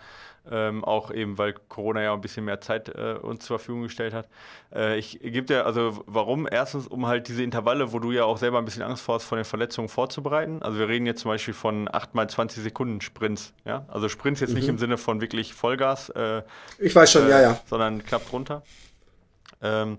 Ähm, 0.50 0.84
auch 0.84 1.10
eben, 1.10 1.38
weil 1.38 1.54
Corona 1.68 2.02
ja 2.02 2.12
ein 2.12 2.20
bisschen 2.20 2.44
mehr 2.44 2.60
Zeit 2.60 2.90
äh, 2.90 3.14
uns 3.14 3.46
zur 3.46 3.58
Verfügung 3.58 3.82
gestellt 3.84 4.12
hat. 4.12 4.28
Äh, 4.74 4.98
ich 4.98 5.18
gebe 5.20 5.42
dir, 5.42 5.64
also 5.64 6.02
warum? 6.06 6.46
Erstens, 6.50 6.86
um 6.86 7.06
halt 7.06 7.28
diese 7.28 7.42
Intervalle, 7.42 7.92
wo 7.92 7.98
du 7.98 8.12
ja 8.12 8.24
auch 8.24 8.36
selber 8.36 8.58
ein 8.58 8.66
bisschen 8.66 8.82
Angst 8.82 9.02
vor 9.02 9.14
hast, 9.14 9.24
vor 9.24 9.38
den 9.38 9.46
Verletzungen 9.46 9.88
vorzubereiten. 9.88 10.62
Also 10.62 10.78
wir 10.78 10.88
reden 10.88 11.06
jetzt 11.06 11.20
zum 11.22 11.30
Beispiel 11.30 11.54
von 11.54 11.88
8 11.90 12.14
mal 12.14 12.28
20 12.28 12.62
Sekunden 12.62 13.00
Sprints. 13.00 13.54
Ja? 13.64 13.86
Also 13.88 14.10
Sprints 14.10 14.40
jetzt 14.40 14.52
nicht 14.52 14.68
im 14.68 14.76
Sinne 14.76 14.98
von 14.98 15.22
wirklich 15.22 15.54
Vollgas, 15.54 16.10
äh, 16.10 16.42
Ich 16.78 16.94
weiß 16.94 17.10
schon, 17.10 17.26
äh, 17.26 17.30
ja, 17.30 17.40
ja. 17.40 17.60
sondern 17.64 18.04
knapp 18.04 18.28
drunter. 18.28 18.62
Ähm, 19.62 19.98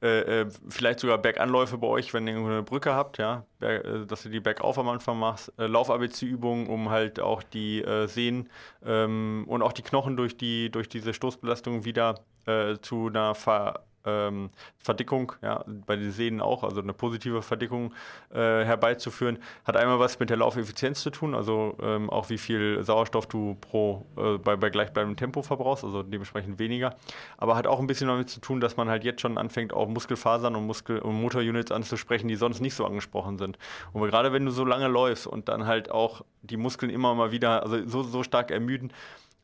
äh, 0.00 0.42
äh, 0.42 0.46
vielleicht 0.68 1.00
sogar 1.00 1.18
Berganläufe 1.18 1.76
bei 1.76 1.88
euch, 1.88 2.14
wenn 2.14 2.26
ihr 2.28 2.36
eine 2.36 2.62
Brücke 2.62 2.94
habt, 2.94 3.18
ja, 3.18 3.44
äh, 3.60 4.06
dass 4.06 4.22
du 4.22 4.28
die 4.28 4.38
bergauf 4.38 4.78
am 4.78 4.88
Anfang 4.88 5.18
machst. 5.18 5.52
Äh, 5.58 5.66
Lauf-ABC-Übungen, 5.66 6.68
um 6.68 6.90
halt 6.90 7.18
auch 7.18 7.42
die 7.42 7.82
äh, 7.82 8.06
Sehnen 8.06 8.48
ähm, 8.84 9.44
und 9.48 9.62
auch 9.62 9.72
die 9.72 9.82
Knochen 9.82 10.16
durch, 10.16 10.36
die, 10.36 10.70
durch 10.70 10.88
diese 10.88 11.14
Stoßbelastung 11.14 11.84
wieder 11.84 12.20
äh, 12.46 12.76
zu 12.80 13.08
einer 13.08 13.34
Ver 13.34 13.87
ähm, 14.04 14.50
Verdickung, 14.78 15.32
ja, 15.42 15.64
bei 15.86 15.96
den 15.96 16.12
Sehnen 16.12 16.40
auch, 16.40 16.64
also 16.64 16.80
eine 16.80 16.92
positive 16.92 17.42
Verdickung 17.42 17.92
äh, 18.32 18.64
herbeizuführen, 18.64 19.38
hat 19.64 19.76
einmal 19.76 19.98
was 19.98 20.18
mit 20.18 20.30
der 20.30 20.36
Laufeffizienz 20.36 21.02
zu 21.02 21.10
tun, 21.10 21.34
also 21.34 21.76
ähm, 21.82 22.10
auch 22.10 22.30
wie 22.30 22.38
viel 22.38 22.82
Sauerstoff 22.82 23.26
du 23.26 23.56
pro 23.60 24.06
äh, 24.16 24.38
bei, 24.38 24.56
bei 24.56 24.70
gleichbleibendem 24.70 25.16
Tempo 25.16 25.42
verbrauchst, 25.42 25.84
also 25.84 26.02
dementsprechend 26.02 26.58
weniger, 26.58 26.96
aber 27.36 27.56
hat 27.56 27.66
auch 27.66 27.80
ein 27.80 27.86
bisschen 27.86 28.08
damit 28.08 28.30
zu 28.30 28.40
tun, 28.40 28.60
dass 28.60 28.76
man 28.76 28.88
halt 28.88 29.04
jetzt 29.04 29.20
schon 29.20 29.38
anfängt, 29.38 29.72
auch 29.72 29.88
Muskelfasern 29.88 30.56
und 30.56 30.66
Muskel 30.66 30.98
und 31.00 31.20
Motorunits 31.20 31.72
anzusprechen, 31.72 32.28
die 32.28 32.36
sonst 32.36 32.60
nicht 32.60 32.74
so 32.74 32.84
angesprochen 32.84 33.38
sind. 33.38 33.58
Und 33.92 34.02
gerade 34.02 34.32
wenn 34.32 34.44
du 34.44 34.50
so 34.50 34.64
lange 34.64 34.88
läufst 34.88 35.26
und 35.26 35.48
dann 35.48 35.66
halt 35.66 35.90
auch 35.90 36.22
die 36.42 36.56
Muskeln 36.56 36.90
immer 36.90 37.14
mal 37.14 37.32
wieder, 37.32 37.62
also 37.62 37.86
so, 37.86 38.02
so 38.02 38.22
stark 38.22 38.50
ermüden, 38.50 38.92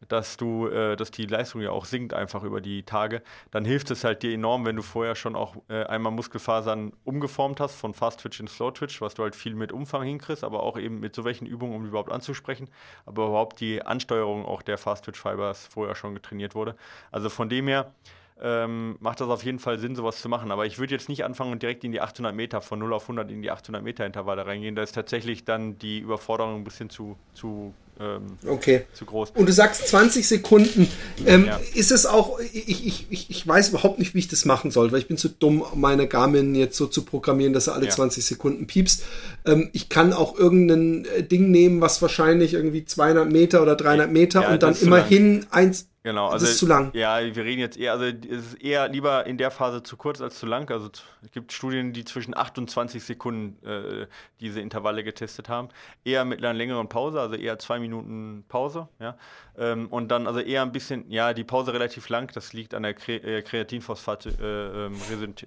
dass 0.08 0.36
du, 0.36 0.68
äh, 0.68 0.96
dass 0.96 1.10
die 1.10 1.26
Leistung 1.26 1.60
ja 1.60 1.70
auch 1.70 1.84
sinkt 1.84 2.14
einfach 2.14 2.42
über 2.42 2.60
die 2.60 2.82
Tage, 2.82 3.22
dann 3.50 3.64
hilft 3.64 3.90
es 3.90 4.04
halt 4.04 4.22
dir 4.22 4.32
enorm, 4.32 4.64
wenn 4.66 4.76
du 4.76 4.82
vorher 4.82 5.14
schon 5.14 5.36
auch 5.36 5.56
äh, 5.68 5.84
einmal 5.84 6.12
Muskelfasern 6.12 6.92
umgeformt 7.04 7.60
hast 7.60 7.74
von 7.74 7.94
Fast 7.94 8.20
Twitch 8.20 8.40
in 8.40 8.48
Slow 8.48 8.72
Twitch, 8.72 9.00
was 9.00 9.14
du 9.14 9.22
halt 9.22 9.36
viel 9.36 9.54
mit 9.54 9.72
Umfang 9.72 10.02
hinkriegst, 10.02 10.44
aber 10.44 10.62
auch 10.62 10.78
eben 10.78 11.00
mit 11.00 11.14
so 11.14 11.24
welchen 11.24 11.46
Übungen, 11.46 11.74
um 11.74 11.86
überhaupt 11.86 12.12
anzusprechen, 12.12 12.68
aber 13.06 13.26
überhaupt 13.26 13.60
die 13.60 13.82
Ansteuerung 13.82 14.44
auch 14.44 14.62
der 14.62 14.78
Fast 14.78 15.04
Twitch 15.04 15.20
Fibers 15.20 15.66
vorher 15.66 15.94
schon 15.94 16.14
getrainiert 16.14 16.54
wurde. 16.54 16.76
Also 17.10 17.28
von 17.28 17.48
dem 17.48 17.68
her 17.68 17.92
ähm, 18.40 18.96
macht 19.00 19.20
das 19.20 19.28
auf 19.28 19.44
jeden 19.44 19.58
Fall 19.58 19.78
Sinn, 19.78 19.94
sowas 19.94 20.20
zu 20.20 20.28
machen. 20.28 20.50
Aber 20.50 20.66
ich 20.66 20.78
würde 20.78 20.94
jetzt 20.94 21.08
nicht 21.08 21.24
anfangen 21.24 21.52
und 21.52 21.62
direkt 21.62 21.84
in 21.84 21.92
die 21.92 22.00
800 22.00 22.34
Meter, 22.34 22.60
von 22.60 22.78
0 22.78 22.92
auf 22.92 23.04
100 23.04 23.30
in 23.30 23.42
die 23.42 23.50
800 23.50 23.82
Meter 23.82 24.04
Intervalle 24.04 24.46
reingehen. 24.46 24.74
Da 24.74 24.82
ist 24.82 24.92
tatsächlich 24.92 25.44
dann 25.44 25.78
die 25.78 26.00
Überforderung 26.00 26.56
ein 26.56 26.64
bisschen 26.64 26.90
zu, 26.90 27.16
zu, 27.32 27.74
ähm, 28.00 28.38
Okay. 28.46 28.84
zu 28.94 29.04
groß. 29.04 29.30
Und 29.34 29.48
du 29.48 29.52
sagst 29.52 29.88
20 29.88 30.26
Sekunden. 30.26 30.88
Ähm, 31.26 31.46
Ja. 31.46 31.60
Ist 31.74 31.90
es 31.92 32.06
auch, 32.06 32.38
ich, 32.40 32.86
ich, 32.86 33.06
ich, 33.10 33.30
ich 33.30 33.46
weiß 33.46 33.68
überhaupt 33.70 33.98
nicht, 33.98 34.14
wie 34.14 34.18
ich 34.18 34.28
das 34.28 34.44
machen 34.44 34.70
soll, 34.70 34.90
weil 34.92 34.98
ich 34.98 35.06
bin 35.08 35.16
zu 35.16 35.28
dumm, 35.28 35.64
meine 35.74 36.08
Garmin 36.08 36.54
jetzt 36.54 36.76
so 36.76 36.86
zu 36.86 37.04
programmieren, 37.04 37.52
dass 37.52 37.66
er 37.68 37.74
alle 37.74 37.86
Ja. 37.86 37.92
20 37.92 38.24
Sekunden 38.24 38.66
piepst. 38.66 39.04
Ähm, 39.46 39.70
ich 39.72 39.88
kann 39.88 40.12
auch 40.12 40.36
irgendein 40.38 41.04
äh, 41.06 41.22
Ding 41.22 41.50
nehmen, 41.50 41.80
was 41.80 42.02
wahrscheinlich 42.02 42.54
irgendwie 42.54 42.84
200 42.84 43.30
Meter 43.30 43.62
oder 43.62 43.76
300 43.76 44.10
Meter 44.10 44.42
Ja, 44.42 44.52
und 44.52 44.62
dann 44.62 44.70
das 44.70 44.80
zu 44.80 44.86
immerhin 44.86 45.46
eins. 45.50 45.88
Genau, 46.02 46.26
Das 46.26 46.34
also 46.42 46.46
ist 46.46 46.58
zu 46.58 46.66
lang. 46.66 46.90
Ja, 46.92 47.18
wir 47.22 47.44
reden 47.44 47.60
jetzt 47.60 47.78
eher, 47.78 47.92
also 47.92 48.04
es 48.04 48.52
ist 48.52 48.60
eher 48.62 48.88
lieber 48.90 49.24
in 49.26 49.38
der 49.38 49.50
Phase 49.50 49.82
zu 49.82 49.96
kurz 49.96 50.20
als 50.20 50.38
zu 50.38 50.44
lang. 50.44 50.70
Also 50.70 50.88
z- 50.88 51.02
es 51.24 51.32
gibt 51.32 51.52
Studien, 51.52 51.92
die 51.92 52.04
zwischen 52.04 52.36
8 52.36 52.58
und 52.58 52.70
20 52.70 53.02
Sekunden 53.02 53.64
äh, 53.66 54.06
diese 54.40 54.60
Intervalle 54.60 55.02
getestet 55.04 55.48
haben. 55.48 55.68
Eher 56.04 56.24
mit 56.24 56.40
einer 56.40 56.52
längeren 56.52 56.88
Pause, 56.88 57.20
also 57.20 57.34
eher 57.34 57.58
zwei 57.58 57.78
Minuten 57.78 58.44
Pause, 58.48 58.88
ja. 59.00 59.16
Ähm, 59.56 59.86
und 59.88 60.08
dann 60.08 60.26
also 60.26 60.40
eher 60.40 60.62
ein 60.62 60.72
bisschen, 60.72 61.10
ja, 61.10 61.32
die 61.32 61.44
Pause 61.44 61.72
relativ 61.72 62.08
lang, 62.08 62.30
das 62.34 62.52
liegt 62.52 62.74
an 62.74 62.82
der 62.82 62.94
Kre 62.94 63.14
äh, 63.16 63.42
Kreatinphosphat 63.42 64.26
äh, 64.26 64.86
ähm, 64.86 64.94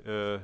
äh, 0.06 0.40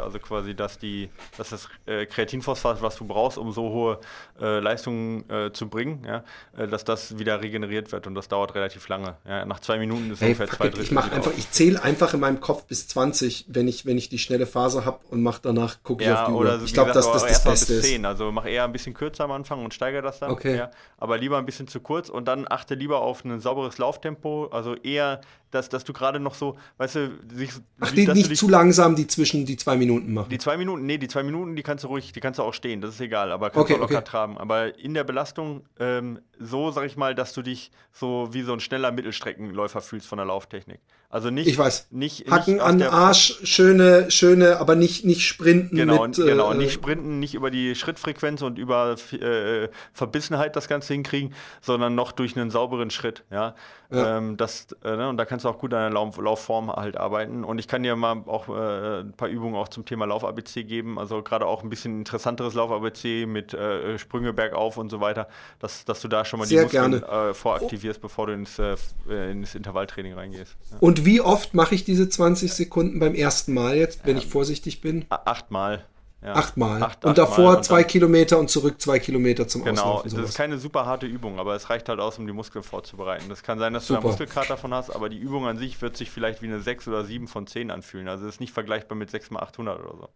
also 0.00 0.18
quasi, 0.18 0.54
dass 0.54 0.78
die, 0.78 1.08
dass 1.36 1.50
das 1.50 1.68
äh, 1.86 2.06
Kreatinphosphat, 2.06 2.82
was 2.82 2.96
du 2.96 3.06
brauchst, 3.06 3.38
um 3.38 3.52
so 3.52 3.62
hohe 3.70 4.00
äh, 4.40 4.60
Leistungen 4.60 5.24
zu 5.52 5.68
bringen, 5.68 6.04
ja, 6.06 6.24
dass 6.66 6.84
das 6.84 7.18
wieder 7.18 7.40
regeneriert 7.40 7.92
wird 7.92 8.06
und 8.06 8.14
das 8.14 8.28
dauert 8.28 8.54
relativ 8.54 8.88
lange. 8.88 9.16
Ja, 9.26 9.44
nach 9.44 9.60
zwei 9.60 9.78
Minuten 9.78 10.10
ist 10.10 10.20
Hey, 10.20 10.28
ungefähr 10.28 10.48
zwei 10.48 10.66
it, 10.66 10.76
Drittel. 10.76 10.98
ich 10.98 11.12
einfach, 11.12 11.32
ich 11.36 11.50
zähle 11.50 11.82
einfach 11.82 12.14
in 12.14 12.20
meinem 12.20 12.40
Kopf 12.40 12.64
bis 12.64 12.88
20, 12.88 13.46
wenn 13.48 13.68
ich, 13.68 13.86
wenn 13.86 13.98
ich 13.98 14.08
die 14.08 14.18
schnelle 14.40 14.46
Phase 14.46 14.84
habe 14.84 14.98
und 15.10 15.22
mache 15.22 15.40
danach, 15.42 15.82
gucke 15.82 16.02
ich 16.04 16.10
auf 16.10 16.18
Ja, 16.18 16.26
die 16.26 16.32
oder 16.32 16.52
Uhr. 16.54 16.58
so, 16.60 16.64
Ich 16.64 16.72
glaube, 16.74 16.92
dass 16.92 17.06
das 17.10 17.22
das 17.22 17.44
Beste 17.44 17.50
bis 17.72 17.84
ist. 17.84 17.84
10. 17.90 18.04
Also 18.04 18.32
mach 18.32 18.46
eher 18.46 18.64
ein 18.64 18.72
bisschen 18.72 18.94
kürzer 18.94 19.24
am 19.24 19.32
Anfang 19.32 19.64
und 19.64 19.74
steigere 19.74 20.02
das 20.02 20.20
dann. 20.20 20.30
Okay. 20.30 20.56
Ja, 20.56 20.70
aber 20.98 21.18
lieber 21.18 21.38
ein 21.38 21.46
bisschen 21.46 21.68
zu 21.68 21.80
kurz 21.80 22.08
und 22.08 22.26
dann 22.26 22.46
achte 22.48 22.74
lieber 22.74 23.00
auf 23.00 23.24
ein 23.24 23.40
sauberes 23.40 23.78
Lauftempo. 23.78 24.46
Also 24.52 24.74
eher, 24.76 25.20
dass, 25.50 25.68
dass 25.68 25.84
du 25.84 25.92
gerade 25.92 26.20
noch 26.20 26.34
so, 26.34 26.56
weißt 26.78 26.94
du, 26.96 27.10
sich, 27.34 27.50
Ach, 27.80 27.90
die, 27.92 28.06
nicht 28.08 28.30
dich- 28.30 28.38
zu 28.38 28.48
langsam, 28.48 28.96
die 28.96 29.06
zwischen 29.06 29.44
die 29.44 29.56
zwei 29.56 29.76
Minuten 29.76 30.12
machen. 30.14 30.30
Die 30.30 30.38
zwei 30.38 30.56
Minuten, 30.56 30.86
nee, 30.86 30.98
die 30.98 31.08
zwei 31.08 31.22
Minuten, 31.22 31.56
die 31.56 31.62
kannst 31.62 31.84
du 31.84 31.88
ruhig, 31.88 32.12
die 32.12 32.20
kannst 32.20 32.38
du 32.38 32.42
auch 32.42 32.54
stehen, 32.54 32.80
das 32.80 32.94
ist 32.94 33.00
egal, 33.00 33.32
aber 33.32 33.50
kannst 33.50 33.64
Okay, 33.64 33.74
du 33.74 33.80
locker 33.80 33.96
okay. 33.98 34.04
traben. 34.04 34.38
Aber 34.38 34.78
in 34.78 34.94
der 34.94 35.04
Belastung 35.04 35.62
ähm, 35.78 36.20
so, 36.40 36.70
sag 36.70 36.86
ich 36.86 36.96
mal, 36.96 37.14
dass 37.14 37.32
du 37.32 37.42
dich 37.42 37.70
so 37.92 38.28
wie 38.32 38.42
so 38.42 38.52
ein 38.52 38.60
schneller 38.60 38.90
Mittelstreckenläufer 38.92 39.80
fühlst 39.80 40.06
von 40.06 40.16
der 40.18 40.26
Lauftechnik. 40.26 40.80
Also 41.12 41.30
nicht, 41.30 41.48
Ich 41.48 41.58
weiß. 41.58 41.88
nicht, 41.90 42.30
Hacken 42.30 42.54
nicht 42.54 42.62
an 42.62 42.82
Arsch, 42.82 43.40
schöne, 43.42 44.12
schöne, 44.12 44.58
aber 44.58 44.76
nicht, 44.76 45.04
nicht 45.04 45.26
sprinten 45.26 45.76
Genau, 45.76 46.06
mit. 46.06 46.14
genau, 46.16 46.52
äh, 46.52 46.54
nicht 46.56 46.72
sprinten, 46.72 47.18
nicht 47.18 47.34
über 47.34 47.50
die 47.50 47.74
Schrittfrequenz 47.74 48.42
und 48.42 48.58
über 48.58 48.94
äh, 49.12 49.68
Verbissenheit 49.92 50.54
das 50.54 50.68
Ganze 50.68 50.92
hinkriegen, 50.94 51.34
sondern 51.60 51.96
noch 51.96 52.12
durch 52.12 52.36
einen 52.36 52.50
sauberen 52.50 52.90
Schritt, 52.90 53.24
ja. 53.30 53.56
Ja. 53.92 54.18
Ähm, 54.18 54.36
das, 54.36 54.68
äh, 54.84 54.94
ne, 54.96 55.08
und 55.08 55.16
da 55.16 55.24
kannst 55.24 55.44
du 55.44 55.48
auch 55.48 55.58
gut 55.58 55.74
an 55.74 55.80
der 55.80 55.90
Lauf 55.90 56.16
Laufform 56.16 56.70
halt 56.70 56.96
arbeiten. 56.96 57.42
Und 57.42 57.58
ich 57.58 57.66
kann 57.66 57.82
dir 57.82 57.96
mal 57.96 58.22
auch 58.26 58.48
äh, 58.48 59.00
ein 59.00 59.12
paar 59.14 59.28
Übungen 59.28 59.56
auch 59.56 59.66
zum 59.66 59.84
Thema 59.84 60.04
Lauf-ABC 60.04 60.62
geben, 60.62 60.96
also 60.96 61.24
gerade 61.24 61.44
auch 61.44 61.64
ein 61.64 61.70
bisschen 61.70 61.98
interessanteres 61.98 62.54
Lauf-ABC 62.54 63.26
mit 63.26 63.52
äh, 63.52 63.98
Sprünge 63.98 64.32
bergauf 64.32 64.76
und 64.76 64.90
so 64.90 65.00
weiter, 65.00 65.26
dass, 65.58 65.84
dass 65.84 66.00
du 66.00 66.06
da 66.06 66.24
schon 66.30 66.38
mal 66.38 66.46
Sehr 66.46 66.60
die 66.66 66.76
Muskeln 66.78 67.00
gerne. 67.02 67.30
äh, 67.30 67.34
voraktivierst, 67.34 68.00
bevor 68.00 68.28
du 68.28 68.32
ins, 68.32 68.58
äh, 68.58 68.76
äh, 69.08 69.30
ins 69.32 69.54
Intervalltraining 69.54 70.14
reingehst. 70.14 70.56
Ja. 70.70 70.78
Und 70.80 71.04
wie 71.04 71.20
oft 71.20 71.52
mache 71.54 71.74
ich 71.74 71.84
diese 71.84 72.08
20 72.08 72.52
Sekunden 72.54 72.98
beim 73.00 73.14
ersten 73.14 73.52
Mal 73.52 73.76
jetzt, 73.76 74.00
wenn 74.06 74.16
ich 74.16 74.26
vorsichtig 74.26 74.80
bin? 74.80 75.04
Achtmal. 75.10 75.84
Ja. 76.22 76.34
Achtmal. 76.34 76.82
Acht- 76.82 77.04
und 77.04 77.12
achtmal 77.12 77.14
davor 77.14 77.56
und 77.56 77.64
zwei 77.64 77.82
Kilometer 77.82 78.38
und 78.38 78.50
zurück 78.50 78.78
zwei 78.80 78.98
Kilometer 78.98 79.48
zum 79.48 79.64
Genau, 79.64 79.80
Auslaufen. 79.82 80.04
das 80.10 80.12
sowas. 80.12 80.28
ist 80.30 80.36
keine 80.36 80.58
super 80.58 80.84
harte 80.84 81.06
Übung, 81.06 81.38
aber 81.38 81.54
es 81.54 81.70
reicht 81.70 81.88
halt 81.88 81.98
aus, 81.98 82.18
um 82.18 82.26
die 82.26 82.34
Muskeln 82.34 82.62
vorzubereiten. 82.62 83.30
Das 83.30 83.42
kann 83.42 83.58
sein, 83.58 83.72
dass 83.72 83.86
du 83.86 83.94
Super. 83.94 84.00
einen 84.00 84.08
Muskelkater 84.10 84.48
davon 84.48 84.74
hast, 84.74 84.90
aber 84.90 85.08
die 85.08 85.16
Übung 85.16 85.46
an 85.46 85.56
sich 85.56 85.80
wird 85.80 85.96
sich 85.96 86.10
vielleicht 86.10 86.42
wie 86.42 86.46
eine 86.48 86.60
6 86.60 86.86
oder 86.88 87.04
7 87.06 87.26
von 87.26 87.46
10 87.46 87.70
anfühlen. 87.70 88.06
Also 88.06 88.26
es 88.26 88.34
ist 88.34 88.40
nicht 88.40 88.52
vergleichbar 88.52 88.98
mit 88.98 89.10
6 89.10 89.30
mal 89.30 89.40
800 89.40 89.80
oder 89.80 89.96
so. 89.96 90.08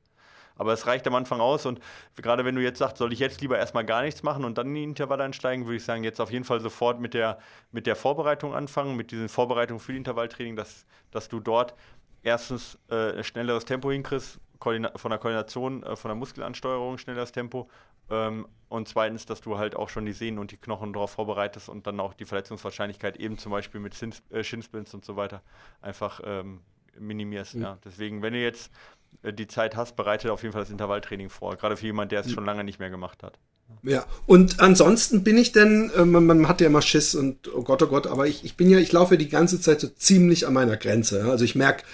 Aber 0.56 0.72
es 0.72 0.86
reicht 0.86 1.06
am 1.06 1.14
Anfang 1.14 1.40
aus 1.40 1.66
und 1.66 1.80
gerade 2.16 2.44
wenn 2.44 2.54
du 2.54 2.62
jetzt 2.62 2.78
sagst, 2.78 2.98
soll 2.98 3.12
ich 3.12 3.18
jetzt 3.18 3.40
lieber 3.40 3.58
erstmal 3.58 3.84
gar 3.84 4.02
nichts 4.02 4.22
machen 4.22 4.44
und 4.44 4.56
dann 4.58 4.68
in 4.68 4.74
die 4.74 4.84
Intervalle 4.84 5.24
einsteigen, 5.24 5.66
würde 5.66 5.76
ich 5.76 5.84
sagen, 5.84 6.04
jetzt 6.04 6.20
auf 6.20 6.30
jeden 6.30 6.44
Fall 6.44 6.60
sofort 6.60 7.00
mit 7.00 7.14
der, 7.14 7.38
mit 7.72 7.86
der 7.86 7.96
Vorbereitung 7.96 8.54
anfangen, 8.54 8.96
mit 8.96 9.10
diesen 9.10 9.28
Vorbereitungen 9.28 9.80
für 9.80 9.92
die 9.92 9.98
Intervalltraining, 9.98 10.56
dass, 10.56 10.86
dass 11.10 11.28
du 11.28 11.40
dort 11.40 11.74
erstens 12.22 12.78
äh, 12.88 13.18
ein 13.18 13.24
schnelleres 13.24 13.64
Tempo 13.64 13.90
hinkriegst, 13.90 14.38
Koordina 14.58 14.92
von 14.96 15.10
der 15.10 15.18
Koordination, 15.18 15.82
äh, 15.82 15.96
von 15.96 16.08
der 16.08 16.16
Muskelansteuerung 16.16 16.98
schnelleres 16.98 17.32
Tempo 17.32 17.68
Ähm, 18.10 18.46
und 18.68 18.88
zweitens, 18.88 19.24
dass 19.24 19.40
du 19.40 19.56
halt 19.56 19.76
auch 19.76 19.88
schon 19.88 20.04
die 20.04 20.12
Sehnen 20.12 20.38
und 20.38 20.50
die 20.50 20.56
Knochen 20.56 20.92
darauf 20.92 21.12
vorbereitest 21.12 21.68
und 21.68 21.86
dann 21.86 22.00
auch 22.00 22.14
die 22.14 22.24
Verletzungswahrscheinlichkeit 22.24 23.16
eben 23.16 23.38
zum 23.38 23.52
Beispiel 23.52 23.80
mit 23.80 23.94
Shin, 23.94 24.14
äh, 24.30 24.42
Shinsplints 24.42 24.94
und 24.94 25.04
so 25.04 25.16
weiter 25.16 25.42
einfach 25.80 26.20
ähm, 26.24 26.60
minimierst. 26.98 27.54
Mhm. 27.54 27.62
Ja. 27.62 27.78
Deswegen, 27.84 28.22
wenn 28.22 28.32
du 28.32 28.40
jetzt 28.40 28.70
die 29.22 29.46
Zeit 29.46 29.76
hast, 29.76 29.96
bereite 29.96 30.32
auf 30.32 30.42
jeden 30.42 30.52
Fall 30.52 30.62
das 30.62 30.70
Intervalltraining 30.70 31.30
vor. 31.30 31.56
Gerade 31.56 31.76
für 31.76 31.86
jemanden, 31.86 32.10
der 32.10 32.20
es 32.20 32.26
mhm. 32.26 32.32
schon 32.32 32.44
lange 32.44 32.64
nicht 32.64 32.78
mehr 32.78 32.90
gemacht 32.90 33.22
hat. 33.22 33.38
Ja, 33.82 34.04
und 34.26 34.60
ansonsten 34.60 35.24
bin 35.24 35.36
ich 35.36 35.52
denn, 35.52 35.90
äh, 35.96 36.04
man, 36.04 36.26
man, 36.26 36.48
hat 36.48 36.60
ja 36.60 36.66
immer 36.66 36.82
Schiss 36.82 37.14
und 37.14 37.52
oh 37.54 37.62
Gott, 37.62 37.82
oh 37.82 37.86
Gott, 37.86 38.06
aber 38.06 38.26
ich, 38.26 38.44
ich 38.44 38.56
bin 38.56 38.70
ja, 38.70 38.78
ich 38.78 38.92
laufe 38.92 39.14
ja 39.14 39.18
die 39.18 39.28
ganze 39.28 39.60
Zeit 39.60 39.80
so 39.80 39.88
ziemlich 39.88 40.46
an 40.46 40.54
meiner 40.54 40.76
Grenze. 40.76 41.24
Also 41.30 41.44
ich 41.44 41.54
merke, 41.54 41.84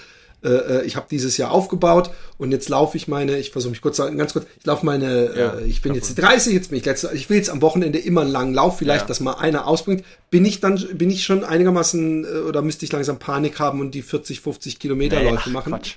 äh, 0.43 0.49
äh, 0.49 0.85
ich 0.85 0.97
habe 0.97 1.07
dieses 1.11 1.37
Jahr 1.37 1.51
aufgebaut 1.51 2.11
und 2.39 2.53
jetzt 2.53 2.69
laufe 2.69 2.97
ich 2.97 3.09
meine, 3.09 3.39
ich 3.39 3.51
versuche 3.51 3.71
mich 3.71 3.83
kurz 3.83 3.99
ganz 3.99 4.33
kurz, 4.33 4.47
ich 4.59 4.67
laufe 4.67 4.87
meine, 4.87 5.37
ja, 5.37 5.55
äh, 5.55 5.65
ich 5.65 5.83
bin 5.83 5.95
jetzt 5.95 6.15
30, 6.15 6.53
jetzt 6.55 6.71
bin 6.71 6.79
ich 6.79 6.85
letzte, 6.85 7.11
ich 7.15 7.29
will 7.29 7.37
jetzt 7.37 7.51
am 7.51 7.61
Wochenende 7.63 7.99
immer 7.99 8.23
einen 8.23 8.31
langen 8.31 8.55
Lauf, 8.55 8.79
vielleicht, 8.79 9.03
ja. 9.03 9.07
dass 9.07 9.21
mal 9.21 9.35
einer 9.35 9.67
ausbringt. 9.67 10.05
Bin 10.31 10.45
ich 10.45 10.61
dann, 10.61 10.77
bin 10.95 11.11
ich 11.11 11.25
schon 11.25 11.45
einigermaßen 11.45 12.25
äh, 12.25 12.29
oder 12.49 12.63
müsste 12.63 12.85
ich 12.85 12.93
langsam 12.93 13.19
Panik 13.19 13.59
haben 13.59 13.81
und 13.81 13.95
die 13.95 14.03
40, 14.03 14.41
50 14.41 14.79
Kilometer 14.79 15.23
Läufe 15.23 15.51
nee, 15.51 15.53
machen? 15.53 15.73
Quatsch, 15.73 15.97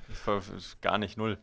gar 0.81 0.97
nicht 0.97 1.17
null. 1.17 1.37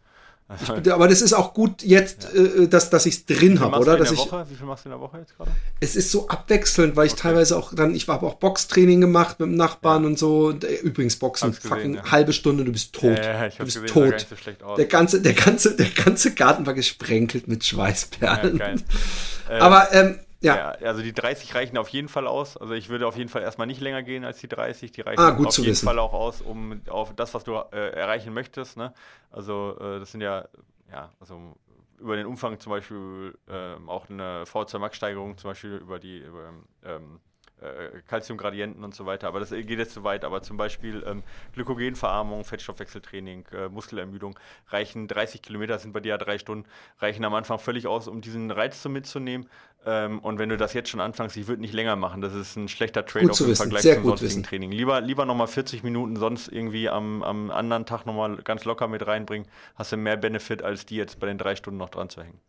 Ich, 0.62 0.68
aber 0.92 1.08
das 1.08 1.22
ist 1.22 1.32
auch 1.32 1.54
gut 1.54 1.82
jetzt, 1.82 2.28
ja. 2.34 2.40
äh, 2.40 2.68
dass, 2.68 2.90
dass 2.90 3.06
ich 3.06 3.14
es 3.14 3.26
drin 3.26 3.60
habe, 3.60 3.78
oder? 3.78 3.96
Dass 3.96 4.10
ich, 4.10 4.18
Wie 4.18 4.54
viel 4.54 4.66
machst 4.66 4.84
du 4.84 4.88
in 4.88 4.92
der 4.92 5.00
Woche 5.00 5.18
jetzt 5.18 5.36
gerade? 5.36 5.50
Es 5.80 5.96
ist 5.96 6.10
so 6.10 6.28
abwechselnd, 6.28 6.96
weil 6.96 7.06
ich 7.06 7.12
okay. 7.12 7.22
teilweise 7.22 7.56
auch 7.56 7.74
dann, 7.74 7.94
ich 7.94 8.08
habe 8.08 8.26
auch 8.26 8.34
Boxtraining 8.34 9.00
gemacht 9.00 9.38
mit 9.38 9.48
dem 9.48 9.56
Nachbarn 9.56 10.02
ja. 10.02 10.08
und 10.08 10.18
so. 10.18 10.46
Und, 10.46 10.64
äh, 10.64 10.74
übrigens 10.76 11.16
Boxen, 11.16 11.52
gesehen, 11.52 11.68
fucking 11.68 11.94
ja. 11.94 12.10
halbe 12.10 12.32
Stunde, 12.32 12.64
du 12.64 12.72
bist 12.72 12.92
tot. 12.92 13.18
Ich 13.18 13.56
du 13.56 13.64
bist 13.64 13.82
gesehen, 13.82 13.86
tot. 13.86 14.26
So 14.60 14.76
der 14.76 14.86
ganze, 14.86 15.22
der 15.22 15.34
ganze, 15.34 15.76
der 15.76 15.90
ganze 15.90 16.34
Garten 16.34 16.66
war 16.66 16.74
gesprenkelt 16.74 17.46
mit 17.46 17.64
Schweißperlen. 17.64 18.58
Geil. 18.58 18.76
aber 19.60 19.92
ähm, 19.92 20.18
ja. 20.40 20.56
ja. 20.80 20.88
Also 20.88 21.02
die 21.02 21.12
30 21.12 21.54
reichen 21.54 21.78
auf 21.78 21.88
jeden 21.88 22.08
Fall 22.08 22.26
aus. 22.26 22.56
Also 22.56 22.74
ich 22.74 22.88
würde 22.88 23.06
auf 23.06 23.16
jeden 23.16 23.28
Fall 23.28 23.42
erstmal 23.42 23.66
nicht 23.66 23.80
länger 23.80 24.02
gehen 24.02 24.24
als 24.24 24.38
die 24.38 24.48
30. 24.48 24.92
Die 24.92 25.00
reichen 25.00 25.20
ah, 25.20 25.36
auf 25.36 25.56
jeden 25.58 25.70
wissen. 25.70 25.84
Fall 25.86 25.98
auch 25.98 26.12
aus, 26.12 26.40
um 26.40 26.80
auf 26.88 27.14
das, 27.14 27.34
was 27.34 27.44
du 27.44 27.54
äh, 27.72 27.90
erreichen 27.90 28.32
möchtest. 28.32 28.76
Ne? 28.76 28.92
Also 29.30 29.76
äh, 29.80 30.00
das 30.00 30.12
sind 30.12 30.20
ja, 30.20 30.48
ja, 30.90 31.12
also 31.20 31.56
über 31.98 32.16
den 32.16 32.26
Umfang 32.26 32.58
zum 32.58 32.70
Beispiel 32.70 33.38
äh, 33.46 33.74
auch 33.86 34.08
eine 34.08 34.44
V2 34.44 34.78
Max-Steigerung, 34.78 35.36
zum 35.36 35.50
Beispiel 35.50 35.76
über 35.76 35.98
die 35.98 36.18
über, 36.18 36.52
ähm, 36.84 37.20
Äh, 37.60 38.72
und 38.82 38.94
so 38.94 39.06
weiter. 39.06 39.28
Aber 39.28 39.40
das 39.40 39.50
geht 39.50 39.70
jetzt 39.70 39.92
zu 39.92 40.04
weit. 40.04 40.24
Aber 40.24 40.42
zum 40.42 40.56
Beispiel 40.56 41.04
ähm, 41.06 41.22
Glykogenverarmung, 41.54 42.44
Fettstoffwechseltraining, 42.44 43.44
äh, 43.52 43.68
Muskelermüdung 43.68 44.38
reichen 44.68 45.08
30 45.08 45.42
Kilometer, 45.42 45.78
sind 45.78 45.92
bei 45.92 46.00
dir 46.00 46.10
ja 46.10 46.18
drei 46.18 46.38
Stunden, 46.38 46.66
reichen 46.98 47.24
am 47.24 47.34
Anfang 47.34 47.58
völlig 47.58 47.86
aus, 47.86 48.08
um 48.08 48.20
diesen 48.20 48.50
Reiz 48.50 48.82
so 48.82 48.88
mitzunehmen. 48.88 49.48
Ähm, 49.86 50.18
und 50.20 50.38
wenn 50.38 50.48
du 50.48 50.56
das 50.56 50.74
jetzt 50.74 50.90
schon 50.90 51.00
anfängst, 51.00 51.36
ich 51.36 51.48
würde 51.48 51.62
nicht 51.62 51.74
länger 51.74 51.96
machen. 51.96 52.20
Das 52.20 52.34
ist 52.34 52.56
ein 52.56 52.68
schlechter 52.68 53.04
Trade-off 53.04 53.40
im 53.40 53.54
Vergleich 53.54 53.82
zum 53.82 54.02
sonstigen 54.02 54.20
wissen. 54.20 54.42
Training. 54.42 54.72
Lieber, 54.72 55.00
lieber 55.00 55.24
nochmal 55.24 55.46
40 55.46 55.82
Minuten, 55.82 56.16
sonst 56.16 56.48
irgendwie 56.48 56.88
am, 56.88 57.22
am 57.22 57.50
anderen 57.50 57.86
Tag 57.86 58.06
nochmal 58.06 58.36
ganz 58.36 58.64
locker 58.64 58.88
mit 58.88 59.06
reinbringen. 59.06 59.48
Hast 59.76 59.92
du 59.92 59.96
mehr 59.96 60.16
Benefit, 60.16 60.62
als 60.62 60.86
die 60.86 60.96
jetzt 60.96 61.20
bei 61.20 61.26
den 61.26 61.38
drei 61.38 61.56
Stunden 61.56 61.78
noch 61.78 61.90
dran 61.90 62.08
zu 62.10 62.22
hängen 62.22 62.40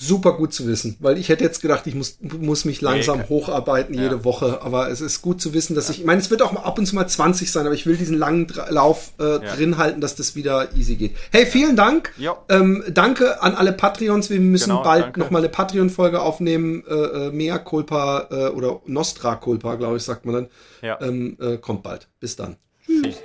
super 0.00 0.32
gut 0.32 0.54
zu 0.54 0.66
wissen, 0.66 0.96
weil 1.00 1.18
ich 1.18 1.28
hätte 1.28 1.44
jetzt 1.44 1.60
gedacht, 1.60 1.86
ich 1.86 1.94
muss, 1.94 2.16
muss 2.20 2.64
mich 2.64 2.80
langsam 2.80 3.18
nee, 3.18 3.24
hocharbeiten 3.28 3.94
jede 3.94 4.16
ja. 4.16 4.24
Woche, 4.24 4.62
aber 4.62 4.90
es 4.90 5.02
ist 5.02 5.20
gut 5.20 5.42
zu 5.42 5.52
wissen, 5.52 5.74
dass 5.74 5.88
ja. 5.88 5.92
ich, 5.92 6.00
ich 6.00 6.06
meine, 6.06 6.22
es 6.22 6.30
wird 6.30 6.40
auch 6.40 6.54
ab 6.56 6.78
und 6.78 6.86
zu 6.86 6.94
mal 6.94 7.06
20 7.06 7.52
sein, 7.52 7.66
aber 7.66 7.74
ich 7.74 7.84
will 7.84 7.98
diesen 7.98 8.16
langen 8.16 8.46
Lauf 8.70 9.12
äh, 9.20 9.24
ja. 9.24 9.38
drin 9.38 9.76
halten, 9.76 10.00
dass 10.00 10.14
das 10.14 10.34
wieder 10.34 10.74
easy 10.74 10.96
geht. 10.96 11.16
Hey, 11.30 11.44
vielen 11.44 11.76
Dank. 11.76 12.14
Ähm, 12.48 12.82
danke 12.88 13.42
an 13.42 13.54
alle 13.54 13.72
Patreons. 13.72 14.30
Wir 14.30 14.40
müssen 14.40 14.70
genau, 14.70 14.82
bald 14.82 15.18
nochmal 15.18 15.42
eine 15.42 15.50
Patreon-Folge 15.50 16.22
aufnehmen. 16.22 16.82
Äh, 16.88 16.94
äh, 16.94 17.30
Mea 17.30 17.58
Culpa 17.58 18.28
äh, 18.30 18.48
oder 18.48 18.80
Nostra 18.86 19.36
Culpa, 19.36 19.74
glaube 19.74 19.98
ich, 19.98 20.02
sagt 20.02 20.24
man 20.24 20.34
dann. 20.34 20.48
Ja. 20.80 20.98
Ähm, 21.02 21.36
äh, 21.38 21.58
kommt 21.58 21.82
bald. 21.82 22.08
Bis 22.20 22.36
dann. 22.36 22.56
Tschüss. 22.86 23.16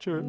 Tschüss. 0.00 0.24